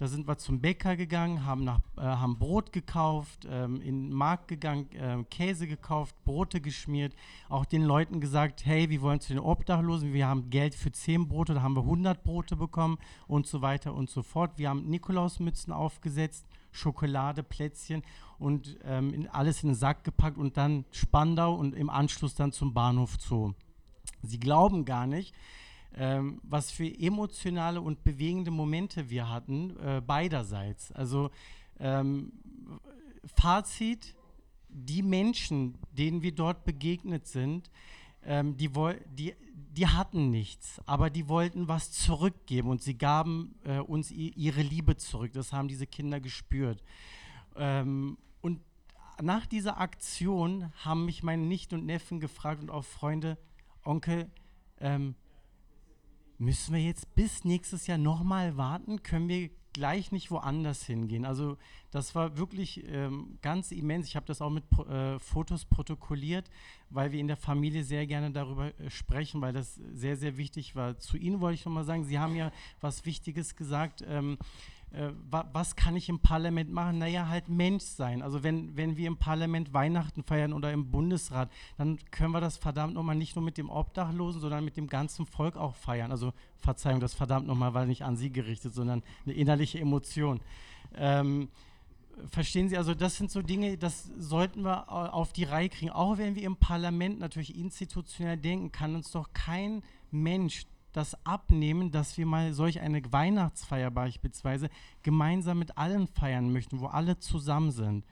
Da 0.00 0.06
sind 0.06 0.26
wir 0.26 0.38
zum 0.38 0.62
Bäcker 0.62 0.96
gegangen, 0.96 1.44
haben, 1.44 1.62
nach, 1.62 1.80
äh, 1.98 2.00
haben 2.00 2.38
Brot 2.38 2.72
gekauft, 2.72 3.46
ähm, 3.46 3.82
in 3.82 4.08
den 4.08 4.12
Markt 4.14 4.48
gegangen, 4.48 4.90
äh, 4.92 5.22
Käse 5.24 5.66
gekauft, 5.66 6.14
Brote 6.24 6.62
geschmiert, 6.62 7.14
auch 7.50 7.66
den 7.66 7.82
Leuten 7.82 8.18
gesagt, 8.18 8.64
hey, 8.64 8.88
wir 8.88 9.02
wollen 9.02 9.20
zu 9.20 9.34
den 9.34 9.42
Obdachlosen, 9.42 10.14
wir 10.14 10.26
haben 10.26 10.48
Geld 10.48 10.74
für 10.74 10.90
10 10.90 11.28
Brote, 11.28 11.52
da 11.52 11.60
haben 11.60 11.76
wir 11.76 11.82
100 11.82 12.24
Brote 12.24 12.56
bekommen 12.56 12.96
und 13.26 13.46
so 13.46 13.60
weiter 13.60 13.92
und 13.92 14.08
so 14.08 14.22
fort. 14.22 14.52
Wir 14.56 14.70
haben 14.70 14.88
Nikolausmützen 14.88 15.70
aufgesetzt, 15.70 16.46
Schokolade, 16.72 17.42
Plätzchen 17.42 18.02
und 18.38 18.78
ähm, 18.84 19.12
in, 19.12 19.28
alles 19.28 19.62
in 19.62 19.68
den 19.68 19.74
Sack 19.74 20.04
gepackt 20.04 20.38
und 20.38 20.56
dann 20.56 20.86
Spandau 20.92 21.54
und 21.54 21.74
im 21.74 21.90
Anschluss 21.90 22.34
dann 22.34 22.52
zum 22.52 22.72
Bahnhof 22.72 23.18
Zoo. 23.20 23.52
Sie 24.22 24.40
glauben 24.40 24.86
gar 24.86 25.06
nicht, 25.06 25.34
ähm, 25.96 26.40
was 26.42 26.70
für 26.70 26.86
emotionale 26.86 27.80
und 27.80 28.04
bewegende 28.04 28.50
Momente 28.50 29.10
wir 29.10 29.28
hatten, 29.28 29.76
äh, 29.78 30.00
beiderseits. 30.00 30.92
Also 30.92 31.30
ähm, 31.78 32.32
Fazit, 33.36 34.14
die 34.68 35.02
Menschen, 35.02 35.78
denen 35.92 36.22
wir 36.22 36.32
dort 36.32 36.64
begegnet 36.64 37.26
sind, 37.26 37.70
ähm, 38.22 38.56
die, 38.56 38.70
die, 39.12 39.34
die 39.54 39.86
hatten 39.86 40.30
nichts, 40.30 40.80
aber 40.86 41.10
die 41.10 41.28
wollten 41.28 41.68
was 41.68 41.90
zurückgeben 41.92 42.68
und 42.68 42.82
sie 42.82 42.96
gaben 42.96 43.54
äh, 43.64 43.78
uns 43.78 44.10
ihre 44.10 44.62
Liebe 44.62 44.96
zurück. 44.96 45.32
Das 45.32 45.52
haben 45.52 45.68
diese 45.68 45.86
Kinder 45.86 46.20
gespürt. 46.20 46.82
Ähm, 47.56 48.18
und 48.40 48.60
nach 49.22 49.46
dieser 49.46 49.78
Aktion 49.78 50.72
haben 50.84 51.04
mich 51.04 51.22
meine 51.22 51.42
Nichten 51.42 51.76
und 51.76 51.86
Neffen 51.86 52.20
gefragt 52.20 52.62
und 52.62 52.70
auch 52.70 52.84
Freunde, 52.84 53.38
Onkel, 53.84 54.30
ähm, 54.78 55.14
Müssen 56.40 56.72
wir 56.72 56.80
jetzt 56.80 57.14
bis 57.14 57.44
nächstes 57.44 57.86
Jahr 57.86 57.98
nochmal 57.98 58.56
warten? 58.56 59.02
Können 59.02 59.28
wir 59.28 59.50
gleich 59.74 60.10
nicht 60.10 60.30
woanders 60.30 60.82
hingehen? 60.86 61.26
Also 61.26 61.58
das 61.90 62.14
war 62.14 62.38
wirklich 62.38 62.82
ähm, 62.88 63.36
ganz 63.42 63.72
immens. 63.72 64.06
Ich 64.06 64.16
habe 64.16 64.24
das 64.24 64.40
auch 64.40 64.48
mit 64.48 64.64
äh, 64.88 65.18
Fotos 65.18 65.66
protokolliert, 65.66 66.50
weil 66.88 67.12
wir 67.12 67.20
in 67.20 67.28
der 67.28 67.36
Familie 67.36 67.84
sehr 67.84 68.06
gerne 68.06 68.30
darüber 68.30 68.72
äh, 68.80 68.88
sprechen, 68.88 69.42
weil 69.42 69.52
das 69.52 69.74
sehr, 69.74 70.16
sehr 70.16 70.38
wichtig 70.38 70.74
war. 70.74 70.98
Zu 70.98 71.18
Ihnen 71.18 71.40
wollte 71.40 71.56
ich 71.56 71.66
nochmal 71.66 71.84
sagen, 71.84 72.04
Sie 72.04 72.18
haben 72.18 72.34
ja 72.34 72.52
was 72.80 73.04
Wichtiges 73.04 73.54
gesagt. 73.54 74.02
Ähm, 74.08 74.38
äh, 74.92 75.10
wa 75.30 75.48
was 75.52 75.76
kann 75.76 75.96
ich 75.96 76.08
im 76.08 76.18
Parlament 76.18 76.72
machen? 76.72 76.98
Naja, 76.98 77.28
halt 77.28 77.48
Mensch 77.48 77.84
sein. 77.84 78.22
Also 78.22 78.42
wenn, 78.42 78.76
wenn 78.76 78.96
wir 78.96 79.06
im 79.06 79.16
Parlament 79.16 79.72
Weihnachten 79.72 80.22
feiern 80.22 80.52
oder 80.52 80.72
im 80.72 80.90
Bundesrat, 80.90 81.50
dann 81.78 81.98
können 82.10 82.32
wir 82.32 82.40
das 82.40 82.56
verdammt 82.56 82.94
nochmal 82.94 83.16
nicht 83.16 83.36
nur 83.36 83.44
mit 83.44 83.56
dem 83.56 83.70
Obdachlosen, 83.70 84.40
sondern 84.40 84.64
mit 84.64 84.76
dem 84.76 84.88
ganzen 84.88 85.26
Volk 85.26 85.56
auch 85.56 85.76
feiern. 85.76 86.10
Also 86.10 86.32
Verzeihung, 86.56 87.00
das 87.00 87.14
verdammt 87.14 87.46
nochmal 87.46 87.74
war 87.74 87.86
nicht 87.86 88.02
an 88.02 88.16
Sie 88.16 88.30
gerichtet, 88.32 88.74
sondern 88.74 89.02
eine 89.24 89.34
innerliche 89.34 89.78
Emotion. 89.78 90.40
Ähm, 90.96 91.48
verstehen 92.28 92.68
Sie, 92.68 92.76
also 92.76 92.94
das 92.94 93.16
sind 93.16 93.30
so 93.30 93.42
Dinge, 93.42 93.78
das 93.78 94.10
sollten 94.18 94.62
wir 94.62 94.90
auf 94.90 95.32
die 95.32 95.44
Reihe 95.44 95.68
kriegen. 95.68 95.92
Auch 95.92 96.18
wenn 96.18 96.34
wir 96.34 96.42
im 96.42 96.56
Parlament 96.56 97.20
natürlich 97.20 97.56
institutionell 97.56 98.36
denken, 98.36 98.72
kann 98.72 98.94
uns 98.94 99.10
doch 99.12 99.32
kein 99.32 99.82
Mensch 100.10 100.66
das 100.92 101.16
abnehmen, 101.24 101.90
dass 101.90 102.18
wir 102.18 102.26
mal 102.26 102.52
solch 102.52 102.80
eine 102.80 103.00
Weihnachtsfeier 103.12 103.90
beispielsweise 103.90 104.68
gemeinsam 105.02 105.58
mit 105.58 105.78
allen 105.78 106.06
feiern 106.06 106.52
möchten, 106.52 106.80
wo 106.80 106.86
alle 106.86 107.18
zusammen 107.18 107.70
sind. 107.70 108.04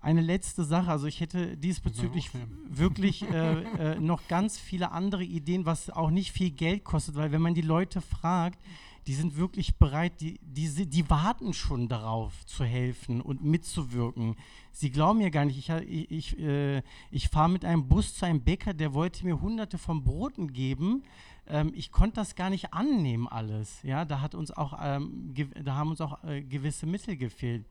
Eine 0.00 0.22
letzte 0.22 0.64
Sache, 0.64 0.90
also 0.90 1.06
ich 1.06 1.20
hätte 1.20 1.58
diesbezüglich 1.58 2.30
wirklich 2.66 3.22
äh, 3.30 3.62
äh, 3.62 4.00
noch 4.00 4.26
ganz 4.28 4.58
viele 4.58 4.92
andere 4.92 5.24
Ideen, 5.24 5.66
was 5.66 5.90
auch 5.90 6.10
nicht 6.10 6.32
viel 6.32 6.50
Geld 6.50 6.84
kostet, 6.84 7.16
weil 7.16 7.32
wenn 7.32 7.42
man 7.42 7.54
die 7.54 7.60
Leute 7.60 8.00
fragt, 8.00 8.58
die 9.06 9.14
sind 9.14 9.36
wirklich 9.36 9.76
bereit, 9.76 10.20
die, 10.20 10.38
die, 10.42 10.86
die 10.86 11.08
warten 11.10 11.52
schon 11.52 11.88
darauf 11.88 12.44
zu 12.46 12.64
helfen 12.64 13.20
und 13.20 13.42
mitzuwirken. 13.42 14.36
Sie 14.72 14.90
glauben 14.90 15.18
mir 15.18 15.30
gar 15.30 15.44
nicht, 15.44 15.58
ich, 15.58 15.68
ich, 15.68 16.10
ich, 16.10 16.38
äh, 16.38 16.82
ich 17.10 17.28
fahre 17.28 17.48
mit 17.48 17.64
einem 17.64 17.88
Bus 17.88 18.14
zu 18.14 18.26
einem 18.26 18.42
Bäcker, 18.42 18.74
der 18.74 18.94
wollte 18.94 19.24
mir 19.24 19.40
hunderte 19.40 19.78
von 19.78 20.04
Broten 20.04 20.52
geben, 20.52 21.02
ähm, 21.50 21.72
ich 21.74 21.90
konnte 21.92 22.16
das 22.16 22.34
gar 22.34 22.50
nicht 22.50 22.72
annehmen 22.72 23.28
alles. 23.28 23.82
Ja, 23.82 24.04
da 24.04 24.20
hat 24.20 24.34
uns 24.34 24.50
auch, 24.50 24.78
ähm, 24.82 25.34
da 25.64 25.74
haben 25.74 25.90
uns 25.90 26.00
auch 26.00 26.22
äh, 26.24 26.42
gewisse 26.42 26.86
Mittel 26.86 27.16
gefehlt. 27.16 27.64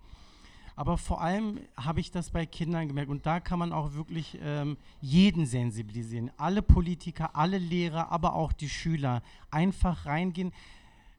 Aber 0.76 0.98
vor 0.98 1.22
allem 1.22 1.60
habe 1.76 2.00
ich 2.00 2.10
das 2.10 2.30
bei 2.30 2.46
Kindern 2.46 2.88
gemerkt 2.88 3.10
und 3.10 3.26
da 3.26 3.42
kann 3.42 3.60
man 3.60 3.74
auch 3.74 3.96
wirklich 3.96 4.38
ähm, 4.42 4.78
jeden 5.02 5.46
sensibilisieren. 5.46 6.32
Alle 6.38 6.62
Politiker, 6.62 7.36
alle 7.36 7.58
Lehrer, 7.58 8.14
aber 8.14 8.34
auch 8.34 8.54
die 8.54 8.70
Schüler 8.70 9.22
einfach 9.52 10.06
reingehen 10.06 10.54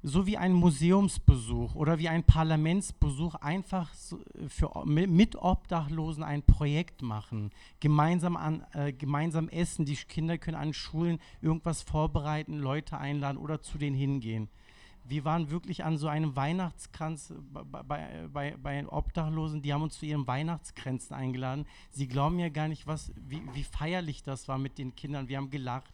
so 0.03 0.27
wie 0.27 0.39
ein 0.39 0.53
Museumsbesuch 0.53 1.75
oder 1.75 1.99
wie 1.99 2.09
ein 2.09 2.25
Parlamentsbesuch 2.25 3.35
einfach 3.37 3.93
so 3.95 4.19
für, 4.49 4.85
mit 4.87 5.37
Obdachlosen 5.37 6.23
ein 6.23 6.43
Projekt 6.43 7.03
machen, 7.03 7.51
gemeinsam, 7.81 8.37
an, 8.37 8.65
äh, 8.73 8.93
gemeinsam 8.93 9.49
essen, 9.49 9.85
die 9.85 9.97
Kinder 9.97 10.39
können 10.39 10.57
an 10.57 10.73
Schulen 10.73 11.19
irgendwas 11.43 11.83
vorbereiten, 11.83 12.59
Leute 12.59 12.99
einladen 12.99 13.37
oder 13.37 13.61
zu 13.61 13.77
denen 13.77 13.97
hingehen. 13.97 14.49
Wir 15.05 15.25
waren 15.25 15.51
wirklich 15.51 15.85
an 15.85 15.99
so 15.99 16.09
einem 16.09 16.37
Weihnachtskranz 16.37 17.35
bei, 17.53 17.83
bei, 17.83 18.29
bei, 18.33 18.57
bei 18.57 18.87
Obdachlosen, 18.87 19.61
die 19.61 19.73
haben 19.73 19.83
uns 19.83 19.99
zu 19.99 20.07
ihren 20.07 20.27
Weihnachtskränzen 20.27 21.17
eingeladen. 21.17 21.67
Sie 21.91 22.07
glauben 22.07 22.39
ja 22.39 22.49
gar 22.49 22.69
nicht, 22.69 22.87
was, 22.87 23.13
wie, 23.17 23.43
wie 23.55 23.65
feierlich 23.65 24.23
das 24.23 24.47
war 24.47 24.59
mit 24.59 24.79
den 24.79 24.95
Kindern. 24.95 25.29
Wir 25.29 25.39
haben 25.39 25.51
gelacht 25.51 25.93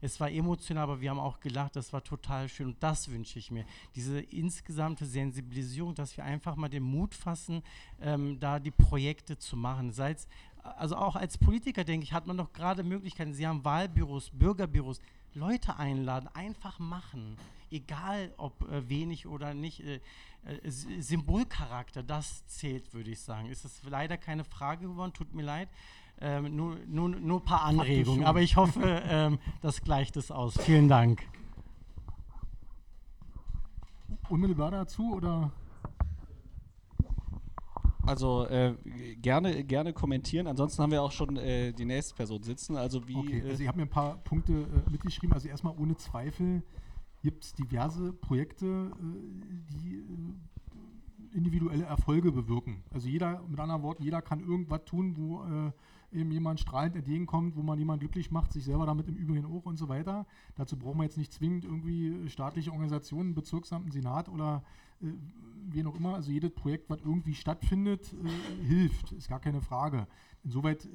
es 0.00 0.20
war 0.20 0.30
emotional, 0.30 0.84
aber 0.84 1.00
wir 1.00 1.10
haben 1.10 1.18
auch 1.18 1.40
gelacht, 1.40 1.76
das 1.76 1.92
war 1.92 2.04
total 2.04 2.48
schön 2.48 2.68
und 2.68 2.82
das 2.82 3.10
wünsche 3.10 3.38
ich 3.38 3.50
mir. 3.50 3.64
Diese 3.94 4.20
insgesamte 4.20 5.06
Sensibilisierung, 5.06 5.94
dass 5.94 6.16
wir 6.16 6.24
einfach 6.24 6.56
mal 6.56 6.68
den 6.68 6.82
Mut 6.82 7.14
fassen, 7.14 7.62
ähm, 8.00 8.38
da 8.38 8.58
die 8.58 8.70
Projekte 8.70 9.38
zu 9.38 9.56
machen. 9.56 9.92
Sei's, 9.92 10.28
also 10.62 10.96
auch 10.96 11.16
als 11.16 11.38
Politiker, 11.38 11.84
denke 11.84 12.04
ich, 12.04 12.12
hat 12.12 12.26
man 12.26 12.36
doch 12.36 12.52
gerade 12.52 12.82
Möglichkeiten. 12.82 13.32
Sie 13.32 13.46
haben 13.46 13.64
Wahlbüros, 13.64 14.30
Bürgerbüros, 14.30 15.00
Leute 15.34 15.76
einladen, 15.78 16.28
einfach 16.34 16.78
machen. 16.78 17.36
Egal 17.70 18.32
ob 18.36 18.62
äh, 18.70 18.88
wenig 18.88 19.26
oder 19.26 19.54
nicht. 19.54 19.80
Äh, 19.80 20.00
äh, 20.46 20.70
Symbolcharakter, 20.70 22.02
das 22.02 22.46
zählt, 22.46 22.92
würde 22.94 23.10
ich 23.10 23.20
sagen. 23.20 23.48
Ist 23.48 23.64
das 23.64 23.82
leider 23.84 24.16
keine 24.16 24.44
Frage 24.44 24.86
geworden, 24.86 25.12
tut 25.12 25.34
mir 25.34 25.42
leid. 25.42 25.68
Ähm, 26.20 26.56
nur, 26.56 26.76
nur, 26.86 27.08
nur 27.10 27.40
ein 27.40 27.44
paar 27.44 27.62
Anregungen, 27.62 28.24
aber 28.24 28.40
ich 28.40 28.56
hoffe, 28.56 28.80
ähm, 29.08 29.38
das 29.60 29.82
gleicht 29.82 30.16
es 30.16 30.30
aus. 30.30 30.58
Vielen 30.58 30.88
Dank. 30.88 31.22
Unmittelbar 34.28 34.70
dazu 34.70 35.14
oder? 35.14 35.52
Also 38.06 38.46
äh, 38.46 38.74
gerne, 39.20 39.64
gerne 39.64 39.92
kommentieren. 39.92 40.46
Ansonsten 40.46 40.82
haben 40.82 40.92
wir 40.92 41.02
auch 41.02 41.10
schon 41.10 41.36
äh, 41.36 41.72
die 41.72 41.84
nächste 41.84 42.14
Person 42.14 42.42
sitzen. 42.42 42.76
Also 42.76 43.06
wie. 43.08 43.16
Okay, 43.16 43.42
also 43.42 43.58
äh, 43.58 43.62
ich 43.62 43.68
habe 43.68 43.78
mir 43.78 43.84
ein 43.84 43.90
paar 43.90 44.16
Punkte 44.18 44.52
äh, 44.52 44.90
mitgeschrieben. 44.90 45.34
Also 45.34 45.48
erstmal 45.48 45.74
ohne 45.76 45.96
Zweifel 45.96 46.62
gibt 47.22 47.44
es 47.44 47.52
diverse 47.54 48.12
Projekte, 48.12 48.66
äh, 48.66 49.72
die 49.72 49.96
äh, 49.96 50.02
individuelle 51.46 51.84
Erfolge 51.84 52.32
bewirken. 52.32 52.82
Also 52.90 53.08
jeder, 53.08 53.42
mit 53.48 53.58
anderen 53.60 53.82
Worten, 53.82 54.02
jeder 54.02 54.20
kann 54.22 54.40
irgendwas 54.40 54.84
tun, 54.84 55.16
wo 55.16 55.72
eben 56.12 56.30
jemand 56.30 56.60
strahlend 56.60 56.96
entgegenkommt, 56.96 57.56
wo 57.56 57.62
man 57.62 57.78
jemand 57.78 58.00
glücklich 58.00 58.30
macht, 58.30 58.52
sich 58.52 58.64
selber 58.64 58.86
damit 58.86 59.08
im 59.08 59.16
Übrigen 59.16 59.44
auch 59.46 59.64
und 59.64 59.76
so 59.76 59.88
weiter. 59.88 60.26
Dazu 60.54 60.76
brauchen 60.76 60.98
wir 60.98 61.04
jetzt 61.04 61.18
nicht 61.18 61.32
zwingend 61.32 61.64
irgendwie 61.64 62.28
staatliche 62.28 62.70
Organisationen, 62.70 63.34
Bezirksamt, 63.34 63.92
Senat 63.92 64.28
oder 64.28 64.64
äh, 65.02 65.06
wen 65.68 65.86
auch 65.86 65.94
immer. 65.96 66.14
Also 66.14 66.30
jedes 66.30 66.52
Projekt, 66.52 66.88
was 66.90 67.00
irgendwie 67.00 67.34
stattfindet, 67.34 68.12
äh, 68.12 68.64
hilft, 68.64 69.12
ist 69.12 69.28
gar 69.28 69.40
keine 69.40 69.60
Frage. 69.60 70.06
Insoweit, 70.46 70.84
äh, 70.84 70.88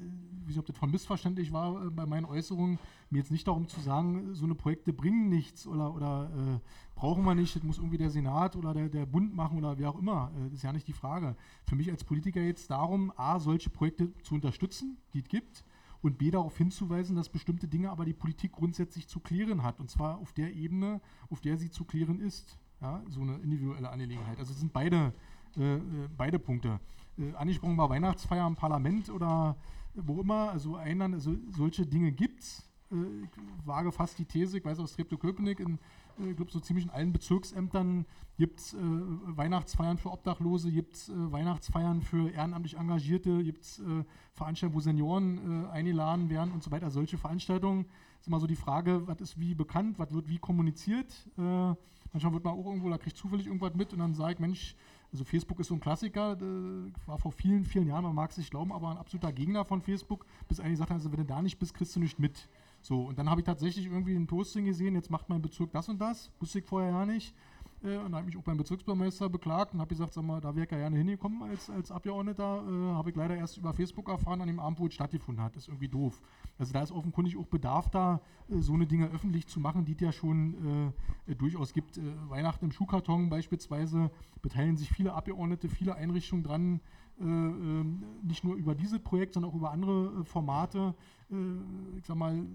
wie 0.45 0.53
weiß 0.53 0.57
ob 0.57 0.65
das 0.65 0.77
von 0.77 0.89
missverständlich 0.89 1.51
war 1.53 1.85
äh, 1.85 1.89
bei 1.89 2.05
meinen 2.05 2.25
Äußerungen, 2.25 2.79
mir 3.09 3.19
jetzt 3.19 3.31
nicht 3.31 3.47
darum 3.47 3.67
zu 3.67 3.79
sagen, 3.81 4.33
so 4.33 4.45
eine 4.45 4.55
Projekte 4.55 4.93
bringen 4.93 5.29
nichts 5.29 5.67
oder, 5.67 5.93
oder 5.93 6.31
äh, 6.35 6.59
brauchen 6.95 7.23
wir 7.23 7.35
nicht, 7.35 7.55
das 7.55 7.63
muss 7.63 7.77
irgendwie 7.77 7.97
der 7.97 8.09
Senat 8.09 8.55
oder 8.55 8.73
der, 8.73 8.89
der 8.89 9.05
Bund 9.05 9.35
machen 9.35 9.57
oder 9.57 9.77
wer 9.77 9.89
auch 9.89 9.99
immer. 9.99 10.31
Äh, 10.35 10.45
das 10.45 10.53
ist 10.53 10.63
ja 10.63 10.73
nicht 10.73 10.87
die 10.87 10.93
Frage. 10.93 11.35
Für 11.67 11.75
mich 11.75 11.91
als 11.91 12.03
Politiker 12.03 12.41
jetzt 12.41 12.71
darum, 12.71 13.13
A, 13.15 13.39
solche 13.39 13.69
Projekte 13.69 14.11
zu 14.23 14.35
unterstützen, 14.35 14.97
die 15.13 15.19
es 15.19 15.27
gibt, 15.27 15.63
und 16.01 16.17
B, 16.17 16.31
darauf 16.31 16.57
hinzuweisen, 16.57 17.15
dass 17.15 17.29
bestimmte 17.29 17.67
Dinge 17.67 17.91
aber 17.91 18.05
die 18.05 18.13
Politik 18.13 18.53
grundsätzlich 18.53 19.07
zu 19.07 19.19
klären 19.19 19.61
hat. 19.61 19.79
Und 19.79 19.91
zwar 19.91 20.17
auf 20.17 20.33
der 20.33 20.51
Ebene, 20.53 20.99
auf 21.29 21.41
der 21.41 21.57
sie 21.57 21.69
zu 21.69 21.85
klären 21.85 22.19
ist. 22.19 22.57
Ja, 22.81 23.03
so 23.07 23.21
eine 23.21 23.37
individuelle 23.37 23.89
Angelegenheit. 23.89 24.39
Also 24.39 24.53
es 24.53 24.59
sind 24.59 24.73
beide, 24.73 25.13
äh, 25.55 25.75
äh, 25.75 25.81
beide 26.17 26.39
Punkte. 26.39 26.79
Äh, 27.21 27.35
angesprochen 27.35 27.77
war 27.77 27.89
Weihnachtsfeier 27.89 28.47
im 28.47 28.55
Parlament 28.55 29.09
oder 29.09 29.55
wo 29.93 30.21
immer, 30.21 30.51
also 30.51 30.75
Einland, 30.75 31.13
also 31.15 31.35
solche 31.49 31.85
Dinge 31.85 32.11
gibt 32.11 32.41
es. 32.41 32.69
Äh, 32.91 33.23
ich 33.23 33.29
wage 33.65 33.91
fast 33.91 34.17
die 34.19 34.25
These, 34.25 34.57
ich 34.57 34.65
weiß 34.65 34.79
aus 34.79 34.93
Treptow-Köpenick, 34.93 35.59
in 35.59 35.79
äh, 36.19 36.31
ich 36.31 36.35
glaube 36.35 36.51
so 36.51 36.59
ziemlich 36.59 36.85
in 36.85 36.91
allen 36.91 37.13
Bezirksämtern 37.13 38.05
gibt 38.37 38.59
es 38.59 38.73
äh, 38.73 38.77
Weihnachtsfeiern 38.79 39.97
für 39.97 40.11
Obdachlose, 40.11 40.71
gibt 40.71 40.95
es 40.95 41.09
äh, 41.09 41.13
Weihnachtsfeiern 41.31 42.01
für 42.01 42.29
ehrenamtlich 42.31 42.77
Engagierte, 42.77 43.43
gibt 43.43 43.63
es 43.63 43.79
äh, 43.79 44.03
Veranstaltungen, 44.33 44.75
wo 44.75 44.79
Senioren 44.79 45.67
eingeladen 45.67 46.29
werden 46.29 46.51
und 46.51 46.63
so 46.63 46.71
weiter. 46.71 46.89
Solche 46.89 47.17
Veranstaltungen 47.17 47.85
ist 48.19 48.27
immer 48.27 48.39
so 48.39 48.47
die 48.47 48.55
Frage, 48.55 49.07
was 49.07 49.19
ist 49.21 49.39
wie 49.39 49.53
bekannt, 49.53 49.99
was 49.99 50.11
wird 50.13 50.29
wie 50.29 50.37
kommuniziert. 50.37 51.29
Manchmal 51.35 52.33
wird 52.33 52.43
man 52.43 52.53
auch 52.53 52.65
irgendwo, 52.65 52.89
da 52.89 52.97
kriegt 52.97 53.17
zufällig 53.17 53.47
irgendwas 53.47 53.75
mit 53.75 53.93
und 53.93 53.99
dann 53.99 54.13
sagt, 54.13 54.39
Mensch, 54.39 54.75
also 55.11 55.25
Facebook 55.25 55.59
ist 55.59 55.67
so 55.67 55.73
ein 55.73 55.79
Klassiker, 55.79 56.33
äh, 56.33 57.07
war 57.07 57.17
vor 57.17 57.31
vielen, 57.31 57.65
vielen 57.65 57.87
Jahren, 57.87 58.03
man 58.03 58.15
mag 58.15 58.31
es 58.31 58.37
nicht 58.37 58.51
glauben, 58.51 58.71
aber 58.71 58.89
ein 58.89 58.97
absoluter 58.97 59.31
Gegner 59.33 59.65
von 59.65 59.81
Facebook, 59.81 60.25
bis 60.47 60.59
eigentlich 60.59 60.73
gesagt 60.73 60.91
also 60.91 61.11
wenn 61.11 61.19
du 61.19 61.25
da 61.25 61.41
nicht 61.41 61.59
bist, 61.59 61.73
kriegst 61.73 61.95
du 61.95 61.99
nicht 61.99 62.19
mit. 62.19 62.47
So, 62.81 63.03
und 63.03 63.19
dann 63.19 63.29
habe 63.29 63.41
ich 63.41 63.45
tatsächlich 63.45 63.85
irgendwie 63.87 64.15
ein 64.15 64.27
Posting 64.27 64.65
gesehen, 64.65 64.95
jetzt 64.95 65.11
macht 65.11 65.29
mein 65.29 65.41
Bezirk 65.41 65.71
das 65.71 65.89
und 65.89 65.99
das, 65.99 66.31
wusste 66.39 66.59
ich 66.59 66.65
vorher 66.65 66.91
ja 66.91 67.05
nicht. 67.05 67.35
Äh, 67.83 67.97
und 67.97 68.13
habe 68.13 68.25
mich 68.25 68.37
auch 68.37 68.43
beim 68.43 68.57
Bezirksbürgermeister 68.57 69.29
beklagt 69.29 69.73
und 69.73 69.79
habe 69.79 69.89
gesagt, 69.89 70.13
sag 70.13 70.23
mal, 70.23 70.39
da 70.39 70.55
wäre 70.55 70.65
ich 70.65 70.71
ja 70.71 70.77
gerne 70.77 70.97
hingekommen 70.97 71.41
als, 71.43 71.69
als 71.69 71.91
Abgeordneter. 71.91 72.63
Äh, 72.67 72.93
habe 72.93 73.09
ich 73.09 73.15
leider 73.15 73.35
erst 73.35 73.57
über 73.57 73.73
Facebook 73.73 74.07
erfahren, 74.07 74.41
an 74.41 74.47
dem 74.47 74.59
Abend, 74.59 74.79
wo 74.79 74.87
es 74.87 74.93
stattgefunden 74.93 75.43
hat. 75.43 75.55
Ist 75.55 75.67
irgendwie 75.67 75.87
doof. 75.87 76.21
Also 76.61 76.73
da 76.73 76.83
ist 76.83 76.91
offenkundig 76.91 77.37
auch 77.37 77.47
Bedarf 77.47 77.89
da, 77.89 78.21
äh, 78.47 78.59
so 78.59 78.73
eine 78.73 78.85
Dinge 78.85 79.07
öffentlich 79.07 79.47
zu 79.47 79.59
machen, 79.59 79.83
die 79.83 79.93
es 79.93 79.99
ja 79.99 80.11
schon 80.11 80.93
äh, 81.27 81.33
durchaus 81.33 81.73
gibt. 81.73 81.97
Äh, 81.97 82.01
Weihnachten 82.29 82.65
im 82.65 82.71
Schuhkarton 82.71 83.29
beispielsweise 83.29 84.11
beteiligen 84.43 84.77
sich 84.77 84.91
viele 84.91 85.13
Abgeordnete, 85.13 85.69
viele 85.69 85.95
Einrichtungen 85.95 86.43
dran, 86.43 86.79
äh, 87.19 87.23
ähm, 87.23 88.03
nicht 88.21 88.43
nur 88.43 88.55
über 88.55 88.75
dieses 88.75 88.99
Projekt, 88.99 89.33
sondern 89.33 89.51
auch 89.51 89.55
über 89.55 89.71
andere 89.71 90.23
Formate. 90.23 90.93
Äh, 91.31 91.97
ich 91.97 92.05
sag 92.05 92.15
mal, 92.15 92.45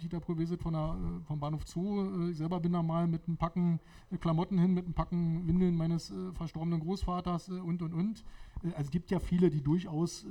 Dieter 0.00 0.20
Provesit 0.20 0.62
von 0.62 0.74
der, 0.74 0.96
äh, 0.96 1.24
vom 1.24 1.40
Bahnhof 1.40 1.66
Zoo, 1.66 2.26
äh, 2.26 2.30
ich 2.30 2.36
selber 2.36 2.60
bin 2.60 2.72
da 2.72 2.84
mal 2.84 3.08
mit 3.08 3.26
einem 3.26 3.36
Packen 3.36 3.80
Klamotten 4.20 4.58
hin, 4.58 4.74
mit 4.74 4.84
einem 4.84 4.94
Packen 4.94 5.48
Windeln 5.48 5.76
meines 5.76 6.14
verstorbenen 6.34 6.78
Großvaters 6.78 7.48
und, 7.48 7.82
und, 7.82 7.94
und. 7.94 8.24
also 8.62 8.76
es 8.78 8.90
gibt 8.90 9.10
ja 9.10 9.18
viele, 9.18 9.50
die 9.50 9.60
durchaus 9.60 10.24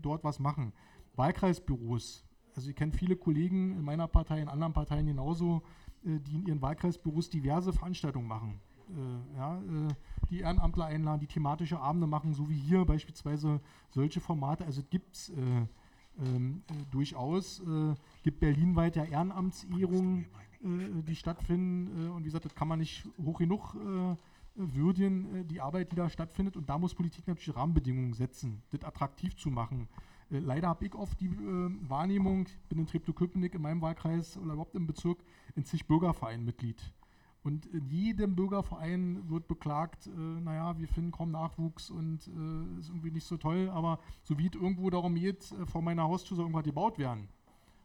dort 0.00 0.24
was 0.24 0.38
machen. 0.38 0.72
Wahlkreisbüros, 1.16 2.24
also 2.54 2.70
ich 2.70 2.76
kenne 2.76 2.92
viele 2.92 3.16
Kollegen 3.16 3.76
in 3.76 3.82
meiner 3.82 4.08
Partei, 4.08 4.40
in 4.40 4.48
anderen 4.48 4.72
Parteien 4.72 5.06
genauso, 5.06 5.62
die 6.02 6.34
in 6.34 6.46
ihren 6.46 6.60
Wahlkreisbüros 6.60 7.30
diverse 7.30 7.72
Veranstaltungen 7.72 8.28
machen. 8.28 8.60
Äh, 8.90 9.36
ja, 9.36 9.58
äh, 9.58 9.88
die 10.30 10.40
Ehrenamtler 10.40 10.86
einladen, 10.86 11.20
die 11.20 11.26
thematische 11.26 11.80
Abende 11.80 12.06
machen, 12.06 12.34
so 12.34 12.48
wie 12.48 12.58
hier 12.58 12.84
beispielsweise 12.84 13.60
solche 13.90 14.20
Formate. 14.20 14.64
Also 14.64 14.82
gibt 14.90 15.16
es 15.16 15.30
äh, 15.30 15.66
ähm, 16.18 16.62
äh, 16.70 16.74
durchaus. 16.90 17.60
Äh, 17.60 17.94
gibt 18.22 18.40
berlinweit 18.40 18.96
ja 18.96 19.04
Ehrenamtsehrungen, 19.04 20.26
äh, 20.62 21.02
die 21.02 21.16
stattfinden. 21.16 22.06
Äh, 22.06 22.10
und 22.10 22.22
wie 22.22 22.26
gesagt, 22.26 22.44
das 22.44 22.54
kann 22.54 22.68
man 22.68 22.78
nicht 22.78 23.06
hoch 23.22 23.38
genug 23.38 23.74
äh, 23.74 24.16
würdigen, 24.56 25.48
die 25.48 25.60
Arbeit, 25.60 25.90
die 25.90 25.96
da 25.96 26.08
stattfindet. 26.08 26.56
Und 26.56 26.68
da 26.68 26.78
muss 26.78 26.94
Politik 26.94 27.26
natürlich 27.26 27.56
Rahmenbedingungen 27.56 28.12
setzen, 28.12 28.62
das 28.70 28.84
attraktiv 28.84 29.36
zu 29.36 29.50
machen. 29.50 29.88
Leider 30.40 30.68
habe 30.68 30.86
ich 30.86 30.94
oft 30.94 31.20
die 31.20 31.30
Wahrnehmung, 31.88 32.46
bin 32.68 32.78
in 32.78 32.86
Treptow-Köpenick 32.86 33.54
in 33.54 33.62
meinem 33.62 33.80
Wahlkreis 33.82 34.36
oder 34.36 34.52
überhaupt 34.52 34.74
im 34.74 34.86
Bezirk 34.86 35.18
in 35.56 35.64
zig 35.64 35.86
Bürgervereinen 35.86 36.44
Mitglied. 36.44 36.92
Und 37.44 37.66
in 37.66 37.86
jedem 37.90 38.34
Bürgerverein 38.34 39.28
wird 39.28 39.46
beklagt, 39.46 40.06
äh, 40.06 40.10
naja, 40.10 40.78
wir 40.78 40.88
finden 40.88 41.12
kaum 41.12 41.30
Nachwuchs 41.30 41.90
und 41.90 42.26
äh, 42.26 42.80
ist 42.80 42.88
irgendwie 42.88 43.10
nicht 43.10 43.26
so 43.26 43.36
toll, 43.36 43.68
aber 43.68 43.98
so 44.22 44.38
wie 44.38 44.46
es 44.46 44.54
irgendwo 44.54 44.88
darum 44.88 45.14
geht, 45.14 45.52
äh, 45.52 45.66
vor 45.66 45.82
meiner 45.82 46.04
Haustür 46.04 46.36
soll 46.36 46.46
irgendwas 46.46 46.64
gebaut 46.64 46.98
werden, 46.98 47.28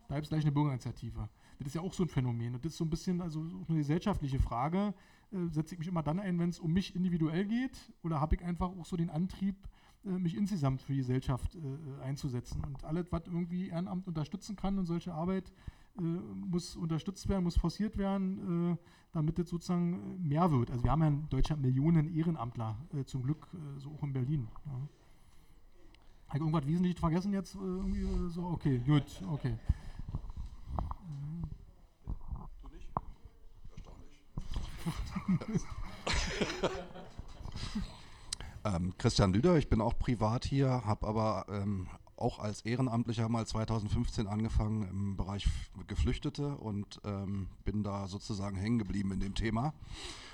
da 0.08 0.16
gibt 0.16 0.24
es 0.24 0.30
gleich 0.30 0.44
eine 0.44 0.54
Bürgerinitiative. 0.54 1.28
Das 1.60 1.68
ist 1.68 1.74
ja 1.74 1.82
auch 1.82 1.94
so 1.94 2.04
ein 2.04 2.10
Phänomen. 2.10 2.56
Und 2.56 2.64
das 2.64 2.72
ist 2.72 2.78
so 2.78 2.86
ein 2.86 2.90
bisschen 2.90 3.22
also 3.22 3.42
eine 3.68 3.78
gesellschaftliche 3.80 4.40
Frage. 4.40 4.94
Äh, 5.34 5.50
setze 5.52 5.76
ich 5.76 5.80
mich 5.80 5.90
immer 5.90 6.04
dann 6.04 6.22
ein, 6.22 6.40
wenn 6.40 6.50
es 6.50 6.60
um 6.60 6.72
mich 6.72 6.96
individuell 6.96 7.46
geht, 7.46 7.92
oder 8.02 8.22
habe 8.22 8.36
ich 8.36 8.42
einfach 8.42 8.70
auch 8.70 8.86
so 8.86 8.96
den 8.96 9.10
Antrieb, 9.10 9.58
äh, 9.66 9.79
mich 10.04 10.36
insgesamt 10.36 10.82
für 10.82 10.94
die 10.94 11.00
Gesellschaft 11.00 11.56
äh, 11.56 12.04
einzusetzen. 12.04 12.64
Und 12.66 12.84
alles, 12.84 13.12
was 13.12 13.28
irgendwie 13.28 13.68
Ehrenamt 13.68 14.08
unterstützen 14.08 14.56
kann 14.56 14.78
und 14.80 14.86
solche 14.86 15.14
Arbeit, 15.14 15.52
äh, 15.98 16.02
muss 16.02 16.76
unterstützt 16.76 17.28
werden, 17.28 17.44
muss 17.44 17.58
forciert 17.58 17.98
werden, 17.98 18.72
äh, 18.74 18.78
damit 19.12 19.40
es 19.40 19.50
sozusagen 19.50 20.26
mehr 20.26 20.50
wird. 20.52 20.72
Also 20.72 20.84
wir 20.84 20.92
haben 20.92 21.02
ja 21.02 21.08
in 21.08 21.30
Deutschland 21.30 21.62
Millionen 21.62 22.08
Ehrenamtler, 22.16 22.78
äh, 22.94 23.04
zum 23.04 23.24
Glück, 23.24 23.48
so 23.78 23.92
auch 23.92 24.04
in 24.04 24.14
Berlin. 24.14 24.48
Ja. 24.66 24.72
Habe 24.72 26.38
ich 26.38 26.42
irgendwas 26.42 26.68
wesentlich 26.68 27.00
vergessen 27.00 27.34
jetzt? 27.34 27.56
irgendwie 27.56 28.30
so? 28.30 28.46
Okay, 28.46 28.80
gut, 28.86 29.22
okay. 29.30 29.58
Du 32.62 32.70
nicht? 32.70 32.88
Erstaunlich. 33.76 34.22
ähm, 38.76 38.94
Christian 38.98 39.34
Lüder, 39.34 39.58
ich 39.58 39.70
bin 39.70 39.82
auch 39.82 39.98
privat 39.98 40.46
hier, 40.46 40.86
habe 40.86 41.08
aber 41.08 41.46
ähm, 41.50 41.88
auch 42.18 42.40
als 42.40 42.62
Ehrenamtlicher 42.62 43.30
mal 43.30 43.46
2015 43.46 44.28
angefangen 44.28 44.88
im 44.90 45.18
Bereich 45.18 45.48
Geflüchtete 45.88 46.56
und 46.58 47.00
ähm, 47.06 47.48
bin 47.64 47.84
da 47.84 48.08
sozusagen 48.08 48.58
hängen 48.58 48.80
geblieben 48.80 49.12
in 49.12 49.20
dem 49.20 49.36
Thema. 49.36 49.74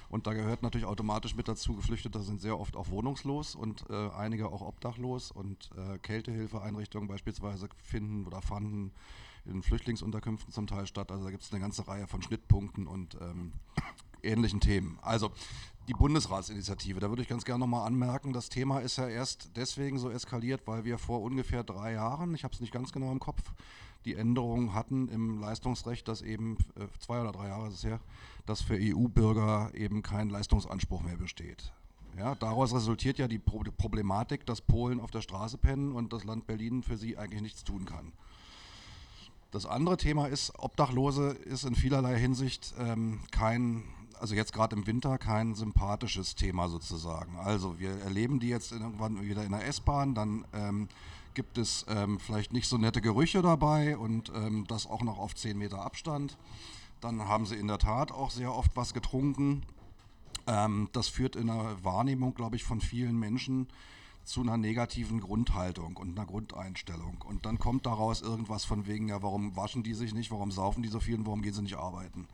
Und 0.10 0.28
da 0.28 0.34
gehört 0.34 0.64
natürlich 0.64 0.86
automatisch 0.86 1.36
mit 1.36 1.48
dazu, 1.48 1.76
Geflüchtete 1.76 2.22
sind 2.22 2.42
sehr 2.42 2.60
oft 2.60 2.76
auch 2.76 2.90
wohnungslos 2.90 3.56
und 3.56 3.86
äh, 3.90 4.10
einige 4.12 4.50
auch 4.50 4.62
obdachlos 4.62 5.32
und 5.32 5.72
äh, 5.78 5.98
Kältehilfeeinrichtungen 6.00 7.08
beispielsweise 7.08 7.70
finden 7.84 8.26
oder 8.26 8.42
fanden 8.42 8.92
in 9.46 9.62
Flüchtlingsunterkünften 9.62 10.54
zum 10.54 10.68
Teil 10.68 10.88
statt. 10.88 11.12
Also 11.12 11.26
da 11.26 11.32
gibt 11.32 11.44
es 11.44 11.52
eine 11.52 11.62
ganze 11.62 11.88
Reihe 11.88 12.08
von 12.08 12.22
Schnittpunkten 12.22 12.88
und 12.88 13.16
ähm, 13.22 13.54
ähnlichen 14.24 14.60
Themen. 14.60 14.98
Also 15.02 15.32
die 15.88 15.94
Bundesratsinitiative, 15.94 17.00
da 17.00 17.10
würde 17.10 17.22
ich 17.22 17.28
ganz 17.28 17.46
gerne 17.46 17.60
nochmal 17.60 17.86
anmerken, 17.86 18.34
das 18.34 18.50
Thema 18.50 18.80
ist 18.80 18.98
ja 18.98 19.08
erst 19.08 19.52
deswegen 19.56 20.00
so 20.00 20.10
eskaliert, 20.10 20.62
weil 20.66 20.84
wir 20.84 20.98
vor 20.98 21.22
ungefähr 21.22 21.64
drei 21.64 21.94
Jahren, 21.94 22.34
ich 22.34 22.44
habe 22.44 22.54
es 22.54 22.60
nicht 22.60 22.74
ganz 22.74 22.92
genau 22.92 23.12
im 23.12 23.20
Kopf, 23.20 23.42
die 24.06 24.16
Änderungen 24.16 24.74
hatten 24.74 25.10
im 25.10 25.40
Leistungsrecht, 25.40 26.08
dass 26.08 26.22
eben, 26.22 26.58
äh, 26.76 26.86
zwei 27.00 27.22
oder 27.22 27.32
drei 27.32 27.48
Jahre 27.48 27.68
ist 27.68 27.76
es 27.76 27.84
her, 27.84 28.00
dass 28.46 28.62
für 28.62 28.78
EU-Bürger 28.80 29.72
eben 29.74 30.04
kein 30.04 30.30
Leistungsanspruch 30.30 31.02
mehr 31.02 31.18
besteht. 31.18 31.74
Ja, 32.18 32.36
daraus 32.36 32.74
resultiert 32.74 33.18
ja 33.18 33.28
die 33.28 33.40
Problematik, 33.40 34.46
dass 34.46 34.62
Polen 34.62 35.02
auf 35.02 35.12
der 35.12 35.22
Straße 35.22 35.58
pennen 35.58 35.92
und 35.92 36.14
das 36.14 36.24
Land 36.24 36.48
Berlin 36.48 36.82
für 36.82 36.98
sie 36.98 37.18
eigentlich 37.18 37.42
nichts 37.42 37.64
tun 37.64 37.86
kann. 37.86 38.14
Das 39.52 39.66
andere 39.66 39.98
Thema 39.98 40.28
ist, 40.28 40.54
Obdachlose 40.58 41.30
ist 41.30 41.66
in 41.66 41.76
vielerlei 41.76 42.18
Hinsicht 42.18 42.74
ähm, 42.80 43.20
kein, 43.32 43.84
also 44.26 44.34
jetzt 44.34 44.54
gerade 44.54 44.76
im 44.76 44.88
Winter, 44.88 45.20
kein 45.20 45.54
sympathisches 45.54 46.34
Thema 46.34 46.68
sozusagen. 46.68 47.38
Also 47.38 47.78
wir 47.78 47.92
erleben 48.00 48.40
die 48.40 48.48
jetzt 48.48 48.72
irgendwann 48.72 49.22
wieder 49.22 49.44
in 49.44 49.52
der 49.52 49.68
S-Bahn, 49.68 50.16
dann 50.16 50.46
ähm, 50.52 50.88
gibt 51.36 51.60
es 51.60 51.86
ähm, 51.88 52.20
vielleicht 52.20 52.52
nicht 52.52 52.68
so 52.68 52.80
nette 52.80 53.02
Gerüche 53.02 53.44
dabei 53.44 53.96
und 53.96 54.32
ähm, 54.34 54.66
das 54.68 54.88
auch 54.88 55.04
noch 55.04 55.20
auf 55.20 55.36
10 55.36 55.56
Meter 55.60 55.86
Abstand. 55.86 56.40
Dann 57.02 57.28
haben 57.28 57.46
sie 57.46 57.54
in 57.54 57.68
der 57.68 57.78
Tat 57.78 58.12
auch 58.12 58.32
sehr 58.32 58.52
oft 58.52 58.72
was 58.74 58.96
getrunken. 58.96 59.62
Ähm, 60.48 60.90
das 60.92 61.08
führt 61.08 61.36
in 61.36 61.46
der 61.46 61.84
Wahrnehmung, 61.84 62.34
glaube 62.34 62.56
ich, 62.56 62.64
von 62.64 62.82
vielen 62.82 63.20
Menschen 63.20 63.68
zu 64.24 64.42
einer 64.42 64.58
negativen 64.58 65.20
Grundhaltung 65.20 65.98
und 65.98 66.18
einer 66.18 66.26
Grundeinstellung. 66.26 67.24
Und 67.28 67.46
dann 67.46 67.60
kommt 67.60 67.86
daraus 67.86 68.24
irgendwas 68.24 68.66
von 68.66 68.88
wegen, 68.88 69.10
ja, 69.10 69.22
warum 69.22 69.56
waschen 69.56 69.84
die 69.84 69.94
sich 69.94 70.16
nicht, 70.16 70.32
warum 70.32 70.50
saufen 70.50 70.82
die 70.82 70.90
so 70.90 71.00
viel 71.00 71.20
und 71.20 71.28
warum 71.28 71.44
gehen 71.44 71.54
sie 71.54 71.62
nicht 71.62 71.78
arbeiten. 71.78 72.28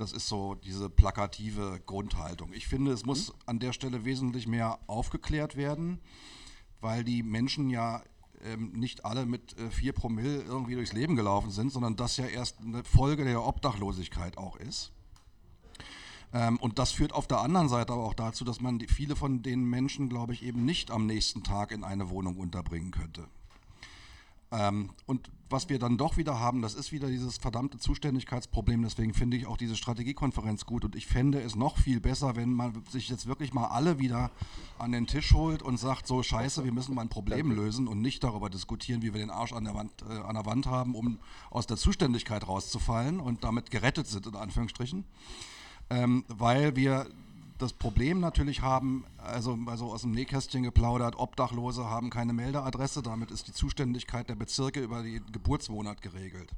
Das 0.00 0.12
ist 0.12 0.28
so 0.28 0.54
diese 0.54 0.88
plakative 0.88 1.80
Grundhaltung. 1.84 2.52
Ich 2.54 2.66
finde, 2.66 2.92
es 2.92 3.04
muss 3.04 3.34
an 3.44 3.58
der 3.58 3.72
Stelle 3.72 4.04
wesentlich 4.04 4.46
mehr 4.46 4.78
aufgeklärt 4.86 5.56
werden, 5.56 6.00
weil 6.80 7.04
die 7.04 7.22
Menschen 7.22 7.68
ja 7.68 8.02
ähm, 8.42 8.72
nicht 8.72 9.04
alle 9.04 9.26
mit 9.26 9.58
äh, 9.58 9.70
vier 9.70 9.92
Promille 9.92 10.42
irgendwie 10.42 10.74
durchs 10.74 10.94
Leben 10.94 11.16
gelaufen 11.16 11.50
sind, 11.50 11.70
sondern 11.70 11.96
das 11.96 12.16
ja 12.16 12.24
erst 12.24 12.60
eine 12.60 12.82
Folge 12.84 13.24
der 13.24 13.44
Obdachlosigkeit 13.44 14.38
auch 14.38 14.56
ist. 14.56 14.92
Ähm, 16.32 16.56
und 16.58 16.78
das 16.78 16.92
führt 16.92 17.12
auf 17.12 17.26
der 17.26 17.40
anderen 17.40 17.68
Seite 17.68 17.92
aber 17.92 18.04
auch 18.04 18.14
dazu, 18.14 18.44
dass 18.44 18.60
man 18.60 18.78
die, 18.78 18.86
viele 18.86 19.16
von 19.16 19.42
den 19.42 19.64
Menschen, 19.64 20.08
glaube 20.08 20.32
ich, 20.32 20.42
eben 20.42 20.64
nicht 20.64 20.90
am 20.90 21.04
nächsten 21.04 21.42
Tag 21.42 21.72
in 21.72 21.84
eine 21.84 22.08
Wohnung 22.08 22.38
unterbringen 22.38 22.92
könnte. 22.92 23.26
Ähm, 24.52 24.90
und 25.06 25.30
was 25.48 25.68
wir 25.68 25.78
dann 25.78 25.98
doch 25.98 26.16
wieder 26.16 26.38
haben, 26.38 26.62
das 26.62 26.74
ist 26.74 26.92
wieder 26.92 27.08
dieses 27.08 27.38
verdammte 27.38 27.78
Zuständigkeitsproblem. 27.78 28.82
Deswegen 28.82 29.14
finde 29.14 29.36
ich 29.36 29.46
auch 29.46 29.56
diese 29.56 29.76
Strategiekonferenz 29.76 30.64
gut. 30.64 30.84
Und 30.84 30.94
ich 30.94 31.06
fände 31.06 31.40
es 31.40 31.56
noch 31.56 31.76
viel 31.76 32.00
besser, 32.00 32.36
wenn 32.36 32.52
man 32.52 32.84
sich 32.88 33.08
jetzt 33.08 33.26
wirklich 33.26 33.52
mal 33.52 33.66
alle 33.66 33.98
wieder 33.98 34.30
an 34.78 34.92
den 34.92 35.06
Tisch 35.06 35.32
holt 35.34 35.62
und 35.62 35.76
sagt, 35.76 36.06
so 36.06 36.22
scheiße, 36.22 36.64
wir 36.64 36.72
müssen 36.72 36.94
mal 36.94 37.02
ein 37.02 37.08
Problem 37.08 37.50
lösen 37.50 37.88
und 37.88 38.00
nicht 38.00 38.22
darüber 38.22 38.48
diskutieren, 38.48 39.02
wie 39.02 39.12
wir 39.12 39.20
den 39.20 39.30
Arsch 39.30 39.52
an 39.52 39.64
der 39.64 39.74
Wand, 39.74 39.92
äh, 40.08 40.12
an 40.12 40.34
der 40.34 40.46
Wand 40.46 40.66
haben, 40.66 40.94
um 40.94 41.18
aus 41.50 41.66
der 41.66 41.76
Zuständigkeit 41.76 42.46
rauszufallen 42.46 43.18
und 43.18 43.42
damit 43.42 43.70
gerettet 43.70 44.06
sind, 44.06 44.26
in 44.26 44.36
Anführungsstrichen 44.36 45.04
ähm, 45.90 46.24
weil 46.28 46.76
wir 46.76 47.06
das 47.60 47.72
Problem 47.72 48.20
natürlich 48.20 48.62
haben, 48.62 49.04
also, 49.18 49.58
also 49.66 49.92
aus 49.92 50.02
dem 50.02 50.12
Nähkästchen 50.12 50.62
geplaudert, 50.62 51.18
Obdachlose 51.18 51.84
haben 51.84 52.10
keine 52.10 52.32
Meldeadresse, 52.32 53.02
damit 53.02 53.30
ist 53.30 53.48
die 53.48 53.52
Zuständigkeit 53.52 54.28
der 54.28 54.34
Bezirke 54.34 54.80
über 54.80 55.02
den 55.02 55.24
Geburtsmonat 55.30 56.00
geregelt. 56.00 56.50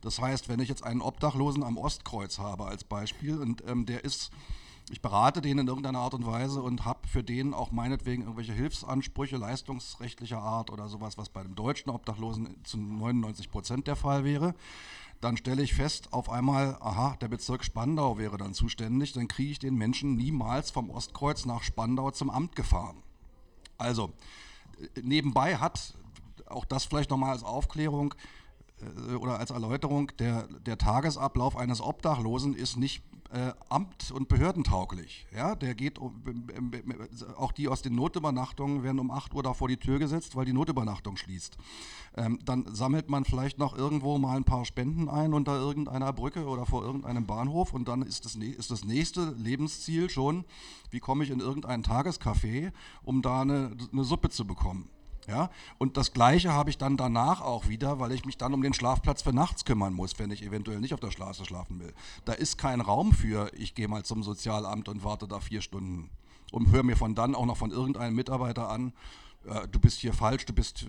Das 0.00 0.20
heißt, 0.20 0.48
wenn 0.48 0.60
ich 0.60 0.68
jetzt 0.68 0.84
einen 0.84 1.00
Obdachlosen 1.00 1.62
am 1.62 1.76
Ostkreuz 1.76 2.38
habe 2.38 2.66
als 2.66 2.84
Beispiel 2.84 3.38
und 3.38 3.64
ähm, 3.66 3.86
der 3.86 4.04
ist, 4.04 4.30
ich 4.90 5.02
berate 5.02 5.40
den 5.40 5.58
in 5.58 5.66
irgendeiner 5.66 5.98
Art 5.98 6.14
und 6.14 6.26
Weise 6.26 6.62
und 6.62 6.84
habe 6.84 7.08
für 7.08 7.24
den 7.24 7.52
auch 7.52 7.72
meinetwegen 7.72 8.22
irgendwelche 8.22 8.52
Hilfsansprüche 8.52 9.36
leistungsrechtlicher 9.36 10.38
Art 10.38 10.70
oder 10.70 10.88
sowas, 10.88 11.18
was 11.18 11.28
bei 11.28 11.42
dem 11.42 11.56
deutschen 11.56 11.90
Obdachlosen 11.90 12.56
zu 12.62 12.78
99 12.78 13.50
Prozent 13.50 13.88
der 13.88 13.96
Fall 13.96 14.22
wäre, 14.24 14.54
dann 15.26 15.36
stelle 15.36 15.60
ich 15.60 15.74
fest, 15.74 16.12
auf 16.12 16.30
einmal, 16.30 16.76
aha, 16.78 17.16
der 17.20 17.26
Bezirk 17.26 17.64
Spandau 17.64 18.16
wäre 18.16 18.36
dann 18.36 18.54
zuständig, 18.54 19.12
dann 19.12 19.26
kriege 19.26 19.50
ich 19.50 19.58
den 19.58 19.74
Menschen 19.74 20.14
niemals 20.14 20.70
vom 20.70 20.88
Ostkreuz 20.88 21.46
nach 21.46 21.64
Spandau 21.64 22.12
zum 22.12 22.30
Amt 22.30 22.54
gefahren. 22.54 23.02
Also, 23.76 24.12
äh, 24.80 25.00
nebenbei 25.02 25.56
hat, 25.56 25.94
auch 26.46 26.64
das 26.64 26.84
vielleicht 26.84 27.10
nochmal 27.10 27.32
als 27.32 27.42
Aufklärung 27.42 28.14
äh, 28.80 29.14
oder 29.14 29.40
als 29.40 29.50
Erläuterung, 29.50 30.12
der, 30.20 30.46
der 30.64 30.78
Tagesablauf 30.78 31.56
eines 31.56 31.80
Obdachlosen 31.80 32.54
ist 32.54 32.76
nicht 32.76 33.02
äh, 33.32 33.52
amt- 33.68 34.10
und 34.10 34.28
behördentauglich. 34.28 35.26
Ja, 35.34 35.54
der 35.54 35.74
geht, 35.74 35.98
auch 35.98 37.52
die 37.52 37.68
aus 37.68 37.82
den 37.82 37.94
Notübernachtungen 37.94 38.82
werden 38.82 38.98
um 38.98 39.10
8 39.10 39.34
Uhr 39.34 39.42
da 39.42 39.54
vor 39.54 39.68
die 39.68 39.76
Tür 39.76 39.98
gesetzt, 39.98 40.36
weil 40.36 40.44
die 40.44 40.52
Notübernachtung 40.52 41.16
schließt. 41.16 41.56
Ähm, 42.16 42.38
dann 42.44 42.74
sammelt 42.74 43.10
man 43.10 43.24
vielleicht 43.24 43.58
noch 43.58 43.76
irgendwo 43.76 44.18
mal 44.18 44.36
ein 44.36 44.44
paar 44.44 44.64
Spenden 44.64 45.08
ein 45.08 45.34
unter 45.34 45.56
irgendeiner 45.56 46.12
Brücke 46.12 46.46
oder 46.46 46.66
vor 46.66 46.82
irgendeinem 46.82 47.26
Bahnhof 47.26 47.72
und 47.72 47.88
dann 47.88 48.02
ist 48.02 48.24
das, 48.24 48.36
ist 48.36 48.70
das 48.70 48.84
nächste 48.84 49.34
Lebensziel 49.38 50.08
schon, 50.10 50.44
wie 50.90 51.00
komme 51.00 51.24
ich 51.24 51.30
in 51.30 51.40
irgendein 51.40 51.82
Tagescafé, 51.82 52.72
um 53.02 53.22
da 53.22 53.42
eine, 53.42 53.76
eine 53.92 54.04
Suppe 54.04 54.30
zu 54.30 54.46
bekommen. 54.46 54.88
Ja? 55.26 55.50
Und 55.78 55.96
das 55.96 56.12
Gleiche 56.12 56.52
habe 56.52 56.70
ich 56.70 56.78
dann 56.78 56.96
danach 56.96 57.40
auch 57.40 57.68
wieder, 57.68 57.98
weil 57.98 58.12
ich 58.12 58.24
mich 58.24 58.36
dann 58.38 58.54
um 58.54 58.62
den 58.62 58.74
Schlafplatz 58.74 59.22
für 59.22 59.32
nachts 59.32 59.64
kümmern 59.64 59.92
muss, 59.92 60.18
wenn 60.18 60.30
ich 60.30 60.42
eventuell 60.42 60.80
nicht 60.80 60.94
auf 60.94 61.00
der 61.00 61.10
Straße 61.10 61.44
schlafen 61.44 61.80
will. 61.80 61.92
Da 62.24 62.32
ist 62.32 62.58
kein 62.58 62.80
Raum 62.80 63.12
für, 63.12 63.50
ich 63.54 63.74
gehe 63.74 63.88
mal 63.88 64.04
zum 64.04 64.22
Sozialamt 64.22 64.88
und 64.88 65.04
warte 65.04 65.26
da 65.26 65.40
vier 65.40 65.62
Stunden 65.62 66.10
und 66.52 66.70
höre 66.70 66.82
mir 66.82 66.96
von 66.96 67.14
dann 67.14 67.34
auch 67.34 67.46
noch 67.46 67.56
von 67.56 67.70
irgendeinem 67.70 68.14
Mitarbeiter 68.14 68.68
an, 68.68 68.92
äh, 69.46 69.66
du 69.68 69.78
bist 69.78 70.00
hier 70.00 70.12
falsch, 70.12 70.44
du 70.46 70.52
bist, 70.52 70.86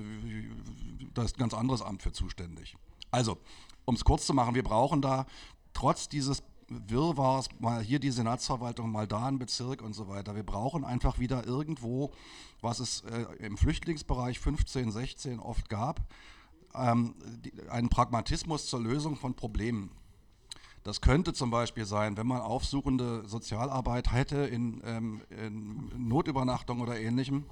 da 1.14 1.24
ist 1.24 1.38
ein 1.38 1.40
ganz 1.40 1.54
anderes 1.54 1.82
Amt 1.82 2.04
für 2.04 2.12
zuständig. 2.12 2.78
Also, 3.12 3.38
um 3.86 3.96
es 3.96 4.04
kurz 4.04 4.26
zu 4.26 4.34
machen, 4.34 4.56
wir 4.56 4.64
brauchen 4.64 5.02
da 5.02 5.26
trotz 5.74 6.10
dieses 6.10 6.44
Wirrwarrs, 6.70 7.48
mal 7.60 7.82
hier 7.82 8.00
die 8.00 8.12
Senatsverwaltung, 8.12 8.92
mal 8.92 9.08
da 9.08 9.28
ein 9.28 9.40
Bezirk 9.40 9.82
und 9.82 9.94
so 9.94 10.08
weiter. 10.08 10.36
Wir 10.36 10.44
brauchen 10.44 10.84
einfach 10.84 11.20
wieder 11.20 11.46
irgendwo, 11.46 12.12
was 12.62 12.80
es 12.80 13.02
äh, 13.02 13.46
im 13.46 13.58
Flüchtlingsbereich 13.58 14.40
15, 14.40 14.92
16 14.92 15.40
oft 15.40 15.70
gab, 15.70 16.02
ähm, 16.76 17.16
die, 17.44 17.54
einen 17.70 17.90
Pragmatismus 17.90 18.68
zur 18.68 18.82
Lösung 18.82 19.16
von 19.16 19.34
Problemen. 19.34 19.92
Das 20.84 21.02
könnte 21.02 21.34
zum 21.34 21.52
Beispiel 21.52 21.86
sein, 21.86 22.16
wenn 22.16 22.28
man 22.28 22.42
aufsuchende 22.42 23.28
Sozialarbeit 23.28 24.12
hätte 24.14 24.38
in, 24.38 24.82
ähm, 24.86 25.22
in 25.30 26.08
Notübernachtung 26.08 26.80
oder 26.80 27.00
ähnlichem. 27.00 27.46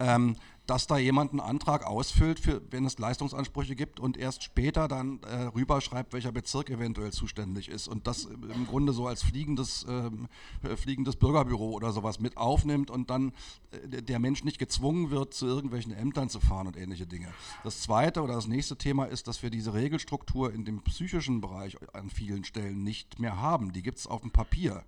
Ähm, 0.00 0.36
dass 0.66 0.86
da 0.86 0.96
jemand 0.96 1.32
einen 1.32 1.40
Antrag 1.40 1.84
ausfüllt, 1.84 2.40
für, 2.40 2.62
wenn 2.70 2.86
es 2.86 2.98
Leistungsansprüche 2.98 3.76
gibt 3.76 4.00
und 4.00 4.16
erst 4.16 4.42
später 4.42 4.88
dann 4.88 5.20
äh, 5.24 5.44
rüberschreibt, 5.54 6.12
welcher 6.12 6.32
Bezirk 6.32 6.70
eventuell 6.70 7.12
zuständig 7.12 7.68
ist 7.68 7.86
und 7.86 8.06
das 8.06 8.24
im 8.24 8.66
Grunde 8.66 8.92
so 8.92 9.06
als 9.06 9.22
fliegendes, 9.22 9.84
ähm, 9.88 10.28
äh, 10.62 10.76
fliegendes 10.76 11.16
Bürgerbüro 11.16 11.70
oder 11.72 11.92
sowas 11.92 12.18
mit 12.18 12.36
aufnimmt 12.38 12.90
und 12.90 13.10
dann 13.10 13.32
äh, 13.72 14.02
der 14.02 14.18
Mensch 14.18 14.42
nicht 14.44 14.58
gezwungen 14.58 15.10
wird, 15.10 15.34
zu 15.34 15.46
irgendwelchen 15.46 15.92
Ämtern 15.92 16.30
zu 16.30 16.40
fahren 16.40 16.66
und 16.66 16.78
ähnliche 16.78 17.06
Dinge. 17.06 17.28
Das 17.62 17.82
zweite 17.82 18.22
oder 18.22 18.34
das 18.34 18.46
nächste 18.46 18.76
Thema 18.76 19.04
ist, 19.04 19.28
dass 19.28 19.42
wir 19.42 19.50
diese 19.50 19.74
Regelstruktur 19.74 20.52
in 20.52 20.64
dem 20.64 20.80
psychischen 20.82 21.42
Bereich 21.42 21.76
an 21.92 22.08
vielen 22.08 22.44
Stellen 22.44 22.82
nicht 22.82 23.18
mehr 23.18 23.40
haben. 23.40 23.72
Die 23.72 23.82
gibt 23.82 23.98
es 23.98 24.06
auf 24.06 24.22
dem 24.22 24.30
Papier. 24.30 24.82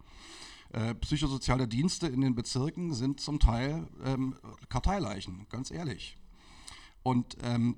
Äh, 0.72 0.94
psychosoziale 0.96 1.68
Dienste 1.68 2.06
in 2.06 2.20
den 2.20 2.34
Bezirken 2.34 2.92
sind 2.92 3.20
zum 3.20 3.38
Teil 3.38 3.88
ähm, 4.04 4.36
Karteileichen, 4.68 5.46
ganz 5.48 5.70
ehrlich. 5.70 6.16
Und 7.02 7.36
ähm, 7.42 7.76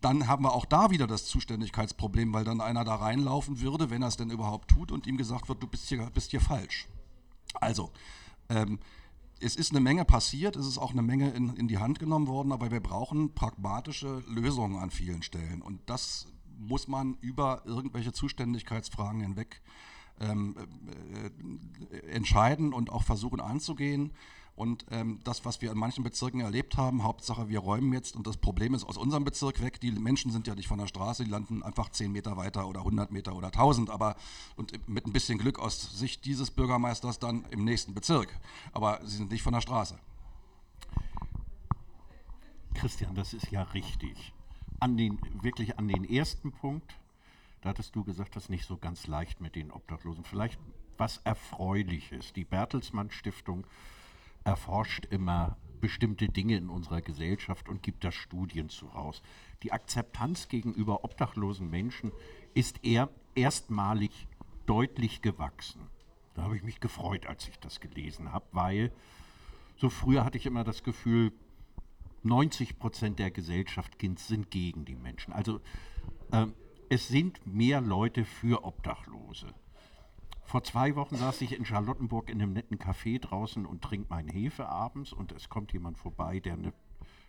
dann 0.00 0.28
haben 0.28 0.44
wir 0.44 0.52
auch 0.52 0.64
da 0.64 0.90
wieder 0.90 1.06
das 1.06 1.26
Zuständigkeitsproblem, 1.26 2.32
weil 2.32 2.44
dann 2.44 2.60
einer 2.60 2.84
da 2.84 2.94
reinlaufen 2.94 3.60
würde, 3.60 3.90
wenn 3.90 4.02
er 4.02 4.08
es 4.08 4.16
denn 4.16 4.30
überhaupt 4.30 4.70
tut 4.70 4.92
und 4.92 5.06
ihm 5.06 5.16
gesagt 5.16 5.48
wird, 5.48 5.62
du 5.62 5.66
bist 5.66 5.88
hier, 5.88 6.08
bist 6.10 6.30
hier 6.30 6.40
falsch. 6.40 6.86
Also, 7.54 7.90
ähm, 8.48 8.78
es 9.40 9.56
ist 9.56 9.70
eine 9.70 9.80
Menge 9.80 10.04
passiert, 10.04 10.56
es 10.56 10.66
ist 10.66 10.78
auch 10.78 10.92
eine 10.92 11.02
Menge 11.02 11.30
in, 11.30 11.54
in 11.56 11.68
die 11.68 11.78
Hand 11.78 11.98
genommen 11.98 12.26
worden, 12.26 12.52
aber 12.52 12.70
wir 12.70 12.80
brauchen 12.80 13.34
pragmatische 13.34 14.22
Lösungen 14.26 14.78
an 14.78 14.90
vielen 14.90 15.22
Stellen. 15.22 15.62
Und 15.62 15.80
das 15.86 16.26
muss 16.58 16.88
man 16.88 17.16
über 17.20 17.62
irgendwelche 17.64 18.12
Zuständigkeitsfragen 18.12 19.20
hinweg 19.20 19.62
ähm, 20.20 20.56
äh, 21.90 22.10
entscheiden 22.10 22.72
und 22.72 22.90
auch 22.90 23.02
versuchen 23.02 23.40
anzugehen. 23.40 24.12
Und 24.58 24.86
ähm, 24.90 25.20
das, 25.22 25.44
was 25.44 25.62
wir 25.62 25.70
in 25.70 25.78
manchen 25.78 26.02
Bezirken 26.02 26.40
erlebt 26.40 26.76
haben, 26.76 27.04
Hauptsache 27.04 27.48
wir 27.48 27.60
räumen 27.60 27.92
jetzt 27.92 28.16
und 28.16 28.26
das 28.26 28.36
Problem 28.36 28.74
ist 28.74 28.82
aus 28.82 28.96
unserem 28.96 29.22
Bezirk 29.22 29.62
weg, 29.62 29.80
die 29.80 29.92
Menschen 29.92 30.32
sind 30.32 30.48
ja 30.48 30.56
nicht 30.56 30.66
von 30.66 30.78
der 30.78 30.88
Straße, 30.88 31.22
die 31.22 31.30
landen 31.30 31.62
einfach 31.62 31.90
10 31.90 32.10
Meter 32.10 32.36
weiter 32.36 32.66
oder 32.66 32.80
100 32.80 33.12
Meter 33.12 33.36
oder 33.36 33.48
1000, 33.48 33.88
aber 33.88 34.16
und 34.56 34.88
mit 34.88 35.06
ein 35.06 35.12
bisschen 35.12 35.38
Glück 35.38 35.60
aus 35.60 35.96
Sicht 35.96 36.24
dieses 36.24 36.50
Bürgermeisters 36.50 37.20
dann 37.20 37.44
im 37.50 37.62
nächsten 37.62 37.94
Bezirk. 37.94 38.36
Aber 38.72 38.98
sie 39.04 39.18
sind 39.18 39.30
nicht 39.30 39.42
von 39.42 39.52
der 39.52 39.60
Straße. 39.60 39.96
Christian, 42.74 43.14
das 43.14 43.34
ist 43.34 43.52
ja 43.52 43.62
richtig. 43.62 44.32
An 44.80 44.96
den, 44.96 45.20
wirklich 45.40 45.78
an 45.78 45.86
den 45.86 46.04
ersten 46.04 46.50
Punkt, 46.50 46.96
da 47.60 47.70
hattest 47.70 47.94
du 47.96 48.04
gesagt, 48.04 48.36
das 48.36 48.44
ist 48.44 48.50
nicht 48.50 48.66
so 48.66 48.76
ganz 48.76 49.06
leicht 49.06 49.40
mit 49.40 49.56
den 49.56 49.70
Obdachlosen. 49.70 50.24
Vielleicht 50.24 50.58
was 50.96 51.18
Erfreuliches. 51.18 52.32
Die 52.32 52.44
Bertelsmann 52.44 53.10
Stiftung 53.10 53.66
erforscht 54.44 55.06
immer 55.06 55.56
bestimmte 55.80 56.28
Dinge 56.28 56.56
in 56.56 56.68
unserer 56.68 57.02
Gesellschaft 57.02 57.68
und 57.68 57.82
gibt 57.82 58.04
da 58.04 58.10
Studien 58.10 58.68
zu 58.68 58.86
raus. 58.86 59.22
Die 59.62 59.72
Akzeptanz 59.72 60.48
gegenüber 60.48 61.04
obdachlosen 61.04 61.70
Menschen 61.70 62.12
ist 62.54 62.84
eher 62.84 63.10
erstmalig 63.34 64.26
deutlich 64.66 65.22
gewachsen. 65.22 65.88
Da 66.34 66.42
habe 66.42 66.56
ich 66.56 66.62
mich 66.62 66.80
gefreut, 66.80 67.26
als 67.26 67.48
ich 67.48 67.58
das 67.58 67.80
gelesen 67.80 68.32
habe, 68.32 68.46
weil 68.52 68.92
so 69.76 69.88
früher 69.88 70.24
hatte 70.24 70.38
ich 70.38 70.46
immer 70.46 70.64
das 70.64 70.82
Gefühl, 70.82 71.32
90 72.24 72.78
Prozent 72.78 73.18
der 73.20 73.30
Gesellschaft 73.30 73.92
sind 74.00 74.50
gegen 74.50 74.84
die 74.84 74.96
Menschen. 74.96 75.32
Also 75.32 75.60
äh, 76.32 76.46
es 76.90 77.08
sind 77.08 77.46
mehr 77.46 77.80
Leute 77.82 78.24
für 78.24 78.64
Obdachlose. 78.64 79.52
Vor 80.44 80.64
zwei 80.64 80.96
Wochen 80.96 81.16
saß 81.16 81.42
ich 81.42 81.52
in 81.52 81.66
Charlottenburg 81.66 82.30
in 82.30 82.40
einem 82.40 82.54
netten 82.54 82.78
Café 82.78 83.20
draußen 83.20 83.66
und 83.66 83.82
trinke 83.82 84.08
meinen 84.08 84.30
Hefe 84.30 84.66
abends 84.66 85.12
und 85.12 85.32
es 85.32 85.50
kommt 85.50 85.74
jemand 85.74 85.98
vorbei, 85.98 86.40
der 86.40 86.54
eine 86.54 86.72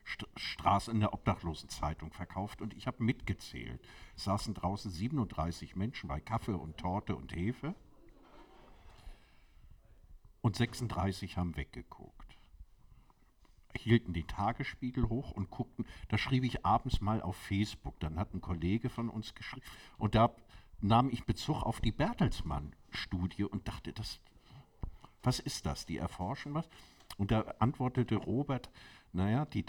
St 0.08 0.26
Straße 0.38 0.90
in 0.90 1.02
der 1.02 1.14
Obdachlosenzeitung 1.14 2.14
verkauft 2.14 2.62
und 2.62 2.74
ich 2.74 2.88
habe 2.88 3.04
mitgezählt. 3.04 3.82
Es 4.16 4.24
saßen 4.24 4.54
draußen 4.54 4.90
37 4.90 5.76
Menschen 5.76 6.08
bei 6.08 6.22
Kaffee 6.22 6.54
und 6.54 6.78
Torte 6.78 7.18
und 7.18 7.36
Hefe 7.36 7.76
und 10.42 10.56
36 10.56 11.36
haben 11.36 11.58
weggeguckt. 11.58 12.19
Hielten 13.78 14.14
den 14.14 14.28
Tagesspiegel 14.28 15.10
hoch 15.10 15.32
und 15.32 15.52
guckten, 15.52 15.86
da 16.08 16.18
schrieb 16.18 16.44
ich 16.44 16.66
abends 16.66 17.02
mal 17.02 17.22
auf 17.22 17.36
Facebook, 17.36 18.00
dann 18.00 18.18
hat 18.18 18.34
ein 18.34 18.42
Kollege 18.42 18.90
von 18.90 19.10
uns 19.10 19.36
geschrieben 19.36 19.66
und 19.98 20.16
da 20.16 20.34
nahm 20.82 21.10
ich 21.10 21.26
Bezug 21.26 21.64
auf 21.64 21.82
die 21.82 21.92
Bertelsmann-Studie 21.92 23.44
und 23.44 23.68
dachte, 23.68 23.94
das, 23.94 24.20
was 25.24 25.40
ist 25.40 25.66
das? 25.66 25.86
Die 25.86 25.98
erforschen 25.98 26.54
was? 26.54 26.70
Und 27.18 27.32
da 27.32 27.42
antwortete 27.60 28.16
Robert, 28.16 28.70
naja, 29.12 29.46
die 29.46 29.66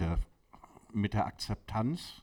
mit 0.92 1.14
der 1.14 1.26
Akzeptanz, 1.26 2.22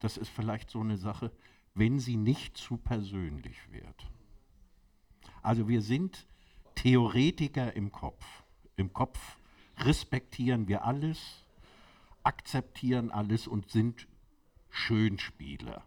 das 0.00 0.16
ist 0.16 0.28
vielleicht 0.28 0.70
so 0.70 0.80
eine 0.80 0.96
Sache, 0.96 1.32
wenn 1.74 1.98
sie 1.98 2.16
nicht 2.16 2.56
zu 2.56 2.76
persönlich 2.76 3.70
wird. 3.70 4.10
Also 5.42 5.68
wir 5.68 5.82
sind 5.82 6.26
Theoretiker 6.74 7.74
im 7.74 7.92
Kopf. 7.92 8.24
Im 8.76 8.92
Kopf 8.92 9.38
respektieren 9.78 10.68
wir 10.68 10.84
alles, 10.84 11.44
akzeptieren 12.22 13.10
alles 13.10 13.46
und 13.46 13.70
sind 13.70 14.08
Schönspieler. 14.70 15.84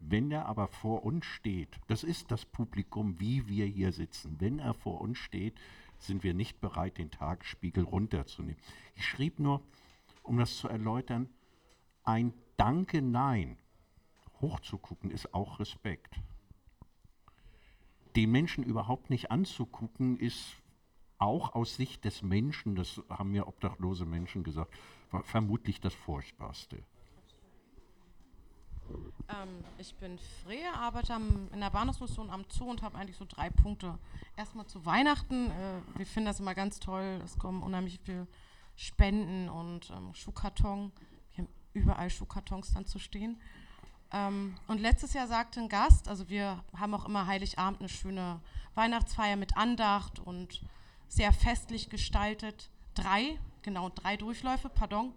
Wenn 0.00 0.30
er 0.30 0.46
aber 0.46 0.68
vor 0.68 1.04
uns 1.04 1.24
steht, 1.24 1.80
das 1.86 2.04
ist 2.04 2.30
das 2.30 2.44
Publikum, 2.44 3.18
wie 3.20 3.48
wir 3.48 3.66
hier 3.66 3.92
sitzen, 3.92 4.36
wenn 4.38 4.58
er 4.58 4.74
vor 4.74 5.00
uns 5.00 5.18
steht, 5.18 5.54
sind 5.98 6.22
wir 6.22 6.34
nicht 6.34 6.60
bereit, 6.60 6.98
den 6.98 7.10
Tagesspiegel 7.10 7.84
runterzunehmen. 7.84 8.60
Ich 8.96 9.06
schrieb 9.06 9.38
nur, 9.38 9.62
um 10.22 10.38
das 10.38 10.58
zu 10.58 10.68
erläutern, 10.68 11.28
ein 12.02 12.34
Danke, 12.56 13.00
Nein 13.00 13.56
hochzugucken 14.40 15.10
ist 15.10 15.32
auch 15.32 15.58
Respekt. 15.58 16.14
Den 18.14 18.30
Menschen 18.30 18.62
überhaupt 18.62 19.10
nicht 19.10 19.30
anzugucken, 19.30 20.18
ist 20.18 20.56
auch 21.24 21.54
aus 21.54 21.76
Sicht 21.76 22.04
des 22.04 22.22
Menschen, 22.22 22.76
das 22.76 23.00
haben 23.08 23.30
mir 23.30 23.48
obdachlose 23.48 24.04
Menschen 24.04 24.44
gesagt, 24.44 24.72
vermutlich 25.24 25.80
das 25.80 25.94
Furchtbarste. 25.94 26.82
Ähm, 29.28 29.64
ich 29.78 29.94
bin 29.94 30.18
Freya, 30.18 30.74
arbeite 30.74 31.14
am, 31.14 31.48
in 31.52 31.60
der 31.60 31.70
Bahnhofsmission 31.70 32.30
am 32.30 32.44
Zoo 32.48 32.70
und 32.70 32.82
habe 32.82 32.98
eigentlich 32.98 33.16
so 33.16 33.24
drei 33.26 33.48
Punkte. 33.48 33.98
Erstmal 34.36 34.66
zu 34.66 34.84
Weihnachten. 34.84 35.50
Äh, 35.50 35.80
wir 35.96 36.06
finden 36.06 36.26
das 36.26 36.40
immer 36.40 36.54
ganz 36.54 36.80
toll. 36.80 37.20
Es 37.24 37.38
kommen 37.38 37.62
unheimlich 37.62 38.00
viele 38.04 38.26
Spenden 38.76 39.48
und 39.48 39.90
ähm, 39.90 40.14
Schuhkarton. 40.14 40.92
Wir 41.34 41.44
haben 41.44 41.52
überall 41.72 42.10
Schuhkartons 42.10 42.74
dann 42.74 42.84
zu 42.84 42.98
stehen. 42.98 43.40
Ähm, 44.12 44.56
und 44.68 44.80
letztes 44.80 45.14
Jahr 45.14 45.26
sagte 45.26 45.60
ein 45.60 45.68
Gast, 45.68 46.08
also 46.08 46.28
wir 46.28 46.62
haben 46.76 46.94
auch 46.94 47.06
immer 47.06 47.26
Heiligabend 47.26 47.80
eine 47.80 47.88
schöne 47.88 48.40
Weihnachtsfeier 48.74 49.36
mit 49.36 49.56
Andacht 49.56 50.18
und 50.18 50.60
sehr 51.08 51.32
festlich 51.32 51.90
gestaltet. 51.90 52.70
Drei, 52.94 53.38
genau, 53.62 53.90
drei 53.90 54.16
Durchläufe, 54.16 54.68
pardon. 54.68 55.12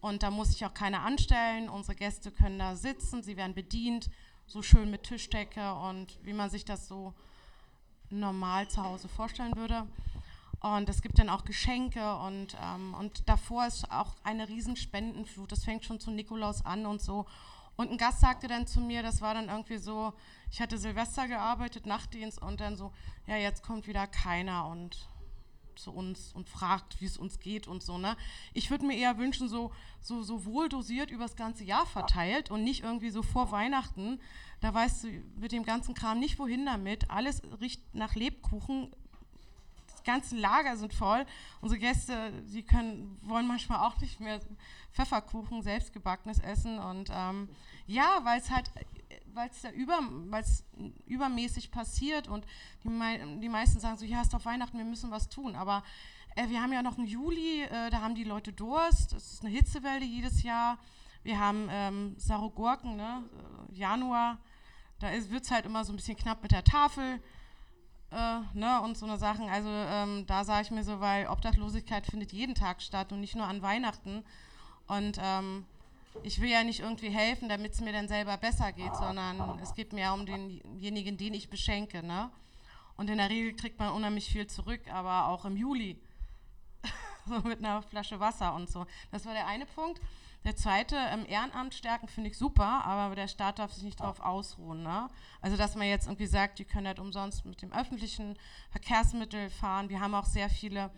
Und 0.00 0.22
da 0.22 0.30
muss 0.30 0.50
sich 0.50 0.64
auch 0.64 0.74
keiner 0.74 1.02
anstellen. 1.02 1.68
Unsere 1.68 1.96
Gäste 1.96 2.30
können 2.30 2.58
da 2.58 2.76
sitzen, 2.76 3.22
sie 3.22 3.36
werden 3.36 3.54
bedient, 3.54 4.10
so 4.46 4.62
schön 4.62 4.90
mit 4.90 5.02
Tischdecke 5.02 5.74
und 5.74 6.18
wie 6.22 6.32
man 6.32 6.50
sich 6.50 6.64
das 6.64 6.86
so 6.86 7.14
normal 8.10 8.68
zu 8.68 8.82
Hause 8.82 9.08
vorstellen 9.08 9.56
würde. 9.56 9.86
Und 10.60 10.88
es 10.88 11.02
gibt 11.02 11.18
dann 11.18 11.28
auch 11.28 11.44
Geschenke 11.44 12.16
und, 12.16 12.56
ähm, 12.62 12.94
und 12.94 13.28
davor 13.28 13.66
ist 13.66 13.90
auch 13.90 14.14
eine 14.22 14.48
riesen 14.48 14.76
Spendenflut. 14.76 15.52
Das 15.52 15.64
fängt 15.64 15.84
schon 15.84 16.00
zu 16.00 16.10
Nikolaus 16.10 16.64
an 16.64 16.86
und 16.86 17.02
so. 17.02 17.26
Und 17.76 17.90
ein 17.90 17.98
Gast 17.98 18.20
sagte 18.20 18.48
dann 18.48 18.66
zu 18.66 18.80
mir, 18.80 19.02
das 19.02 19.20
war 19.20 19.34
dann 19.34 19.48
irgendwie 19.48 19.76
so, 19.76 20.14
ich 20.50 20.60
hatte 20.60 20.78
Silvester 20.78 21.28
gearbeitet, 21.28 21.84
Nachtdienst 21.84 22.40
und 22.40 22.60
dann 22.60 22.76
so, 22.76 22.92
ja, 23.26 23.36
jetzt 23.36 23.62
kommt 23.62 23.86
wieder 23.86 24.06
keiner 24.06 24.66
und 24.66 25.08
zu 25.78 25.92
uns 25.92 26.32
und 26.32 26.48
fragt, 26.48 27.00
wie 27.00 27.06
es 27.06 27.16
uns 27.16 27.38
geht 27.40 27.66
und 27.68 27.82
so. 27.82 27.98
Ne? 27.98 28.16
Ich 28.52 28.70
würde 28.70 28.86
mir 28.86 28.96
eher 28.96 29.18
wünschen, 29.18 29.48
so, 29.48 29.72
so, 30.00 30.22
so 30.22 30.44
wohl 30.44 30.68
dosiert 30.68 31.10
übers 31.10 31.36
ganze 31.36 31.64
Jahr 31.64 31.86
verteilt 31.86 32.50
und 32.50 32.64
nicht 32.64 32.82
irgendwie 32.82 33.10
so 33.10 33.22
vor 33.22 33.50
Weihnachten. 33.50 34.20
Da 34.60 34.72
weißt 34.72 35.04
du 35.04 35.08
mit 35.38 35.52
dem 35.52 35.64
ganzen 35.64 35.94
Kram 35.94 36.18
nicht, 36.18 36.38
wohin 36.38 36.66
damit. 36.66 37.10
Alles 37.10 37.42
riecht 37.60 37.82
nach 37.94 38.14
Lebkuchen. 38.14 38.90
Die 40.00 40.04
ganzen 40.04 40.38
Lager 40.38 40.76
sind 40.76 40.94
voll. 40.94 41.26
Unsere 41.60 41.80
Gäste, 41.80 42.32
die 42.46 42.62
können, 42.62 43.18
wollen 43.22 43.46
manchmal 43.46 43.80
auch 43.80 44.00
nicht 44.00 44.20
mehr 44.20 44.40
Pfefferkuchen, 44.92 45.62
selbstgebackenes 45.62 46.38
essen. 46.38 46.78
Und 46.78 47.10
ähm, 47.12 47.48
ja, 47.86 48.20
weil 48.22 48.40
es 48.40 48.50
halt 48.50 48.70
weil 49.36 49.50
es 49.50 49.62
da 49.62 49.70
über, 49.70 50.00
übermäßig 51.06 51.70
passiert 51.70 52.28
und 52.28 52.44
die, 52.84 53.40
die 53.40 53.48
meisten 53.48 53.78
sagen 53.78 53.96
so, 53.96 54.04
ja, 54.04 54.22
ist 54.22 54.32
doch 54.32 54.44
Weihnachten, 54.44 54.78
wir 54.78 54.84
müssen 54.84 55.10
was 55.10 55.28
tun. 55.28 55.54
Aber 55.54 55.84
äh, 56.34 56.48
wir 56.48 56.60
haben 56.60 56.72
ja 56.72 56.82
noch 56.82 56.98
einen 56.98 57.06
Juli, 57.06 57.62
äh, 57.62 57.90
da 57.90 58.00
haben 58.00 58.14
die 58.14 58.24
Leute 58.24 58.52
Durst, 58.52 59.12
es 59.12 59.34
ist 59.34 59.44
eine 59.44 59.54
Hitzewelle 59.54 60.04
jedes 60.04 60.42
Jahr. 60.42 60.78
Wir 61.22 61.38
haben 61.38 61.68
ähm, 61.70 62.14
Sarogurken, 62.18 62.96
ne? 62.96 63.22
Äh, 63.70 63.74
Januar, 63.74 64.38
da 64.98 65.12
wird 65.12 65.44
es 65.44 65.50
halt 65.50 65.66
immer 65.66 65.84
so 65.84 65.92
ein 65.92 65.96
bisschen 65.96 66.16
knapp 66.16 66.42
mit 66.42 66.52
der 66.52 66.64
Tafel. 66.64 67.20
Äh, 68.12 68.40
ne, 68.54 68.80
und 68.82 68.96
so 68.96 69.04
eine 69.04 69.18
Sachen. 69.18 69.48
Also 69.48 69.68
ähm, 69.68 70.24
da 70.26 70.44
sage 70.44 70.62
ich 70.62 70.70
mir 70.70 70.84
so, 70.84 71.00
weil 71.00 71.26
Obdachlosigkeit 71.26 72.06
findet 72.06 72.32
jeden 72.32 72.54
Tag 72.54 72.80
statt 72.80 73.12
und 73.12 73.20
nicht 73.20 73.34
nur 73.34 73.46
an 73.46 73.62
Weihnachten. 73.62 74.24
Und 74.86 75.18
ähm, 75.20 75.66
ich 76.22 76.40
will 76.40 76.50
ja 76.50 76.64
nicht 76.64 76.80
irgendwie 76.80 77.10
helfen, 77.10 77.48
damit 77.48 77.72
es 77.72 77.80
mir 77.80 77.92
dann 77.92 78.08
selber 78.08 78.36
besser 78.36 78.72
geht, 78.72 78.94
sondern 78.96 79.58
es 79.60 79.74
geht 79.74 79.92
mir 79.92 80.12
um 80.12 80.26
denjenigen, 80.26 81.16
den 81.16 81.34
ich 81.34 81.48
beschenke. 81.48 82.02
Ne? 82.02 82.30
Und 82.96 83.10
in 83.10 83.18
der 83.18 83.30
Regel 83.30 83.54
kriegt 83.54 83.78
man 83.78 83.92
unheimlich 83.92 84.26
viel 84.30 84.46
zurück, 84.46 84.80
aber 84.92 85.28
auch 85.28 85.44
im 85.44 85.56
Juli. 85.56 85.98
so 87.26 87.40
mit 87.40 87.58
einer 87.58 87.82
Flasche 87.82 88.20
Wasser 88.20 88.54
und 88.54 88.70
so. 88.70 88.86
Das 89.10 89.24
war 89.26 89.34
der 89.34 89.46
eine 89.46 89.66
Punkt. 89.66 90.00
Der 90.44 90.54
zweite, 90.54 90.96
im 91.12 91.26
Ehrenamt 91.26 91.74
stärken 91.74 92.06
finde 92.06 92.30
ich 92.30 92.38
super, 92.38 92.84
aber 92.84 93.16
der 93.16 93.26
Staat 93.26 93.58
darf 93.58 93.72
sich 93.72 93.82
nicht 93.82 93.98
darauf 93.98 94.20
ausruhen. 94.20 94.84
Ne? 94.84 95.08
Also, 95.40 95.56
dass 95.56 95.74
man 95.74 95.88
jetzt 95.88 96.06
irgendwie 96.06 96.26
sagt, 96.26 96.60
die 96.60 96.64
können 96.64 96.86
halt 96.86 97.00
umsonst 97.00 97.44
mit 97.44 97.62
dem 97.62 97.72
öffentlichen 97.72 98.38
Verkehrsmittel 98.70 99.50
fahren. 99.50 99.88
Wir 99.88 100.00
haben 100.00 100.14
auch 100.14 100.24
sehr 100.24 100.48
viele 100.48 100.90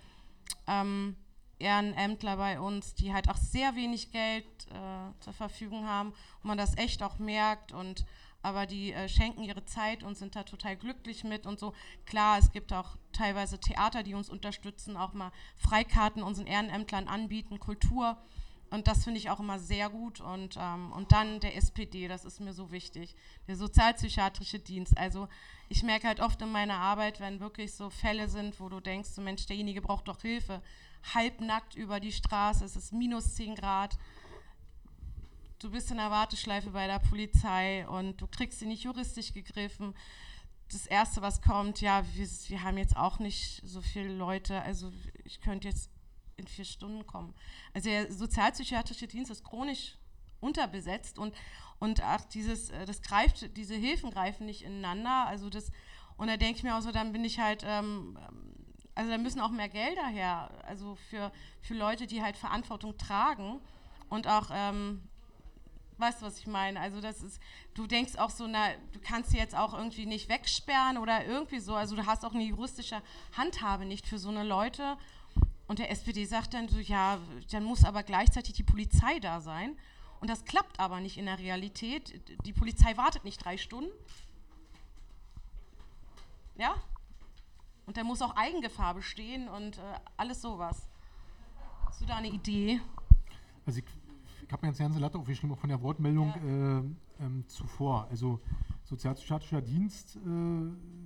ähm, 0.67 1.17
Ehrenämtler 1.59 2.37
bei 2.37 2.61
uns, 2.61 2.95
die 2.95 3.13
halt 3.13 3.29
auch 3.29 3.37
sehr 3.37 3.75
wenig 3.77 4.13
Geld 4.13 4.45
äh, 4.71 5.21
zur 5.21 5.33
Verfügung 5.33 5.87
haben 5.87 6.11
und 6.43 6.49
man 6.49 6.59
das 6.59 6.77
echt 6.77 7.03
auch 7.03 7.19
merkt 7.19 7.73
und 7.73 8.05
aber 8.43 8.67
die 8.67 8.93
äh, 8.93 9.09
schenken 9.09 9.43
ihre 9.43 9.65
Zeit 9.65 10.03
und 10.03 10.17
sind 10.17 10.37
da 10.37 10.45
total 10.45 10.77
glücklich 10.77 11.25
mit 11.25 11.47
und 11.47 11.59
so. 11.59 11.75
Klar, 12.07 12.39
es 12.39 12.53
gibt 12.53 12.73
auch 12.73 12.97
teilweise 13.13 13.59
Theater, 13.59 14.03
die 14.03 14.15
uns 14.15 14.31
unterstützen, 14.31 14.97
auch 14.97 15.13
mal 15.13 15.33
Freikarten 15.57 16.23
unseren 16.23 16.47
Ehrenämtlern 16.47 17.09
anbieten, 17.09 17.59
Kultur. 17.59 18.17
Und 18.71 18.87
das 18.87 19.05
finde 19.05 19.19
ich 19.19 19.31
auch 19.31 19.41
immer 19.41 19.59
sehr 19.59 19.89
gut. 19.89 20.21
Und, 20.21 20.57
ähm, 20.59 20.93
und 20.93 21.11
dann 21.13 21.41
der 21.41 21.57
SPD, 21.57 22.07
das 22.07 22.25
ist 22.25 22.41
mir 22.41 22.53
so 22.53 22.71
wichtig. 22.71 23.17
Der 23.49 23.57
sozialpsychiatrische 23.57 24.59
Dienst. 24.59 24.97
Also 24.97 25.27
ich 25.69 25.83
merke 25.83 26.07
halt 26.07 26.21
oft 26.21 26.41
in 26.43 26.53
meiner 26.53 26.79
Arbeit, 26.79 27.19
wenn 27.19 27.41
wirklich 27.41 27.75
so 27.75 27.91
Fälle 27.91 28.29
sind, 28.29 28.61
wo 28.61 28.69
du 28.69 28.81
denkst, 28.81 29.17
Mensch, 29.19 29.47
derjenige 29.47 29.81
braucht 29.81 30.07
doch 30.09 30.21
Hilfe. 30.21 30.63
Halbnackt 31.15 31.75
über 31.75 32.01
die 32.01 32.13
Straße, 32.13 32.65
es 32.65 32.77
ist 32.77 32.93
minus 32.93 33.35
10 33.35 33.55
Grad. 33.55 33.99
Du 35.59 35.71
bist 35.71 35.91
in 35.91 35.97
der 35.97 36.11
Warteschleife 36.11 36.71
bei 36.71 36.87
der 36.87 37.01
Polizei 37.01 37.87
und 37.89 38.21
du 38.21 38.27
kriegst 38.27 38.61
sie 38.61 38.67
nicht 38.67 38.85
juristisch 38.85 39.33
gegriffen. 39.33 39.95
Das 40.71 40.87
Erste, 40.87 41.23
was 41.23 41.43
kommt, 41.43 41.81
ja, 41.81 42.05
wir, 42.15 42.27
wir 42.49 42.63
haben 42.63 42.79
jetzt 42.79 42.97
auch 42.97 43.19
nicht 43.19 43.63
so 43.65 43.81
viele 43.81 44.13
Leute, 44.13 44.63
also 44.63 44.93
ich 45.25 45.41
könnte 45.41 45.67
jetzt 45.67 45.91
in 46.37 46.47
vier 46.47 46.65
Stunden 46.65 47.07
kommen. 47.07 47.35
Also 47.75 47.91
der 47.91 48.13
sozialpsychiatrische 48.13 49.09
Dienst 49.09 49.31
ist 49.31 49.45
chronisch 49.45 49.97
unterbesetzt 50.41 51.19
und, 51.19 51.35
und 51.79 52.03
ach, 52.03 52.25
dieses, 52.27 52.71
äh, 52.71 52.87
das 52.87 53.03
greift, 53.03 53.57
diese 53.57 53.75
Hilfen 53.75 54.11
greifen 54.11 54.47
nicht 54.47 54.63
ineinander. 54.63 55.27
Also 55.27 55.51
das, 55.51 55.71
und 56.17 56.29
da 56.29 56.37
denke 56.37 56.59
ich 56.59 56.63
mir 56.63 56.77
auch 56.77 56.83
so, 56.83 56.93
dann 56.93 57.13
bin 57.13 57.25
ich 57.25 57.41
halt, 57.41 57.65
ähm, 57.67 58.19
also 58.99 59.13
da 59.13 59.19
müssen 59.19 59.41
auch 59.41 59.53
mehr 59.53 59.69
Gelder 59.69 60.09
her, 60.09 60.51
also 60.67 60.97
für, 61.09 61.31
für 61.63 61.75
Leute, 61.75 62.09
die 62.09 62.21
halt 62.21 62.37
Verantwortung 62.37 62.99
tragen 62.99 63.61
und 64.09 64.27
auch, 64.27 64.51
ähm, 64.53 65.01
weißt 65.99 66.21
du, 66.21 66.27
was 66.27 66.41
ich 66.41 66.49
meine? 66.49 66.81
Also 66.81 67.01
das 67.01 67.23
ist, 67.23 67.41
du 67.75 67.87
denkst 67.87 68.17
auch 68.17 68.31
so, 68.31 68.49
na, 68.49 68.71
du 68.93 68.99
kannst 68.99 69.31
sie 69.31 69.39
jetzt 69.39 69.55
auch 69.55 69.73
irgendwie 69.73 70.05
nicht 70.05 70.29
wegsperren 70.29 70.99
oder 70.99 71.25
irgendwie 71.25 71.61
so, 71.61 71.77
also 71.77 71.95
du 71.95 72.07
hast 72.07 72.25
auch 72.25 72.35
eine 72.35 72.43
juristische 72.43 73.01
Handhabe 73.37 73.85
nicht 73.85 74.05
für 74.05 74.19
so 74.19 74.31
eine 74.31 74.43
Leute 74.43 74.97
und 75.69 75.79
der 75.79 75.93
SPD 75.93 76.25
sagt 76.25 76.55
dann 76.55 76.67
so, 76.67 76.81
ja, 76.81 77.21
dann 77.53 77.63
muss 77.63 77.85
aber 77.85 78.03
gleichzeitig 78.03 78.55
die 78.55 78.65
Polizei 78.65 79.21
da 79.21 79.41
sein. 79.41 79.79
Und 80.19 80.29
das 80.29 80.45
klappt 80.45 80.81
aber 80.81 80.99
nicht 80.99 81.19
in 81.19 81.27
der 81.27 81.39
Realität. 81.39 82.21
Die 82.45 82.53
Polizei 82.53 82.97
wartet 82.97 83.23
nicht 83.23 83.45
drei 83.45 83.59
Stunden. 83.59 83.93
Ja? 86.57 86.75
Und 87.89 87.97
da 87.97 88.05
muss 88.05 88.21
auch 88.21 88.37
Eigengefahr 88.37 88.93
bestehen 88.93 89.49
und 89.49 89.79
äh, 89.79 89.81
alles 90.19 90.43
sowas. 90.43 90.87
Hast 91.87 92.03
du 92.03 92.05
da 92.05 92.17
eine 92.17 92.29
Idee? 92.29 92.83
Also 93.65 93.79
ich, 93.79 93.87
ich 94.45 94.53
habe 94.53 94.67
mir 94.67 94.73
jetzt 94.73 94.79
ganze 94.79 94.99
Latte 94.99 95.17
aufgeschrieben, 95.17 95.57
auch 95.57 95.59
von 95.59 95.71
der 95.71 95.81
Wortmeldung 95.81 96.29
ja. 96.29 96.81
äh, 96.81 96.83
ähm, 97.25 97.45
zuvor. 97.47 98.07
Also 98.11 98.41
sozialpsychiatrischer 98.85 99.63
Dienst, 99.63 100.17
äh, 100.17 100.21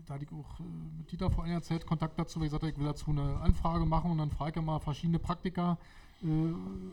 da 0.06 0.14
hatte 0.14 0.24
ich 0.24 0.32
auch 0.32 0.58
äh, 0.58 0.64
mit 0.98 1.12
Dieter 1.12 1.30
vor 1.30 1.44
einiger 1.44 1.62
Zeit 1.62 1.86
Kontakt 1.86 2.18
dazu, 2.18 2.40
weil 2.40 2.46
ich 2.46 2.50
sagte, 2.50 2.68
ich 2.68 2.76
will 2.76 2.86
dazu 2.86 3.12
eine 3.12 3.36
Anfrage 3.36 3.86
machen 3.86 4.10
und 4.10 4.18
dann 4.18 4.32
frage 4.32 4.58
ich 4.58 4.66
mal 4.66 4.80
verschiedene 4.80 5.20
Praktiker, 5.20 5.78
äh, 6.24 6.26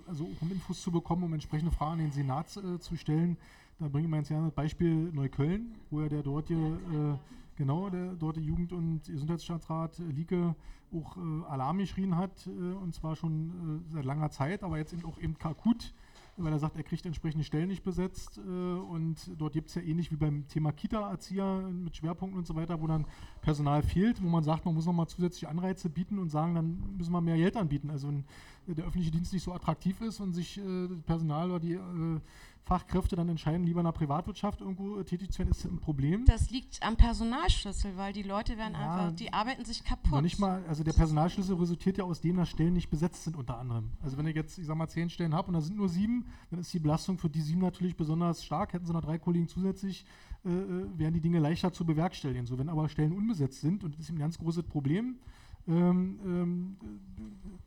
also 0.08 0.30
um 0.40 0.52
Infos 0.52 0.84
zu 0.84 0.92
bekommen, 0.92 1.24
um 1.24 1.34
entsprechende 1.34 1.72
Fragen 1.72 1.94
an 1.94 1.98
den 1.98 2.12
Senat 2.12 2.56
äh, 2.58 2.80
zu 2.80 2.96
stellen. 2.96 3.38
Da 3.80 3.88
bringe 3.88 4.06
ich 4.06 4.12
mal 4.12 4.20
ins 4.20 4.30
Jahr 4.30 4.52
Beispiel 4.52 5.12
Neukölln, 5.14 5.74
wo 5.90 6.02
ja 6.02 6.10
der 6.10 6.22
dortige, 6.22 7.18
genau, 7.60 7.92
der 7.92 8.16
dortige 8.16 8.48
Jugend- 8.48 8.74
und 8.74 9.04
Gesundheitsstaatsrat 9.04 10.00
Lieke 10.00 10.56
auch 10.92 11.18
Alarm 11.48 11.78
geschrien 11.78 12.18
hat, 12.18 12.48
und 12.48 12.96
zwar 12.96 13.16
schon 13.16 13.84
seit 13.90 14.06
langer 14.06 14.32
Zeit, 14.32 14.64
aber 14.64 14.80
jetzt 14.80 14.92
eben 14.92 15.06
auch 15.06 15.20
eben 15.20 15.36
akut 15.44 15.94
weil 16.44 16.54
er 16.54 16.60
sagt, 16.60 16.78
er 16.78 16.84
kriegt 16.84 17.06
entsprechende 17.06 17.44
Stellen 17.44 17.68
nicht 17.68 17.84
besetzt. 17.84 18.38
Äh, 18.38 18.42
und 18.42 19.32
dort 19.38 19.54
gibt 19.54 19.70
es 19.70 19.76
ja 19.76 19.82
ähnlich 19.82 20.12
wie 20.12 20.16
beim 20.16 20.48
Thema 20.48 20.72
Kita-Erzieher 20.72 21.70
mit 21.72 21.96
Schwerpunkten 21.96 22.38
und 22.38 22.48
so 22.48 22.56
weiter, 22.56 22.82
wo 22.82 22.88
dann 22.88 23.06
Personal 23.42 23.82
fehlt, 23.82 24.22
wo 24.22 24.28
man 24.28 24.44
sagt, 24.44 24.66
man 24.66 24.76
muss 24.76 24.86
nochmal 24.86 25.08
zusätzliche 25.08 25.50
Anreize 25.50 25.90
bieten 25.90 26.20
und 26.20 26.30
sagen, 26.30 26.56
dann 26.56 26.96
müssen 26.98 27.12
wir 27.12 27.22
mehr 27.22 27.38
Geld 27.38 27.56
anbieten. 27.58 27.90
Also 27.90 28.08
wenn 28.08 28.26
der 28.68 28.86
öffentliche 28.86 29.12
Dienst 29.12 29.34
nicht 29.34 29.44
so 29.44 29.54
attraktiv 29.54 30.02
ist 30.02 30.20
und 30.20 30.34
sich 30.34 30.58
äh, 30.58 30.88
Personal 31.06 31.50
oder 31.50 31.60
die 31.60 31.74
äh, 31.74 32.20
Fachkräfte 32.70 33.16
dann 33.16 33.28
entscheiden, 33.30 33.66
lieber 33.66 33.80
in 33.80 33.86
der 33.86 33.94
Privatwirtschaft 33.94 34.62
irgendwo 34.62 35.00
äh, 35.00 35.04
tätig 35.04 35.32
zu 35.32 35.40
werden, 35.40 35.50
ist 35.50 35.66
das 35.66 35.72
ein 35.72 35.80
Problem. 35.80 36.26
Das 36.26 36.52
liegt 36.52 36.84
am 36.84 36.98
Personalschlüssel, 36.98 37.98
weil 37.98 38.14
die 38.14 38.22
Leute 38.22 38.58
werden 38.58 38.74
ja, 38.74 38.94
einfach, 38.94 39.16
die 39.16 39.34
arbeiten 39.34 39.66
sich 39.66 39.84
kaputt. 39.84 40.22
Nicht 40.22 40.40
mal, 40.40 40.64
also 40.68 40.84
der 40.84 40.94
Personalschlüssel 40.94 41.56
resultiert 41.56 41.98
ja 41.98 42.04
aus 42.04 42.22
dem, 42.22 42.38
dass 42.38 42.50
Stellen 42.50 42.74
nicht 42.74 42.92
besetzt 42.92 43.24
sind 43.24 43.36
unter 43.36 43.58
anderem. 43.58 43.90
Also 44.04 44.18
wenn 44.18 44.28
ich 44.28 44.36
jetzt, 44.36 44.60
ich 44.60 44.68
sag 44.68 44.78
mal, 44.78 44.88
zehn 44.88 45.10
Stellen 45.10 45.34
habe 45.34 45.48
und 45.48 45.56
da 45.56 45.62
sind 45.62 45.78
nur 45.78 45.90
sieben, 45.90 46.28
dann 46.52 46.60
ist 46.60 46.72
die 46.72 46.80
Belastung 46.80 47.18
für 47.18 47.30
die 47.30 47.42
sieben 47.42 47.62
natürlich 47.62 47.98
besonders 47.98 48.46
stark. 48.46 48.74
Hätten 48.74 48.86
sie 48.86 48.94
noch 48.94 49.02
drei 49.02 49.18
Kollegen 49.18 49.48
zusätzlich, 49.48 50.06
äh, 50.46 50.50
wären 50.98 51.14
die 51.14 51.22
Dinge 51.22 51.40
leichter 51.40 51.72
zu 51.72 51.86
bewerkstelligen. 51.86 52.46
So, 52.46 52.58
wenn 52.58 52.70
aber 52.70 52.90
Stellen 52.90 53.12
unbesetzt 53.12 53.62
sind, 53.62 53.84
und 53.84 53.94
das 53.96 54.02
ist 54.02 54.10
ein 54.10 54.20
ganz 54.20 54.38
großes 54.38 54.64
Problem, 54.64 55.16
ähm, 55.68 56.20
ähm, 56.26 56.78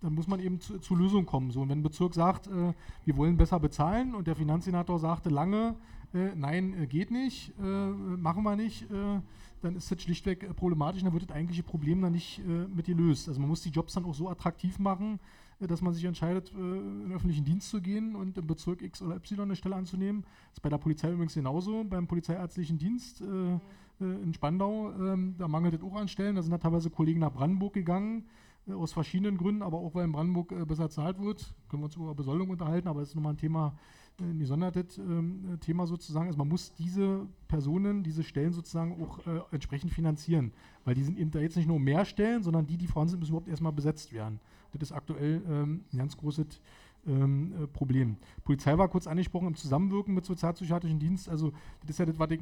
dann 0.01 0.15
muss 0.15 0.27
man 0.27 0.41
eben 0.41 0.61
zu, 0.61 0.79
zu 0.79 0.97
Lösungen 0.97 1.27
kommen. 1.27 1.51
So, 1.51 1.61
und 1.61 1.69
wenn 1.69 1.79
ein 1.79 1.83
Bezirk 1.83 2.15
sagt, 2.15 2.49
äh, 2.49 2.73
wir 3.05 3.17
wollen 3.17 3.37
besser 3.37 3.61
bezahlen 3.61 4.15
und 4.15 4.27
der 4.27 4.35
Finanzsenator 4.35 4.99
sagte 4.99 5.29
lange, 5.29 5.77
äh, 6.15 6.35
nein, 6.35 6.75
äh, 6.75 6.87
geht 6.87 7.11
nicht, 7.11 7.53
äh, 7.59 7.63
machen 7.63 8.43
wir 8.43 8.57
nicht, 8.57 8.91
äh, 8.91 9.21
dann 9.63 9.77
ist 9.77 9.91
das 9.91 10.03
schlichtweg 10.03 10.57
problematisch 10.57 11.03
und 11.03 11.07
dann 11.07 11.13
wird 11.13 11.31
das 11.31 11.37
eigentliche 11.37 11.63
Problem 11.63 12.03
dann 12.03 12.13
nicht 12.13 12.43
mit 12.75 12.87
gelöst. 12.87 13.29
Also 13.29 13.39
man 13.39 13.49
muss 13.49 13.63
die 13.63 13.69
Jobs 13.69 13.93
dann 13.93 14.05
auch 14.05 14.15
so 14.15 14.29
attraktiv 14.29 14.81
machen, 14.81 15.21
dass 15.69 15.83
man 15.83 15.93
sich 15.93 16.05
entscheidet, 16.05 16.53
in 16.53 17.05
den 17.05 17.13
öffentlichen 17.13 17.45
Dienst 17.45 17.71
zu 17.71 17.81
gehen 17.81 18.17
und 18.17 18.37
im 18.39 18.47
Bezirk 18.47 18.83
X 18.83 19.03
oder 19.03 19.17
Y 19.17 19.41
eine 19.41 19.57
Stelle 19.57 19.77
anzunehmen. 19.77 20.23
Das 20.23 20.59
ist 20.59 20.63
bei 20.63 20.69
der 20.69 20.79
Polizei 20.79 21.11
übrigens 21.11 21.35
genauso, 21.35 21.85
beim 21.85 22.07
polizeiärztlichen 22.07 22.79
Dienst. 22.79 23.21
Äh, 23.21 23.59
in 24.01 24.35
Spandau, 24.35 24.91
ähm, 24.93 25.35
da 25.39 25.49
mangelt 25.49 25.75
es 25.75 25.83
auch 25.83 25.95
an 25.95 26.09
Stellen. 26.09 26.37
Da 26.37 26.43
sind 26.43 26.51
da 26.51 26.59
teilweise 26.59 26.91
Kollegen 26.91 27.21
nach 27.21 27.33
Brandenburg 27.33 27.73
gegangen, 27.73 28.25
äh, 28.67 28.73
aus 28.73 28.93
verschiedenen 28.93 29.37
Gründen, 29.37 29.63
aber 29.63 29.79
auch 29.79 29.95
weil 29.95 30.05
in 30.05 30.13
Brandenburg 30.13 30.53
äh, 30.53 30.65
besser 30.65 30.91
zahlt 30.91 31.21
wird. 31.21 31.55
Können 31.69 31.83
wir 31.83 31.87
uns 31.87 31.97
über 31.97 32.15
Besoldung 32.15 32.51
unterhalten, 32.51 32.89
aber 32.89 33.01
das 33.01 33.11
ist 33.11 33.15
nochmal 33.15 33.35
ein 33.35 33.39
Thema, 33.39 33.77
ein 34.21 34.39
gesondertes 34.39 34.99
ähm, 34.99 35.59
Thema 35.61 35.87
sozusagen. 35.87 36.27
Also 36.27 36.39
man 36.39 36.49
muss 36.49 36.73
diese 36.75 37.27
Personen, 37.49 38.03
diese 38.03 38.23
Stellen 38.23 38.53
sozusagen 38.53 39.03
auch 39.03 39.19
äh, 39.27 39.41
entsprechend 39.53 39.93
finanzieren, 39.93 40.53
weil 40.85 40.95
die 40.95 41.03
sind 41.03 41.19
eben 41.19 41.31
da 41.31 41.41
jetzt 41.41 41.57
nicht 41.57 41.69
nur 41.69 41.81
mehr 41.81 42.05
Stellen, 42.05 42.43
sondern 42.43 42.67
die, 42.67 42.77
die 42.77 42.87
vorhanden 42.87 43.11
sind, 43.11 43.21
müssen 43.21 43.33
überhaupt 43.33 43.49
erstmal 43.49 43.73
besetzt 43.73 44.13
werden. 44.13 44.41
Das 44.73 44.91
ist 44.91 44.93
aktuell 44.93 45.43
ähm, 45.49 45.85
ein 45.93 45.99
ganz 45.99 46.17
großes 46.17 46.61
ähm, 47.07 47.53
äh, 47.61 47.67
Problem. 47.67 48.17
Polizei 48.45 48.77
war 48.79 48.89
kurz 48.89 49.07
angesprochen 49.07 49.49
im 49.49 49.57
Zusammenwirken 49.57 50.15
mit 50.15 50.25
sozialpsychiatrischen 50.25 50.99
Dienst. 50.99 51.29
Also 51.29 51.53
das 51.81 51.91
ist 51.91 51.99
ja 51.99 52.07
das, 52.07 52.19
was 52.19 52.31
ich 52.31 52.41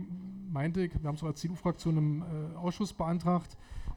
meinte. 0.53 0.81
Wir 0.81 1.09
haben 1.09 1.17
es 1.17 1.23
als 1.23 1.41
CDU-Fraktion 1.41 1.97
im 1.97 2.23
äh, 2.23 2.57
Ausschuss 2.57 2.93
beantragt 2.93 3.57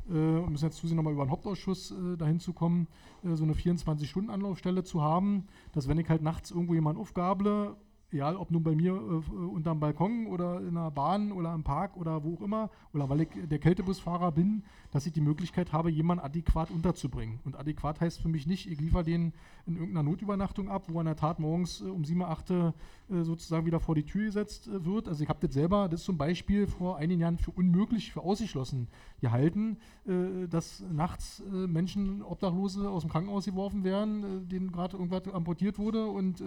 äh, 0.10 0.14
und 0.14 0.51
müssen 0.51 0.65
jetzt 0.65 0.77
zusehen, 0.77 0.97
nochmal 0.97 1.14
über 1.14 1.26
den 1.26 1.31
Hauptausschuss 1.31 1.91
äh, 1.91 2.18
dahin 2.18 2.39
zu 2.39 2.53
kommen, 2.53 2.88
äh, 3.23 3.35
so 3.35 3.43
eine 3.43 3.53
24-Stunden-Anlaufstelle 3.53 4.84
zu 4.84 5.01
haben, 5.01 5.47
dass 5.73 5.88
wenn 5.88 5.97
ich 5.97 6.10
halt 6.10 6.22
nachts 6.22 6.51
irgendwo 6.51 6.73
jemanden 6.73 7.01
aufgable 7.01 7.76
egal 8.14 8.35
ob 8.35 8.52
nun 8.52 8.64
bei 8.64 8.76
mir 8.76 8.94
äh, 8.94 9.35
unterm 9.35 9.80
Balkon 9.80 10.27
oder 10.27 10.61
in 10.61 10.76
der 10.76 10.91
Bahn 10.91 11.31
oder 11.31 11.53
im 11.53 11.64
Park 11.64 11.98
oder 11.98 12.23
wo 12.23 12.35
auch 12.35 12.41
immer, 12.41 12.69
oder 12.94 13.10
weil 13.10 13.22
ich 13.22 13.30
der 13.49 13.60
Kältebusfahrer 13.60 14.31
bin, 14.31 14.64
dass 14.91 15.06
ich 15.06 15.14
die 15.14 15.22
Möglichkeit 15.22 15.73
habe, 15.73 15.90
jemanden 15.90 16.23
adäquat 16.23 16.72
unterzubringen. 16.72 17.40
Und 17.44 17.57
adäquat 17.57 17.99
heißt 17.99 18.22
für 18.22 18.30
mich 18.30 18.45
nicht, 18.45 18.69
ich 18.69 18.80
liefere 18.80 19.03
den 19.03 19.34
in 19.65 19.76
irgendeiner 19.76 20.03
Notübernachtung 20.03 20.69
ab, 20.69 20.85
wo 20.88 20.98
er 20.98 21.02
in 21.02 21.06
der 21.07 21.15
Tat 21.15 21.40
morgens 21.40 21.81
äh, 21.81 21.85
um 21.85 22.06
7, 22.06 22.22
8 22.22 22.49
äh, 22.52 22.72
sozusagen 23.10 23.65
wieder 23.65 23.80
vor 23.80 23.95
die 23.95 24.03
Tür 24.03 24.26
gesetzt 24.26 24.68
äh, 24.68 24.85
wird. 24.85 25.07
Also 25.07 25.23
ich 25.23 25.30
habe 25.30 25.45
das 25.45 25.53
selber, 25.53 25.90
das 25.90 26.03
zum 26.03 26.18
Beispiel 26.18 26.68
vor 26.68 26.98
einigen 26.98 27.22
Jahren 27.22 27.38
für 27.38 27.52
unmöglich, 27.52 28.11
für 28.11 28.22
ausgeschlossen 28.22 28.88
gehalten, 29.23 29.77
äh, 30.05 30.47
dass 30.47 30.83
nachts 30.91 31.39
äh, 31.39 31.67
Menschen, 31.67 32.21
Obdachlose 32.21 32.89
aus 32.89 33.01
dem 33.03 33.09
Krankenhaus 33.09 33.45
geworfen 33.45 33.83
werden, 33.83 34.47
denen 34.49 34.71
gerade 34.71 34.97
irgendwas 34.97 35.27
amputiert 35.33 35.79
wurde 35.79 36.05
und 36.05 36.43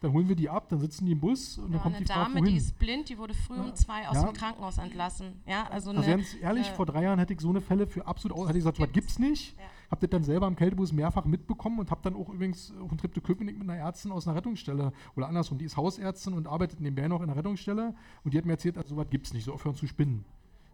dann 0.00 0.12
holen 0.12 0.28
wir 0.28 0.36
die 0.36 0.48
ab, 0.48 0.68
dann 0.68 0.80
sitzen 0.80 1.06
die 1.06 1.12
im 1.12 1.20
Bus 1.20 1.58
und 1.58 1.66
ja, 1.66 1.72
dann 1.72 1.82
kommt 1.82 1.96
eine 1.96 2.04
die 2.04 2.12
Frage, 2.12 2.24
Dame, 2.24 2.40
wohin? 2.40 2.52
die 2.52 2.56
ist 2.56 2.78
blind, 2.78 3.08
die 3.08 3.18
wurde 3.18 3.34
früh 3.34 3.56
ja. 3.56 3.62
um 3.62 3.74
zwei 3.74 4.08
aus 4.08 4.16
ja. 4.16 4.24
dem 4.24 4.32
Krankenhaus 4.34 4.78
entlassen. 4.78 5.42
Ja, 5.46 5.66
also, 5.70 5.90
also 5.90 6.02
ganz 6.08 6.36
ehrlich, 6.40 6.68
äh, 6.68 6.74
vor 6.74 6.86
drei 6.86 7.02
Jahren 7.02 7.18
hätte 7.18 7.34
ich 7.34 7.40
so 7.40 7.50
eine 7.50 7.60
Fälle 7.60 7.86
für 7.86 8.06
absolut, 8.06 8.38
hätte 8.38 8.50
ich 8.50 8.64
gesagt, 8.64 8.80
was 8.80 8.92
gibt's 8.92 9.18
nicht. 9.18 9.58
Ja. 9.58 9.64
Hab 9.90 10.00
das 10.00 10.10
dann 10.10 10.22
selber 10.22 10.46
im 10.46 10.56
Kältebus 10.56 10.92
mehrfach 10.92 11.24
mitbekommen 11.24 11.80
und 11.80 11.90
habe 11.90 12.00
dann 12.02 12.14
auch 12.14 12.28
übrigens 12.28 12.72
auf 12.80 12.88
dem 12.88 12.98
Trip 12.98 13.12
to 13.12 13.20
Köpenick 13.20 13.58
mit 13.58 13.68
einer 13.68 13.78
Ärztin 13.78 14.12
aus 14.12 14.26
einer 14.26 14.36
Rettungsstelle 14.36 14.92
oder 15.16 15.28
andersrum, 15.28 15.58
die 15.58 15.64
ist 15.64 15.76
Hausärztin 15.76 16.32
und 16.32 16.46
arbeitet 16.46 16.80
nebenbei 16.80 17.08
noch 17.08 17.20
in 17.20 17.24
einer 17.24 17.36
Rettungsstelle 17.36 17.94
und 18.24 18.32
die 18.32 18.38
hat 18.38 18.46
mir 18.46 18.52
erzählt, 18.52 18.78
also 18.78 18.90
sowas 18.90 19.08
gibt's 19.10 19.32
nicht, 19.32 19.44
so 19.44 19.52
aufhören 19.52 19.74
zu 19.74 19.86
spinnen. 19.86 20.24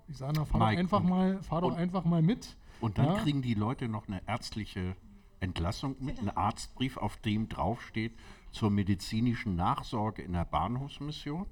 Ich 0.08 0.16
sage, 0.18 0.34
na, 0.36 0.44
fahr 0.44 0.60
Mike, 0.60 0.74
doch 0.74 0.80
einfach 0.80 1.02
mal, 1.02 1.42
fahr 1.42 1.60
doch 1.60 1.76
einfach 1.76 2.04
mal 2.04 2.22
mit. 2.22 2.56
Und 2.80 2.98
dann 2.98 3.16
kriegen 3.18 3.42
die 3.42 3.54
Leute 3.54 3.88
noch 3.88 4.06
eine 4.06 4.20
ärztliche 4.26 4.96
Entlassung 5.40 5.96
mit, 6.00 6.18
einen 6.18 6.30
Arztbrief, 6.30 6.96
auf 6.96 7.16
dem 7.18 7.48
draufsteht, 7.48 8.12
zur 8.50 8.70
medizinischen 8.70 9.56
Nachsorge 9.56 10.22
in 10.22 10.32
der 10.32 10.44
Bahnhofsmission. 10.44 11.46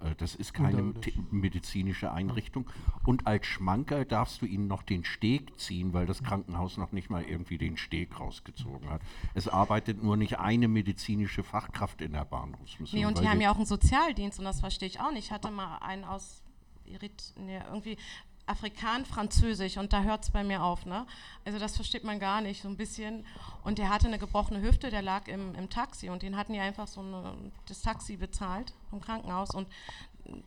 Äh, 0.00 0.14
das 0.16 0.34
ist 0.34 0.54
keine 0.54 0.94
medizinische 1.30 2.12
Einrichtung. 2.12 2.70
Und 3.04 3.26
als 3.26 3.46
Schmanker 3.46 4.04
darfst 4.04 4.42
du 4.42 4.46
ihnen 4.46 4.66
noch 4.66 4.82
den 4.82 5.04
Steg 5.04 5.58
ziehen, 5.58 5.92
weil 5.92 6.06
das 6.06 6.22
Krankenhaus 6.22 6.76
noch 6.76 6.92
nicht 6.92 7.10
mal 7.10 7.22
irgendwie 7.22 7.58
den 7.58 7.76
Steg 7.76 8.18
rausgezogen 8.18 8.88
hat. 8.90 9.02
Es 9.34 9.48
arbeitet 9.48 10.02
nur 10.02 10.16
nicht 10.16 10.38
eine 10.38 10.68
medizinische 10.68 11.42
Fachkraft 11.42 12.00
in 12.00 12.12
der 12.12 12.24
Bahnhofsmission. 12.24 13.00
Nee, 13.00 13.06
und 13.06 13.20
die 13.20 13.28
haben 13.28 13.40
ja 13.40 13.50
auch 13.50 13.56
einen 13.56 13.66
Sozialdienst 13.66 14.38
und 14.38 14.44
das 14.44 14.60
verstehe 14.60 14.88
ich 14.88 15.00
auch 15.00 15.10
nicht. 15.10 15.26
Ich 15.26 15.32
hatte 15.32 15.50
mal 15.50 15.78
einen 15.78 16.04
aus 16.04 16.42
nee, 17.36 17.60
irgendwie 17.66 17.96
Afrikan-Französisch 18.48 19.76
und 19.76 19.92
da 19.92 20.02
hört 20.02 20.24
es 20.24 20.30
bei 20.30 20.42
mir 20.42 20.62
auf. 20.62 20.86
Ne? 20.86 21.06
Also 21.44 21.58
das 21.58 21.76
versteht 21.76 22.04
man 22.04 22.18
gar 22.18 22.40
nicht, 22.40 22.62
so 22.62 22.68
ein 22.68 22.76
bisschen. 22.76 23.26
Und 23.62 23.78
der 23.78 23.90
hatte 23.90 24.06
eine 24.06 24.18
gebrochene 24.18 24.62
Hüfte, 24.62 24.90
der 24.90 25.02
lag 25.02 25.28
im, 25.28 25.54
im 25.54 25.68
Taxi 25.68 26.08
und 26.08 26.22
den 26.22 26.36
hatten 26.36 26.54
die 26.54 26.60
einfach 26.60 26.86
so 26.88 27.00
eine, 27.00 27.34
das 27.66 27.82
Taxi 27.82 28.16
bezahlt 28.16 28.72
vom 28.90 29.00
Krankenhaus 29.00 29.54
und 29.54 29.68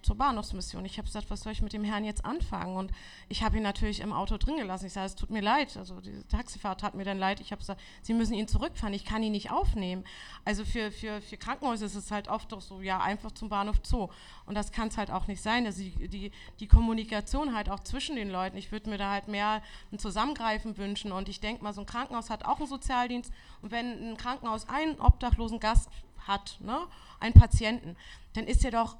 zur 0.01 0.15
Bahnhofsmission. 0.17 0.85
Ich 0.85 0.97
habe 0.97 1.05
gesagt, 1.05 1.29
was 1.29 1.41
soll 1.41 1.53
ich 1.53 1.61
mit 1.61 1.73
dem 1.73 1.83
Herrn 1.83 2.03
jetzt 2.03 2.25
anfangen? 2.25 2.75
Und 2.75 2.91
ich 3.29 3.43
habe 3.43 3.57
ihn 3.57 3.63
natürlich 3.63 3.99
im 3.99 4.13
Auto 4.13 4.37
drin 4.37 4.57
gelassen. 4.57 4.85
Ich 4.85 4.93
sage, 4.93 5.07
es 5.07 5.15
tut 5.15 5.29
mir 5.29 5.41
leid. 5.41 5.75
Also 5.77 5.99
die 6.01 6.23
Taxifahrt 6.23 6.83
hat 6.83 6.95
mir 6.95 7.03
dann 7.03 7.17
leid. 7.17 7.39
Ich 7.39 7.51
habe 7.51 7.59
gesagt, 7.59 7.81
Sie 8.01 8.13
müssen 8.13 8.33
ihn 8.33 8.47
zurückfahren. 8.47 8.93
Ich 8.93 9.05
kann 9.05 9.23
ihn 9.23 9.31
nicht 9.31 9.51
aufnehmen. 9.51 10.03
Also 10.45 10.65
für, 10.65 10.91
für, 10.91 11.21
für 11.21 11.37
Krankenhäuser 11.37 11.85
ist 11.85 11.95
es 11.95 12.11
halt 12.11 12.27
oft 12.27 12.51
doch 12.51 12.61
so, 12.61 12.81
ja, 12.81 12.99
einfach 12.99 13.31
zum 13.31 13.49
Bahnhof 13.49 13.77
Zoo. 13.83 14.09
Und 14.45 14.55
das 14.55 14.71
kann 14.71 14.89
es 14.89 14.97
halt 14.97 15.11
auch 15.11 15.27
nicht 15.27 15.41
sein. 15.41 15.65
Also 15.65 15.81
die, 15.81 16.07
die, 16.07 16.31
die 16.59 16.67
Kommunikation 16.67 17.55
halt 17.55 17.69
auch 17.69 17.79
zwischen 17.81 18.15
den 18.15 18.29
Leuten. 18.29 18.57
Ich 18.57 18.71
würde 18.71 18.89
mir 18.89 18.97
da 18.97 19.11
halt 19.11 19.27
mehr 19.27 19.61
ein 19.91 19.99
Zusammengreifen 19.99 20.77
wünschen. 20.77 21.11
Und 21.11 21.29
ich 21.29 21.39
denke 21.39 21.63
mal, 21.63 21.73
so 21.73 21.81
ein 21.81 21.87
Krankenhaus 21.87 22.29
hat 22.29 22.45
auch 22.45 22.59
einen 22.59 22.67
Sozialdienst. 22.67 23.31
Und 23.61 23.71
wenn 23.71 24.11
ein 24.11 24.17
Krankenhaus 24.17 24.67
einen 24.69 24.99
obdachlosen 24.99 25.59
Gast 25.59 25.89
hat, 26.27 26.57
ne, 26.61 26.79
einen 27.19 27.33
Patienten, 27.33 27.95
dann 28.33 28.45
ist 28.45 28.63
er 28.63 28.71
doch 28.71 28.97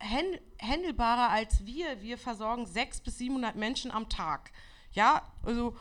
händelbarer 0.00 1.30
als 1.30 1.64
wir. 1.64 2.02
Wir 2.02 2.18
versorgen 2.18 2.66
600 2.66 3.04
bis 3.04 3.18
700 3.18 3.56
Menschen 3.56 3.90
am 3.90 4.08
Tag. 4.08 4.52
Ja, 4.92 5.22
also 5.42 5.76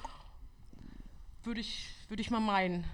würde 1.44 1.62
ich, 1.62 1.88
würd 2.10 2.20
ich 2.20 2.30
mal 2.30 2.40
meinen. 2.40 2.86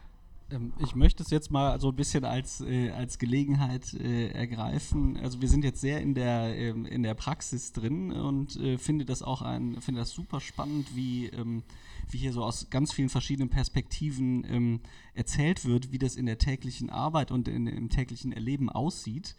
Ähm, 0.51 0.73
ich 0.79 0.95
möchte 0.95 1.23
es 1.23 1.31
jetzt 1.31 1.51
mal 1.51 1.79
so 1.79 1.89
ein 1.89 1.95
bisschen 1.95 2.23
als, 2.23 2.61
äh, 2.61 2.91
als 2.91 3.17
Gelegenheit 3.17 3.93
äh, 3.93 4.29
ergreifen. 4.29 5.17
Also 5.17 5.41
wir 5.41 5.49
sind 5.49 5.63
jetzt 5.63 5.81
sehr 5.81 6.01
in 6.01 6.13
der, 6.13 6.55
ähm, 6.55 6.85
in 6.85 7.03
der 7.03 7.15
Praxis 7.15 7.71
drin 7.71 8.11
und 8.11 8.55
äh, 8.57 8.77
finde 8.77 9.05
das 9.05 9.23
auch 9.23 9.41
ein, 9.41 9.81
finde 9.81 10.01
das 10.01 10.11
super 10.11 10.39
spannend, 10.39 10.95
wie, 10.95 11.27
ähm, 11.27 11.63
wie 12.09 12.17
hier 12.17 12.33
so 12.33 12.43
aus 12.43 12.69
ganz 12.69 12.93
vielen 12.93 13.09
verschiedenen 13.09 13.49
Perspektiven 13.49 14.45
ähm, 14.47 14.79
erzählt 15.15 15.65
wird, 15.65 15.91
wie 15.91 15.99
das 15.99 16.15
in 16.15 16.27
der 16.27 16.37
täglichen 16.37 16.89
Arbeit 16.89 17.31
und 17.31 17.47
in, 17.47 17.67
im 17.67 17.89
täglichen 17.89 18.31
Erleben 18.31 18.69
aussieht. 18.69 19.35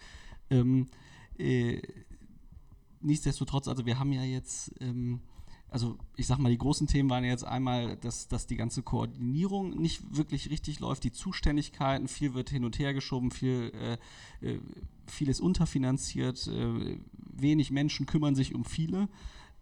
Ähm, 0.50 0.88
äh, 1.38 1.80
nichtsdestotrotz, 3.00 3.68
also 3.68 3.86
wir 3.86 3.98
haben 3.98 4.12
ja 4.12 4.22
jetzt, 4.22 4.72
ähm, 4.80 5.20
also 5.68 5.98
ich 6.16 6.26
sag 6.26 6.38
mal, 6.38 6.50
die 6.50 6.58
großen 6.58 6.86
Themen 6.86 7.10
waren 7.10 7.24
jetzt 7.24 7.44
einmal, 7.44 7.96
dass, 7.96 8.28
dass 8.28 8.46
die 8.46 8.56
ganze 8.56 8.82
Koordinierung 8.82 9.80
nicht 9.80 10.16
wirklich 10.16 10.50
richtig 10.50 10.80
läuft, 10.80 11.04
die 11.04 11.12
Zuständigkeiten, 11.12 12.08
viel 12.08 12.34
wird 12.34 12.50
hin 12.50 12.64
und 12.64 12.78
her 12.78 12.94
geschoben, 12.94 13.30
viel, 13.30 13.72
äh, 14.42 14.46
äh, 14.46 14.60
vieles 15.06 15.40
unterfinanziert, 15.40 16.46
äh, 16.48 16.98
wenig 17.12 17.70
Menschen 17.70 18.06
kümmern 18.06 18.34
sich 18.34 18.54
um 18.54 18.64
viele. 18.64 19.08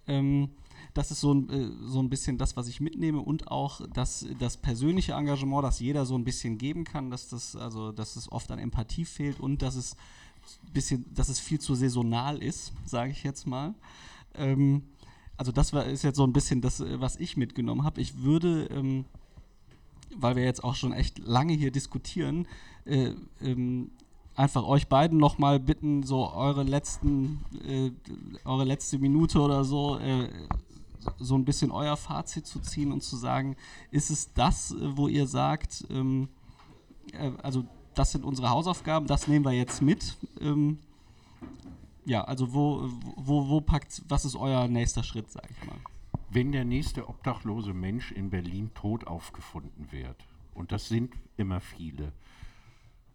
Ähm, 0.07 0.51
das 0.93 1.11
ist 1.11 1.21
so 1.21 1.33
ein, 1.33 1.49
äh, 1.51 1.71
so 1.87 2.01
ein 2.01 2.11
bisschen 2.11 2.39
das, 2.39 2.57
was 2.57 2.69
ich 2.69 2.81
mitnehme 2.81 3.21
und 3.21 3.49
auch 3.49 3.81
das, 3.93 4.27
das 4.39 4.57
persönliche 4.57 5.13
Engagement, 5.13 5.65
das 5.65 5.81
jeder 5.81 6.07
so 6.07 6.15
ein 6.17 6.25
bisschen 6.25 6.59
geben 6.59 6.85
kann, 6.85 7.11
dass 7.11 7.29
das, 7.29 7.57
also, 7.57 7.93
dass 7.93 8.17
es 8.17 8.31
oft 8.31 8.51
an 8.51 8.59
Empathie 8.59 9.05
fehlt 9.05 9.41
und 9.41 9.63
dass 9.63 9.75
es 9.75 9.97
bisschen, 10.73 11.05
dass 11.15 11.29
es 11.29 11.41
viel 11.41 11.61
zu 11.61 11.75
saisonal 11.75 12.43
ist, 12.43 12.73
sage 12.85 13.11
ich 13.11 13.23
jetzt 13.23 13.47
mal. 13.47 13.75
Ähm, 14.35 14.83
also 15.37 15.53
das 15.53 15.73
war, 15.73 15.87
ist 15.87 16.03
jetzt 16.03 16.17
so 16.17 16.25
ein 16.25 16.33
bisschen 16.33 16.61
das, 16.61 16.81
äh, 16.81 17.01
was 17.01 17.17
ich 17.17 17.37
mitgenommen 17.37 17.85
habe. 17.85 18.01
Ich 18.01 18.23
würde, 18.23 18.67
ähm, 18.71 19.05
weil 20.17 20.37
wir 20.37 20.45
jetzt 20.45 20.63
auch 20.63 20.75
schon 20.75 20.93
echt 20.93 21.19
lange 21.19 21.55
hier 21.55 21.71
diskutieren, 21.71 22.47
äh, 22.85 23.13
ähm, 23.41 23.91
einfach 24.37 24.65
euch 24.65 24.89
beiden 24.89 25.19
nochmal 25.19 25.61
bitten, 25.61 26.03
so 26.03 26.33
eure 26.33 26.63
letzten, 26.63 27.45
äh, 27.67 27.91
eure 28.45 28.65
letzte 28.65 28.99
Minute 28.99 29.41
oder 29.41 29.65
so, 29.65 29.99
äh, 29.99 30.29
so 31.19 31.37
ein 31.37 31.45
bisschen 31.45 31.71
euer 31.71 31.97
Fazit 31.97 32.47
zu 32.47 32.61
ziehen 32.61 32.93
und 32.93 33.03
zu 33.03 33.17
sagen, 33.17 33.57
ist 33.91 34.11
es 34.11 34.33
das, 34.33 34.73
äh, 34.73 34.97
wo 34.97 35.09
ihr 35.09 35.27
sagt, 35.27 35.85
ähm, 35.91 36.29
äh, 37.13 37.31
also 37.43 37.65
das 37.95 38.13
sind 38.13 38.25
unsere 38.25 38.51
Hausaufgaben, 38.51 39.07
das 39.07 39.29
nehmen 39.29 39.45
wir 39.45 39.53
jetzt 39.53 39.83
mit. 39.83 40.17
Ähm, 40.41 40.79
ja, 42.05 42.25
also 42.25 42.53
wo, 42.53 42.89
wo, 43.17 43.49
wo 43.49 43.61
packt, 43.61 44.03
was 44.09 44.25
ist 44.25 44.37
euer 44.37 44.69
nächster 44.69 45.03
Schritt, 45.03 45.31
sage 45.31 45.49
ich 45.51 45.67
mal? 45.67 45.77
Wenn 46.31 46.53
der 46.53 46.65
nächste 46.65 47.09
obdachlose 47.09 47.73
Mensch 47.73 48.13
in 48.13 48.31
Berlin 48.31 48.71
tot 48.75 49.07
aufgefunden 49.07 49.91
wird, 49.91 50.17
und 50.55 50.73
das 50.73 50.89
sind 50.89 51.15
immer 51.37 51.61
viele, 51.61 52.13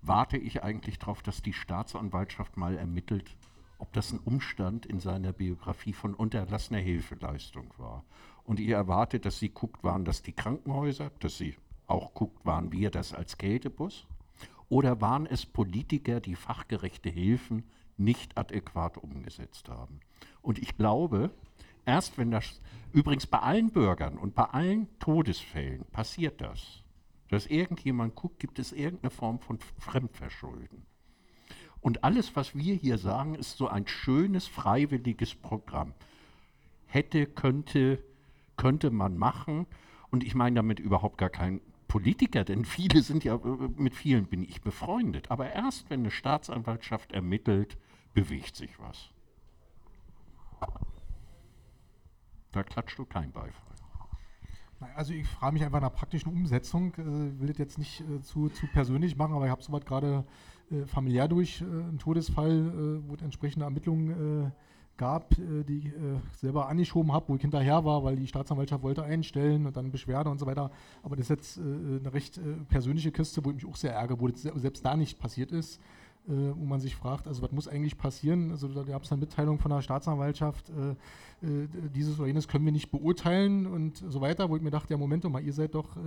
warte 0.02 0.38
ich 0.38 0.64
eigentlich 0.64 1.00
darauf, 1.00 1.22
dass 1.22 1.42
die 1.42 1.54
Staatsanwaltschaft 1.54 2.58
mal 2.58 2.78
ermittelt, 2.78 3.36
ob 3.78 3.94
das 3.94 4.12
ein 4.12 4.20
Umstand 4.20 4.86
in 4.86 5.00
seiner 5.00 5.34
Biografie 5.34 5.94
von 5.94 6.14
unterlassener 6.14 6.80
Hilfeleistung 6.80 7.74
war. 7.78 8.04
Und 8.44 8.60
ihr 8.60 8.76
erwartet, 8.76 9.26
dass 9.26 9.40
sie 9.40 9.50
guckt, 9.50 9.84
waren 9.84 10.06
das 10.06 10.22
die 10.22 10.34
Krankenhäuser, 10.34 11.12
dass 11.20 11.38
sie 11.38 11.56
auch 11.88 12.14
guckt, 12.14 12.46
waren 12.46 12.72
wir 12.72 12.92
das 12.92 13.14
als 13.14 13.38
Kältebus? 13.38 14.06
Oder 14.70 15.02
waren 15.02 15.26
es 15.26 15.46
Politiker, 15.46 16.20
die 16.20 16.36
fachgerechte 16.36 17.10
Hilfen 17.10 17.64
nicht 17.98 18.38
adäquat 18.38 18.98
umgesetzt 18.98 19.68
haben? 19.68 20.00
Und 20.42 20.60
ich 20.60 20.78
glaube, 20.78 21.32
erst 21.86 22.18
wenn 22.18 22.32
das, 22.32 22.62
übrigens 22.94 23.26
bei 23.26 23.40
allen 23.40 23.72
Bürgern 23.72 24.18
und 24.18 24.36
bei 24.36 24.46
allen 24.46 24.88
Todesfällen 25.00 25.86
passiert 25.92 26.40
das, 26.40 26.84
dass 27.30 27.48
irgendjemand 27.48 28.16
guckt, 28.16 28.40
gibt 28.40 28.60
es 28.60 28.72
irgendeine 28.72 29.12
Form 29.12 29.40
von 29.40 29.60
Fremdverschulden. 29.80 30.86
Und 31.82 32.04
alles, 32.04 32.36
was 32.36 32.56
wir 32.56 32.76
hier 32.76 32.98
sagen, 32.98 33.36
ist 33.36 33.58
so 33.58 33.68
ein 33.68 33.88
schönes, 33.88 34.48
freiwilliges 34.48 35.36
Programm. 35.36 35.94
Hätte, 36.88 37.26
könnte, 37.26 38.04
könnte 38.58 38.92
man 38.92 39.18
machen. 39.18 39.66
Und 40.12 40.24
ich 40.24 40.36
meine 40.36 40.58
damit 40.58 40.80
überhaupt 40.80 41.18
gar 41.18 41.30
kein 41.30 41.62
Politiker, 41.90 42.46
denn 42.46 42.64
viele 42.64 43.02
sind 43.02 43.26
ja, 43.26 43.36
äh, 43.36 43.70
mit 43.76 43.94
vielen 43.94 44.28
bin 44.28 44.44
ich 44.44 44.62
befreundet. 44.62 45.30
Aber 45.30 45.52
erst 45.52 45.90
wenn 45.90 46.02
eine 46.02 46.12
Staatsanwaltschaft 46.12 47.12
ermittelt, 47.12 47.78
bewegt 48.14 48.56
sich 48.56 48.80
was. 48.80 49.10
Da 52.52 52.64
klatscht 52.64 52.98
du 52.98 53.06
kein 53.06 53.32
Beifall. 53.32 53.76
Also 54.96 55.14
ich 55.14 55.28
frage 55.28 55.54
mich 55.54 55.66
einfach 55.66 55.82
nach 55.82 55.94
praktischen 55.94 56.32
Umsetzung. 56.32 56.94
Ich 56.94 57.00
äh, 57.00 57.40
will 57.40 57.48
das 57.48 57.58
jetzt 57.58 57.78
nicht 57.78 58.02
äh, 58.02 58.22
zu, 58.22 58.48
zu 58.48 58.68
persönlich 58.68 59.18
machen, 59.18 59.34
aber 59.34 59.46
ich 59.46 59.52
habe 59.52 59.62
soweit 59.62 59.86
gerade 59.86 60.26
äh, 60.72 60.86
familiär 60.86 61.28
durch 61.28 61.62
äh, 61.62 61.66
einen 61.66 62.00
Todesfall, 62.00 63.02
äh, 63.04 63.10
wo 63.10 63.16
entsprechende 63.16 63.66
Ermittlungen 63.66 64.54
gab, 65.00 65.32
äh, 65.40 65.64
die 65.64 65.80
ich 65.80 65.86
äh, 65.88 66.20
selber 66.36 66.68
angeschoben 66.68 67.12
habe, 67.12 67.30
wo 67.30 67.36
ich 67.36 67.42
hinterher 67.42 67.84
war, 67.84 68.04
weil 68.04 68.16
die 68.18 68.28
Staatsanwaltschaft 68.28 68.84
wollte 68.84 69.02
einstellen 69.02 69.66
und 69.66 69.76
dann 69.76 69.92
Beschwerde 69.92 70.30
und 70.30 70.38
so 70.38 70.46
weiter. 70.46 70.70
Aber 71.02 71.16
das 71.16 71.24
ist 71.24 71.30
jetzt 71.30 71.58
äh, 71.58 71.62
eine 71.62 72.14
recht 72.14 72.40
persönliche 72.68 73.12
Kiste, 73.12 73.44
wo 73.44 73.50
ich 73.50 73.56
mich 73.56 73.66
auch 73.66 73.76
sehr 73.76 73.94
ärgere, 73.94 74.20
wo 74.20 74.28
das 74.28 74.42
selbst 74.42 74.86
da 74.86 74.96
nicht 74.96 75.18
passiert 75.18 75.52
ist. 75.52 75.80
wo 76.28 76.66
man 76.66 76.80
sich 76.80 76.96
fragt, 76.96 77.28
also 77.28 77.42
was 77.42 77.52
muss 77.52 77.68
eigentlich 77.68 77.98
passieren? 77.98 78.52
Also 78.52 78.68
da 78.68 78.84
gab 78.84 79.04
es 79.04 79.12
eine 79.12 79.22
Mitteilung 79.22 79.58
von 79.58 79.72
der 79.72 79.82
Staatsanwaltschaft, 79.82 80.72
dieses 81.96 82.20
oder 82.20 82.28
jenes 82.28 82.48
können 82.48 82.66
wir 82.66 82.72
nicht 82.72 82.92
beurteilen 82.92 83.66
und 83.66 83.98
so 83.98 84.22
weiter, 84.22 84.48
wo 84.50 84.56
ich 84.56 84.62
mir 84.62 84.70
dachte, 84.70 84.94
ja 84.94 84.98
Moment 84.98 85.24
mal, 85.24 85.42
ihr 85.42 85.54
seid 85.54 85.74
doch 85.74 85.98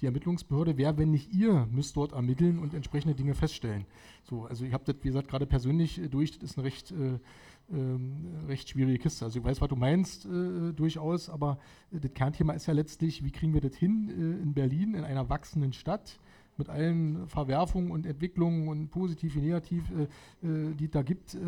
die 0.00 0.06
Ermittlungsbehörde, 0.06 0.76
wer, 0.76 0.98
wenn 0.98 1.12
nicht 1.12 1.32
ihr, 1.32 1.66
müsst 1.70 1.96
dort 1.96 2.12
ermitteln 2.12 2.58
und 2.58 2.74
entsprechende 2.74 3.14
Dinge 3.14 3.34
feststellen. 3.34 3.86
So, 4.28 4.44
also 4.44 4.66
ich 4.66 4.74
habe 4.74 4.84
das, 4.84 4.96
wie 5.02 5.08
gesagt, 5.08 5.28
gerade 5.28 5.46
persönlich 5.46 6.00
durch, 6.10 6.32
das 6.32 6.50
ist 6.50 6.58
eine 6.58 6.66
recht 6.66 6.92
ähm, 7.72 8.46
recht 8.46 8.68
schwierige 8.68 8.98
Kiste. 8.98 9.24
Also 9.24 9.38
ich 9.38 9.44
weiß, 9.44 9.60
was 9.60 9.68
du 9.68 9.76
meinst 9.76 10.26
äh, 10.26 10.72
durchaus, 10.72 11.30
aber 11.30 11.58
äh, 11.92 12.00
das 12.00 12.12
Kernthema 12.12 12.52
ist 12.52 12.66
ja 12.66 12.74
letztlich, 12.74 13.24
wie 13.24 13.30
kriegen 13.30 13.54
wir 13.54 13.60
das 13.60 13.76
hin 13.76 14.10
äh, 14.10 14.42
in 14.42 14.54
Berlin, 14.54 14.94
in 14.94 15.04
einer 15.04 15.28
wachsenden 15.28 15.72
Stadt, 15.72 16.18
mit 16.56 16.68
allen 16.68 17.26
Verwerfungen 17.26 17.90
und 17.90 18.06
Entwicklungen 18.06 18.68
und 18.68 18.90
positiv 18.90 19.34
wie 19.34 19.40
negativ, 19.40 19.90
äh, 19.90 20.46
äh 20.46 20.74
die 20.74 20.88
da 20.88 21.02
gibt, 21.02 21.34
äh, 21.34 21.38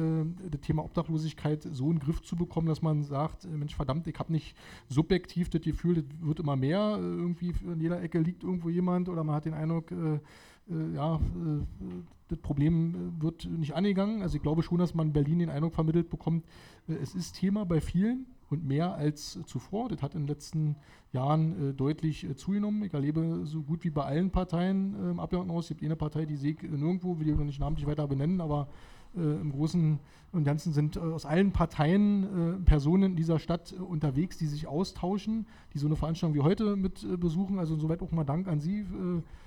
das 0.51 0.61
Thema 0.63 0.85
Obdachlosigkeit 0.85 1.63
so 1.71 1.91
in 1.91 1.99
den 1.99 2.01
Griff 2.01 2.23
zu 2.23 2.35
bekommen, 2.35 2.67
dass 2.67 2.83
man 2.83 3.03
sagt, 3.03 3.45
Mensch, 3.45 3.77
verdammt, 3.77 4.07
ich 4.07 4.19
habe 4.19 4.33
nicht 4.33 4.57
subjektiv 4.89 5.49
das 5.51 5.63
Gefühl, 5.63 5.97
das 5.97 6.05
wird 6.21 6.41
immer 6.41 6.57
mehr, 6.57 6.99
irgendwie 6.99 7.53
in 7.65 7.81
jeder 7.81 8.03
Ecke 8.03 8.19
liegt 8.19 8.43
irgendwo 8.43 8.69
jemand 8.69 9.09
oder 9.09 9.23
man 9.23 9.37
hat 9.37 9.45
den 9.45 9.55
Eindruck, 9.55 9.93
äh, 9.93 10.19
ja, 10.95 11.17
äh, 11.17 11.19
das 12.29 12.39
Problem 12.39 12.95
äh, 12.95 13.23
wird 13.23 13.49
nicht 13.49 13.75
angegangen. 13.75 14.23
Also 14.23 14.37
ich 14.37 14.43
glaube 14.43 14.63
schon, 14.63 14.79
dass 14.79 14.95
man 14.95 15.09
in 15.09 15.13
Berlin 15.13 15.39
den 15.39 15.51
Eindruck 15.51 15.75
vermittelt 15.75 16.11
bekommt, 16.11 16.45
es 16.89 17.15
ist 17.15 17.33
Thema 17.33 17.65
bei 17.65 17.81
vielen 17.81 18.27
und 18.49 18.65
mehr 18.65 18.95
als 18.95 19.41
zuvor. 19.47 19.89
Das 19.89 20.03
hat 20.03 20.15
in 20.15 20.23
den 20.23 20.29
letzten 20.29 20.77
Jahren 21.13 21.71
äh, 21.71 21.75
deutlich 21.75 22.25
äh, 22.25 22.37
zugenommen. 22.37 22.83
Ich 22.85 22.95
erlebe 22.95 23.43
so 23.45 23.63
gut 23.63 23.85
wie 23.85 23.91
bei 23.91 24.05
allen 24.05 24.31
Parteien 24.31 24.95
äh, 24.95 25.11
im 25.11 25.21
Abgeordnetenhaus, 25.21 25.67
es 25.67 25.69
gibt 25.71 25.83
eine 25.83 25.97
Partei, 25.97 26.27
die 26.27 26.37
sehe 26.37 26.53
ich 26.53 26.63
nirgendwo, 26.63 27.19
will 27.19 27.29
ich 27.29 27.37
noch 27.37 27.45
nicht 27.45 27.61
namentlich 27.61 27.87
weiter 27.87 28.07
benennen, 28.07 28.41
aber 28.41 28.69
im 29.15 29.51
Großen 29.51 29.99
und 30.33 30.45
Ganzen 30.45 30.75
sind 30.75 30.99
aus 30.99 31.25
allen 31.25 31.51
Parteien 31.51 32.63
Personen 32.67 33.13
in 33.13 33.17
dieser 33.17 33.39
Stadt 33.39 33.73
unterwegs, 33.73 34.37
die 34.37 34.47
sich 34.47 34.67
austauschen, 34.67 35.47
die 35.73 35.79
so 35.79 35.87
eine 35.87 35.97
Veranstaltung 35.97 36.35
wie 36.35 36.43
heute 36.43 36.77
mit 36.77 37.07
besuchen. 37.19 37.59
Also 37.59 37.77
insoweit 37.77 38.03
auch 38.03 38.13
mal 38.13 38.25
Dank 38.25 38.47
an 38.47 38.61
Sie 38.61 38.85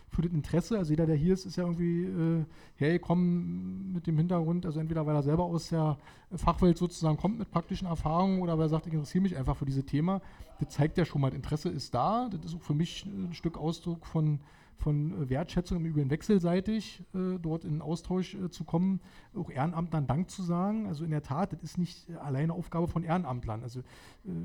für 0.10 0.22
das 0.22 0.32
Interesse. 0.32 0.78
Also 0.78 0.92
jeder, 0.92 1.06
der 1.06 1.16
hier 1.16 1.34
ist, 1.34 1.46
ist 1.46 1.56
ja 1.56 1.64
irgendwie 1.64 2.04
äh, 2.04 2.46
hergekommen 2.76 3.94
mit 3.94 4.08
dem 4.08 4.18
Hintergrund, 4.18 4.66
also 4.66 4.80
entweder 4.80 5.06
weil 5.06 5.16
er 5.16 5.24
selber 5.24 5.44
aus 5.44 5.70
der 5.70 5.98
Fachwelt 6.36 6.78
sozusagen 6.78 7.18
kommt 7.18 7.40
mit 7.40 7.52
praktischen 7.52 7.88
Erfahrungen 7.88 8.42
oder 8.42 8.58
weil 8.58 8.66
er 8.66 8.70
sagt, 8.70 8.88
ich 8.88 8.94
interessiere 8.94 9.22
mich 9.22 9.38
einfach 9.38 9.58
für 9.58 9.66
dieses 9.66 9.86
Thema. 9.86 10.22
Das 10.60 10.70
zeigt 10.70 10.98
ja 10.98 11.06
schon 11.06 11.22
mal, 11.22 11.34
Interesse 11.34 11.70
ist 11.70 11.94
da. 11.94 12.30
Das 12.30 12.52
ist 12.52 12.56
auch 12.56 12.62
für 12.62 12.74
mich 12.74 13.06
ein 13.06 13.34
Stück 13.34 13.58
Ausdruck 13.58 14.06
von 14.06 14.40
von 14.80 15.12
äh, 15.12 15.30
Wertschätzung 15.30 15.78
im 15.78 15.86
Übrigen 15.86 16.10
wechselseitig 16.10 17.04
äh, 17.14 17.38
dort 17.40 17.66
in 17.66 17.82
Austausch 17.82 18.36
äh, 18.36 18.50
zu 18.50 18.64
kommen, 18.64 19.02
auch 19.36 19.50
Ehrenamtlern 19.50 20.08
Dank 20.08 20.30
zu 20.30 20.42
sagen. 20.42 20.88
Also 20.88 21.04
in 21.04 21.12
der 21.12 21.22
Tat, 21.22 21.54
das 21.54 21.62
ist 21.62 21.78
nicht 21.78 22.10
äh, 22.10 22.16
alleine 22.16 22.54
Aufgabe 22.54 22.88
von 22.88 23.04
Ehrenamtlern. 23.04 23.62
Also 23.62 23.80
äh, 23.80 23.84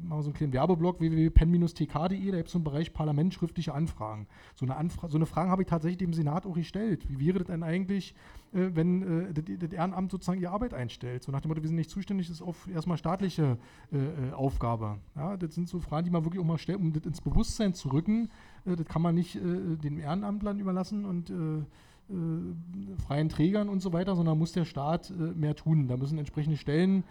machen 0.03 0.19
wir 0.19 0.23
so 0.23 0.29
einen 0.29 0.35
kleinen 0.35 0.53
Werbeblock 0.53 1.01
www.pen-tk.de, 1.01 2.31
da 2.31 2.37
gibt 2.37 2.49
es 2.49 2.53
so 2.53 2.59
einen 2.59 2.65
Bereich 2.65 2.93
Parlament 2.93 3.33
schriftliche 3.33 3.73
Anfragen. 3.75 4.27
So 4.55 4.67
eine, 4.67 4.77
Anfra 4.77 5.09
so 5.09 5.17
eine 5.17 5.27
Frage 5.27 5.51
habe 5.51 5.63
ich 5.63 5.69
tatsächlich 5.69 5.99
dem 5.99 6.13
Senat 6.13 6.47
auch 6.47 6.55
gestellt. 6.55 7.07
Wie 7.09 7.27
wäre 7.27 7.39
das 7.39 7.47
denn 7.47 7.63
eigentlich, 7.63 8.15
äh, 8.53 8.71
wenn 8.75 9.33
das, 9.33 9.45
das, 9.59 9.73
Ehrenamt 9.73 10.11
sozusagen 10.11 10.41
ihre 10.41 10.53
Arbeit 10.53 10.75
einstellt? 10.75 11.23
So 11.23 11.33
nach 11.33 11.41
dem 11.41 11.49
Motto, 11.49 11.63
wir 11.63 11.69
sind 11.69 11.77
nicht 11.77 11.91
zuständig, 11.91 12.27
das 12.27 12.37
ist 12.37 12.43
auf 12.43 12.69
erstmal 12.69 12.99
staatliche 12.99 13.59
Aufgabe. 14.35 14.99
Ja, 15.15 15.37
das 15.37 15.55
sind 15.55 15.69
so 15.69 15.81
Fragen, 15.81 16.05
die 16.05 16.11
man 16.11 16.25
wirklich 16.25 16.41
auch 16.41 16.47
mal 16.47 16.59
stellt, 16.59 16.79
um 16.79 16.93
das 16.93 17.05
ins 17.05 17.21
Bewusstsein 17.21 17.75
zu 17.75 17.89
rücken, 17.89 18.31
das 18.65 18.87
kann 18.87 19.03
man 19.03 19.15
nicht 19.15 19.37
äh, 19.37 19.77
den 19.77 19.99
Ehrenamtlern 19.99 20.59
überlassen 20.59 21.05
und 21.05 21.31
äh, 21.31 21.65
freien 23.07 23.31
Trägern 23.31 23.71
und 23.71 23.81
so 23.81 23.95
weiter, 23.95 24.15
sondern 24.15 24.39
muss 24.39 24.53
der 24.53 24.67
Staat 24.67 25.11
mehr 25.17 25.57
tun. 25.57 25.89
Da 25.89 25.97
müssen 25.97 26.19
entsprechende 26.19 26.59
Stellen 26.59 27.03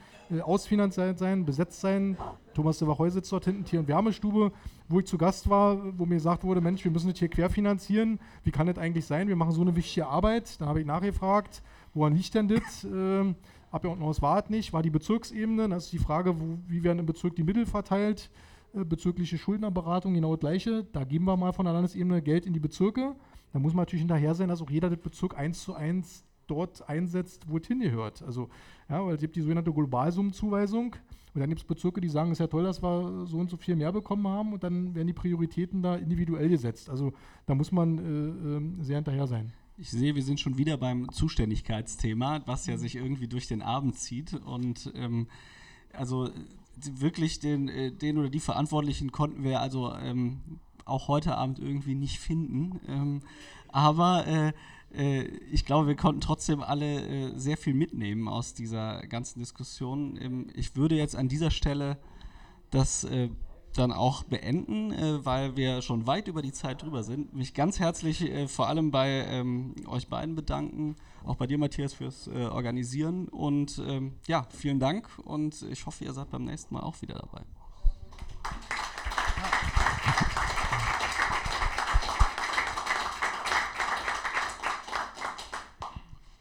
ausfinanziert 0.44 1.18
sein, 1.18 1.46
besetzt 1.46 1.82
sein. 1.82 2.16
Thomas 2.54 2.78
de 2.78 2.88
Wacheu 2.88 3.10
sitzt 3.10 3.32
dort 3.32 3.46
hinten, 3.46 3.66
Tier- 3.66 3.80
und 3.80 3.88
Wärmestube, 3.88 4.52
wo 4.90 5.00
ich 5.00 5.08
zu 5.08 5.18
Gast 5.18 5.50
war, 5.50 5.98
wo 5.98 6.06
mir 6.06 6.18
gesagt 6.18 6.44
wurde, 6.44 6.62
Mensch, 6.62 6.84
wir 6.84 6.92
müssen 6.92 7.10
das 7.10 7.18
hier 7.18 7.28
querfinanzieren. 7.28 8.20
Wie 8.44 8.52
kann 8.52 8.68
das 8.68 8.78
eigentlich 8.78 9.06
sein? 9.06 9.28
Wir 9.28 9.36
machen 9.36 9.54
so 9.54 9.62
eine 9.62 9.76
wichtige 9.76 10.06
Arbeit. 10.06 10.62
Dann 10.62 10.70
habe 10.70 10.82
ich 10.82 10.86
nachgefragt, 10.86 11.64
woran 11.96 12.14
liegt 12.14 12.36
denn 12.36 12.48
das? 12.48 12.84
Ähm, 12.84 13.34
Abgeordnetenhaus 13.72 14.22
war 14.22 14.44
es 14.44 14.52
nicht, 14.52 14.74
war 14.74 14.84
die 14.84 14.92
Bezirksebene. 14.92 15.68
Das 15.70 15.86
ist 15.86 15.94
die 15.94 15.98
Frage, 15.98 16.40
wo, 16.40 16.60
wie 16.68 16.84
werden 16.84 17.00
im 17.00 17.08
Bezirk 17.08 17.36
die 17.36 17.44
Mittel 17.44 17.66
verteilt. 17.66 18.30
Äh, 18.74 18.84
bezügliche 18.86 19.38
Schuldnerberatung 19.38 20.14
genau 20.14 20.36
das 20.36 20.40
Gleiche. 20.40 20.84
Da 20.92 21.04
geben 21.04 21.26
wir 21.26 21.38
mal 21.38 21.52
von 21.52 21.66
der 21.66 21.74
Landesebene 21.74 22.22
Geld 22.22 22.46
in 22.46 22.54
die 22.54 22.60
Bezirke. 22.60 23.16
Da 23.52 23.60
muss 23.60 23.74
man 23.74 23.84
natürlich 23.84 24.02
hinterher 24.02 24.34
sein, 24.34 24.50
dass 24.50 24.62
auch 24.62 24.70
jeder 24.70 24.90
das 24.90 25.00
Bezirk 25.00 25.38
eins 25.38 25.64
zu 25.64 25.76
eins 25.76 26.26
dort 26.48 26.88
einsetzt, 26.90 27.48
wo 27.48 27.58
es 27.58 27.68
hingehört. 27.68 28.24
Also, 28.24 28.50
ja, 28.90 29.06
weil 29.06 29.16
es 29.16 29.22
gibt 29.22 29.36
die 29.36 29.42
sogenannte 29.42 29.72
Globalsummenzuweisung. 29.72 30.96
Und 31.34 31.40
dann 31.40 31.50
gibt 31.50 31.62
es 31.62 31.68
Bezirke, 31.68 32.02
die 32.02 32.10
sagen, 32.10 32.32
es 32.32 32.36
ist 32.36 32.40
ja 32.40 32.48
toll, 32.48 32.64
dass 32.64 32.84
wir 32.84 33.26
so 33.26 33.38
und 33.38 33.50
so 33.50 33.58
viel 33.58 33.76
mehr 33.76 33.92
bekommen 33.92 34.28
haben. 34.28 34.54
Und 34.54 34.64
dann 34.64 34.94
werden 34.94 35.08
die 35.08 35.14
Prioritäten 35.14 35.82
da 35.82 35.96
individuell 35.96 36.50
gesetzt. 36.50 36.90
Also 36.90 37.14
da 37.46 37.56
muss 37.56 37.72
man 37.72 37.98
äh, 37.98 38.58
äh, 38.58 38.84
sehr 38.84 38.98
hinterher 38.98 39.28
sein. 39.28 39.54
Ich 39.78 39.90
sehe, 39.90 40.14
wir 40.14 40.22
sind 40.22 40.40
schon 40.40 40.58
wieder 40.58 40.78
beim 40.78 41.12
Zuständigkeitsthema, 41.12 42.42
was 42.46 42.68
ja 42.68 42.78
sich 42.78 42.96
irgendwie 42.96 43.28
durch 43.28 43.48
den 43.48 43.64
Abend 43.64 43.98
zieht. 43.98 44.34
Und 44.34 44.92
ähm, 44.96 45.28
also 45.94 46.30
wirklich 46.76 47.40
den, 47.40 47.70
äh, 47.70 47.92
den 47.92 48.18
oder 48.18 48.30
die 48.30 48.40
Verantwortlichen 48.40 49.12
konnten 49.12 49.44
wir 49.44 49.62
also 49.62 49.94
ähm, 49.94 50.60
auch 50.86 51.08
heute 51.08 51.38
Abend 51.38 51.60
irgendwie 51.60 51.96
nicht 51.96 52.20
finden. 52.20 52.80
Ähm, 52.88 53.22
aber 53.70 54.28
äh, 54.28 54.54
äh, 54.94 55.24
ich 55.52 55.66
glaube, 55.66 55.88
wir 55.88 55.96
konnten 55.96 56.22
trotzdem 56.22 56.62
alle 56.62 57.02
äh, 57.02 57.38
sehr 57.38 57.58
viel 57.58 57.74
mitnehmen 57.74 58.28
aus 58.28 58.54
dieser 58.54 59.02
ganzen 59.08 59.40
Diskussion. 59.40 60.18
Ähm, 60.22 60.48
ich 60.54 60.76
würde 60.76 60.96
jetzt 60.96 61.16
an 61.16 61.28
dieser 61.28 61.52
Stelle 61.52 61.98
das 62.70 63.04
äh, 63.04 63.30
dann 63.74 63.92
auch 63.92 64.24
beenden, 64.24 64.92
äh, 64.92 65.26
weil 65.26 65.56
wir 65.56 65.82
schon 65.82 66.08
weit 66.08 66.28
über 66.28 66.42
die 66.42 66.52
Zeit 66.52 66.84
drüber 66.84 67.04
sind. 67.04 67.34
Mich 67.34 67.54
ganz 67.54 67.80
herzlich 67.80 68.22
äh, 68.22 68.48
vor 68.48 68.68
allem 68.68 68.92
bei 68.92 69.26
ähm, 69.28 69.76
euch 69.88 70.08
beiden 70.08 70.36
bedanken, 70.36 70.96
auch 71.26 71.36
bei 71.36 71.48
dir, 71.48 71.58
Matthias, 71.58 71.94
fürs 71.94 72.28
äh, 72.28 72.46
Organisieren. 72.46 73.28
Und 73.28 73.82
ähm, 73.86 74.14
ja, 74.28 74.48
vielen 74.50 74.80
Dank 74.80 75.10
und 75.24 75.62
ich 75.64 75.86
hoffe, 75.86 76.06
ihr 76.06 76.14
seid 76.14 76.30
beim 76.30 76.46
nächsten 76.46 76.74
Mal 76.74 76.82
auch 76.82 77.02
wieder 77.02 77.16
dabei. 77.16 77.42
Ja. 79.38 79.83